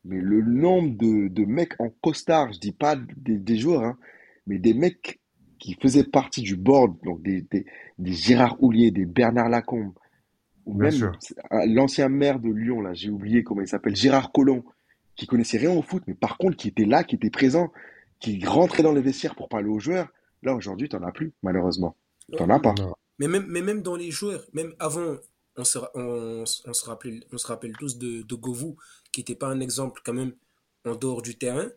mais 0.04 0.20
le 0.20 0.42
nombre 0.42 0.96
de, 0.96 1.28
de 1.28 1.44
mecs 1.44 1.80
en 1.80 1.90
costard, 1.90 2.52
je 2.52 2.58
dis 2.58 2.72
pas 2.72 2.96
des, 2.96 3.38
des 3.38 3.56
joueurs, 3.56 3.84
hein, 3.84 3.98
mais 4.46 4.58
des 4.58 4.74
mecs 4.74 5.20
qui 5.58 5.74
faisaient 5.74 6.04
partie 6.04 6.42
du 6.42 6.56
board, 6.56 6.96
donc 7.04 7.22
des, 7.22 7.42
des, 7.42 7.66
des 7.98 8.12
Gérard 8.12 8.62
Houllier, 8.62 8.90
des 8.90 9.06
Bernard 9.06 9.48
Lacombe, 9.48 9.92
ou 10.66 10.74
Bien 10.74 10.90
même 10.90 11.12
euh, 11.52 11.66
l'ancien 11.66 12.08
maire 12.08 12.38
de 12.38 12.50
Lyon, 12.50 12.80
là, 12.80 12.94
j'ai 12.94 13.10
oublié 13.10 13.42
comment 13.42 13.62
il 13.62 13.68
s'appelle, 13.68 13.96
Gérard 13.96 14.32
Collomb, 14.32 14.62
qui 15.16 15.26
connaissait 15.26 15.58
rien 15.58 15.72
au 15.72 15.82
foot, 15.82 16.02
mais 16.06 16.14
par 16.14 16.38
contre 16.38 16.56
qui 16.56 16.68
était 16.68 16.84
là, 16.84 17.02
qui 17.04 17.16
était 17.16 17.30
présent, 17.30 17.72
qui 18.20 18.44
rentrait 18.44 18.82
dans 18.82 18.92
les 18.92 19.00
vestiaires 19.00 19.34
pour 19.34 19.48
parler 19.48 19.68
aux 19.68 19.80
joueurs. 19.80 20.08
Là, 20.42 20.54
aujourd'hui, 20.54 20.88
t'en 20.88 21.02
as 21.02 21.12
plus, 21.12 21.32
malheureusement. 21.42 21.96
T'en 22.36 22.48
as 22.50 22.60
pas. 22.60 22.74
Mais 23.18 23.26
même, 23.26 23.46
mais 23.48 23.62
même 23.62 23.82
dans 23.82 23.96
les 23.96 24.10
joueurs, 24.10 24.44
même 24.52 24.74
avant, 24.78 25.16
on 25.56 25.64
se, 25.64 25.78
on 25.94 26.44
se, 26.46 26.84
rappelle, 26.84 27.24
on 27.32 27.38
se 27.38 27.46
rappelle 27.46 27.72
tous 27.76 27.98
de, 27.98 28.22
de 28.22 28.34
Govou, 28.36 28.76
qui 29.18 29.32
n'était 29.32 29.34
pas 29.38 29.48
un 29.48 29.60
exemple 29.60 30.00
quand 30.04 30.12
même 30.14 30.32
en 30.84 30.94
dehors 30.94 31.22
du 31.22 31.36
terrain. 31.36 31.68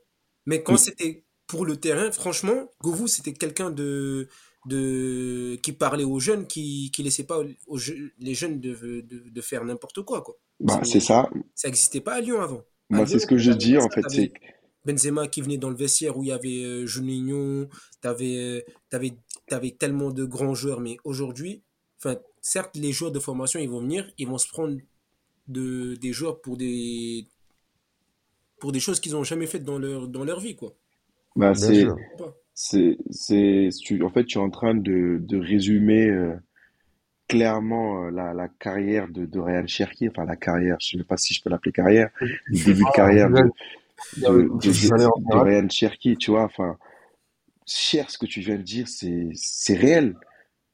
Mais 0.46 0.62
quand 0.64 0.78
c'était 0.78 1.26
pour 1.48 1.66
le 1.66 1.76
terrain, 1.78 2.12
franchement, 2.12 2.70
Govou, 2.82 3.08
c'était 3.08 3.34
quelqu'un 3.34 3.72
de, 3.72 4.28
de, 4.68 5.58
qui 5.64 5.74
parlait 5.74 6.04
aux 6.04 6.20
jeunes, 6.20 6.46
qui 6.48 6.92
ne 6.98 7.04
laissait 7.04 7.24
pas 7.24 7.40
aux, 7.68 7.78
les 8.20 8.34
jeunes 8.36 8.60
de, 8.60 9.02
de, 9.02 9.30
de 9.30 9.42
faire 9.42 9.66
n'importe 9.66 10.02
quoi, 10.04 10.22
quoi. 10.22 10.38
Bah, 10.60 10.80
C'est- 10.84 11.00
ça. 11.00 11.30
Ça 11.56 11.68
n'existait 11.68 12.02
pas 12.02 12.14
à 12.14 12.22
Lyon 12.22 12.42
avant. 12.42 12.64
Lyon, 12.92 13.06
c'est 13.08 13.20
ce 13.20 13.26
que 13.28 13.38
je 13.38 13.52
dis, 13.52 13.78
en 13.78 13.90
fait. 13.90 14.04
C'est 14.10 14.32
Benzema 14.86 15.28
qui 15.28 15.42
venait 15.42 15.58
dans 15.58 15.70
le 15.70 15.76
vestiaire 15.76 16.18
où 16.18 16.24
il 16.24 16.30
y 16.30 16.32
avait 16.32 16.64
euh, 16.64 16.86
Juninho, 16.86 17.68
t'avais, 18.02 18.66
t'avais, 18.90 19.14
t'avais 19.48 19.72
tellement 19.72 20.12
de 20.12 20.26
grands 20.26 20.56
joueurs, 20.56 20.80
mais 20.80 20.98
aujourd'hui, 21.04 21.64
certes, 22.42 22.76
les 22.76 22.92
joueurs 22.92 23.12
de 23.12 23.20
formation, 23.20 23.60
ils 23.60 23.70
vont 23.70 23.82
venir, 23.82 24.12
ils 24.18 24.28
vont 24.28 24.38
se 24.40 24.48
prendre 24.48 24.78
de, 25.48 25.96
des 25.96 26.14
joueurs 26.14 26.42
pour 26.42 26.58
des, 26.58 27.28
pour 28.60 28.72
des 28.72 28.80
choses 28.80 29.00
qu'ils 29.00 29.14
n'ont 29.14 29.24
jamais 29.24 29.48
faites 29.48 29.64
dans 29.64 29.80
leur, 29.80 30.08
dans 30.08 30.24
leur 30.24 30.40
vie, 30.40 30.56
quoi. 30.56 30.74
Bah, 31.36 31.56
c'est, 31.56 31.88
c'est, 32.54 32.98
c'est, 33.10 33.70
tu, 33.84 34.04
en 34.04 34.10
fait, 34.10 34.26
tu 34.26 34.38
es 34.38 34.42
en 34.42 34.50
train 34.50 34.76
de, 34.76 35.18
de 35.20 35.38
résumer 35.38 36.08
euh, 36.10 36.36
clairement 37.28 38.06
euh, 38.06 38.12
la, 38.12 38.34
la 38.34 38.50
carrière 38.50 39.08
de, 39.08 39.26
de 39.26 39.40
Ryan 39.40 39.66
Cherki, 39.66 40.10
enfin 40.10 40.26
la 40.26 40.36
carrière, 40.36 40.78
je 40.82 40.98
ne 40.98 41.02
sais 41.02 41.08
pas 41.08 41.18
si 41.18 41.34
je 41.34 41.42
peux 41.42 41.50
l'appeler 41.50 41.72
carrière, 41.72 42.10
le 42.20 42.66
début 42.66 42.84
de 42.84 42.96
carrière 42.96 43.30
de, 43.30 43.50
de, 44.18 44.50
de. 44.60 45.38
Ryan 45.38 45.70
Cherki, 45.70 46.18
tu 46.18 46.32
vois, 46.32 46.44
enfin, 46.44 46.78
cher, 47.66 48.10
ce 48.10 48.18
que 48.18 48.26
tu 48.26 48.42
viens 48.42 48.58
de 48.58 48.64
dire, 48.64 48.88
c'est, 48.88 49.30
c'est 49.34 49.76
réel. 49.76 50.16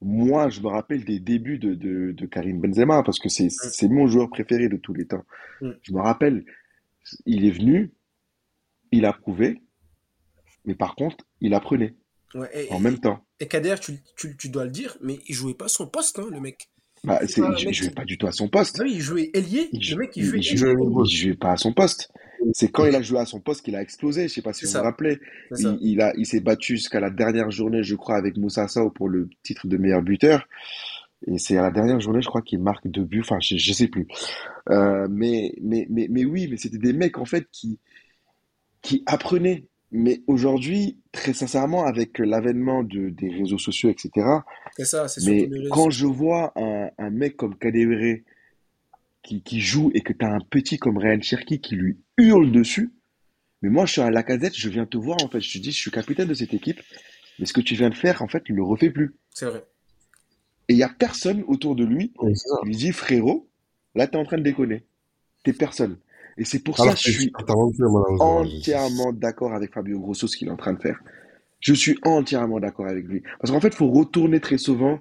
Moi, 0.01 0.49
je 0.49 0.61
me 0.61 0.67
rappelle 0.67 1.03
des 1.05 1.19
débuts 1.19 1.57
de, 1.57 1.73
de, 1.73 2.11
de 2.11 2.25
Karim 2.27 2.59
Benzema, 2.61 3.01
parce 3.03 3.19
que 3.19 3.29
c'est, 3.29 3.49
c'est 3.49 3.87
mon 3.87 4.07
joueur 4.07 4.29
préféré 4.29 4.69
de 4.69 4.77
tous 4.77 4.93
les 4.93 5.07
temps. 5.07 5.23
Mm. 5.61 5.71
Je 5.81 5.93
me 5.93 5.99
rappelle, 6.01 6.45
il 7.25 7.45
est 7.45 7.51
venu, 7.51 7.91
il 8.91 9.05
a 9.05 9.13
prouvé, 9.13 9.61
mais 10.65 10.75
par 10.75 10.95
contre, 10.95 11.17
il 11.41 11.53
apprenait 11.53 11.95
Ouais, 12.35 12.49
et, 12.53 12.71
en 12.71 12.79
même 12.79 12.99
temps. 12.99 13.25
et 13.39 13.47
Kader, 13.47 13.75
tu, 13.81 13.93
tu, 14.17 14.35
tu 14.37 14.49
dois 14.49 14.65
le 14.65 14.71
dire, 14.71 14.97
mais 15.01 15.17
il 15.27 15.33
jouait 15.33 15.53
pas 15.55 15.67
son 15.69 15.87
poste, 15.87 16.19
hein, 16.19 16.27
le 16.29 16.41
mec. 16.41 16.69
Bah, 17.03 17.19
C'est 17.25 17.41
il 17.41 17.65
mec 17.65 17.73
jouait 17.73 17.87
qui- 17.89 17.93
pas 17.95 18.05
du 18.05 18.17
tout 18.17 18.27
à 18.27 18.31
son 18.31 18.49
poste. 18.49 18.77
Ah 18.79 18.83
oui, 18.83 18.93
il 18.95 19.01
jouait 19.01 19.29
ailier, 19.33 19.69
Il, 19.71 19.89
le 19.91 19.97
mec, 19.97 20.11
il 20.15 20.25
jouait 20.25 20.39
il 20.39 20.57
jouait 20.57 20.73
il 21.05 21.15
jouait 21.15 21.35
pas 21.35 21.53
à 21.53 21.57
son 21.57 21.73
poste. 21.73 22.11
C'est 22.53 22.71
quand 22.71 22.85
il 22.85 22.95
a 22.95 23.01
joué 23.01 23.19
à 23.19 23.25
son 23.25 23.39
poste 23.39 23.63
qu'il 23.63 23.75
a 23.75 23.81
explosé. 23.81 24.27
Je 24.27 24.33
sais 24.33 24.41
pas 24.41 24.53
si 24.53 24.65
vous 24.65 24.71
vous 24.71 24.81
rappelez. 24.83 25.19
Il, 25.57 25.77
il 25.81 26.01
a, 26.01 26.13
il 26.17 26.25
s'est 26.25 26.39
battu 26.39 26.77
jusqu'à 26.77 26.99
la 26.99 27.09
dernière 27.09 27.51
journée, 27.51 27.83
je 27.83 27.95
crois, 27.95 28.15
avec 28.17 28.38
Moussa 28.38 28.67
Sow 28.67 28.89
pour 28.89 29.09
le 29.09 29.29
titre 29.43 29.67
de 29.67 29.77
meilleur 29.77 30.01
buteur. 30.01 30.47
Et 31.25 31.39
c'est 31.39 31.57
à 31.57 31.63
la 31.63 31.71
dernière 31.71 31.99
journée, 31.99 32.21
je 32.21 32.27
crois, 32.27 32.41
qu'il 32.41 32.59
marque 32.59 32.88
deux 32.88 33.03
buts. 33.03 33.21
Enfin, 33.21 33.39
je, 33.41 33.57
je 33.57 33.73
sais 33.73 33.88
plus. 33.88 34.07
Euh, 34.69 35.07
mais, 35.09 35.53
mais, 35.61 35.88
mais, 35.89 36.07
mais 36.09 36.25
oui, 36.25 36.47
mais 36.49 36.57
c'était 36.57 36.77
des 36.77 36.93
mecs, 36.93 37.17
en 37.17 37.25
fait, 37.25 37.47
qui, 37.51 37.79
qui 38.81 39.03
apprenaient. 39.07 39.65
Mais 39.91 40.21
aujourd'hui, 40.27 40.99
très 41.11 41.33
sincèrement, 41.33 41.85
avec 41.85 42.19
l'avènement 42.19 42.83
de, 42.83 43.09
des 43.09 43.29
réseaux 43.29 43.57
sociaux, 43.57 43.89
etc., 43.89 44.27
C'est 44.75 44.85
ça, 44.85 45.07
c'est 45.07 45.21
mais 45.25 45.39
surtout 45.39 45.53
les 45.53 45.59
réseaux 45.61 45.73
quand 45.73 45.89
je 45.89 46.05
vois 46.05 46.51
un, 46.55 46.89
un 46.97 47.09
mec 47.09 47.38
comme 47.38 47.55
Kadewere 47.55 48.19
qui, 49.24 49.41
qui 49.41 49.59
joue 49.59 49.91
et 49.93 50.01
que 50.01 50.13
tu 50.13 50.26
as 50.26 50.34
un 50.34 50.39
petit 50.39 50.78
comme 50.78 50.97
Ryan 50.97 51.22
Cherki 51.22 51.59
qui 51.59 51.76
lui 51.76 51.99
hurle 52.18 52.51
dessus, 52.51 52.93
mais 53.61 53.70
moi 53.70 53.86
je 53.86 53.93
suis 53.93 54.01
à 54.01 54.11
la 54.11 54.24
casette, 54.24 54.55
je 54.55 54.70
viens 54.70 54.86
te 54.86 54.97
voir 54.97 55.18
en 55.24 55.30
fait, 55.30 55.41
je 55.41 55.53
te 55.53 55.57
dis 55.57 55.72
je 55.72 55.78
suis 55.78 55.91
capitaine 55.91 56.28
de 56.28 56.34
cette 56.34 56.53
équipe, 56.53 56.82
mais 57.39 57.45
ce 57.45 57.53
que 57.53 57.61
tu 57.61 57.76
viens 57.76 57.89
de 57.89 57.95
faire 57.95 58.22
en 58.22 58.28
fait, 58.28 58.43
il 58.47 58.53
ne 58.53 58.57
le 58.57 58.63
refait 58.63 58.89
plus. 58.89 59.15
C'est 59.34 59.45
vrai. 59.45 59.65
Et 60.70 60.74
il 60.74 60.78
n'y 60.78 60.84
a 60.84 60.89
personne 60.89 61.43
autour 61.47 61.76
de 61.76 61.84
lui 61.84 62.13
Oui, 62.20 62.34
qui 62.34 62.68
lui 62.68 62.76
dit 62.76 62.91
frérot, 62.91 63.49
là 63.95 64.07
tu 64.07 64.13
es 64.13 64.18
en 64.18 64.26
train 64.26 64.38
de 64.38 64.43
déconner. 64.43 64.86
T'es 65.43 65.53
personne. 65.53 65.97
Et 66.38 66.45
c'est 66.45 66.59
pour 66.59 66.80
Alors 66.80 66.97
ça 66.97 67.03
que 67.03 67.11
je 67.11 67.20
suis 67.20 67.32
entièrement 68.20 69.11
d'accord 69.11 69.53
avec 69.53 69.74
Fabio 69.74 69.99
Grosso, 69.99 70.28
ce 70.28 70.38
qu'il 70.38 70.47
est 70.49 70.51
en 70.51 70.57
train 70.57 70.74
de 70.74 70.82
faire. 70.82 70.99
Je 71.59 71.74
suis 71.74 71.97
entièrement 72.03 72.59
d'accord 72.59 72.88
avec 72.88 73.05
lui. 73.05 73.24
Parce 73.39 73.51
qu'en 73.51 73.59
fait, 73.59 73.70
il 73.70 73.76
faut 73.76 73.89
retourner 73.89 74.39
très 74.39 74.59
souvent 74.59 74.99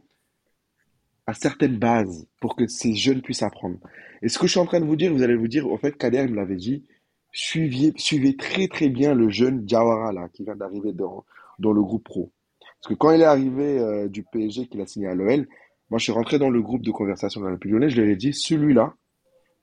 à 1.27 1.35
certaines 1.35 1.79
bases 1.79 2.27
pour 2.41 2.57
que 2.57 2.66
ces 2.66 2.95
jeunes 2.95 3.20
puissent 3.20 3.43
apprendre. 3.43 3.79
Et 4.22 4.29
ce 4.29 4.39
que 4.39 4.47
je 4.47 4.53
suis 4.53 4.61
en 4.61 4.66
train 4.66 4.81
de 4.81 4.87
vous 4.87 4.97
dire, 4.97 5.12
vous 5.12 5.22
allez 5.22 5.37
vous 5.37 5.49
dire, 5.49 5.70
en 5.70 5.77
fait, 5.77 5.97
Kader 5.97 6.27
me 6.29 6.37
l'avait 6.37 6.57
dit, 6.57 6.85
suivez, 7.33 7.93
suivez 7.97 8.37
très 8.37 8.68
très 8.68 8.89
bien 8.89 9.14
le 9.14 9.29
jeune 9.29 9.64
Diawara, 9.64 10.12
là, 10.12 10.29
qui 10.33 10.45
vient 10.45 10.57
d'arriver 10.57 10.93
dans, 10.93 11.24
le 11.59 11.83
groupe 11.83 12.05
pro. 12.05 12.33
Parce 12.61 12.95
que 12.95 12.95
quand 12.95 13.11
il 13.11 13.20
est 13.20 13.24
arrivé 13.24 13.79
euh, 13.79 14.09
du 14.09 14.22
PSG, 14.22 14.68
qu'il 14.68 14.81
a 14.81 14.87
signé 14.87 15.09
à 15.09 15.14
l'OL, 15.14 15.49
moi 15.91 15.99
je 15.99 16.05
suis 16.05 16.12
rentré 16.12 16.39
dans 16.39 16.51
le 16.51 16.62
groupe 16.62 16.83
de 16.83 16.91
conversation 16.91 17.41
dans 17.41 17.51
le 17.51 17.59
Lyonnais, 17.62 17.91
je 17.91 18.01
leur 18.01 18.11
ai 18.11 18.16
dit, 18.16 18.33
celui-là, 18.33 18.95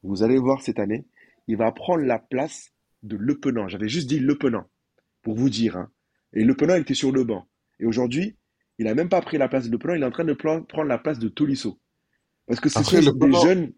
vous 0.04 0.24
allez 0.24 0.38
voir 0.38 0.62
cette 0.62 0.80
année, 0.80 1.06
il 1.48 1.58
va 1.58 1.72
prendre 1.72 2.04
la 2.04 2.20
place 2.20 2.72
de 3.04 3.16
Le 3.16 3.40
Penant. 3.40 3.68
J'avais 3.68 3.88
juste 3.88 4.08
dit 4.08 4.20
Le 4.20 4.38
Penant, 4.38 4.66
pour 5.22 5.36
vous 5.36 5.50
dire. 5.50 5.78
Hein. 5.78 5.90
Et 6.34 6.44
Le 6.44 6.56
Penant, 6.56 6.76
il 6.76 6.82
était 6.82 6.94
sur 6.94 7.12
le 7.12 7.24
banc. 7.24 7.46
Et 7.80 7.86
aujourd'hui, 7.86 8.36
il 8.84 8.88
n'a 8.88 8.96
même 8.96 9.10
pas 9.10 9.22
pris 9.22 9.38
la 9.38 9.48
place 9.48 9.66
de 9.68 9.72
Le 9.72 9.78
Penant, 9.80 9.96
il 9.96 10.04
est 10.04 10.06
en 10.06 10.12
train 10.12 10.26
de 10.26 10.34
prendre 10.34 10.84
la 10.90 10.98
place 10.98 11.20
de 11.20 11.30
Tolisso. 11.30 11.80
Parce 12.48 12.60
que 12.60 12.70
ce 12.70 12.80
Après, 12.80 13.02
sont 13.02 13.12
Le 13.12 13.28
des 13.32 13.34
jeunes. 13.40 13.74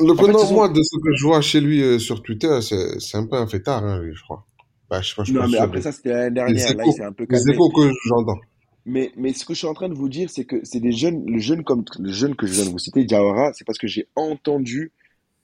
Le 0.00 0.14
fait, 0.14 0.32
ce 0.32 0.46
sont- 0.46 0.54
moi, 0.54 0.68
de 0.68 0.82
ce 0.82 0.96
que 0.98 1.14
je 1.14 1.24
vois 1.24 1.40
chez 1.42 1.60
lui 1.60 1.82
euh, 1.82 1.98
sur 1.98 2.22
Twitter, 2.22 2.60
c'est 2.62 3.00
c'est 3.00 3.16
un 3.18 3.26
peu 3.26 3.36
un 3.36 3.46
fêtard, 3.46 3.84
hein, 3.84 4.02
je 4.12 4.22
crois. 4.22 4.46
Bah, 4.90 5.00
je 5.02 5.08
sais 5.10 5.14
pas, 5.16 5.24
je 5.24 5.32
suis 5.32 5.34
Non, 5.34 5.42
mais 5.48 5.58
sûr, 5.58 5.62
après 5.62 5.82
ça, 5.82 5.92
c'était 5.92 6.10
l'année 6.10 6.30
Les 6.46 6.54
dernière. 6.54 6.74
Là, 6.76 6.84
il 6.86 6.92
s'est 6.92 7.04
un 7.04 7.12
peu 7.12 7.26
Les 7.28 7.28
calmé. 7.28 7.52
échos 7.54 7.70
que 7.70 7.90
j'entends. 8.06 8.40
Mais, 8.86 9.12
mais 9.16 9.32
ce 9.32 9.44
que 9.46 9.54
je 9.54 9.58
suis 9.58 9.66
en 9.66 9.74
train 9.74 9.88
de 9.88 9.94
vous 9.94 10.08
dire, 10.08 10.28
c'est 10.30 10.44
que 10.44 10.60
c'est 10.64 10.80
des 10.80 10.92
jeunes, 10.92 11.24
le 11.26 11.38
jeune 11.38 11.64
comme 11.64 11.84
le 11.98 12.12
jeune 12.12 12.36
que 12.36 12.46
je 12.46 12.52
viens 12.54 12.64
de 12.66 12.70
vous 12.70 12.78
citer, 12.78 13.04
Diawara, 13.04 13.52
c'est 13.54 13.64
parce 13.64 13.78
que 13.78 13.86
j'ai 13.86 14.08
entendu 14.14 14.92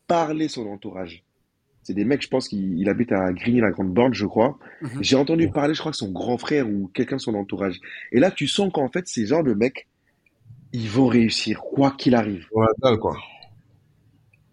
parler 0.07 0.49
son 0.49 0.67
entourage. 0.69 1.25
C'est 1.91 1.95
des 1.95 2.05
mecs, 2.05 2.23
je 2.23 2.29
pense 2.29 2.47
qu'il 2.47 2.79
il 2.79 2.89
habite 2.89 3.11
à 3.11 3.33
Grigny, 3.33 3.59
la 3.61 3.73
Grande 3.73 3.93
Borne, 3.93 4.15
je 4.15 4.25
crois. 4.25 4.57
Mhm. 4.81 5.03
J'ai 5.03 5.17
entendu 5.17 5.49
parler, 5.51 5.75
je 5.75 5.81
crois 5.81 5.91
que 5.91 5.99
son 5.99 6.13
grand 6.13 6.39
frère 6.39 6.69
ou 6.71 6.89
quelqu'un 6.95 7.17
de 7.17 7.21
son 7.21 7.35
entourage. 7.35 7.81
Et 8.13 8.21
là, 8.21 8.31
tu 8.31 8.47
sens 8.47 8.71
qu'en 8.73 8.89
fait, 8.89 9.09
ces 9.09 9.27
genres 9.27 9.43
de 9.43 9.55
mecs, 9.55 9.89
ils 10.73 10.89
vont 10.89 11.09
réussir, 11.09 11.61
quoi 11.63 11.91
qu'il 11.91 12.15
arrive. 12.15 12.47
La 12.55 12.69
dalle, 12.81 12.99
quoi. 13.01 13.17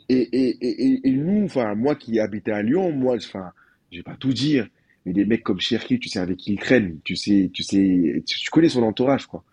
Et, 0.09 0.15
et, 0.15 0.57
et, 0.61 1.07
et- 1.07 1.11
nous, 1.11 1.45
enfin, 1.45 1.75
moi 1.75 1.95
qui 1.95 2.19
habitais 2.19 2.51
à 2.51 2.63
Lyon, 2.63 2.91
moi, 2.91 3.17
enfin, 3.17 3.51
je 3.91 3.97
vais 3.97 4.03
pas 4.03 4.15
tout 4.15 4.33
dire, 4.33 4.67
mais 5.05 5.13
des 5.13 5.25
mecs 5.25 5.43
comme 5.43 5.59
Cherki, 5.59 5.99
tu 5.99 6.09
sais 6.09 6.19
avec 6.19 6.37
qui 6.37 6.53
il 6.53 6.59
traîne, 6.59 6.99
tu 7.03 7.15
sais, 7.15 7.51
tu 7.53 7.61
sais, 7.61 8.23
tu, 8.25 8.39
tu 8.39 8.49
connais 8.49 8.69
son 8.69 8.81
entourage, 8.81 9.27
quoi. 9.27 9.43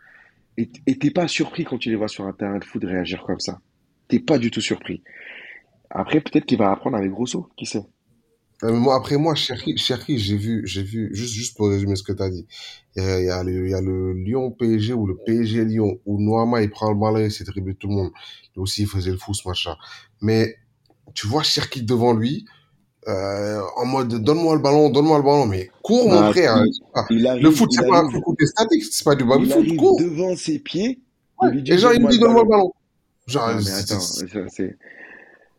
Et 0.57 0.70
et 0.87 0.99
t'es 0.99 1.11
pas 1.11 1.28
surpris 1.28 1.64
quand 1.64 1.78
tu 1.78 1.91
les 1.91 1.97
vois 1.97 2.09
sur 2.09 2.26
un 2.26 2.32
terrain 2.32 2.59
de 2.59 2.64
foot 2.64 2.85
réagir 2.85 3.22
comme 3.24 3.41
ça. 3.41 3.61
T'es 4.09 4.20
pas 4.20 4.39
du 4.39 4.51
tout 4.51 4.62
surpris. 4.62 5.03
Après, 5.95 6.20
peut-être 6.20 6.45
qu'il 6.45 6.59
va 6.59 6.72
apprendre 6.72 6.97
avec 6.97 7.11
Grosso, 7.12 7.49
qui 7.57 7.66
sait. 7.66 7.86
Euh, 8.64 8.72
moi, 8.72 8.97
après 8.97 9.16
moi, 9.16 9.34
Cherki, 9.34 9.76
j'ai 10.18 10.36
vu, 10.36 10.62
j'ai 10.66 10.82
vu, 10.82 11.11
juste, 11.14 11.32
juste 11.34 11.57
pour 11.57 11.68
résumer 11.68 11.97
ce 11.97 12.03
que 12.03 12.12
tu 12.12 12.22
as 12.22 12.30
dit. 12.30 12.47
Il 12.97 13.03
y 13.03 13.07
a, 13.07 13.20
il 13.20 13.26
y 13.26 13.30
a 13.30 13.42
le, 13.45 13.66
il 13.66 13.70
y 13.70 13.74
a 13.74 13.80
le 13.80 14.12
Lyon 14.14 14.51
PSG 14.53 14.92
ou 14.92 15.07
le 15.07 15.16
PSG 15.16 15.64
Lyon 15.64 15.99
où 16.07 16.20
Noama, 16.20 16.62
il 16.62 16.70
prend 16.70 16.90
le 16.90 16.99
ballon, 16.99 17.18
il 17.18 17.30
s'est 17.30 17.45
dribblé 17.45 17.74
tout 17.74 17.88
le 17.88 17.95
monde. 17.95 18.11
Lui 18.55 18.62
aussi, 18.62 18.82
il 18.82 18.88
faisait 18.88 19.11
le 19.11 19.18
fou, 19.18 19.34
ce 19.34 19.47
match-là. 19.47 19.76
Mais, 20.20 20.57
tu 21.14 21.26
vois 21.26 21.42
Cherki 21.42 21.82
devant 21.82 22.12
lui, 22.12 22.45
euh, 23.07 23.61
en 23.76 23.84
mode, 23.84 24.14
donne-moi 24.22 24.57
le 24.57 24.62
ballon, 24.62 24.88
donne-moi 24.90 25.18
le 25.18 25.24
ballon, 25.24 25.47
mais 25.47 25.70
cours, 25.82 26.09
mon 26.09 26.20
Bah, 26.20 26.30
frère. 26.30 26.64
il- 26.64 26.80
Ah, 26.95 27.07
Il 27.11 27.26
arrive, 27.26 27.45
Le 27.45 27.51
foot, 27.51 27.70
c'est 27.72 27.86
pas 27.86 27.99
un 27.99 28.11
foot 28.11 28.22
statique, 28.47 28.84
c'est 28.84 29.05
pas 29.05 29.14
du 29.14 29.24
il 29.24 29.28
baby-foot, 29.28 29.59
arrive 29.59 29.76
cours. 29.76 30.01
devant 30.01 30.34
ses 30.36 30.59
pieds, 30.59 31.01
Ouais. 31.42 31.51
Et 31.66 31.76
genre, 31.78 31.92
il 31.92 32.03
me 32.03 32.09
dit, 32.11 32.18
donne-moi 32.18 32.42
le 32.45 32.49
ballon. 32.49 32.72
Genre, 33.26 33.49
Non, 33.49 33.61
mais 33.62 33.70
attends, 33.72 33.99
c'est- 34.01 34.76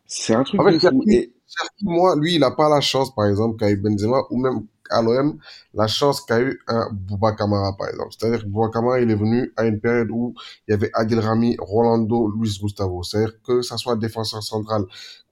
c'est, 0.08 0.34
un 0.34 0.43
truc 0.43 0.60
En 0.60 0.66
fait, 0.66 0.80
fou. 0.80 1.03
Et, 1.08 1.34
moi, 1.82 2.16
lui, 2.16 2.36
il 2.36 2.43
a 2.43 2.51
pas 2.51 2.70
la 2.70 2.82
chance, 2.82 3.14
par 3.14 3.28
exemple, 3.28 3.58
qu'a 3.58 3.70
eu 3.70 3.78
Benzema, 3.78 4.24
ou 4.30 4.38
même 4.38 4.66
à 4.89 5.01
l'OM, 5.01 5.38
la 5.74 5.88
chance 5.88 6.22
qu'a 6.22 6.39
eu 6.39 6.60
un 6.68 6.89
Bouba 6.91 7.34
Kamara, 7.34 7.76
par 7.78 7.89
exemple. 7.89 8.10
C'est-à-dire 8.18 8.43
que 8.43 8.47
Bouba 8.47 8.70
Kamara, 8.70 8.99
il 8.99 9.10
est 9.10 9.16
venu 9.16 9.51
à 9.58 9.66
une 9.66 9.80
période 9.80 10.10
où 10.12 10.34
il 10.68 10.72
y 10.72 10.74
avait 10.74 10.91
Adil 10.93 11.20
Rami, 11.20 11.56
Rolando, 11.60 12.30
Luis 12.30 12.58
Gustavo. 12.62 13.03
C'est-à-dire 13.03 13.41
que 13.41 13.62
ça 13.62 13.78
soit 13.78 13.95
défenseur 13.95 14.43
central, 14.43 14.84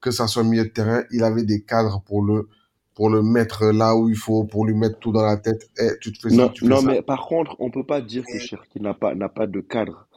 que 0.01 0.11
ça 0.11 0.27
soit 0.27 0.43
milieu 0.43 0.63
de 0.63 0.69
terrain, 0.69 1.03
il 1.11 1.23
avait 1.23 1.43
des 1.43 1.61
cadres 1.61 2.01
pour 2.05 2.23
le, 2.23 2.49
pour 2.95 3.09
le 3.09 3.21
mettre 3.21 3.65
là 3.65 3.95
où 3.95 4.09
il 4.09 4.15
faut, 4.15 4.43
pour 4.43 4.65
lui 4.65 4.75
mettre 4.75 4.99
tout 4.99 5.11
dans 5.11 5.23
la 5.23 5.37
tête. 5.37 5.69
Eh, 5.79 5.97
tu 6.01 6.11
te 6.11 6.19
fais 6.19 6.29
ça, 6.29 6.43
Non, 6.43 6.49
tu 6.49 6.65
fais 6.65 6.69
non, 6.69 6.81
ça. 6.81 6.87
mais 6.87 7.01
par 7.01 7.25
contre, 7.25 7.55
on 7.59 7.69
peut 7.69 7.85
pas 7.85 8.01
dire 8.01 8.23
que 8.25 8.39
Cherki 8.39 8.81
n'a 8.81 8.93
pas, 8.93 9.15
n'a 9.15 9.29
pas 9.29 9.47
de 9.47 9.59
cadre. 9.61 10.07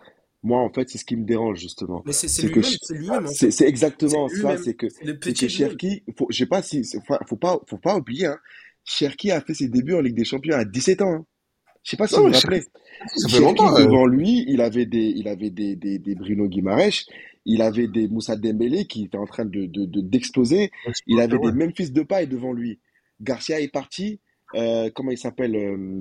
Moi, 0.46 0.60
en 0.60 0.72
fait, 0.72 0.88
c'est 0.88 0.98
ce 0.98 1.04
qui 1.04 1.16
me 1.16 1.24
dérange, 1.24 1.58
justement. 1.60 2.02
Mais 2.06 2.12
c'est 2.12 2.42
lui-même, 2.42 2.62
c'est 2.62 2.94
lui-même 2.94 3.26
exactement 3.68 4.28
ça, 4.28 4.56
c'est 4.58 4.74
que. 4.74 4.86
Cherki, 5.48 6.02
faut, 6.16 6.26
je 6.30 6.38
sais 6.38 6.46
pas 6.46 6.62
si, 6.62 6.82
faut, 7.06 7.16
faut 7.28 7.36
pas, 7.36 7.58
faut 7.68 7.78
pas 7.78 7.96
oublier, 7.96 8.26
hein. 8.26 8.38
Cherki 8.84 9.32
a 9.32 9.40
fait 9.40 9.54
ses 9.54 9.68
débuts 9.68 9.94
en 9.94 10.00
Ligue 10.00 10.14
des 10.16 10.24
Champions 10.24 10.54
à 10.56 10.64
17 10.64 11.02
ans, 11.02 11.12
hein. 11.12 11.26
Je 11.82 11.90
sais 11.90 11.96
pas 11.96 12.06
si 12.06 12.14
Non, 12.14 12.22
vous 12.22 12.28
vous 12.28 12.34
rappelez. 12.34 12.62
ça 13.16 13.28
fait 13.28 13.40
longtemps. 13.40 13.76
euh. 13.76 13.84
devant 13.84 14.06
lui, 14.06 14.44
il 14.48 14.60
avait 14.60 14.86
des, 14.86 15.12
il 15.16 15.28
avait 15.28 15.50
des, 15.50 15.74
des, 15.76 15.98
des 15.98 16.14
Bruno 16.16 16.46
Guimaraes, 16.48 17.04
il 17.44 17.62
avait 17.62 17.86
des 17.88 18.08
Moussa 18.08 18.34
Dembélé 18.36 18.86
qui 18.86 19.04
était 19.04 19.18
en 19.18 19.26
train 19.26 19.44
de, 19.44 19.66
de, 19.66 19.84
de- 19.84 20.00
d'exploser, 20.00 20.70
il 21.06 21.20
avait 21.20 21.36
Ouais. 21.36 21.52
des 21.52 21.58
Memphis 21.58 21.90
Depay 21.90 22.26
devant 22.26 22.52
lui. 22.52 22.80
Garcia 23.20 23.60
est 23.60 23.68
parti, 23.72 24.20
euh, 24.56 24.90
comment 24.94 25.10
il 25.12 25.18
s'appelle, 25.18 25.54
euh, 25.56 26.00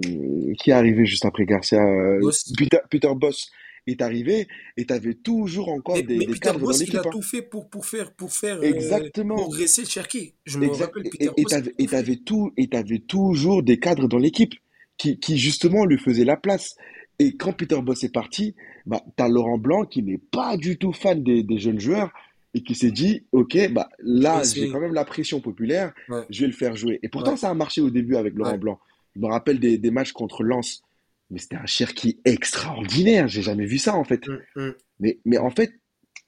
qui 0.59 0.69
est 0.71 0.73
arrivé 0.73 1.05
juste 1.05 1.25
après 1.25 1.45
Garcia, 1.45 1.83
euh. 1.83 2.19
Peter, 2.57 2.77
Peter 2.89 3.11
Boss 3.15 3.49
est 3.87 4.01
arrivé, 4.01 4.47
et 4.77 4.85
t'avais 4.85 5.13
toujours 5.13 5.69
encore 5.69 5.95
Mais, 5.95 6.03
des, 6.03 6.17
mais 6.17 6.25
des 6.25 6.33
Peter 6.33 6.39
cadres 6.39 6.59
dans 6.59 6.65
Boss, 6.67 6.79
il 6.79 6.83
a 6.83 6.85
l'équipe, 6.85 7.05
hein. 7.05 7.09
tout 7.11 7.21
fait 7.21 7.41
pour, 7.41 7.69
pour 7.69 7.85
faire, 7.85 8.11
pour 8.13 8.31
faire 8.33 8.57
euh, 8.57 8.63
Exactement. 8.63 9.35
progresser 9.35 9.85
Cherki. 9.85 10.33
Je 10.45 10.57
me 10.59 10.65
Exact. 10.65 10.85
rappelle, 10.85 11.07
Et 11.07 11.09
Peter 11.09 11.25
et 11.25 11.27
Boss, 11.43 11.51
il 11.51 11.85
a 11.85 11.87
t'avais, 11.87 12.15
tout 12.17 12.51
et 12.57 12.99
toujours 13.07 13.63
des 13.63 13.79
cadres 13.79 14.07
dans 14.07 14.17
l'équipe 14.17 14.53
qui, 14.97 15.19
qui 15.19 15.37
justement 15.37 15.85
lui 15.85 15.97
faisaient 15.97 16.25
la 16.25 16.37
place. 16.37 16.75
Et 17.19 17.35
quand 17.37 17.53
Peter 17.53 17.81
Boss 17.81 18.03
est 18.03 18.11
parti, 18.13 18.55
bah, 18.85 19.01
t'as 19.15 19.27
Laurent 19.29 19.57
Blanc 19.57 19.85
qui 19.85 20.03
n'est 20.03 20.17
pas 20.17 20.57
du 20.57 20.77
tout 20.77 20.91
fan 20.91 21.23
des, 21.23 21.43
des 21.43 21.57
jeunes 21.59 21.79
joueurs 21.79 22.11
et 22.53 22.61
qui 22.63 22.73
s'est 22.75 22.91
dit, 22.91 23.23
OK, 23.33 23.57
bah, 23.71 23.89
là, 23.99 24.41
j'ai 24.43 24.69
quand 24.69 24.79
même 24.79 24.93
la 24.93 25.03
pression 25.05 25.41
populaire, 25.41 25.93
Ouais. 26.09 26.21
je 26.29 26.41
vais 26.41 26.47
le 26.47 26.53
faire 26.53 26.75
jouer. 26.75 26.99
Et 27.03 27.09
pourtant, 27.09 27.31
Ouais. 27.31 27.37
ça 27.37 27.49
a 27.49 27.53
marché 27.53 27.81
au 27.81 27.89
début 27.89 28.15
avec 28.15 28.33
Laurent 28.35 28.51
Ouais. 28.51 28.57
Blanc. 28.57 28.79
Je 29.15 29.19
me 29.21 29.27
rappelle 29.27 29.59
des, 29.59 29.77
des 29.77 29.91
matchs 29.91 30.11
contre 30.13 30.43
Lens. 30.43 30.83
Mais 31.31 31.39
c'était 31.39 31.55
un 31.55 31.65
Cherki 31.65 32.19
extraordinaire. 32.25 33.27
J'ai 33.27 33.41
jamais 33.41 33.65
vu 33.65 33.77
ça, 33.77 33.95
en 33.95 34.03
fait. 34.03 34.27
Hum, 34.27 34.41
hum. 34.55 34.73
Mais, 34.99 35.19
mais 35.25 35.37
en 35.37 35.49
fait, 35.49 35.73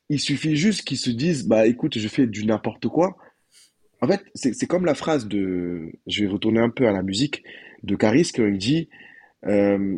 il 0.09 0.19
suffit 0.19 0.55
juste 0.55 0.83
qu'ils 0.83 0.97
se 0.97 1.09
disent, 1.09 1.47
bah 1.47 1.67
écoute, 1.67 1.97
je 1.97 2.07
fais 2.07 2.27
du 2.27 2.45
n'importe 2.45 2.87
quoi. 2.87 3.17
En 4.01 4.07
fait, 4.07 4.23
c'est 4.35 4.53
c'est 4.53 4.67
comme 4.67 4.85
la 4.85 4.95
phrase 4.95 5.27
de, 5.27 5.91
je 6.05 6.23
vais 6.23 6.29
retourner 6.29 6.59
un 6.59 6.69
peu 6.69 6.87
à 6.87 6.91
la 6.91 7.01
musique, 7.01 7.43
de 7.83 7.95
Caris 7.95 8.31
quand 8.33 8.45
il 8.45 8.57
dit, 8.57 8.89
euh, 9.45 9.97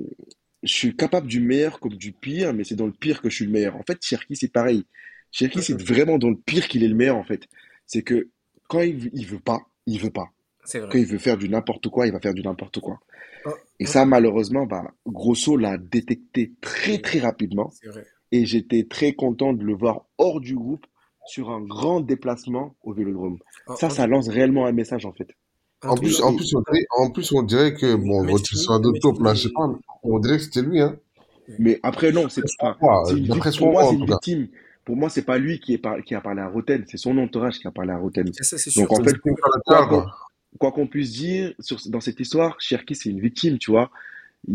je 0.64 0.74
suis 0.74 0.96
capable 0.96 1.28
du 1.28 1.40
meilleur 1.40 1.80
comme 1.80 1.96
du 1.96 2.12
pire, 2.12 2.54
mais 2.54 2.64
c'est 2.64 2.76
dans 2.76 2.86
le 2.86 2.94
pire 2.94 3.22
que 3.22 3.30
je 3.30 3.36
suis 3.36 3.46
le 3.46 3.52
meilleur. 3.52 3.76
En 3.76 3.84
fait, 3.84 3.98
Cherki, 4.02 4.36
c'est 4.36 4.52
pareil. 4.52 4.86
Cherki, 5.32 5.62
c'est 5.62 5.80
vraiment 5.82 6.18
dans 6.18 6.30
le 6.30 6.38
pire 6.38 6.68
qu'il 6.68 6.84
est 6.84 6.88
le 6.88 6.96
meilleur, 6.96 7.18
en 7.18 7.24
fait. 7.24 7.48
C'est 7.86 8.02
que 8.02 8.30
quand 8.68 8.82
il, 8.82 9.10
il 9.14 9.26
veut 9.26 9.40
pas, 9.40 9.62
il 9.86 10.00
veut 10.00 10.12
pas. 10.12 10.32
C'est 10.70 10.80
Quand 10.80 10.88
vrai. 10.88 11.02
il 11.02 11.06
veut 11.08 11.18
faire 11.18 11.38
du 11.38 11.50
n'importe 11.50 11.88
quoi, 11.90 12.08
il 12.08 12.14
va 12.14 12.20
faire 12.20 12.34
du 12.34 12.42
n'importe 12.44 12.80
quoi. 12.80 13.00
Oh, 13.46 13.52
Et 13.80 13.86
oh, 13.86 13.88
ça, 13.88 14.06
malheureusement, 14.06 14.66
bah, 14.66 14.84
Grosso 15.08 15.58
l'a 15.58 15.78
détecté 15.78 16.54
très, 16.62 17.00
très 17.00 17.20
rapidement 17.20 17.72
vrai. 17.86 18.06
et 18.32 18.46
j'étais 18.46 18.86
très 18.90 19.14
content 19.14 19.54
de 19.54 19.64
le 19.64 19.74
voir 19.74 20.06
hors 20.18 20.40
du 20.40 20.56
groupe 20.56 20.86
sur 21.26 21.50
un 21.50 21.62
grand 21.62 22.02
déplacement 22.02 22.76
au 22.84 22.94
Vélodrome. 22.94 23.40
En, 23.68 23.76
Ça, 23.76 23.90
ça 23.90 24.08
lance 24.08 24.30
réellement 24.30 24.66
un 24.66 24.72
message 24.72 25.06
en 25.06 25.14
fait. 25.14 25.30
en 25.84 25.96
plus, 25.96 26.22
en 26.22 26.36
plus, 26.36 26.54
on 26.56 26.62
dirait, 26.62 26.86
en 26.98 27.12
plus, 27.12 27.32
on 27.34 27.44
dirait 27.44 27.74
que, 27.74 27.96
bon, 27.96 28.26
votre 28.26 28.52
histoire 28.54 28.80
de 28.80 28.92
top, 29.00 29.20
là, 29.22 29.34
je 29.34 29.44
sais 29.48 29.54
pas, 29.54 29.70
on 30.04 30.20
dirait 30.20 30.38
que 30.38 30.44
c'était 30.44 30.62
lui, 30.62 30.82
hein. 30.82 30.98
Mais 31.58 31.80
après, 31.84 32.12
non, 32.12 32.30
c'est 32.30 32.42
ce 32.48 32.56
pour 33.58 33.72
moi, 33.72 33.86
c'est 33.86 33.96
une 33.96 34.06
victime. 34.06 34.48
Pour 34.86 34.96
moi, 34.96 35.10
c'est 35.10 35.24
pas 35.24 35.38
lui 35.38 35.60
qui, 35.60 35.74
est 35.74 35.78
par- 35.78 36.02
qui 36.04 36.16
a 36.16 36.22
parlé 36.22 36.42
à 36.42 36.48
Roten, 36.48 36.84
c'est 36.88 36.98
son 36.98 37.18
entourage 37.18 37.60
qui 37.60 37.68
a 37.68 37.72
parlé 37.72 37.92
à 37.92 37.98
Roten. 37.98 38.28
C'est 38.34 38.44
ça, 38.44 38.58
Donc 38.76 38.90
sûr. 38.90 38.92
en 38.92 39.04
fait, 39.04 39.16
latéral, 39.16 39.88
qu'on 39.90 40.06
quoi. 40.58 40.72
qu'on 40.72 40.88
puisse 40.88 41.12
dire 41.12 41.54
sur, 41.60 41.78
dans 41.90 42.00
cette 42.02 42.20
histoire, 42.20 42.56
Cherki, 42.60 42.96
c'est 42.96 43.10
une 43.10 43.20
victime, 43.20 43.58
tu 43.58 43.72
vois. 43.72 43.92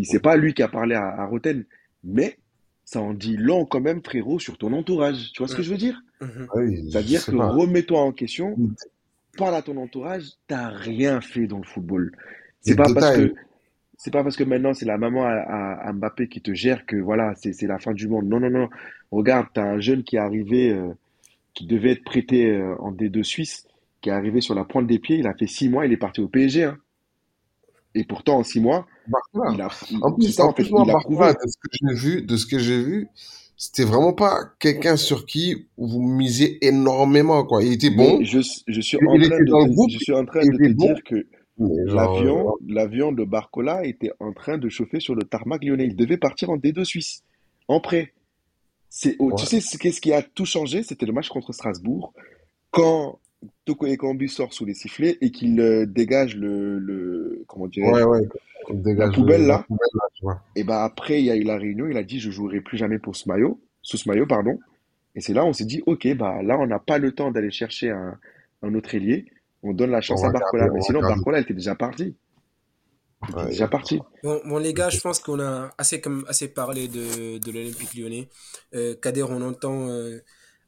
C'est 0.03 0.19
pas 0.21 0.37
lui 0.37 0.55
qui 0.55 0.63
a 0.63 0.69
parlé 0.69 0.95
à, 0.95 1.05
à 1.07 1.27
Roten, 1.27 1.65
mais 2.03 2.39
ça 2.85 3.01
en 3.01 3.15
dit 3.15 3.37
long 3.37 3.65
quand 3.67 3.81
même, 3.81 4.03
frérot, 4.03 4.39
sur 4.39 4.57
ton 4.59 4.73
entourage. 4.73 5.31
Tu 5.33 5.39
vois 5.39 5.49
ce 5.49 5.55
que 5.57 5.63
je 5.63 5.71
veux 5.71 5.79
dire? 5.79 6.01
Mhm. 6.21 6.49
Oui, 6.55 6.91
C'est-à-dire 6.91 7.21
que 7.33 7.37
remets-toi 7.53 8.01
en 8.01 8.13
question, 8.13 8.57
parle 9.37 9.55
à 9.55 9.63
ton 9.63 9.77
entourage, 9.77 10.25
t'as 10.47 10.69
rien 10.69 11.21
fait 11.21 11.47
dans 11.47 11.59
le 11.59 11.65
football. 11.65 12.13
C'est 12.63 12.77
pas 12.77 12.85
parce 12.95 13.17
que 13.17 13.35
c'est 13.97 14.11
pas 14.11 14.23
parce 14.23 14.37
que 14.37 14.45
maintenant 14.45 14.75
c'est 14.75 14.87
la 14.87 14.99
maman 14.99 15.25
à, 15.25 15.31
à- 15.33 15.89
à 15.89 15.93
Mbappé 15.93 16.29
qui 16.29 16.41
te 16.41 16.53
gère 16.55 16.85
que 16.87 16.97
voilà, 16.97 17.35
c'est 17.37 17.53
c'est 17.53 17.67
la 17.67 17.79
fin 17.79 17.93
du 17.93 18.09
monde. 18.09 18.27
Non, 18.27 18.41
non, 18.41 18.51
non. 18.51 18.69
Regarde, 19.11 19.47
t'as 19.55 19.65
un 19.65 19.81
jeune 19.81 20.03
qui 20.03 20.17
est 20.17 20.21
arrivé, 20.21 20.71
euh, 20.73 20.89
qui 21.55 21.67
devait 21.67 21.93
être 21.93 22.05
prêté 22.05 22.51
euh, 22.51 22.75
en 22.81 22.91
D2 22.93 23.23
Suisse, 23.23 23.67
qui 24.05 24.11
est 24.11 24.13
arrivé 24.13 24.43
sur 24.43 24.55
la 24.55 24.65
pointe 24.65 24.87
des 24.87 24.99
pieds. 24.99 25.17
Il 25.17 25.27
a 25.27 25.35
fait 25.35 25.47
six 25.47 25.69
mois, 25.71 25.87
il 25.87 25.93
est 25.93 25.97
parti 25.97 26.21
au 26.21 26.29
PSG. 26.29 26.65
hein. 26.65 26.79
Et 27.95 28.05
pourtant, 28.05 28.39
en 28.39 28.43
six 28.45 28.61
mois, 28.61 28.87
il 29.55 29.61
a, 29.63 29.69
il- 29.91 29.99
En 30.03 30.13
plus, 30.13 30.33
ça 30.33 30.45
en 30.45 30.53
fait, 30.53 30.65
il 30.65 30.91
a 30.91 30.95
prouvé. 30.95 31.27
de 31.27 31.49
ce 31.49 31.57
que 31.59 31.69
j'ai 31.73 31.95
vu, 31.95 32.23
de 32.23 32.37
ce 32.37 32.47
que 32.47 32.59
j'ai 32.59 32.83
vu, 32.83 33.09
c'était 33.57 33.85
vraiment 33.85 34.13
pas 34.13 34.37
quelqu'un 34.59 34.97
sur 34.97 35.27
qui 35.27 35.67
vous 35.79 36.03
misez 36.03 36.59
énormément, 36.67 37.45
quoi. 37.45 37.63
Il 37.63 37.73
était 37.73 37.91
bon, 37.91 38.19
je, 38.23 38.41
je 38.67 38.81
suis 38.81 38.99
il 39.01 39.07
en 39.09 39.15
train 39.17 39.27
était 39.27 39.45
de 39.45 39.45
te, 39.47 39.75
groupe, 39.75 39.91
je 39.91 39.99
suis 39.99 40.13
en 40.13 40.25
train 40.27 40.45
de 40.45 40.57
te 40.59 40.73
bon, 40.73 40.87
dire 40.87 41.03
que 41.05 41.27
L'avion, 41.57 42.49
euh, 42.49 42.53
l'avion 42.67 43.13
de 43.13 43.25
Barcola 43.25 43.85
était 43.87 44.11
en 44.19 44.33
train 44.33 44.59
de 44.59 44.69
chauffer 44.69 44.99
sur 44.99 45.15
le 45.15 45.23
tarmac 45.23 45.63
lyonnais. 45.65 45.87
Il 45.87 45.95
devait 45.97 46.17
partir 46.17 46.51
en 46.51 46.57
D2 46.57 46.85
Suisse, 46.85 47.23
en 47.69 47.79
prêt. 47.81 48.13
C'est, 48.89 49.17
tu 49.37 49.47
sais 49.47 49.61
ce 49.61 50.01
qui 50.01 50.13
a 50.13 50.23
tout 50.23 50.45
changé? 50.47 50.83
C'était 50.83 51.07
le 51.07 51.13
match 51.13 51.29
contre 51.29 51.53
Strasbourg. 51.53 52.13
Quand 52.73 53.21
Toko 53.65 53.87
Ekambi 53.87 54.29
sort 54.29 54.53
sous 54.53 54.65
les 54.65 54.75
sifflets 54.75 55.19
et 55.21 55.31
qu'il 55.31 55.61
euh, 55.61 55.87
dégage 55.87 56.37
le, 56.37 56.79
le, 56.79 57.45
comment 57.49 57.67
Ouais, 57.81 58.03
dirais-je, 58.03 58.05
ouais, 58.05 58.29
on 58.69 58.75
la 58.97 59.09
poubelle 59.09 59.47
le- 59.47 59.49
la 59.49 59.59
là. 59.59 59.67
poubelle, 59.67 59.89
là, 59.95 60.09
tu 60.15 60.25
vois. 60.25 60.43
Et 60.57 60.65
ben 60.65 60.79
après, 60.83 61.21
il 61.21 61.27
y 61.27 61.31
a 61.31 61.37
eu 61.37 61.43
la 61.45 61.57
réunion. 61.59 61.87
Il 61.89 61.97
a 61.97 62.03
dit, 62.05 62.21
je 62.21 62.31
jouerai 62.31 62.61
plus 62.61 62.79
jamais 62.79 62.99
pour 62.99 63.17
ce 63.17 63.29
maillot, 63.29 63.61
sous 63.83 63.97
ce 63.97 64.09
maillot, 64.09 64.27
pardon. 64.27 64.59
Et 65.17 65.21
c'est 65.21 65.35
là, 65.35 65.45
on 65.45 65.53
s'est 65.53 65.65
dit, 65.67 65.83
ok, 65.87 66.15
bah 66.17 66.43
là, 66.43 66.59
on 66.59 66.67
n'a 66.67 66.79
pas 66.81 66.99
le 66.99 67.13
temps 67.13 67.31
d'aller 67.33 67.51
chercher 67.51 67.91
un, 67.91 68.19
un 68.63 68.75
autre 68.75 68.95
ailier. 68.95 69.27
On 69.63 69.73
donne 69.75 69.91
la 69.91 70.01
chance 70.03 70.25
à 70.25 70.31
Barcola. 70.31 70.69
Mais 70.71 70.81
sinon. 70.83 71.01
Barcola, 71.05 71.39
elle 71.39 71.45
était 71.45 71.55
déjà 71.55 71.75
parti. 71.75 72.17
Elle 73.29 73.35
était 73.35 73.47
Ouais, 73.47 73.49
déjà 73.49 73.69
parti. 73.69 74.01
Bon, 74.23 74.41
bon, 74.47 74.59
les 74.59 74.75
gars, 74.75 74.91
je 74.91 75.01
pense 75.01 75.19
qu'on 75.21 75.41
a 75.41 75.75
assez, 75.79 76.01
comme, 76.01 76.25
assez 76.29 76.49
parlé 76.49 76.89
de, 76.89 77.39
de 77.39 77.51
l'Olympique 77.53 77.95
lyonnais. 77.95 78.29
Euh, 78.75 78.95
Kader, 78.97 79.25
on 79.25 79.43
entend, 79.43 79.89
euh, 79.89 80.21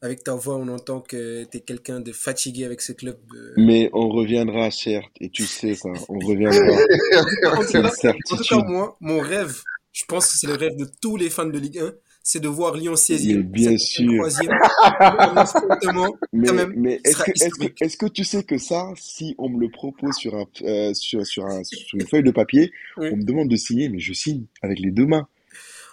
avec 0.07 0.25
ta 0.25 0.35
voix, 0.35 0.57
on 0.57 0.69
entend 0.69 1.01
que 1.01 1.45
tu 1.45 1.59
es 1.59 1.61
quelqu'un 1.61 2.01
de 2.01 2.13
fatigué 2.13 2.65
avec 2.65 2.81
ce 2.81 2.93
club. 2.93 3.17
Mais 3.57 3.91
on 3.93 4.09
reviendra, 4.09 4.71
certes, 4.71 5.13
et 5.21 5.29
tu 5.29 5.45
sais 5.45 5.75
ça, 5.75 5.91
on 6.09 6.19
reviendra, 6.19 6.59
En 6.59 7.57
tout 7.57 7.65
c'est 7.67 7.79
une 7.79 7.87
en 7.87 8.37
tout 8.37 8.43
cas, 8.43 8.65
moi, 8.67 8.97
mon 9.01 9.21
rêve, 9.21 9.61
je 9.93 10.05
pense 10.07 10.33
que 10.33 10.39
c'est 10.39 10.47
le 10.47 10.55
rêve 10.55 10.77
de 10.77 10.87
tous 11.01 11.17
les 11.17 11.31
fans 11.31 11.47
de 11.47 11.59
Ligue 11.59 11.79
1, 11.79 11.93
c'est 12.23 12.41
de 12.41 12.49
voir 12.49 12.75
Lyon 12.77 12.93
Mais 12.93 13.17
16e, 13.17 13.43
bien 13.43 13.71
7e, 13.73 13.79
sûr. 13.79 14.27
3e. 14.27 15.61
Honnêtement, 15.71 16.17
Mais, 16.33 16.49
mais 16.77 17.01
ce 17.05 17.81
est-ce 17.81 17.97
que, 17.97 18.07
tu 18.07 18.25
sais 18.25 18.43
que 18.43 18.59
ça, 18.59 18.93
si 18.97 19.35
on 19.39 19.49
me 19.49 19.61
le 19.61 19.71
propose 19.71 20.15
sur 20.17 20.35
un, 20.35 20.45
euh, 20.63 20.93
sur, 20.95 21.25
sur 21.25 21.45
un, 21.47 21.63
sur 21.63 21.79
une 21.95 22.07
feuille 22.07 22.25
de 22.25 22.33
papier, 22.33 22.73
Oui. 22.97 23.11
on 23.13 23.17
me 23.17 23.23
demande 23.25 23.49
de 23.49 23.57
signer, 23.57 23.89
mais 23.89 24.01
je 24.01 24.13
signe 24.13 24.45
avec 24.61 24.81
les 24.81 24.91
deux 24.91 25.07
mains. 25.07 25.29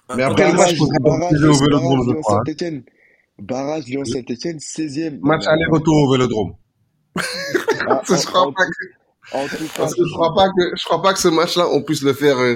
Ah, 0.09 0.16
Mais 0.18 0.24
après, 0.24 0.51
le 0.51 0.57
match 0.57 0.80
au 0.80 0.86
Vélodrome, 0.86 1.20
barrage 1.20 1.38
je 1.39 2.82
Crois. 3.38 3.46
Barrage 3.46 3.86
Lyon 3.86 4.06
Saint-Etienne, 4.06 4.58
16e. 4.60 5.20
Non, 5.22 5.28
Match 5.28 5.46
aller-retour 5.48 5.94
au 5.96 6.12
Vélodrome. 6.12 6.54
Ah, 7.88 8.02
je 8.08 8.26
crois 8.26 8.48
en, 8.48 8.54
pas 8.54 8.66
que, 8.66 8.72
en 9.38 9.50
tout 9.50 9.68
cas, 9.68 9.74
parce 9.78 9.94
que 9.96 10.06
je 10.06 10.14
crois 10.14 10.34
pas 10.36 10.48
que, 10.50 10.76
je 10.78 10.84
crois 10.86 11.02
pas 11.02 11.14
que 11.14 11.20
ce 11.20 11.28
match-là, 11.28 11.68
on 11.70 11.82
puisse 11.84 12.02
le 12.02 12.14
faire, 12.14 12.38
euh, 12.38 12.56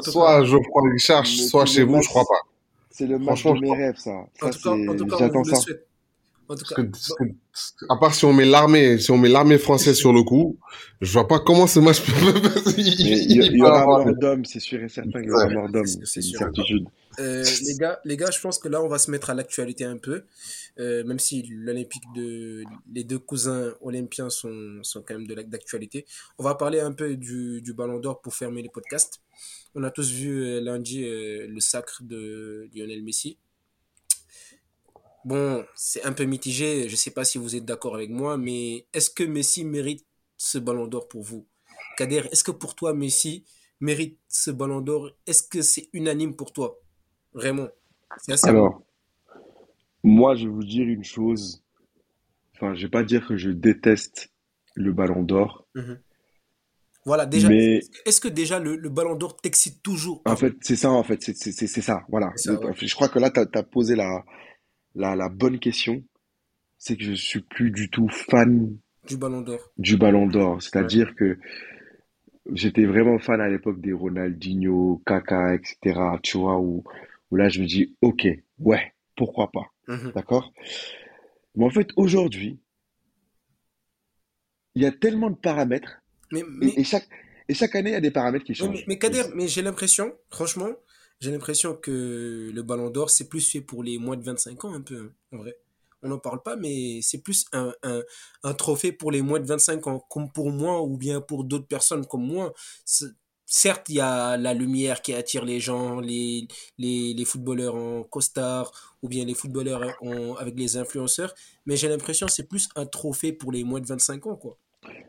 soit 0.00 0.30
cas, 0.30 0.36
à 0.38 0.44
Geoffroy 0.44 0.82
Richard, 0.92 1.26
soit 1.26 1.66
chez 1.66 1.84
vous, 1.84 1.96
match, 1.96 2.04
je 2.04 2.08
crois 2.08 2.24
pas. 2.24 2.40
c'est 2.90 3.06
le 3.06 3.18
match 3.18 3.44
Franchement, 3.44 3.52
de 3.52 3.58
mes 3.60 3.66
crois. 3.66 3.76
rêves, 3.76 3.96
ça. 3.98 4.10
en 4.42 4.50
Ça, 4.50 4.50
tout 4.50 4.60
cas, 4.62 4.70
en 4.70 4.96
tout 4.96 5.06
c'est, 5.06 5.06
cas, 5.06 5.16
on 5.16 5.18
j'attends 5.18 5.42
vous 5.42 5.50
le 5.50 5.54
ça. 5.54 5.56
souhaite. 5.56 5.88
En 6.48 6.54
tout 6.56 6.62
Parce 6.62 6.74
cas, 6.74 6.82
que, 6.82 6.88
parce 6.90 7.12
que- 7.14 7.86
à 7.88 7.96
part 7.96 8.14
si 8.14 8.24
on 8.24 8.32
met 8.32 8.44
l'armée, 8.44 8.98
si 8.98 9.10
on 9.10 9.18
met 9.18 9.28
l'armée 9.28 9.58
française 9.58 9.96
sur 9.96 10.12
le 10.12 10.22
coup, 10.22 10.58
je 11.00 11.12
vois 11.12 11.26
pas 11.28 11.38
comment 11.38 11.66
ce 11.66 11.80
match 11.80 12.00
peut, 12.02 12.12
il, 12.76 12.86
il 12.88 13.30
il 13.30 13.42
y, 13.42 13.46
il 13.46 13.62
aura 13.62 13.80
avoir. 13.82 14.04
mort 14.06 14.14
d'homme, 14.16 14.44
c'est 14.44 14.60
sûr 14.60 14.82
et 14.82 14.88
certain 14.88 15.20
qu'il 15.20 15.30
y 15.30 15.32
aura 15.32 15.48
mort 15.48 15.68
d'homme. 15.70 15.86
c'est 15.86 16.20
une 16.20 16.36
certitude. 16.36 16.86
Euh, 17.20 17.44
les 17.62 17.74
gars, 17.76 18.00
les 18.04 18.16
gars, 18.16 18.30
je 18.32 18.40
pense 18.40 18.58
que 18.58 18.68
là, 18.68 18.82
on 18.82 18.88
va 18.88 18.98
se 18.98 19.08
mettre 19.10 19.30
à 19.30 19.34
l'actualité 19.34 19.84
un 19.84 19.98
peu, 19.98 20.24
Euh, 20.80 21.04
même 21.04 21.20
si 21.20 21.44
l'Olympique 21.48 22.02
de 22.16 22.64
les 22.92 23.04
deux 23.04 23.20
cousins 23.20 23.72
olympiens 23.80 24.28
sont, 24.28 24.80
sont 24.82 25.02
quand 25.06 25.14
même 25.14 25.28
de 25.28 25.34
la- 25.34 25.44
d'actualité. 25.44 26.04
On 26.38 26.42
va 26.42 26.56
parler 26.56 26.80
un 26.80 26.90
peu 26.92 27.14
du, 27.16 27.62
du 27.62 27.72
Ballon 27.72 28.00
d'Or 28.00 28.20
pour 28.20 28.34
fermer 28.34 28.60
les 28.60 28.68
podcasts. 28.68 29.20
On 29.76 29.84
a 29.84 29.92
tous 29.92 30.10
vu 30.10 30.30
euh, 30.42 30.60
lundi 30.60 31.04
euh, 31.04 31.46
le 31.48 31.60
sacre 31.60 32.02
de 32.02 32.68
Lionel 32.74 33.04
Messi. 33.04 33.38
Bon, 35.24 35.64
c'est 35.74 36.04
un 36.04 36.12
peu 36.12 36.24
mitigé. 36.24 36.88
Je 36.88 36.96
sais 36.96 37.10
pas 37.10 37.24
si 37.24 37.38
vous 37.38 37.56
êtes 37.56 37.64
d'accord 37.64 37.94
avec 37.94 38.10
moi, 38.10 38.36
mais 38.36 38.86
est-ce 38.92 39.10
que 39.10 39.24
Messi 39.24 39.64
mérite 39.64 40.04
ce 40.36 40.58
Ballon 40.58 40.86
d'Or 40.86 41.08
pour 41.08 41.22
vous? 41.22 41.46
Kader, 41.96 42.22
est-ce 42.30 42.44
que 42.44 42.50
pour 42.50 42.74
toi, 42.74 42.92
Messi 42.92 43.44
mérite 43.80 44.18
ce 44.28 44.50
Ballon 44.50 44.80
d'Or? 44.80 45.10
Est-ce 45.26 45.42
que 45.42 45.62
c'est 45.62 45.88
unanime 45.92 46.36
pour 46.36 46.52
toi? 46.52 46.78
Vraiment. 47.32 47.68
C'est 48.18 48.32
assez 48.32 48.48
Alors, 48.48 48.82
moi, 50.02 50.34
je 50.34 50.44
vais 50.44 50.52
vous 50.52 50.64
dire 50.64 50.86
une 50.86 51.04
chose. 51.04 51.64
Enfin, 52.54 52.74
je 52.74 52.82
vais 52.82 52.90
pas 52.90 53.02
dire 53.02 53.26
que 53.26 53.36
je 53.36 53.50
déteste 53.50 54.30
le 54.74 54.92
Ballon 54.92 55.22
d'Or, 55.22 55.66
Mhm. 55.74 56.00
Voilà, 57.06 57.26
déjà, 57.26 57.50
mais 57.50 57.80
est-ce 58.06 58.18
que 58.18 58.28
déjà 58.28 58.58
le, 58.58 58.76
le 58.76 58.88
Ballon 58.88 59.14
d'Or 59.14 59.36
t'excite 59.36 59.82
toujours? 59.82 60.22
En 60.24 60.36
fait, 60.36 60.54
c'est 60.62 60.76
ça, 60.76 60.90
en 60.90 61.02
fait, 61.02 61.20
c'est 61.22 61.66
ça, 61.82 62.02
voilà. 62.08 62.32
C'est 62.36 62.54
ça, 62.54 62.58
ouais. 62.58 62.72
Je 62.74 62.94
crois 62.94 63.10
que 63.10 63.18
là, 63.18 63.30
tu 63.30 63.40
as, 63.40 63.62
posé 63.62 63.94
la, 63.94 64.24
la, 64.94 65.16
la 65.16 65.28
bonne 65.28 65.58
question. 65.58 66.02
C'est 66.78 66.96
que 66.96 67.04
je 67.04 67.14
suis 67.14 67.40
plus 67.40 67.70
du 67.70 67.90
tout 67.90 68.08
fan 68.08 68.76
Du 69.06 69.16
Ballon 69.16 69.40
d'Or. 69.42 69.60
du 69.78 69.96
Ballon 69.96 70.26
d'Or. 70.26 70.54
Ouais. 70.54 70.60
C'est-à-dire 70.60 71.14
que 71.14 71.38
j'étais 72.52 72.84
vraiment 72.86 73.18
fan 73.18 73.40
à 73.40 73.48
l'époque 73.48 73.80
des 73.80 73.92
Ronaldinho, 73.92 75.02
Kaka, 75.06 75.54
etc. 75.54 76.18
Tu 76.22 76.38
vois, 76.38 76.58
où, 76.58 76.84
où 77.30 77.36
là, 77.36 77.48
je 77.48 77.60
me 77.60 77.66
dis, 77.66 77.94
ok, 78.02 78.26
ouais, 78.58 78.92
pourquoi 79.16 79.50
pas, 79.50 79.72
Mhm. 79.88 80.12
d'accord? 80.14 80.52
Mais 81.56 81.64
en 81.64 81.70
fait, 81.70 81.88
aujourd'hui, 81.96 82.58
il 84.74 84.82
y 84.82 84.86
a 84.86 84.92
tellement 84.92 85.30
de 85.30 85.36
paramètres 85.36 86.02
Mais, 86.32 86.40
et, 86.40 86.44
mais, 86.48 86.72
et 86.76 86.84
chaque, 86.84 87.08
et 87.48 87.54
chaque 87.54 87.74
année, 87.76 87.90
il 87.90 87.94
y 87.94 87.96
a 87.96 88.00
des 88.00 88.10
paramètres 88.10 88.44
qui 88.44 88.52
mais, 88.52 88.54
changent. 88.56 88.84
mais 88.86 88.94
Et 88.94 88.98
Kader, 88.98 89.22
mais 89.34 89.48
j'ai 89.48 89.62
l'impression, 89.62 90.12
franchement, 90.30 90.70
j'ai 91.20 91.30
l'impression 91.30 91.74
que 91.74 92.50
le 92.52 92.62
Ballon 92.62 92.90
d'Or, 92.90 93.10
c'est 93.10 93.28
plus 93.28 93.48
fait 93.48 93.60
pour 93.60 93.82
les 93.82 93.98
moins 93.98 94.16
de 94.16 94.22
25 94.22 94.64
ans, 94.64 94.74
un 94.74 94.80
peu, 94.80 94.98
hein, 94.98 95.12
en 95.32 95.38
vrai. 95.38 95.56
On 96.02 96.08
n'en 96.08 96.18
parle 96.18 96.42
pas, 96.42 96.56
mais 96.56 97.00
c'est 97.00 97.22
plus 97.22 97.46
un, 97.52 97.72
un, 98.42 98.52
trophée 98.54 98.92
pour 98.92 99.10
les 99.10 99.22
moins 99.22 99.40
de 99.40 99.46
25 99.46 99.86
ans, 99.86 100.04
comme 100.10 100.30
pour 100.30 100.50
moi, 100.50 100.82
ou 100.82 100.98
bien 100.98 101.22
pour 101.22 101.44
d'autres 101.44 101.66
personnes 101.66 102.04
comme 102.04 102.26
moi. 102.26 102.52
Certes, 103.46 103.88
il 103.88 103.96
y 103.96 104.00
a 104.00 104.36
la 104.36 104.52
lumière 104.52 105.00
qui 105.00 105.14
attire 105.14 105.46
les 105.46 105.60
gens, 105.60 106.00
les, 106.00 106.46
les, 106.76 107.24
footballeurs 107.24 107.74
en 107.74 108.02
costard, 108.02 108.96
ou 109.02 109.08
bien 109.08 109.24
les 109.24 109.34
footballeurs 109.34 109.82
avec 110.38 110.58
les 110.58 110.76
influenceurs, 110.76 111.34
mais 111.64 111.76
j'ai 111.76 111.88
l'impression 111.88 112.26
que 112.26 112.32
c'est 112.32 112.48
plus 112.48 112.68
un 112.76 112.84
trophée 112.84 113.32
pour 113.32 113.50
les 113.50 113.64
moins 113.64 113.80
de 113.80 113.86
25 113.86 114.26
ans, 114.26 114.36
quoi. 114.36 114.58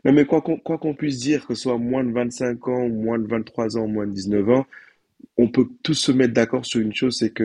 Non, 0.05 0.13
mais 0.13 0.25
quoi 0.25 0.41
qu'on 0.41 0.57
qu'on 0.57 0.93
puisse 0.93 1.19
dire, 1.19 1.45
que 1.45 1.55
ce 1.55 1.63
soit 1.63 1.77
moins 1.77 2.03
de 2.03 2.11
25 2.11 2.67
ans, 2.69 2.87
moins 2.87 3.19
de 3.19 3.27
23 3.27 3.77
ans, 3.77 3.87
moins 3.87 4.07
de 4.07 4.13
19 4.13 4.49
ans, 4.49 4.65
on 5.37 5.49
peut 5.49 5.67
tous 5.83 5.93
se 5.95 6.11
mettre 6.11 6.33
d'accord 6.33 6.65
sur 6.65 6.79
une 6.81 6.93
chose, 6.93 7.17
c'est 7.19 7.31
que 7.31 7.43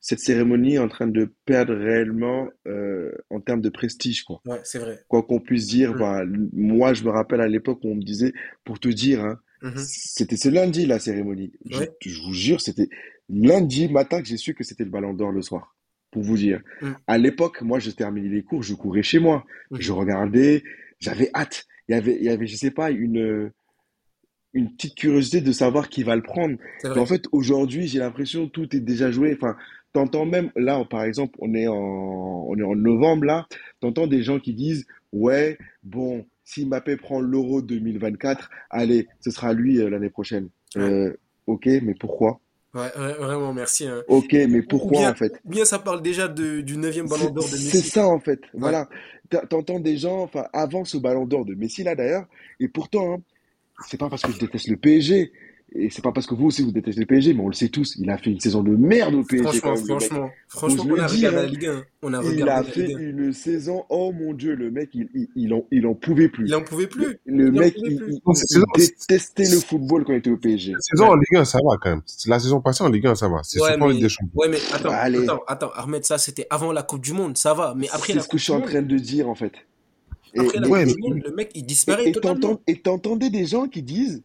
cette 0.00 0.20
cérémonie 0.20 0.74
est 0.74 0.78
en 0.78 0.88
train 0.88 1.06
de 1.06 1.32
perdre 1.46 1.74
réellement 1.74 2.48
euh, 2.66 3.10
en 3.30 3.40
termes 3.40 3.62
de 3.62 3.70
prestige, 3.70 4.22
quoi. 4.24 4.40
Ouais, 4.46 4.60
c'est 4.64 4.78
vrai. 4.78 5.00
Quoi 5.08 5.22
qu'on 5.22 5.40
puisse 5.40 5.66
dire, 5.66 5.94
Mm. 5.94 5.98
bah, 5.98 6.22
moi, 6.52 6.92
je 6.92 7.04
me 7.04 7.10
rappelle 7.10 7.40
à 7.40 7.48
l'époque 7.48 7.80
où 7.84 7.88
on 7.88 7.94
me 7.94 8.02
disait, 8.02 8.32
pour 8.64 8.78
te 8.78 8.88
dire, 8.88 9.24
hein, 9.24 9.38
Mhm. 9.62 9.78
c'était 9.78 10.36
ce 10.36 10.50
lundi, 10.50 10.84
la 10.84 10.98
cérémonie. 10.98 11.52
Je, 11.70 11.78
Ouais. 11.78 11.90
je 12.04 12.20
vous 12.22 12.34
jure, 12.34 12.60
c'était 12.60 12.88
lundi 13.30 13.88
matin 13.90 14.20
que 14.20 14.28
j'ai 14.28 14.36
su 14.36 14.52
que 14.54 14.62
c'était 14.62 14.84
le 14.84 14.90
Ballon 14.90 15.14
d'Or 15.14 15.32
le 15.32 15.40
soir, 15.40 15.74
pour 16.10 16.22
vous 16.22 16.36
dire. 16.36 16.60
Mm. 16.82 16.90
À 17.06 17.16
l'époque, 17.16 17.62
moi, 17.62 17.78
je 17.78 17.90
terminais 17.90 18.28
les 18.28 18.42
cours, 18.42 18.62
je 18.62 18.74
courais 18.74 19.02
chez 19.02 19.18
moi. 19.20 19.46
Mhm. 19.70 19.80
Je 19.80 19.92
regardais, 19.92 20.62
j'avais 21.00 21.30
hâte. 21.34 21.64
Il 21.88 21.92
y 21.92 21.94
avait, 21.98 22.16
il 22.16 22.24
y 22.24 22.28
avait, 22.28 22.46
je 22.46 22.56
sais 22.56 22.70
pas, 22.72 22.90
une, 22.90 23.50
une 24.54 24.70
petite 24.74 24.94
curiosité 24.94 25.40
de 25.40 25.52
savoir 25.52 25.88
qui 25.88 26.02
va 26.02 26.16
le 26.16 26.22
prendre. 26.22 26.56
C'est 26.78 26.88
Mais 26.94 27.00
en 27.00 27.06
fait, 27.06 27.24
aujourd'hui, 27.32 27.86
j'ai 27.88 27.98
l'impression 27.98 28.46
que 28.46 28.52
tout 28.52 28.74
est 28.76 28.80
déjà 28.80 29.10
joué. 29.10 29.34
Enfin, 29.34 29.56
t'entends 29.92 30.24
même, 30.26 30.50
là, 30.56 30.84
par 30.88 31.04
exemple, 31.04 31.34
on 31.40 31.54
est 31.54 31.66
en, 31.68 31.74
on 31.74 32.56
est 32.58 32.62
en 32.62 32.74
novembre, 32.76 33.24
là, 33.24 33.46
t'entends 33.80 34.06
des 34.06 34.22
gens 34.22 34.38
qui 34.38 34.54
disent, 34.54 34.86
ouais, 35.12 35.58
bon, 35.82 36.24
si 36.44 36.66
Mbappé 36.66 36.96
prend 36.96 37.20
l'Euro 37.20 37.62
2024, 37.62 38.50
allez, 38.70 39.08
ce 39.20 39.30
sera 39.30 39.52
lui 39.52 39.80
euh, 39.80 39.88
l'année 39.90 40.10
prochaine. 40.10 40.48
Euh, 40.76 41.12
ok, 41.46 41.66
mais 41.82 41.94
pourquoi? 41.98 42.40
Ouais, 42.74 42.88
vraiment, 42.96 43.54
merci. 43.54 43.86
hein. 43.86 44.02
Ok, 44.08 44.32
mais 44.32 44.58
Ou, 44.58 44.58
ou 44.58 44.66
pourquoi, 44.68 44.98
bien, 44.98 45.10
en 45.12 45.14
fait? 45.14 45.32
bien 45.44 45.64
ça 45.64 45.78
parle 45.78 46.02
déjà 46.02 46.26
de, 46.26 46.60
du 46.60 46.76
neuvième 46.76 47.06
ballon 47.08 47.26
C'est 47.26 47.32
d'or 47.32 47.44
de 47.44 47.56
c'est 47.56 47.76
Messi. 47.76 47.88
ça 47.88 48.06
en 48.08 48.18
fait, 48.18 48.40
Ouais. 48.60 48.60
voilà. 48.60 48.88
T'entends 49.48 49.78
des 49.80 49.96
gens, 49.96 50.22
enfin 50.22 50.46
avant 50.52 50.84
ce 50.84 50.96
ballon 50.98 51.24
d'or 51.24 51.44
de 51.44 51.54
Messi 51.54 51.82
là 51.84 51.94
d'ailleurs, 51.94 52.26
et 52.60 52.68
pourtant, 52.68 53.14
hein, 53.14 53.22
c'est 53.88 53.98
pas 53.98 54.08
parce 54.08 54.22
que 54.22 54.32
je 54.32 54.38
déteste 54.38 54.68
le 54.68 54.76
PSG, 54.76 55.32
et 55.76 55.90
c'est 55.90 56.02
pas 56.02 56.12
parce 56.12 56.26
que 56.28 56.34
vous 56.36 56.46
aussi 56.46 56.62
vous 56.62 56.70
détestez 56.70 57.00
le 57.00 57.06
PSG, 57.06 57.34
mais 57.34 57.40
on 57.40 57.48
le 57.48 57.52
sait 57.54 57.68
tous, 57.68 57.96
il 57.98 58.08
a 58.08 58.16
fait 58.16 58.30
une 58.30 58.38
saison 58.38 58.62
de 58.62 58.76
merde 58.76 59.14
au 59.14 59.24
PSG 59.24 59.58
Franchement, 59.58 59.74
même, 59.74 59.84
franchement, 59.86 60.30
franchement, 60.46 60.84
on 60.88 60.92
a 61.00 61.06
dire, 61.08 61.30
regardé 61.30 61.36
la. 61.36 61.46
Ligue 61.46 61.66
1. 61.66 61.84
On 62.02 62.14
a 62.14 62.22
Il 62.22 62.42
a 62.42 62.46
la 62.46 62.62
fait 62.62 62.86
Ligue 62.86 62.96
1. 62.96 63.00
une 63.00 63.32
saison, 63.32 63.84
oh 63.88 64.12
mon 64.12 64.34
Dieu, 64.34 64.54
le 64.54 64.70
mec, 64.70 64.90
il, 64.94 65.08
il, 65.14 65.28
il 65.34 65.52
en, 65.52 65.64
il 65.72 65.84
en 65.88 65.94
pouvait 65.94 66.28
plus. 66.28 66.46
Il 66.46 66.54
en 66.54 66.62
pouvait 66.62 66.86
plus. 66.86 67.18
le 67.24 67.46
Il 67.46 67.52
mec, 67.52 67.74
il, 67.78 67.96
plus. 67.96 68.06
il, 68.06 68.12
Non, 68.24 68.32
il- 68.32 68.36
cette 68.36 68.50
il 68.50 68.54
saison, 68.54 68.66
détestait 68.76 69.48
le 69.50 69.58
football 69.60 70.04
quand 70.04 70.12
il 70.12 70.18
était 70.18 70.30
au 70.30 70.36
PSG. 70.36 70.72
cette 70.74 70.82
saison 70.98 71.04
Ouais. 71.06 71.10
en 71.10 71.16
Ligue 71.16 71.36
1, 71.38 71.44
ça 71.44 71.58
va 71.58 71.76
quand 71.80 71.90
même. 71.90 72.02
La 72.26 72.38
saison 72.38 72.60
passée 72.60 72.84
en 72.84 72.88
Ligue 72.90 73.06
1, 73.08 73.14
ça 73.16 73.28
va. 73.28 73.40
C'est 73.42 73.60
Ouais, 73.60 73.70
surtout 73.70 73.82
en 73.82 73.88
Ligue 73.88 73.96
mais, 73.96 74.02
des 74.04 74.08
Champions. 74.10 74.30
ouais, 74.36 74.48
mais 74.48 74.58
attends, 74.72 74.90
Allez, 74.90 75.22
attends, 75.24 75.42
attends, 75.48 75.70
Ahmed, 75.74 76.04
ça 76.04 76.18
c'était 76.18 76.46
avant 76.50 76.70
la 76.70 76.84
Coupe 76.84 77.00
du 77.02 77.14
Monde, 77.14 77.36
ça 77.36 77.52
va. 77.52 77.74
Mais 77.76 77.88
après 77.88 78.08
c'est 78.12 78.14
la 78.14 78.22
ce 78.22 78.28
que 78.28 78.38
je 78.38 78.44
suis 78.44 78.52
en 78.52 78.60
train 78.60 78.82
de 78.82 78.96
dire 78.98 79.28
en 79.28 79.34
fait. 79.34 79.52
Et, 80.34 80.40
après 80.40 80.58
la 80.60 80.68
Ouais, 80.68 80.84
Coupe 80.84 80.94
mais 80.96 81.08
du 81.08 81.14
Monde, 81.14 81.22
le 81.24 81.34
mec 81.34 81.50
il 81.54 81.64
disparaît 81.64 82.08
et 82.08 82.12
totalement. 82.12 82.60
et 82.66 82.80
t'entendais 82.80 83.30
des 83.30 83.46
gens 83.46 83.68
qui 83.68 83.82
disent, 83.82 84.22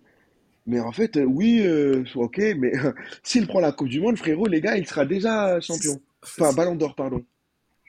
Mais 0.66 0.80
en 0.80 0.92
fait, 0.92 1.18
euh, 1.18 1.24
oui, 1.24 1.62
euh, 1.62 2.04
ok, 2.16 2.38
mais 2.58 2.72
s'il 3.24 3.48
prend 3.48 3.60
la 3.60 3.72
Coupe 3.72 3.90
du 3.90 4.02
Monde, 4.02 4.18
frérot, 4.18 4.48
les 4.48 4.62
gars, 4.62 4.78
il 4.78 4.88
sera 4.88 5.06
déjà 5.06 5.60
champion. 5.62 6.00
Enfin, 6.24 6.54
ballon 6.54 6.76
d'or, 6.76 6.96
pardon. 6.96 7.24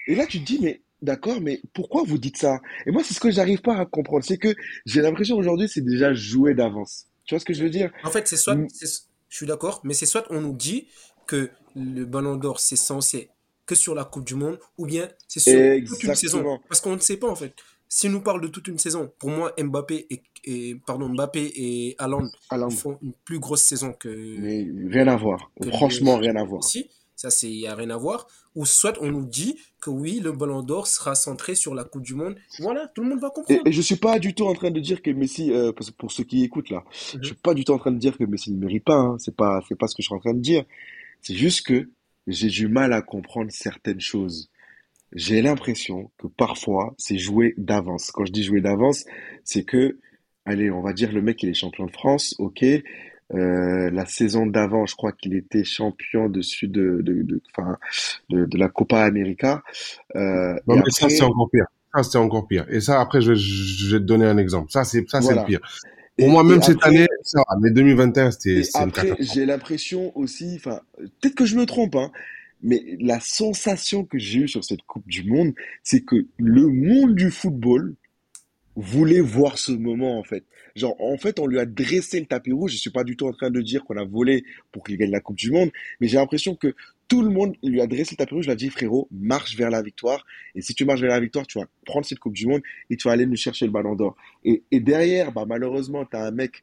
Et 0.07 0.15
là, 0.15 0.27
tu 0.27 0.41
te 0.41 0.45
dis, 0.47 0.59
mais 0.63 0.81
d'accord, 1.03 1.41
mais 1.41 1.61
pourquoi 1.75 2.03
vous 2.05 2.19
dites 2.19 2.37
ça? 2.37 2.61
Et 2.87 2.91
moi, 2.91 3.03
c'est 3.05 3.15
ce 3.15 3.21
que 3.21 3.31
j'arrive 3.31 3.61
pas 3.61 3.77
à 3.77 3.87
comprendre. 3.87 4.25
C'est 4.25 4.39
que 4.39 4.55
j'ai 4.87 5.01
l'impression 5.03 5.37
aujourd'hui, 5.37 5.69
c'est 5.69 5.81
déjà 5.85 6.13
joué 6.15 6.55
d'avance. 6.55 7.07
Tu 7.25 7.35
vois 7.35 7.41
ce 7.41 7.45
que 7.45 7.55
je 7.55 7.63
veux 7.63 7.71
dire? 7.71 7.91
En 8.05 8.11
fait, 8.11 8.27
c'est 8.29 8.37
soit, 8.37 8.55
Mm. 8.55 8.69
je 9.29 9.37
suis 9.37 9.47
d'accord, 9.47 9.81
mais 9.85 9.95
c'est 9.95 10.07
soit 10.07 10.27
on 10.31 10.41
nous 10.41 10.53
dit 10.55 10.87
que 11.27 11.51
le 11.77 12.05
Ballon 12.05 12.37
d'Or 12.37 12.59
c'est 12.61 12.77
censé 12.77 13.31
que 13.67 13.75
sur 13.77 13.95
la 13.95 14.05
Coupe 14.05 14.25
du 14.25 14.35
Monde, 14.35 14.59
ou 14.79 14.87
bien 14.87 15.09
c'est 15.29 15.39
sur 15.41 15.89
toute 15.89 16.03
une 16.03 16.15
saison. 16.15 16.59
Parce 16.69 16.81
qu'on 16.81 16.95
ne 16.97 17.01
sait 17.01 17.17
pas 17.19 17.29
en 17.29 17.37
fait. 17.37 17.55
Si 17.93 18.07
on 18.07 18.13
nous 18.13 18.21
parle 18.21 18.41
de 18.41 18.47
toute 18.47 18.69
une 18.69 18.79
saison, 18.79 19.11
pour 19.19 19.31
moi, 19.31 19.53
Mbappé 19.61 20.07
et, 20.11 20.23
et- 20.45 20.77
pardon, 20.87 21.09
Mbappé 21.09 21.53
et 21.57 21.97
Haaland 21.99 22.31
Haaland. 22.49 22.69
ils 22.71 22.77
font 22.77 22.99
une 23.03 23.13
plus 23.25 23.41
grosse 23.41 23.63
saison 23.63 23.93
que, 23.93 24.09
Mais 24.39 24.65
rien 24.89 25.09
à 25.09 25.17
voir. 25.17 25.51
Franchement, 25.73 26.15
le- 26.17 26.23
rien 26.23 26.37
à 26.37 26.45
voir. 26.45 26.61
Messi. 26.63 26.89
Ça, 27.17 27.29
c'est, 27.31 27.51
y 27.51 27.67
a 27.67 27.75
rien 27.75 27.91
à 27.91 27.97
voir. 27.99 28.29
Ou 28.55 28.65
soit 28.65 28.97
on 29.03 29.11
nous 29.11 29.27
dit 29.27 29.57
que 29.81 29.91
oui, 29.91 30.21
le 30.21 30.31
Ballon 30.33 30.63
d'Or 30.63 30.87
sera 30.87 31.15
centré 31.15 31.55
sur 31.57 31.75
la 31.75 31.83
Coupe 31.85 32.03
du 32.03 32.15
Monde. 32.15 32.37
Voilà, 32.61 32.87
tout 32.95 33.03
le 33.03 33.09
monde 33.11 33.21
va 33.21 33.29
comprendre. 33.31 33.61
et 33.67 33.73
je 33.73 33.83
suis 33.83 33.97
pas 33.97 34.19
du 34.21 34.35
tout 34.35 34.47
en 34.47 34.55
train 34.55 34.71
de 34.71 34.81
dire 34.81 35.03
que 35.03 35.11
Messi, 35.11 35.53
euh, 35.53 35.73
parce 35.73 35.91
pour 35.91 36.13
ceux 36.13 36.25
qui 36.25 36.45
écoutent 36.45 36.71
là, 36.71 36.83
Mhm. 37.15 37.21
je 37.23 37.27
suis 37.27 37.35
pas 37.35 37.55
du 37.55 37.65
tout 37.65 37.73
en 37.73 37.79
train 37.79 37.91
de 37.93 37.99
dire 37.99 38.17
que 38.17 38.25
Messi 38.25 38.53
ne 38.53 38.59
mérite 38.59 38.85
pas. 38.85 38.95
Hein. 38.97 39.17
C'est 39.19 39.35
pas, 39.37 39.61
c'est 39.69 39.77
pas 39.77 39.87
ce 39.89 39.95
que 39.97 40.03
je 40.03 40.07
suis 40.07 40.15
en 40.15 40.21
train 40.21 40.33
de 40.33 40.41
dire. 40.41 40.65
C'est 41.21 41.35
juste 41.35 41.67
que 41.67 41.91
j'ai 42.29 42.49
du 42.49 42.69
mal 42.69 42.93
à 42.95 43.03
comprendre 43.03 43.51
certaines 43.51 44.01
choses. 44.01 44.49
J'ai 45.15 45.43
l'impression 45.43 46.11
que 46.19 46.27
parfois 46.29 46.95
c'est 46.99 47.19
joué 47.19 47.55
d'avance. 47.59 48.11
Quand 48.13 48.25
je 48.25 48.33
dis 48.33 48.43
joué 48.45 48.61
d'avance, 48.61 49.05
c'est 49.45 49.65
que, 49.65 49.99
allez, 50.45 50.71
on 50.71 50.83
va 50.83 50.93
dire 50.93 51.13
le 51.13 51.21
mec 51.23 51.43
il 51.43 51.49
est 51.51 51.55
champion 51.55 51.87
de 51.87 51.91
France, 51.91 52.35
ok. 52.39 52.65
Euh, 53.33 53.91
la 53.91 54.07
saison 54.07 54.45
d'avant, 54.45 54.87
je 54.87 54.97
crois 54.97 55.13
qu'il 55.13 55.35
était 55.37 55.63
champion 55.63 56.29
dessus 56.29 56.67
de, 56.67 57.01
de, 57.03 57.23
de, 57.23 57.41
de, 58.31 58.45
de 58.45 58.59
la 58.59 58.69
Copa 58.69 59.03
América. 59.03 59.63
Euh, 60.17 60.55
Non, 60.67 60.77
mais 60.77 60.91
ça, 60.91 61.09
c'est 61.09 61.23
encore 61.23 61.49
pire. 61.49 61.67
Ça, 61.95 62.03
c'est 62.03 62.19
encore 62.19 62.49
pire. 62.49 62.67
Et 62.71 62.81
ça, 62.81 63.01
après, 63.01 63.21
je, 63.21 63.31
vais- 63.31 63.37
je 63.39 63.95
vais 63.95 64.01
te 64.01 64.05
donner 64.05 64.25
un 64.27 64.37
exemple. 64.37 64.73
Ça, 64.73 64.83
c'est, 64.83 65.09
ça, 65.09 65.21
c'est 65.21 65.27
Voilà. 65.27 65.43
le 65.43 65.47
pire. 65.47 65.61
Pour 66.19 66.29
moi, 66.29 66.43
même 66.43 66.61
cette 66.61 66.79
après- 66.79 66.89
année, 66.91 67.07
ça 67.23 67.39
va. 67.49 67.57
Mais 67.61 67.71
2021, 67.71 68.33
c'était, 68.33 68.63
après, 68.75 69.15
j'ai 69.21 69.47
l'impression 69.47 70.11
aussi, 70.19 70.55
enfin, 70.57 70.81
peut-être 71.21 71.37
que 71.37 71.45
je 71.47 71.55
me 71.57 71.67
trompe, 71.67 71.95
hein, 71.95 72.11
mais 72.63 72.97
la 73.01 73.21
sensation 73.21 74.05
que 74.05 74.19
j'ai 74.19 74.41
eue 74.41 74.49
sur 74.49 74.65
cette 74.65 74.83
Coupe 74.83 75.07
du 75.09 75.25
Monde, 75.25 75.55
c'est 75.83 76.03
que 76.03 76.27
le 76.39 76.67
monde 76.69 77.15
du 77.15 77.31
football 77.31 77.95
voulait 78.77 79.21
voir 79.21 79.59
ce 79.59 79.73
moment, 79.73 80.19
en 80.19 80.25
fait. 80.25 80.45
Genre, 80.77 80.97
en 81.01 81.17
fait, 81.17 81.39
on 81.39 81.47
lui 81.47 81.59
a 81.59 81.67
dressé 81.67 82.21
le 82.21 82.27
tapis 82.27 82.53
rouge. 82.53 82.73
Je 82.73 82.79
suis 82.79 82.91
pas 82.91 83.05
du 83.05 83.17
tout 83.17 83.27
en 83.27 83.33
train 83.33 83.51
de 83.51 83.61
dire 83.61 83.85
qu'on 83.85 83.97
a 83.97 84.05
volé 84.05 84.45
pour 84.73 84.85
qu'il 84.85 84.97
gagne 84.97 85.11
la 85.11 85.21
Coupe 85.21 85.37
du 85.37 85.51
Monde, 85.51 85.71
mais 86.01 86.09
j'ai 86.09 86.17
l'impression 86.17 86.55
que 86.55 86.75
tout 87.11 87.23
le 87.23 87.29
monde 87.29 87.57
lui 87.65 87.81
a 87.81 87.89
dressé 87.89 88.13
le 88.13 88.19
tapis 88.19 88.35
rouge, 88.35 88.45
lui 88.47 88.53
a 88.53 88.55
dit, 88.55 88.71
frérot, 88.71 89.09
marche 89.11 89.57
vers 89.57 89.69
la 89.69 89.83
victoire. 89.83 90.25
Et 90.55 90.63
si 90.63 90.75
tu 90.75 90.85
marches 90.85 91.01
vers 91.01 91.11
la 91.11 91.19
victoire, 91.19 91.45
tu 91.45 91.59
vas 91.59 91.67
prendre 91.85 92.07
cette 92.07 92.21
Coupe 92.21 92.35
du 92.35 92.47
Monde 92.47 92.63
et 92.89 92.97
tu 92.97 93.09
vas 93.09 93.15
aller 93.15 93.27
nous 93.27 93.37
chercher 93.37 93.67
le 93.67 93.73
ballon 93.73 93.97
d'or. 93.97 94.15
Et, 94.45 94.63
et 94.71 94.79
derrière, 94.79 95.33
bah, 95.33 95.45
malheureusement, 95.45 96.05
tu 96.05 96.17
as 96.17 96.25
un 96.25 96.31
mec, 96.31 96.63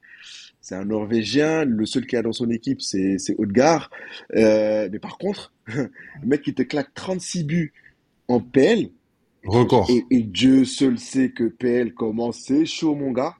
c'est 0.62 0.76
un 0.76 0.86
Norvégien, 0.86 1.66
le 1.66 1.86
seul 1.86 2.08
qui 2.08 2.16
a 2.16 2.22
dans 2.22 2.32
son 2.32 2.50
équipe, 2.50 2.82
c'est, 2.82 3.18
Odegaard. 3.38 3.91
Euh, 4.36 4.88
mais 4.89 5.00
par 5.00 5.18
contre, 5.18 5.54
le 5.68 5.89
mec 6.24 6.43
qui 6.43 6.54
te 6.54 6.62
claque 6.62 6.93
36 6.93 7.43
buts 7.43 7.74
en 8.30 8.39
PL, 8.39 8.91
Record. 9.43 9.89
et, 9.89 10.06
et 10.10 10.22
Dieu 10.24 10.64
seul 10.64 10.98
sait 10.98 11.32
que 11.32 11.43
PL 11.43 11.93
commence, 11.93 12.39
c'est 12.39 12.66
chaud, 12.66 12.95
mon 12.95 13.12
gars. 13.12 13.36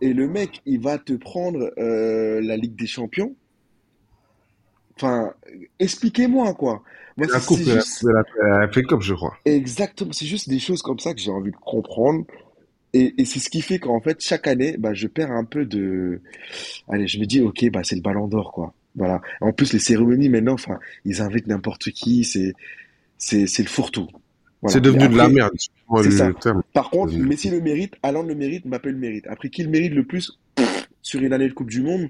Et 0.00 0.12
le 0.12 0.28
mec, 0.28 0.62
il 0.66 0.80
va 0.80 0.98
te 0.98 1.14
prendre 1.14 1.72
euh, 1.78 2.40
la 2.40 2.56
Ligue 2.56 2.76
des 2.76 2.86
Champions. 2.86 3.34
Enfin, 4.98 5.32
expliquez-moi, 5.78 6.54
quoi. 6.54 6.82
Moi, 7.16 7.26
La 7.32 7.40
coupe, 7.40 7.58
c'est 7.58 7.66
la, 7.66 7.74
juste... 7.76 8.02
la, 8.02 8.60
la 8.60 8.68
FA 8.68 8.82
Cup, 8.82 9.00
je 9.00 9.14
crois. 9.14 9.36
Exactement, 9.44 10.12
c'est 10.12 10.26
juste 10.26 10.48
des 10.48 10.58
choses 10.58 10.82
comme 10.82 10.98
ça 10.98 11.14
que 11.14 11.20
j'ai 11.20 11.30
envie 11.30 11.52
de 11.52 11.56
comprendre. 11.56 12.24
Et, 12.94 13.14
et 13.20 13.24
c'est 13.24 13.38
ce 13.38 13.48
qui 13.48 13.60
fait 13.60 13.78
qu'en 13.78 14.00
fait, 14.00 14.20
chaque 14.20 14.46
année, 14.46 14.76
bah, 14.76 14.94
je 14.94 15.06
perds 15.06 15.30
un 15.30 15.44
peu 15.44 15.66
de... 15.66 16.20
Allez, 16.88 17.06
je 17.06 17.20
me 17.20 17.26
dis, 17.26 17.40
ok, 17.40 17.70
bah, 17.70 17.80
c'est 17.84 17.96
le 17.96 18.02
ballon 18.02 18.26
d'or, 18.28 18.52
quoi. 18.52 18.74
Voilà. 18.96 19.20
En 19.40 19.52
plus, 19.52 19.72
les 19.72 19.78
cérémonies, 19.78 20.28
maintenant, 20.28 20.54
enfin, 20.54 20.78
ils 21.04 21.20
invitent 21.22 21.46
n'importe 21.46 21.90
qui, 21.90 22.24
c'est, 22.24 22.54
c'est, 23.18 23.46
c'est 23.46 23.62
le 23.62 23.68
fourre-tout. 23.68 24.08
Voilà. 24.62 24.72
C'est 24.72 24.80
devenu 24.80 25.08
de 25.08 25.16
la 25.16 25.28
merde. 25.28 25.52
c'est 26.02 26.10
ça. 26.10 26.32
terme. 26.32 26.62
Par 26.72 26.90
contre. 26.90 27.14
Messi 27.14 27.50
le 27.50 27.60
mérite, 27.60 27.94
Haaland 28.02 28.24
le 28.24 28.34
mérite, 28.34 28.66
Mbappé 28.66 28.90
le 28.90 28.98
mérite. 28.98 29.26
Après, 29.28 29.50
qui 29.50 29.62
le 29.62 29.68
mérite 29.68 29.92
le 29.92 30.04
plus? 30.04 30.38
Pff, 30.56 30.88
sur 31.02 31.20
une 31.22 31.32
année 31.32 31.48
de 31.48 31.52
Coupe 31.54 31.70
du 31.70 31.82
Monde, 31.82 32.08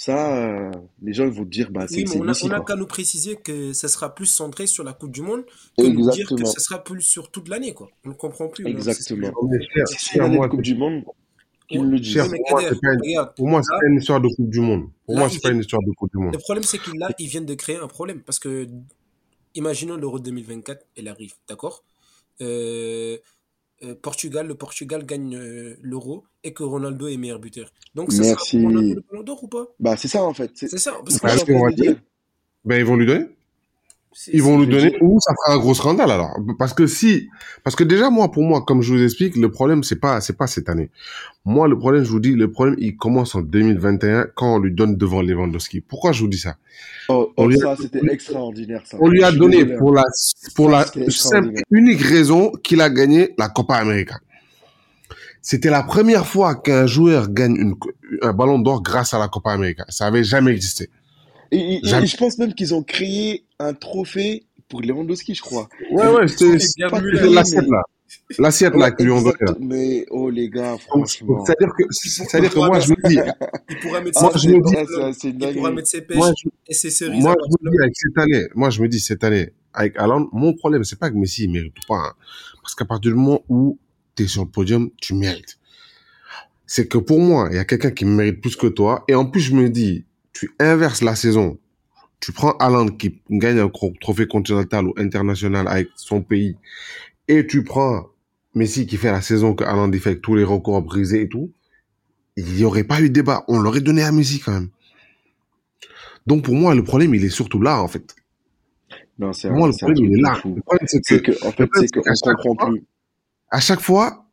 ça, 0.00 0.34
euh, 0.34 0.70
les 1.02 1.12
gens 1.12 1.28
vont 1.28 1.44
te 1.44 1.50
dire, 1.50 1.70
bah, 1.70 1.84
c'est, 1.86 1.96
Oui, 1.96 2.04
on 2.16 2.22
a, 2.22 2.26
Messi, 2.28 2.46
on 2.46 2.50
a 2.52 2.56
quoi. 2.56 2.64
qu'à 2.64 2.76
nous 2.76 2.86
préciser 2.86 3.36
que 3.36 3.74
ça 3.74 3.86
sera 3.86 4.14
plus 4.14 4.24
centré 4.24 4.66
sur 4.66 4.82
la 4.82 4.94
Coupe 4.94 5.10
du 5.10 5.20
Monde 5.20 5.44
que 5.76 5.82
nous 5.82 6.10
dire 6.10 6.26
que 6.26 6.32
Exactement. 6.32 6.46
ça 6.46 6.60
sera 6.60 6.82
plus 6.82 7.02
sur 7.02 7.30
toute 7.30 7.48
l'année, 7.48 7.74
quoi. 7.74 7.90
On 8.06 8.08
ne 8.08 8.14
comprend 8.14 8.48
plus. 8.48 8.64
C'est- 8.64 8.70
Exactement. 8.70 9.30
C'est 9.84 10.26
moi, 10.26 10.48
Coupe 10.48 10.62
du 10.62 10.74
Monde, 10.74 11.04
qu'ils 11.68 11.82
le 11.82 12.00
disent. 12.00 12.16
pour 13.36 13.46
moi, 13.46 13.60
c'est 13.62 13.78
pas 13.78 13.88
une, 13.88 13.98
histoire 13.98 14.22
de 14.22 14.28
Coupe 14.28 14.48
du 14.48 14.60
Monde. 14.60 14.88
Pour 15.04 15.16
là, 15.16 15.20
moi, 15.20 15.28
c'est 15.28 15.42
pas 15.42 15.50
une 15.50 15.60
histoire 15.60 15.82
de 15.82 15.92
Coupe 15.92 16.10
du 16.10 16.16
Monde. 16.16 16.32
Le 16.32 16.38
problème, 16.38 16.64
c'est 16.64 16.78
que 16.78 16.92
là, 16.96 17.10
ils 17.18 17.28
viennent 17.28 17.44
de 17.44 17.54
créer 17.54 17.76
un 17.76 17.86
problème. 17.86 18.22
Parce 18.22 18.38
que, 18.38 18.66
imaginons 19.54 19.96
l'Euro 19.96 20.18
2024, 20.18 20.86
elle 20.96 21.08
arrive, 21.08 21.34
d'accord? 21.46 21.84
Euh, 22.40 23.18
euh, 23.82 23.94
Portugal, 24.00 24.46
le 24.46 24.54
Portugal 24.54 25.04
gagne 25.04 25.36
euh, 25.36 25.76
l'Euro 25.80 26.24
et 26.44 26.52
que 26.52 26.62
Ronaldo 26.62 27.08
est 27.08 27.16
meilleur 27.16 27.38
buteur. 27.38 27.72
Donc, 27.94 28.12
ça 28.12 28.18
sera 28.22 28.28
Merci. 28.28 28.58
pour 28.58 28.68
Ronaldo 28.68 28.94
le 28.94 29.02
Ballon 29.10 29.22
d'Or 29.22 29.44
ou 29.44 29.48
pas? 29.48 29.66
Bah, 29.78 29.96
c'est 29.96 30.08
ça, 30.08 30.22
en 30.22 30.34
fait. 30.34 30.50
C'est 30.54 30.68
ça. 30.78 30.92
Parce 31.04 31.14
c'est 31.14 31.20
que 31.20 31.46
que 31.46 31.52
Bah, 31.52 31.58
on 31.58 31.64
va 31.64 31.72
dire. 31.72 31.96
Ben, 32.64 32.76
ils 32.78 32.84
vont 32.84 32.96
lui 32.96 33.06
donner. 33.06 33.26
Ils 34.32 34.42
vont 34.42 34.58
lui 34.58 34.66
donner 34.66 34.96
ou 35.00 35.20
ça 35.20 35.32
fera 35.34 35.56
un 35.56 35.58
gros 35.58 35.74
scandale 35.74 36.10
alors. 36.10 36.36
Parce 36.58 36.74
que 36.74 36.86
si, 36.86 37.28
parce 37.62 37.76
que 37.76 37.84
déjà 37.84 38.10
moi, 38.10 38.30
pour 38.30 38.42
moi, 38.42 38.62
comme 38.66 38.82
je 38.82 38.92
vous 38.92 39.02
explique, 39.02 39.36
le 39.36 39.50
problème 39.50 39.84
c'est 39.84 40.00
pas, 40.00 40.20
c'est 40.20 40.36
pas 40.36 40.48
cette 40.48 40.68
année. 40.68 40.90
Moi, 41.44 41.68
le 41.68 41.78
problème, 41.78 42.04
je 42.04 42.10
vous 42.10 42.20
dis, 42.20 42.34
le 42.34 42.50
problème, 42.50 42.76
il 42.78 42.96
commence 42.96 43.34
en 43.34 43.40
2021 43.40 44.26
quand 44.34 44.56
on 44.56 44.58
lui 44.58 44.72
donne 44.72 44.96
devant 44.96 45.22
Lewandowski. 45.22 45.80
Pourquoi 45.80 46.12
je 46.12 46.20
vous 46.20 46.28
dis 46.28 46.38
ça? 46.38 46.56
Oh, 47.08 47.32
On 47.36 47.44
oh, 47.44 47.48
lui 47.48 47.56
a- 47.56 47.76
ça, 47.76 47.76
c'était 47.80 48.00
extraordinaire, 48.10 48.82
ça. 48.84 48.98
On 49.00 49.08
lui 49.08 49.22
a 49.24 49.32
donné 49.32 49.58
désolé, 49.58 49.74
hein. 49.74 49.78
pour 49.78 49.92
la, 49.92 50.04
pour 50.54 50.70
Ça, 50.70 50.86
la 51.00 51.10
simple, 51.10 51.54
unique 51.70 52.02
raison 52.02 52.52
qu'il 52.62 52.82
a 52.82 52.90
gagné 52.90 53.34
la 53.38 53.48
Copa 53.48 53.76
América. 53.76 54.18
C'était 55.40 55.70
la 55.70 55.82
première 55.82 56.26
fois 56.26 56.56
qu'un 56.56 56.86
joueur 56.86 57.30
gagne 57.30 57.56
une, 57.56 57.74
un 58.20 58.32
ballon 58.34 58.58
d'or 58.58 58.82
grâce 58.82 59.14
à 59.14 59.18
la 59.18 59.28
Copa 59.28 59.52
América. 59.52 59.86
Ça 59.88 60.06
avait 60.06 60.24
jamais 60.24 60.50
existé. 60.52 60.90
Et, 61.52 61.58
et- 61.58 61.74
et 61.76 61.80
Jamais. 61.88 62.06
je 62.06 62.16
pense 62.16 62.38
même 62.38 62.54
qu'ils 62.54 62.74
ont 62.74 62.82
créé 62.82 63.44
un 63.58 63.74
trophée 63.74 64.44
pour 64.68 64.82
Lewandowski, 64.82 65.34
je 65.34 65.42
crois. 65.42 65.68
Ouais, 65.90 66.06
ouais, 66.08 66.28
c'était, 66.28 66.58
C'est 66.60 66.76
bien 66.76 66.88
pas 66.88 67.00
mieux, 67.00 67.10
c'était 67.12 67.22
payé, 67.24 67.34
l'assiette 67.34 67.68
là. 67.68 67.82
L'assiette 68.38 68.74
là 68.74 68.90
qu'ils 68.90 69.06
lui 69.06 69.12
ont 69.12 69.22
donné. 69.22 69.36
Mais, 69.60 70.06
oh, 70.10 70.30
les 70.30 70.48
gars, 70.48 70.76
franchement. 70.78 71.44
C'est-à-dire 71.44 71.72
que, 71.76 71.84
c'est-à-dire 71.90 72.50
que 72.52 72.58
moi, 72.58 72.80
je 72.80 72.90
me 72.90 73.08
dis, 73.08 73.18
Il 73.68 73.76
pourra 73.78 74.00
mettre 74.00 74.20
Moi, 74.20 74.32
ses 74.32 74.38
je 74.38 74.46
pêches 74.46 74.56
me 74.56 74.64
dis- 74.64 74.72
dans 74.72 74.80
Ah, 75.06 75.10
une 75.24 75.50
il 75.50 75.56
pourra 75.56 75.70
mettre 75.72 75.88
ses 75.88 76.00
pêches 76.02 76.16
moi, 76.16 76.32
je, 76.42 76.48
et 76.68 76.74
ses 76.74 76.90
cerises 76.90 77.22
moi, 77.22 77.34
je 77.40 77.64
me 77.66 77.70
dis 77.70 77.78
avec 77.82 77.92
cette 77.96 78.18
année, 78.18 78.46
moi, 78.54 78.70
je 78.70 78.82
me 78.82 78.88
dis 78.88 79.00
cette 79.00 79.22
année, 79.24 79.50
avec 79.74 79.96
Alan, 79.96 80.28
mon 80.32 80.54
problème, 80.54 80.82
c'est 80.84 80.98
pas 80.98 81.10
que 81.10 81.16
Messi, 81.16 81.44
il 81.44 81.52
mérite 81.52 81.74
pas, 81.86 81.96
hein. 81.98 82.12
Parce 82.62 82.74
qu'à 82.74 82.84
partir 82.84 83.12
du 83.12 83.16
moment 83.16 83.42
où 83.48 83.78
t'es 84.16 84.26
sur 84.26 84.42
le 84.44 84.48
podium, 84.50 84.90
tu 85.00 85.14
mérites. 85.14 85.58
C'est 86.66 86.86
que 86.88 86.98
pour 86.98 87.20
moi, 87.20 87.48
il 87.50 87.56
y 87.56 87.58
a 87.60 87.64
quelqu'un 87.64 87.90
qui 87.90 88.04
mérite 88.04 88.40
plus 88.40 88.54
que 88.56 88.66
toi. 88.68 89.04
Et 89.08 89.14
en 89.14 89.24
plus, 89.26 89.40
je 89.40 89.54
me 89.54 89.68
dis, 89.68 90.04
tu 90.40 90.50
inverses 90.58 91.02
la 91.02 91.14
saison. 91.16 91.58
Tu 92.18 92.32
prends 92.32 92.52
Alan 92.52 92.86
qui 92.88 93.20
gagne 93.28 93.58
un 93.58 93.68
trophée 94.00 94.26
continental 94.26 94.86
ou 94.86 94.94
international 94.96 95.68
avec 95.68 95.88
son 95.96 96.22
pays. 96.22 96.56
Et 97.28 97.46
tu 97.46 97.62
prends 97.62 98.06
Messi 98.54 98.86
qui 98.86 98.96
fait 98.96 99.12
la 99.12 99.20
saison 99.20 99.54
que 99.54 99.64
Alan 99.64 99.92
fait 99.92 100.06
avec 100.10 100.22
tous 100.22 100.34
les 100.34 100.44
records 100.44 100.80
brisés 100.80 101.20
et 101.22 101.28
tout. 101.28 101.52
Il 102.36 102.46
n'y 102.54 102.64
aurait 102.64 102.84
pas 102.84 103.02
eu 103.02 103.10
débat. 103.10 103.44
On 103.48 103.58
l'aurait 103.60 103.82
donné 103.82 104.02
à 104.02 104.12
Messi 104.12 104.40
quand 104.40 104.52
même. 104.52 104.70
Donc 106.26 106.42
pour 106.44 106.54
moi, 106.54 106.74
le 106.74 106.84
problème, 106.84 107.14
il 107.14 107.22
est 107.22 107.28
surtout 107.28 107.60
là, 107.60 107.82
en 107.82 107.88
fait. 107.88 108.16
Non, 109.18 109.34
c'est 109.34 109.50
moi, 109.50 109.68
le 109.68 109.74
problème, 109.76 110.04
il 110.06 110.14
est 110.14 110.18
de 110.18 110.22
là. 110.22 110.34
fou. 110.36 110.54
Le 110.56 110.62
problème, 110.62 110.86
c'est 110.88 111.00
C'est 111.04 111.22
que, 111.22 111.32
que, 111.32 111.46
en 111.46 111.52
fait, 111.52 111.66
problème, 111.66 111.68
c'est 111.74 111.80
c'est 111.82 112.00
qu'à 112.02 112.10
qu'on 112.12 112.16
chaque 112.16 112.36
comprend 112.42 112.66
fois- 112.66 112.70
plus. 112.74 112.84
à 113.50 113.60
chaque 113.60 113.80
fois, 113.80 114.26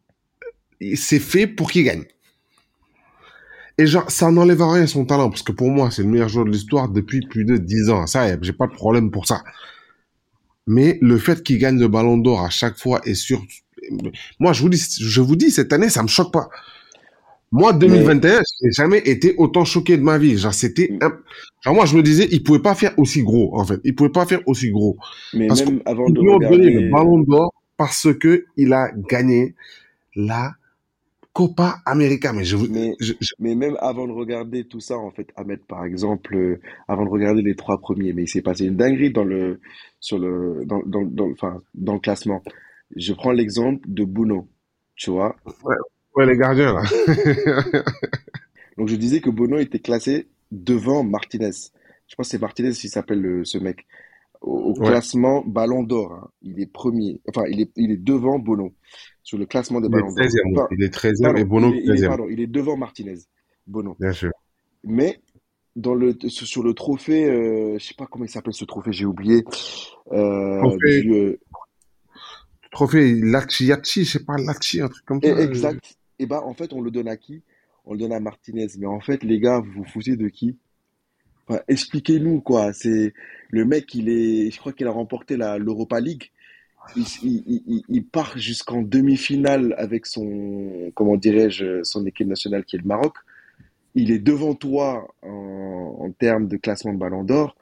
c'est 0.95 1.19
fait 1.19 1.47
pour 1.47 1.69
qu'il 1.69 1.83
gagne. 1.83 2.05
Et 3.77 3.85
genre, 3.85 4.09
ça 4.09 4.31
n'enlève 4.31 4.61
à 4.61 4.71
rien 4.73 4.87
son 4.87 5.05
talent, 5.05 5.29
parce 5.29 5.43
que 5.43 5.51
pour 5.51 5.69
moi, 5.69 5.91
c'est 5.91 6.01
le 6.01 6.09
meilleur 6.09 6.29
joueur 6.29 6.45
de 6.45 6.51
l'histoire 6.51 6.89
depuis 6.89 7.21
plus 7.21 7.45
de 7.45 7.57
10 7.57 7.89
ans. 7.89 8.07
Ça, 8.07 8.27
j'ai 8.41 8.53
pas 8.53 8.67
de 8.67 8.73
problème 8.73 9.11
pour 9.11 9.27
ça. 9.27 9.43
Mais 10.65 10.97
le 11.01 11.17
fait 11.17 11.43
qu'il 11.43 11.59
gagne 11.59 11.79
le 11.79 11.87
ballon 11.87 12.17
d'or 12.17 12.41
à 12.41 12.49
chaque 12.49 12.77
fois 12.77 13.01
est 13.05 13.13
sûr. 13.13 13.41
Moi, 14.39 14.53
je 14.53 14.61
vous 14.63 14.69
dis, 14.69 14.83
je 14.99 15.21
vous 15.21 15.35
dis, 15.35 15.51
cette 15.51 15.71
année, 15.73 15.89
ça 15.89 16.01
me 16.03 16.07
choque 16.07 16.33
pas. 16.33 16.49
Moi, 17.51 17.71
2021, 17.71 18.41
j'ai 18.61 18.71
jamais 18.71 18.97
été 19.05 19.33
autant 19.37 19.63
choqué 19.63 19.95
de 19.95 20.01
ma 20.03 20.17
vie. 20.17 20.37
Genre, 20.37 20.53
c'était, 20.53 20.97
un- 21.01 21.13
genre, 21.63 21.75
moi, 21.75 21.85
je 21.85 21.95
me 21.95 22.03
disais, 22.03 22.27
il 22.31 22.43
pouvait 22.43 22.59
pas 22.59 22.75
faire 22.75 22.93
aussi 22.97 23.23
gros, 23.23 23.57
en 23.57 23.63
fait. 23.63 23.79
Il 23.85 23.95
pouvait 23.95 24.09
pas 24.09 24.25
faire 24.25 24.41
aussi 24.47 24.69
gros. 24.71 24.97
Mais 25.33 25.47
Parce 25.47 25.63
même 25.63 25.81
avant 25.85 26.09
de 26.09 26.19
regarder. 26.19 26.57
le 26.71 26.91
ballon 26.91 27.19
d'or 27.19 27.53
parce 27.77 28.07
que 28.19 28.45
il 28.57 28.73
a 28.73 28.89
gagné 29.09 29.53
la 30.15 30.55
Copa 31.37 31.77
América. 31.85 32.33
Mais 32.33 32.43
je 32.43 32.55
vous, 32.55 32.67
Mais- 32.67 32.95
je- 32.99 33.13
je- 33.19 33.35
Mais 33.37 33.53
même 33.53 33.77
avant 33.79 34.07
de 34.07 34.11
regarder 34.11 34.65
tout 34.67 34.79
ça, 34.79 34.97
en 34.97 35.11
fait, 35.11 35.27
Ahmed, 35.35 35.59
par 35.67 35.85
exemple, 35.85 36.35
euh, 36.35 36.59
avant 36.87 37.05
de 37.05 37.09
regarder 37.11 37.43
les 37.43 37.55
trois 37.55 37.79
premiers, 37.79 38.11
mais 38.13 38.23
il 38.23 38.27
s'est 38.27 38.41
passé 38.41 38.65
une 38.65 38.75
dinguerie 38.75 39.11
dans 39.11 39.23
le, 39.23 39.59
sur 39.99 40.17
le, 40.17 40.63
dans, 40.65 40.81
dans, 40.93 41.03
dans, 41.03 41.29
enfin, 41.31 41.61
dans 41.75 41.93
le 41.93 41.99
classement. 41.99 42.41
Je 42.95 43.13
prends 43.13 43.31
l'exemple 43.33 43.83
de 43.87 44.03
Bono, 44.03 44.47
tu 44.95 45.11
vois? 45.11 45.35
ouais, 46.15 46.25
les 46.25 46.37
gardiens, 46.37 46.73
là. 46.73 46.81
Donc, 48.77 48.87
je 48.87 48.95
disais 48.95 49.21
que 49.21 49.29
Bono 49.29 49.57
était 49.59 49.79
classé 49.79 50.27
devant 50.51 51.03
Martinez. 51.03 51.51
Je 52.07 52.15
pense 52.15 52.27
que 52.27 52.31
c'est 52.31 52.41
Martinez 52.41 52.71
qui 52.71 52.89
s'appelle 52.89 53.21
le- 53.21 53.45
ce 53.45 53.59
mec. 53.59 53.85
Au, 54.41 54.71
au 54.71 54.79
Ouais. 54.79 54.87
classement 54.87 55.43
Ballon 55.45 55.83
d'Or, 55.83 56.13
hein. 56.13 56.29
Il 56.41 56.59
est 56.61 56.71
premier. 56.71 57.21
Enfin, 57.27 57.43
il 57.49 57.59
est, 57.61 57.71
il 57.75 57.91
est 57.91 57.97
devant 57.97 58.37
Bono 58.39 58.73
sur 59.27 59.37
le 59.37 59.45
classement 59.45 59.81
des 59.81 59.89
Ballons 59.89 60.07
d'Or. 60.07 60.25
13e. 60.25 60.39
Enfin, 60.55 60.67
Il 60.71 60.83
est 60.85 60.93
13e 60.93 61.21
pardon, 61.23 61.39
et 61.39 61.43
Bono 61.43 61.73
il 61.73 61.75
est, 61.79 61.81
il 61.83 61.89
est- 61.91 61.93
13e. 61.95 62.07
pardon, 62.07 62.27
il 62.29 62.39
est 62.39 62.47
devant 62.47 62.77
Martinez. 62.77 63.17
Bono. 63.67 63.97
Bien 63.99 64.13
sûr. 64.13 64.31
Mais 64.85 65.19
dans 65.75 65.95
le, 65.95 66.15
sur 66.29 66.63
le 66.63 66.73
trophée, 66.73 67.25
euh, 67.29 67.77
je 67.77 67.83
sais 67.85 67.93
pas 67.93 68.05
comment 68.07 68.23
il 68.23 68.29
s'appelle 68.29 68.53
ce 68.53 68.63
trophée, 68.63 68.93
j'ai 68.93 69.03
oublié. 69.03 69.43
Euh, 70.13 70.59
Trophée- 70.61 71.01
du, 71.01 71.11
euh, 71.13 71.39
Trophée 72.71 73.15
Lachi, 73.19 73.65
Yachi, 73.65 74.05
je 74.05 74.11
sais 74.13 74.23
pas, 74.23 74.37
Lachi, 74.37 74.79
un 74.79 74.87
truc 74.87 75.05
comme 75.05 75.21
ça. 75.21 75.27
eh, 75.29 75.43
exact. 75.43 75.97
Et 76.19 76.25
bah, 76.25 76.41
en 76.45 76.53
fait, 76.53 76.71
on 76.71 76.79
le 76.81 76.89
donne 76.89 77.09
à 77.09 77.17
qui? 77.17 77.43
On 77.83 77.93
le 77.93 77.99
donne 77.99 78.13
à 78.13 78.21
Martinez. 78.21 78.67
Mais 78.79 78.85
en 78.85 79.01
fait, 79.01 79.23
les 79.23 79.39
gars, 79.41 79.59
vous 79.59 79.71
vous 79.83 79.83
foutez 79.85 80.15
de 80.15 80.29
qui? 80.29 80.57
Enfin, 81.47 81.59
expliquez-nous, 81.67 82.39
quoi. 82.41 82.71
C'est, 82.71 83.13
le 83.49 83.65
mec, 83.65 83.93
il 83.93 84.07
est, 84.09 84.51
je 84.51 84.57
crois 84.59 84.71
qu'il 84.71 84.87
a 84.87 84.91
remporté 84.91 85.35
l'Europa 85.37 85.99
League. 85.99 86.31
Il, 86.95 87.05
il, 87.23 87.63
il, 87.67 87.83
il 87.89 88.05
part 88.05 88.37
jusqu'en 88.37 88.81
demi-finale 88.81 89.75
avec 89.77 90.05
son, 90.05 90.91
comment 90.95 91.15
dirais-je, 91.17 91.83
son 91.83 92.05
équipe 92.05 92.27
nationale 92.27 92.63
qui 92.65 92.75
est 92.75 92.79
le 92.79 92.85
Maroc. 92.87 93.13
il 93.95 94.11
est 94.11 94.19
devant 94.19 94.53
toi 94.55 95.07
en, 95.23 95.97
en 95.99 96.11
termes 96.11 96.47
de 96.47 96.57
classement 96.57 96.93
de 96.93 96.97
Ballon 96.99 97.23
d'Or. 97.23 97.55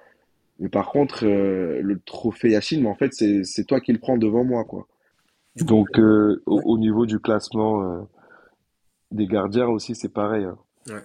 Mais 0.60 0.70
par 0.70 0.90
contre, 0.90 1.26
euh, 1.26 1.82
le 1.82 2.00
trophée 2.00 2.52
Yachine, 2.52 2.82
mais 2.84 2.90
en 2.90 2.96
fait, 2.96 3.14
c'est 3.14 3.44
c'est 3.44 3.66
toi 3.66 3.82
qui 3.82 3.92
le 3.92 4.00
prends 4.00 4.18
devant 4.18 4.44
moi, 4.46 4.64
quoi. 4.64 4.88
Donc, 5.62 5.98
euh, 6.00 6.42
au, 6.46 6.58
ouais, 6.58 6.64
au 6.66 6.78
niveau 6.78 7.06
du 7.06 7.20
classement 7.20 7.84
euh, 7.84 8.02
des 9.12 9.28
gardiens 9.28 9.68
aussi, 9.68 9.96
c'est 9.96 10.14
pareil. 10.14 10.46
hein. 10.46 10.58
ouais. 10.88 11.04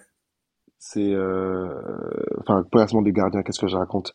C'est, 0.79 1.13
euh, 1.13 1.69
enfin, 2.41 2.65
classement 2.71 3.03
des 3.03 3.13
gardiens, 3.13 3.43
qu'est-ce 3.43 3.61
que 3.61 3.69
je 3.69 3.77
raconte? 3.77 4.13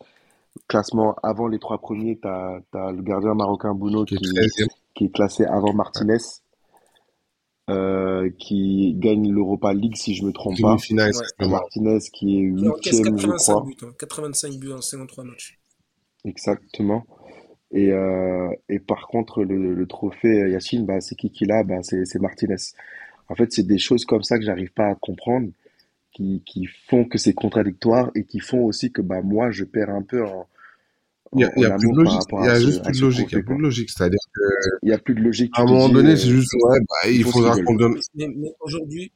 Classement 0.68 1.16
avant 1.22 1.48
les 1.48 1.60
trois 1.60 1.78
premiers, 1.80 2.18
t'as, 2.22 2.60
t'as 2.72 2.92
le 2.92 3.02
gardien 3.02 3.34
marocain 3.34 3.74
Bouno 3.74 4.06
Qui 4.06 4.16
est 4.16 4.18
qui, 4.18 4.26
13e. 4.26 4.68
qui 4.96 5.06
est 5.06 5.10
classé 5.14 5.46
avant 5.46 5.68
Ouais. 5.68 5.74
Martinez, 5.74 6.18
euh, 7.70 8.30
qui 8.38 8.94
gagne 8.98 9.32
l'Europa 9.32 9.74
League, 9.74 9.96
si 9.96 10.16
je 10.16 10.24
me 10.26 10.32
trompe 10.32 10.60
pas. 10.62 10.76
Ouais. 10.76 11.48
Martinez 11.48 11.98
qui 12.14 12.40
est 12.40 12.56
Qui 12.56 12.68
encaisse 12.70 12.98
huitième, 12.98 13.18
je 13.18 13.28
85 13.28 13.54
crois. 13.54 13.66
buts, 13.66 13.76
hein. 13.84 13.94
85 14.00 14.54
buts 14.60 14.72
en 14.74 14.82
53 14.82 15.24
matchs. 15.24 15.58
Exactement. 16.24 17.06
Et, 17.72 17.92
euh, 17.92 18.50
et 18.70 18.80
par 18.80 19.08
contre, 19.08 19.44
le, 19.44 19.74
le 19.74 19.88
trophée 19.88 20.50
Yacine, 20.52 20.86
bah, 20.86 21.02
c'est 21.02 21.16
qui 21.16 21.32
qui 21.32 21.46
l'a? 21.46 21.64
Bah, 21.64 21.82
c'est, 21.82 22.06
c'est 22.06 22.20
Martinez. 22.20 22.56
En 23.30 23.36
fait, 23.36 23.52
c'est 23.52 23.66
des 23.68 23.80
choses 23.80 24.06
comme 24.06 24.24
ça 24.24 24.38
que 24.38 24.46
j'arrive 24.46 24.72
pas 24.72 24.88
à 24.88 24.96
comprendre, 24.96 25.50
qui, 26.16 26.42
qui 26.46 26.66
font 26.88 27.04
que 27.04 27.18
c'est 27.18 27.34
contradictoire 27.34 28.10
et 28.16 28.26
qui 28.26 28.40
font 28.40 28.64
aussi 28.64 28.92
que 28.92 29.02
bah, 29.02 29.22
moi, 29.22 29.52
je 29.52 29.66
perds 29.66 29.90
un 29.90 30.02
peu 30.02 30.24
en, 30.24 30.48
Il 31.34 31.42
y 31.42 31.44
a, 31.44 31.52
y 31.58 31.66
a 31.66 31.76
plus 31.76 31.92
de 31.92 32.00
amour 32.00 32.20
par 32.30 32.40
logique. 32.40 32.40
Il 32.42 32.46
y 32.46 32.50
a 32.50 32.56
ce, 32.56 32.66
juste 32.66 32.80
à 32.80 32.90
plus 32.90 33.00
de 33.00 33.06
logique. 33.06 33.32
Il 33.32 33.36
y 33.36 33.40
a 33.40 33.44
plus 33.44 33.58
de 33.58 33.62
logique. 33.62 33.90
C'est-à-dire 33.90 34.20
que, 34.34 34.42
Il 34.84 34.90
y 34.90 34.94
a 34.94 34.98
plus 34.98 35.14
de 35.16 35.22
logique, 35.22 35.52
à 35.56 35.62
un 35.62 35.66
moment 35.66 35.90
donné, 35.90 36.16
c'est 36.16 36.30
euh, 36.30 36.32
juste, 36.32 36.54
ouais, 36.54 36.80
bah, 36.80 37.10
ils 37.10 37.18
il 37.18 37.24
faudra 37.26 37.62
qu'on 37.62 37.76
donne. 37.76 38.00
Mais, 38.16 38.30
mais 38.30 38.54
aujourd'hui, 38.62 39.12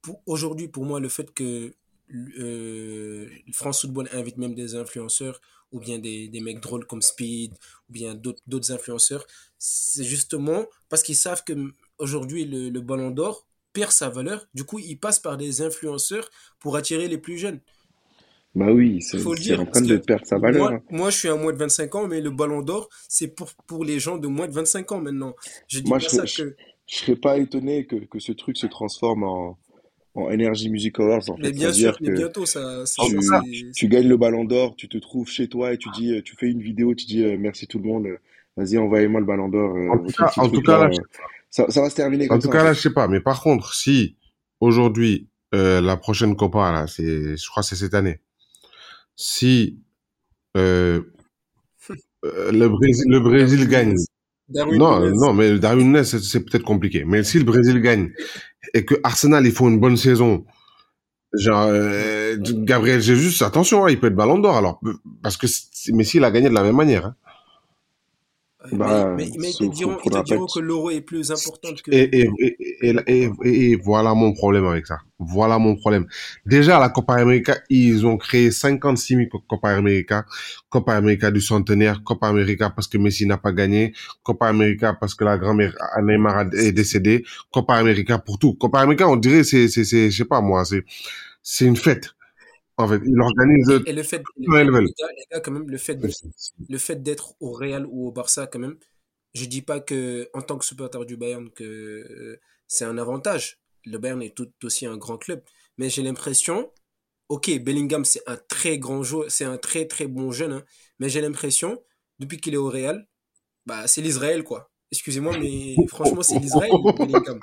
pour, 0.00 0.22
aujourd'hui, 0.24 0.68
pour 0.68 0.86
moi, 0.86 1.00
le 1.00 1.10
fait 1.10 1.32
que 1.34 1.74
euh, 2.38 3.28
France 3.52 3.82
Football 3.82 4.08
invite 4.12 4.38
même 4.38 4.54
des 4.54 4.74
influenceurs 4.74 5.38
ou 5.70 5.80
bien 5.80 5.98
des, 5.98 6.28
des 6.28 6.40
mecs 6.40 6.60
drôles 6.60 6.86
comme 6.86 7.02
Speed 7.02 7.52
ou 7.88 7.92
bien 7.92 8.14
d'autres 8.14 8.42
d'autres 8.46 8.72
influenceurs, 8.72 9.26
c'est 9.58 10.04
justement 10.04 10.66
parce 10.88 11.02
qu'ils 11.02 11.16
savent 11.16 11.44
que 11.44 11.54
aujourd'hui 11.98 12.44
le, 12.44 12.68
le 12.68 12.80
Ballon 12.80 13.10
d'Or 13.10 13.46
perd 13.72 13.92
sa 13.92 14.08
valeur. 14.08 14.46
Du 14.54 14.64
coup, 14.64 14.78
ils 14.78 14.96
passent 14.98 15.20
par 15.20 15.36
des 15.36 15.62
influenceurs 15.62 16.28
pour 16.60 16.76
attirer 16.76 17.08
les 17.08 17.18
plus 17.18 17.38
jeunes. 17.38 17.60
Bah 18.54 18.72
oui, 18.72 19.00
Il 19.14 19.18
c'est, 19.18 19.18
faut 19.18 19.34
le 19.34 19.38
c'est 19.38 19.40
dire 19.40 19.60
en 19.60 19.66
train 19.66 19.80
de 19.82 19.96
perdre 19.98 20.26
sa 20.26 20.38
valeur. 20.38 20.68
moi, 20.68 20.72
hein. 20.72 20.82
moi, 20.90 21.10
je 21.10 21.18
suis 21.18 21.28
à 21.28 21.36
moins 21.36 21.52
de 21.52 21.58
25 21.58 21.94
ans, 21.94 22.06
mais 22.08 22.20
le 22.20 22.30
Ballon 22.30 22.62
d'Or, 22.62 22.88
c'est 23.08 23.28
pour, 23.28 23.52
pour 23.66 23.84
les 23.84 23.98
gens 24.00 24.18
de 24.18 24.28
moins 24.28 24.48
de 24.48 24.52
25 24.52 24.92
ans 24.92 25.00
maintenant. 25.00 25.34
Je 25.68 25.80
dis 25.80 25.94
Moi, 25.94 25.98
pas 25.98 26.06
je 26.06 26.08
serais, 26.08 26.18
ça 26.18 26.26
je, 26.26 26.42
que. 26.42 26.56
je 26.86 26.96
serais 26.96 27.16
pas 27.16 27.38
étonné 27.38 27.86
que, 27.86 27.96
que 27.96 28.18
ce 28.20 28.32
truc 28.32 28.56
se 28.56 28.66
transforme 28.66 29.24
en, 29.24 29.58
en 30.14 30.30
Energy 30.32 30.70
Music 30.70 30.98
Awards, 31.00 31.28
en 31.30 31.36
Mais 31.36 31.52
fait. 31.52 31.52
bien 31.52 31.72
sûr, 31.72 31.98
mais 32.00 32.10
que 32.10 32.10
bientôt, 32.10 32.46
ça, 32.46 32.86
ça, 32.86 33.04
tu, 33.06 33.36
tu 33.74 33.88
gagnes 33.88 34.08
le 34.08 34.16
ballon 34.16 34.44
d'or, 34.44 34.76
tu 34.76 34.88
te 34.88 34.98
trouves 34.98 35.28
chez 35.28 35.48
toi 35.48 35.72
et 35.72 35.78
tu 35.78 35.90
dis, 35.90 36.12
euh, 36.14 36.22
tu 36.22 36.36
fais 36.36 36.48
une 36.50 36.62
vidéo, 36.62 36.94
tu 36.94 37.06
dis 37.06 37.24
euh, 37.24 37.36
merci 37.38 37.66
tout 37.66 37.78
le 37.78 37.84
monde, 37.88 38.06
euh, 38.06 38.18
vas-y, 38.56 38.78
envoyez-moi 38.78 39.20
le 39.20 39.26
ballon 39.26 39.48
d'or, 39.48 39.76
euh, 39.76 39.88
En 39.88 39.98
tout 39.98 40.12
cas, 40.12 40.32
petit 40.32 40.40
en 40.40 40.48
tout 40.50 40.62
truc 40.62 40.66
cas, 40.66 40.78
là. 40.78 40.88
là, 40.88 40.90
je 40.90 40.98
ça, 41.52 41.70
ça 41.70 41.82
va 41.82 41.90
se 41.90 41.94
terminer 41.94 42.24
En 42.24 42.28
comme 42.30 42.40
tout 42.40 42.46
ça, 42.48 42.52
cas, 42.52 42.62
en 42.62 42.64
là, 42.64 42.72
je 42.72 42.80
sais 42.80 42.90
pas. 42.92 43.06
Mais 43.08 43.20
par 43.20 43.40
contre, 43.42 43.74
si 43.74 44.16
aujourd'hui, 44.58 45.28
euh, 45.54 45.80
la 45.80 45.96
prochaine 45.96 46.34
Copa, 46.34 46.72
là, 46.72 46.86
c'est, 46.88 47.36
je 47.36 47.48
crois 47.50 47.62
que 47.62 47.68
c'est 47.68 47.76
cette 47.76 47.94
année. 47.94 48.20
Si 49.16 49.78
euh, 50.56 51.00
euh, 52.24 52.50
le 52.50 52.68
Brésil, 52.68 53.04
le 53.08 53.20
Brésil 53.20 53.68
Darwin 53.68 53.90
gagne. 53.90 53.94
Darwin 54.48 54.78
Non, 54.78 55.00
Nunez. 55.00 55.16
non, 55.18 55.32
mais 55.34 55.58
Darwin 55.58 55.86
Nunez, 55.92 56.04
c'est, 56.04 56.40
peut-être 56.40 56.64
compliqué. 56.64 57.04
Mais 57.04 57.22
si 57.22 57.38
le 57.38 57.44
Brésil 57.44 57.80
gagne 57.80 58.12
et 58.74 58.84
que 58.84 58.94
Arsenal, 59.04 59.46
ils 59.46 59.52
font 59.52 59.68
une 59.68 59.78
bonne 59.80 59.96
saison, 59.98 60.44
genre 61.34 61.66
euh, 61.68 62.36
Gabriel 62.40 63.00
Jesus, 63.02 63.44
attention, 63.44 63.84
hein, 63.84 63.90
il 63.90 64.00
peut 64.00 64.06
être 64.08 64.14
Ballon 64.16 64.38
d'Or. 64.38 64.56
Alors, 64.56 64.80
parce 65.22 65.36
que 65.36 65.46
c'est- 65.46 65.92
Messi, 65.92 66.16
il 66.18 66.24
a 66.24 66.30
gagné 66.30 66.48
de 66.48 66.54
la 66.54 66.62
même 66.62 66.76
manière. 66.76 67.06
Hein. 67.06 67.16
Mais, 68.70 68.78
Bah, 68.78 69.14
mais, 69.16 69.28
mais 69.38 69.50
ils 69.50 69.56
te 69.56 69.74
diront, 69.74 69.98
ils 70.04 70.10
te 70.10 70.22
diront 70.22 70.46
que 70.46 70.60
l'euro 70.60 70.90
est 70.90 71.00
plus 71.00 71.30
importante 71.30 71.82
que. 71.82 71.90
Et, 71.90 72.28
et, 72.82 72.94
et, 73.06 73.30
et, 73.44 73.76
voilà 73.76 74.14
mon 74.14 74.32
problème 74.32 74.66
avec 74.66 74.86
ça. 74.86 74.98
Voilà 75.18 75.58
mon 75.58 75.74
problème. 75.76 76.06
Déjà, 76.46 76.78
la 76.78 76.88
Copa 76.88 77.14
América, 77.14 77.56
ils 77.70 78.06
ont 78.06 78.16
créé 78.16 78.50
56 78.50 79.16
000 79.16 79.28
Copa 79.48 79.70
América. 79.70 80.24
Copa 80.68 80.94
América 80.94 81.30
du 81.30 81.40
centenaire, 81.40 82.02
Copa 82.04 82.28
América 82.28 82.70
parce 82.70 82.88
que 82.88 82.98
Messi 82.98 83.26
n'a 83.26 83.38
pas 83.38 83.52
gagné, 83.52 83.92
Copa 84.22 84.48
América 84.48 84.94
parce 84.94 85.14
que 85.14 85.24
la 85.24 85.38
grand-mère 85.38 85.74
Neymar 86.00 86.46
est 86.54 86.72
décédée, 86.72 87.24
Copa 87.52 87.74
América 87.74 88.18
pour 88.18 88.38
tout. 88.38 88.54
Copa 88.54 88.80
América, 88.80 89.08
on 89.08 89.16
dirait, 89.16 89.44
c'est, 89.44 89.68
c'est, 89.68 89.84
c'est, 89.84 90.10
je 90.10 90.16
sais 90.16 90.24
pas 90.24 90.40
moi, 90.40 90.64
c'est, 90.64 90.84
c'est 91.42 91.66
une 91.66 91.76
fête. 91.76 92.14
En 92.76 92.86
fait, 92.88 93.00
ils 93.06 93.18
organisent 93.20 93.80
Et, 93.84 93.90
et 93.90 93.92
le 93.92 94.02
fait, 94.02 94.30
le 94.36 94.48
quand 94.48 94.58
fait- 94.58 94.64
ils 94.64 94.70
veulent. 94.70 94.86
les 94.86 94.92
gars, 94.92 95.08
les 95.16 95.24
gars, 95.30 95.40
quand 95.40 95.52
même, 95.52 95.68
le 95.70 95.78
fait 95.78 95.94
de, 95.96 96.08
le 96.68 96.78
fait 96.78 97.02
d'être 97.02 97.34
au 97.40 97.52
Real 97.52 97.86
ou 97.86 98.08
au 98.08 98.12
Barça, 98.12 98.46
quand 98.46 98.58
même, 98.58 98.78
je 99.34 99.44
dis 99.46 99.62
pas 99.62 99.80
que, 99.80 100.28
en 100.34 100.42
tant 100.42 100.58
que 100.58 100.64
supporter 100.64 101.04
du 101.06 101.16
Bayern, 101.16 101.50
que 101.50 101.64
euh, 101.64 102.40
c'est 102.68 102.84
un 102.84 102.98
avantage. 102.98 103.58
Le 103.84 103.98
Bayern 103.98 104.22
est 104.22 104.34
tout 104.36 104.50
aussi 104.64 104.86
un 104.86 104.96
grand 104.96 105.18
club. 105.18 105.42
Mais 105.78 105.90
j'ai 105.90 106.02
l'impression, 106.02 106.72
ok, 107.28 107.50
Bellingham, 107.62 108.04
c'est 108.04 108.22
un 108.28 108.36
très 108.48 108.78
grand 108.78 109.02
joueur, 109.02 109.30
c'est 109.30 109.44
un 109.44 109.58
très 109.58 109.86
très 109.86 110.06
bon 110.08 110.32
jeune, 110.32 110.52
hein, 110.52 110.64
mais 110.98 111.08
j'ai 111.10 111.20
l'impression, 111.22 111.82
depuis 112.18 112.38
qu'il 112.40 112.54
est 112.54 112.58
au 112.58 112.68
Real, 112.70 113.08
bah, 113.66 113.86
c'est 113.88 114.02
l'Israël, 114.02 114.44
quoi. 114.44 114.70
Excusez-moi, 114.92 115.34
mais 115.34 115.84
franchement, 115.88 116.22
c'est 116.22 116.38
l'Israël, 116.38 116.86
Bellingham. 116.98 117.42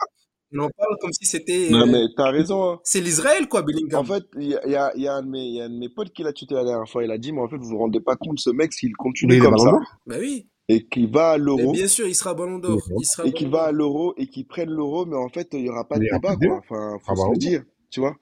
On 0.51 0.59
en 0.59 0.69
parle 0.69 0.95
comme 0.99 1.13
si 1.13 1.25
c'était. 1.25 1.67
Non, 1.69 1.85
mais 1.85 2.05
t'as 2.17 2.31
raison, 2.31 2.71
hein. 2.71 2.79
c'est 2.83 3.01
l'Israël, 3.01 3.47
quoi, 3.47 3.61
En 3.61 3.63
Bellingham. 3.63 4.05
fait, 4.05 4.23
il 4.37 4.47
y 4.47 4.55
a, 4.55 4.61
il 4.65 4.71
y 4.71 4.75
a, 4.75 4.91
il 4.95 5.01
y 5.03 5.07
a 5.07 5.13
un 5.15 5.21
de 5.21 5.27
mes, 5.29 5.43
il 5.45 5.55
y 5.55 5.61
a 5.61 5.65
un 5.65 5.69
de 5.69 5.77
mes 5.77 5.89
potes 5.89 6.11
qui 6.11 6.23
l'a 6.23 6.33
tuté 6.33 6.55
la 6.55 6.63
dernière 6.63 6.89
fois. 6.89 7.03
Il 7.03 7.11
a 7.11 7.17
dit, 7.19 7.31
mais 7.31 7.41
en 7.41 7.47
fait, 7.47 7.57
vous 7.57 7.69
vous 7.69 7.77
rendez 7.77 7.99
pas 7.99 8.15
compte, 8.15 8.39
ce 8.39 8.49
mec, 8.49 8.73
s'il 8.73 8.95
continue 8.95 9.35
il 9.35 9.37
est 9.37 9.45
comme 9.45 9.57
ça. 9.59 9.71
Bah 10.07 10.15
oui. 10.19 10.47
et 10.67 10.87
qu'il 10.87 11.11
va 11.11 11.31
à 11.31 11.37
Mais 11.37 11.43
l'euro, 11.43 11.71
bien 11.71 11.87
sûr, 11.87 12.07
il 12.07 12.15
sera 12.15 12.33
Ballon 12.33 12.57
d'Or. 12.59 12.79
Il 12.99 13.05
sera 13.05 13.27
et 13.27 13.31
qu'il 13.31 13.49
Ballon 13.49 13.63
va 13.63 13.63
à 13.69 13.71
d'Or. 13.71 13.77
l'euro, 13.77 14.13
et 14.17 14.27
qu'il 14.27 14.47
prenne 14.47 14.69
l'euro, 14.69 15.05
mais 15.05 15.17
en 15.17 15.29
fait, 15.29 15.49
il 15.53 15.61
y 15.65 15.69
aura 15.69 15.87
pas 15.87 15.97
de 15.99 16.03
Il 16.03 16.07
y 16.07 16.09
a 16.09 16.15
débat, 16.15 16.35
de 16.35 16.35
quoi. 16.37 16.39
débat. 16.47 16.55
Enfin, 16.57 16.97
Ah 17.07 17.13
faut 17.13 17.15
bah 17.15 17.21
se 17.21 17.25
le 17.27 17.31
oui. 17.33 17.37
dire, 17.37 17.63
tu 17.91 17.99
vois. 17.99 18.15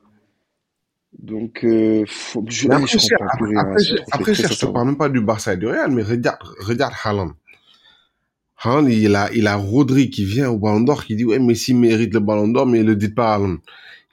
Donc, 1.20 1.64
euh, 1.64 2.04
faut- 2.08 2.44
je, 2.48 2.68
Mais 2.68 2.76
eh, 2.76 2.84
après, 2.84 2.88
je 2.88 2.98
cher, 3.00 3.18
comprends 3.18 3.38
plus 3.38 3.48
après, 3.58 3.58
rien 3.58 3.60
à 3.60 3.62
après, 3.62 3.80
ce 3.80 3.86
cher, 3.86 3.96
trophée, 4.06 4.12
après, 4.12 4.34
très 4.34 4.34
cher, 4.36 4.50
je 4.52 4.54
te 4.54 4.54
sincèrement. 4.54 4.74
parle 4.74 4.86
même 4.88 4.98
pas 4.98 5.10
du 5.10 5.22
Barça 5.22 5.54
et 5.54 5.58
du 5.58 5.66
Real, 5.68 5.92
mais 5.92 6.04
regarde, 6.04 6.40
regarde 6.60 6.94
Haaland. 7.04 7.32
Haaland, 8.60 8.88
il 8.88 9.16
a, 9.16 9.32
il 9.34 9.48
a 9.48 9.56
Rodri 9.56 10.10
qui 10.10 10.26
vient 10.26 10.50
au 10.50 10.58
Ballon 10.58 10.82
d'Or, 10.82 11.06
qui 11.06 11.16
dit, 11.16 11.26
ouais, 11.26 11.40
Messi 11.40 11.74
mérite 11.74 12.14
le 12.14 12.20
Ballon 12.20 12.48
d'Or, 12.48 12.66
mais 12.66 12.80
il 12.80 12.86
le 12.86 12.96
dit 12.96 13.10
pas 13.10 13.36
à. 13.36 13.40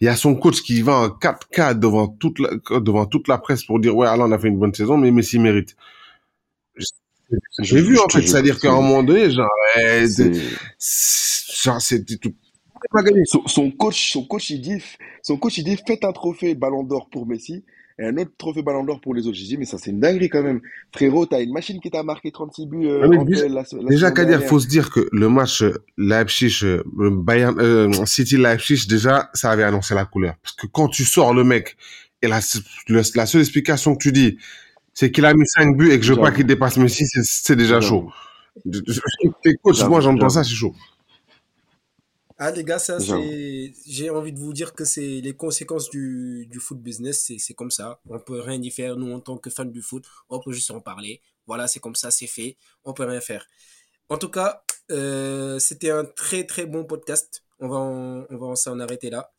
Il 0.00 0.04
y 0.06 0.08
a 0.08 0.16
son 0.16 0.34
coach 0.34 0.60
qui 0.62 0.82
va 0.82 0.96
en 0.98 1.08
4K 1.08 1.78
devant 1.78 2.08
toute 2.08 2.38
la, 2.38 2.50
devant 2.80 3.06
toute 3.06 3.28
la 3.28 3.38
presse 3.38 3.64
pour 3.64 3.80
dire, 3.80 3.96
ouais, 3.96 4.06
Haaland 4.06 4.32
a 4.32 4.38
fait 4.38 4.48
une 4.48 4.58
bonne 4.58 4.74
saison, 4.74 4.98
mais 4.98 5.10
Messi 5.10 5.38
mérite. 5.38 5.76
J'ai 7.60 7.80
vu, 7.80 7.98
en 7.98 8.08
fait, 8.08 8.22
c'est-à-dire 8.22 8.60
qu'à 8.60 8.70
un 8.70 8.80
moment 8.80 9.02
donné, 9.02 9.30
genre, 9.30 9.48
eh, 9.80 10.06
c'était 11.80 12.16
tout. 12.16 12.34
Son, 13.24 13.46
son 13.46 13.70
coach, 13.70 14.12
son 14.12 14.24
coach, 14.24 14.50
il 14.50 14.60
dit, 14.60 14.82
son 15.22 15.38
coach, 15.38 15.56
il 15.56 15.64
dit, 15.64 15.78
faites 15.86 16.04
un 16.04 16.12
trophée 16.12 16.54
Ballon 16.54 16.82
d'Or 16.82 17.08
pour 17.08 17.26
Messi 17.26 17.64
et 17.98 18.06
un 18.06 18.16
autre 18.16 18.32
trophée 18.36 18.62
Ballon 18.62 18.82
d'Or 18.84 19.00
pour 19.00 19.14
les 19.14 19.26
autres. 19.26 19.36
J'ai 19.36 19.44
dit, 19.46 19.56
mais 19.56 19.64
ça, 19.66 19.78
c'est 19.78 19.90
une 19.90 20.00
dinguerie 20.00 20.28
quand 20.28 20.42
même. 20.42 20.60
Frérot, 20.92 21.26
t'as 21.26 21.40
une 21.40 21.52
machine 21.52 21.80
qui 21.80 21.90
t'a 21.90 22.02
marqué 22.02 22.32
36 22.32 22.66
buts 22.66 22.86
euh, 22.86 23.02
Ah, 23.20 23.24
déjà, 23.24 23.48
la, 23.48 23.62
déjà 23.88 24.10
Kader, 24.10 24.38
faut 24.48 24.58
se 24.60 24.66
dire 24.66 24.90
que 24.90 25.08
le 25.12 25.28
match 25.28 25.62
euh, 25.62 25.74
Leipzig, 25.96 26.58
euh, 26.64 26.82
Bayern, 26.96 27.56
euh, 27.60 27.92
City 28.06 28.36
Leipzig, 28.36 28.86
déjà, 28.88 29.30
ça 29.34 29.50
avait 29.50 29.62
annoncé 29.62 29.94
la 29.94 30.04
couleur. 30.06 30.34
Parce 30.42 30.56
que 30.56 30.66
quand 30.66 30.88
tu 30.88 31.04
sors 31.04 31.32
le 31.34 31.44
mec, 31.44 31.76
et 32.20 32.26
la, 32.26 32.40
le- 32.88 33.02
la 33.14 33.26
seule 33.26 33.40
explication 33.42 33.94
que 33.94 34.02
tu 34.02 34.10
dis, 34.12 34.38
c'est 34.92 35.10
qu'il 35.10 35.24
a 35.24 35.34
mis 35.34 35.46
5 35.46 35.76
buts 35.76 35.90
et 35.92 35.98
que 35.98 36.04
je 36.04 36.12
veux 36.14 36.20
pas 36.20 36.30
qu'il 36.32 36.46
dépasse 36.46 36.76
Messi, 36.78 37.06
c'est 37.06 37.22
c'est 37.24 37.56
déjà 37.56 37.80
chaud. 37.80 38.10
T'es 39.42 39.54
coach, 39.62 39.82
moi 39.84 40.00
j'entends 40.00 40.28
ça, 40.28 40.44
c'est 40.44 40.54
chaud. 40.54 40.74
Ah 42.46 42.50
les 42.50 42.62
gars, 42.62 42.78
ça 42.78 43.00
c'est, 43.00 43.72
j'ai 43.86 44.10
envie 44.10 44.30
de 44.30 44.38
vous 44.38 44.52
dire 44.52 44.74
que 44.74 44.84
c'est 44.84 45.22
les 45.22 45.32
conséquences 45.34 45.88
du, 45.88 46.46
du 46.50 46.60
foot 46.60 46.78
business, 46.78 47.32
c'est, 47.38 47.54
comme 47.54 47.70
ça. 47.70 48.00
On 48.06 48.18
peut 48.18 48.38
rien 48.38 48.60
y 48.60 48.70
faire, 48.70 48.98
nous 48.98 49.14
en 49.14 49.20
tant 49.20 49.38
que 49.38 49.48
fans 49.48 49.64
du 49.64 49.80
foot, 49.80 50.04
on 50.28 50.40
peut 50.40 50.52
juste 50.52 50.70
en 50.70 50.82
parler. 50.82 51.22
Voilà, 51.46 51.68
c'est 51.68 51.80
comme 51.80 51.94
ça, 51.94 52.10
c'est 52.10 52.26
fait, 52.26 52.58
on 52.84 52.92
peut 52.92 53.04
rien 53.04 53.22
faire. 53.22 53.46
En 54.10 54.18
tout 54.18 54.28
cas, 54.28 54.62
euh, 54.90 55.58
c'était 55.58 55.88
un 55.88 56.04
très 56.04 56.44
très 56.44 56.66
bon 56.66 56.84
podcast. 56.84 57.42
On 57.60 57.68
va 57.68 57.76
en, 57.76 58.26
on 58.28 58.36
va 58.36 58.46
en 58.48 58.56
s'en 58.56 58.78
arrêter 58.78 59.08
là. 59.08 59.32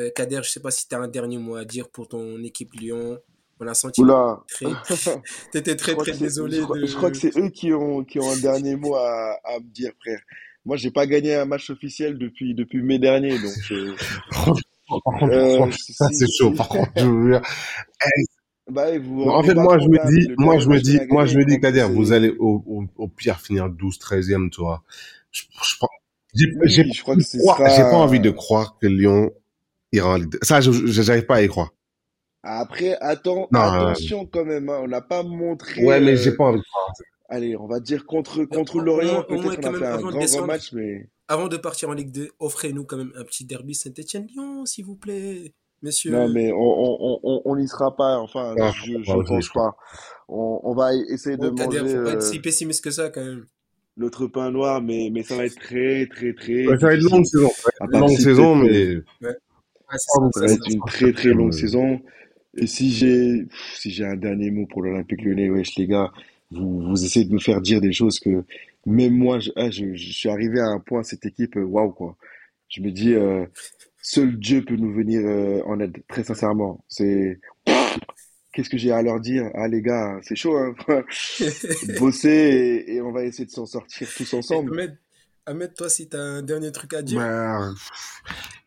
Euh, 0.00 0.10
Kader, 0.10 0.40
je 0.42 0.50
sais 0.50 0.60
pas 0.60 0.72
si 0.72 0.88
tu 0.88 0.94
as 0.96 0.98
un 0.98 1.06
dernier 1.06 1.38
mot 1.38 1.54
à 1.54 1.64
dire 1.64 1.88
pour 1.88 2.08
ton 2.08 2.42
équipe 2.42 2.72
Lyon. 2.72 3.20
On 3.60 3.66
a 3.68 3.74
senti 3.74 4.00
Oula. 4.00 4.42
très, 4.48 4.66
t'étais 5.52 5.76
très 5.76 5.94
très 5.94 6.16
désolé 6.16 6.56
je 6.56 6.62
crois, 6.62 6.84
je 6.84 6.96
crois 6.96 7.10
que 7.12 7.16
c'est 7.16 7.36
eux 7.36 7.50
qui 7.50 7.72
ont, 7.72 8.02
qui 8.02 8.18
ont 8.18 8.28
un 8.28 8.38
dernier 8.38 8.74
mot 8.74 8.96
à, 8.96 9.38
à 9.44 9.60
me 9.60 9.68
dire, 9.72 9.92
frère. 10.00 10.20
Moi, 10.64 10.76
j'ai 10.76 10.90
pas 10.90 11.06
gagné 11.06 11.34
un 11.34 11.46
match 11.46 11.70
officiel 11.70 12.18
depuis, 12.18 12.54
depuis 12.54 12.82
mai 12.82 12.98
dernier, 12.98 13.38
donc, 13.38 13.70
euh, 13.70 13.94
euh, 15.22 15.70
ça 15.72 16.08
c'est 16.12 16.30
chaud. 16.30 16.52
Par 16.52 16.68
contre, 16.68 16.90
je 16.96 17.06
veux 17.06 17.30
dire, 17.32 17.42
eh, 18.04 18.22
bah, 18.70 18.98
vous 18.98 19.24
non, 19.24 19.34
en 19.34 19.42
fait, 19.42 19.54
moi 19.54 19.78
je 19.78 19.88
me 19.88 20.10
dis, 20.10 20.32
moi 20.36 20.58
je 20.58 20.68
me 20.68 20.78
dis, 20.78 21.00
moi 21.08 21.26
je 21.26 21.36
me 21.38 21.44
dis, 21.44 21.58
Kader, 21.60 21.88
vous 21.90 22.12
allez 22.12 22.30
au, 22.38 22.62
au, 22.66 22.84
au 22.96 23.08
pire 23.08 23.40
finir 23.40 23.68
12, 23.70 23.98
13e, 23.98 24.50
toi. 24.50 24.82
Je, 25.32 25.42
je, 25.62 25.76
j'ai 26.34 26.46
oui, 26.46 26.58
pas 26.58 26.66
je 26.66 27.02
crois 27.02 27.14
envie 27.14 27.24
que 27.24 27.26
de 27.26 27.32
ce 27.32 27.38
croire, 27.38 27.58
j'ai 27.76 27.82
pas 27.82 27.96
envie 27.96 28.20
de 28.20 28.30
croire 28.30 28.78
que 28.80 28.86
Lyon 28.86 29.30
ira 29.92 30.10
en 30.10 30.16
Ligue 30.16 30.30
2. 30.30 30.38
Ça, 30.42 30.60
j'arrive 30.60 31.26
pas 31.26 31.36
à 31.36 31.42
y 31.42 31.48
croire. 31.48 31.72
Après, 32.42 32.96
attends, 33.00 33.48
Non, 33.50 33.60
attention 33.60 34.26
quand 34.26 34.44
même, 34.44 34.68
hein, 34.68 34.80
on 34.82 34.88
n'a 34.88 35.00
pas 35.02 35.22
montré. 35.22 35.84
Ouais, 35.84 36.00
mais 36.00 36.12
euh, 36.12 36.16
j'ai 36.16 36.32
pas 36.32 36.44
envie 36.44 36.58
de 36.60 36.64
croire. 36.64 36.92
Allez, 37.30 37.56
on 37.56 37.66
va 37.66 37.80
dire 37.80 38.04
contre, 38.06 38.44
contre 38.44 38.76
au- 38.76 38.80
au 38.80 38.84
Lorient, 38.84 39.22
peut-être 39.22 39.60
quand 39.60 39.62
on 39.62 39.68
a 39.68 39.70
même, 39.72 39.80
fait 39.80 39.86
un 39.86 39.96
grand, 39.98 40.10
grand 40.26 40.46
match, 40.46 40.72
mais. 40.72 41.08
Avant 41.28 41.46
de 41.48 41.56
partir 41.56 41.88
en 41.88 41.92
Ligue 41.92 42.10
2, 42.10 42.30
offrez-nous 42.40 42.84
quand 42.84 42.96
même 42.96 43.12
un 43.16 43.22
petit 43.24 43.44
derby 43.44 43.74
Saint-Etienne-Lyon, 43.74 44.66
s'il 44.66 44.84
vous 44.84 44.96
plaît, 44.96 45.52
messieurs. 45.80 46.10
Non, 46.10 46.28
mais 46.28 46.50
on 46.52 46.58
on, 46.58 47.20
on, 47.22 47.42
on 47.44 47.56
n'y 47.56 47.68
sera 47.68 47.94
pas, 47.94 48.18
enfin, 48.18 48.54
Ah, 48.58 48.72
je, 48.84 48.94
oser, 48.96 49.24
pense 49.28 49.48
pas. 49.50 49.76
On, 50.28 50.60
on 50.64 50.74
va 50.74 50.92
essayer 50.94 51.36
de 51.36 51.48
Bon, 51.48 51.54
Kader, 51.54 51.82
manger 51.82 51.96
faut 51.96 52.02
pas 52.04 52.12
être 52.12 52.16
euh, 52.16 52.20
si 52.32 52.40
pessimiste 52.40 52.82
que 52.82 52.90
ça 52.90 53.10
quand 53.10 53.24
même. 53.24 53.46
notre 53.96 54.26
pain 54.26 54.50
noir, 54.50 54.82
mais, 54.82 55.08
mais 55.12 55.22
ça 55.22 55.36
va 55.36 55.44
être 55.46 55.56
très, 55.60 56.06
très, 56.06 56.32
très. 56.34 56.66
Ouais, 56.66 56.78
ça 56.78 56.86
va 56.88 56.94
être 56.94 57.02
longue 57.02 57.24
saison. 57.24 57.48
Ça 57.50 57.68
va 57.68 57.70
À 57.80 57.84
être 57.86 57.90
une 57.90 57.90
part 57.90 58.00
longue 58.00 58.16
si 58.16 58.22
saison, 58.22 58.56
mais 58.56 58.86
euh, 58.86 59.04
Ouais, 59.20 59.36
Ça 59.92 59.98
ça, 60.32 60.40
va 60.40 60.48
Ça 60.48 60.54
être 60.54 60.68
une 60.68 60.80
très, 60.84 61.12
très 61.12 61.28
longue 61.30 61.52
Euh, 61.54 61.56
saison. 61.56 62.00
Et 62.56 62.66
si 62.66 62.90
j'ai, 62.92 63.46
si 63.76 63.90
j'ai 63.90 64.04
un 64.04 64.16
dernier 64.16 64.50
mot 64.50 64.66
pour 64.66 64.82
l'Olympique 64.82 65.22
Lyonnais, 65.22 65.48
wesh, 65.50 65.76
les 65.76 65.86
gars, 65.86 66.10
vous, 66.50 66.80
vous 66.80 67.04
essayez 67.04 67.26
de 67.26 67.32
me 67.32 67.38
faire 67.38 67.60
dire 67.60 67.80
des 67.80 67.92
choses 67.92 68.18
que 68.20 68.44
même 68.86 69.14
moi, 69.14 69.38
je, 69.38 69.50
ah, 69.56 69.70
je, 69.70 69.94
je 69.94 70.12
suis 70.12 70.28
arrivé 70.28 70.60
à 70.60 70.66
un 70.66 70.80
point, 70.80 71.02
cette 71.02 71.26
équipe, 71.26 71.56
euh, 71.56 71.64
waouh, 71.64 71.92
quoi. 71.92 72.16
Je 72.68 72.80
me 72.80 72.90
dis, 72.90 73.14
euh, 73.14 73.46
seul 74.00 74.38
Dieu 74.38 74.64
peut 74.64 74.76
nous 74.76 74.92
venir 74.92 75.20
euh, 75.24 75.62
en 75.66 75.80
aide, 75.80 76.02
très 76.08 76.24
sincèrement. 76.24 76.84
C'est, 76.88 77.40
qu'est-ce 78.52 78.70
que 78.70 78.78
j'ai 78.78 78.92
à 78.92 79.02
leur 79.02 79.20
dire? 79.20 79.50
Ah, 79.54 79.68
les 79.68 79.82
gars, 79.82 80.18
c'est 80.22 80.36
chaud, 80.36 80.56
hein. 80.56 80.74
Bosser 81.98 82.84
et, 82.86 82.94
et 82.94 83.00
on 83.02 83.12
va 83.12 83.24
essayer 83.24 83.46
de 83.46 83.50
s'en 83.50 83.66
sortir 83.66 84.08
tous 84.16 84.32
ensemble. 84.34 84.72
Ahmed, 84.72 84.98
Ahmed, 85.46 85.74
toi, 85.74 85.88
si 85.88 86.08
t'as 86.08 86.18
un 86.18 86.42
dernier 86.42 86.70
truc 86.72 86.94
à 86.94 87.02
dire, 87.02 87.18
bah, 87.18 87.72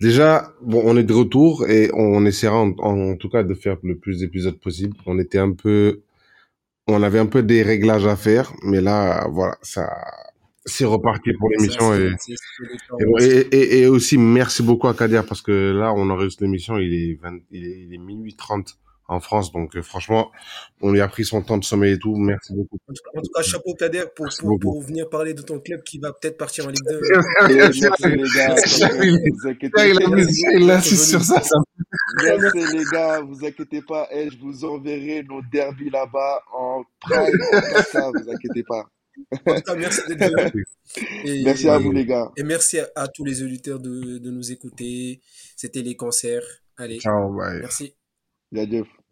déjà, 0.02 0.54
bon, 0.62 0.82
on 0.86 0.98
est 0.98 1.04
de 1.04 1.14
retour 1.14 1.68
et 1.70 1.90
on 1.94 2.26
essaiera 2.26 2.60
en, 2.60 2.74
en 2.78 3.16
tout 3.16 3.30
cas 3.30 3.44
de 3.44 3.54
faire 3.54 3.78
le 3.84 3.98
plus 3.98 4.20
d'épisodes 4.20 4.60
possible. 4.60 4.96
On 5.06 5.18
était 5.18 5.38
un 5.38 5.54
peu, 5.54 6.02
on 6.88 7.02
avait 7.04 7.20
un 7.20 7.26
peu 7.28 7.44
des 7.44 7.64
réglages 7.64 8.06
à 8.06 8.16
faire, 8.16 8.54
mais 8.64 8.82
là, 8.82 9.28
voilà, 9.32 9.58
ça, 9.62 9.90
c'est 10.66 10.86
reparti 10.86 11.32
pour 11.40 11.50
l'émission 11.50 11.94
et, 11.94 12.12
et, 13.00 13.06
bon, 13.06 13.18
et, 13.20 13.48
et- 13.52 13.80
et 13.82 13.88
aussi 13.88 14.18
merci 14.18 14.64
beaucoup 14.64 14.88
à 14.88 14.94
Kader 14.94 15.22
parce 15.28 15.42
que 15.42 15.72
là, 15.72 15.94
on 15.94 16.10
enregistre 16.10 16.44
l'émission, 16.44 16.78
il 16.78 16.94
est 16.94 17.20
20, 17.22 17.40
il 17.52 17.66
est, 17.66 17.80
il 17.88 17.94
est 17.94 17.98
minuit 17.98 18.36
30 18.36 18.78
en 19.08 19.20
France, 19.20 19.52
donc 19.52 19.76
euh, 19.76 19.82
franchement, 19.82 20.32
on 20.82 20.92
lui 20.92 21.02
a 21.02 21.08
pris 21.08 21.26
son 21.26 21.42
temps 21.42 21.58
de 21.58 21.64
sommeil 21.64 21.94
et 21.94 22.00
tout. 22.00 22.16
Merci 22.16 22.54
beaucoup. 22.54 22.78
En 22.88 22.94
tout, 23.22 23.32
cas, 23.34 23.42
chapeau 23.42 23.74
Kader 23.76 24.06
pour, 24.16 24.28
venir 24.82 25.10
parler 25.10 25.34
de 25.34 25.42
ton 25.42 25.60
club 25.60 25.84
qui 25.84 26.00
va 26.00 26.14
peut-être 26.14 26.38
partir 26.38 26.66
en 26.66 26.70
Ligue 26.70 26.86
2. 26.88 27.02
Et 27.50 27.56
merci 27.56 27.84
les 28.06 28.30
gars, 28.36 28.56
Il 30.54 30.72
insiste 30.72 31.10
sur 31.10 31.22
ça, 31.22 31.42
ça 31.42 31.58
Merci 32.24 32.76
les 32.76 32.84
gars, 32.92 33.22
vous 33.22 33.46
inquiétez 33.46 33.82
pas, 33.82 34.08
Eh, 34.12 34.30
je 34.30 34.38
vous 34.40 34.64
enverrai 34.66 35.24
nos 35.24 35.42
derbies 35.52 35.90
là-bas 35.90 36.42
en 36.54 36.84
prime, 37.02 37.18
en 37.18 37.58
4K, 37.60 38.24
vous 38.24 38.32
inquiétez 38.32 38.64
pas. 38.64 38.86
Cas, 39.46 39.76
merci 39.76 40.02
d'être 40.08 40.32
venu. 40.32 40.66
Et, 41.24 41.44
Merci 41.46 41.70
à 41.70 41.78
vous 41.78 41.92
les 41.92 42.06
gars. 42.06 42.32
et 42.36 42.44
merci 42.44 42.80
à, 42.80 42.90
à 42.96 43.08
tous 43.08 43.24
les 43.24 43.44
auditeurs 43.44 43.80
de, 43.80 44.18
de 44.18 44.32
nous 44.32 44.52
écouter. 44.52 45.22
C'était 45.56 45.84
les 45.84 45.96
concerts. 45.96 46.44
Allez, 46.78 47.00
Ciao, 47.00 47.32
bye. 47.32 47.60
merci. 47.60 47.94
that 48.54 49.03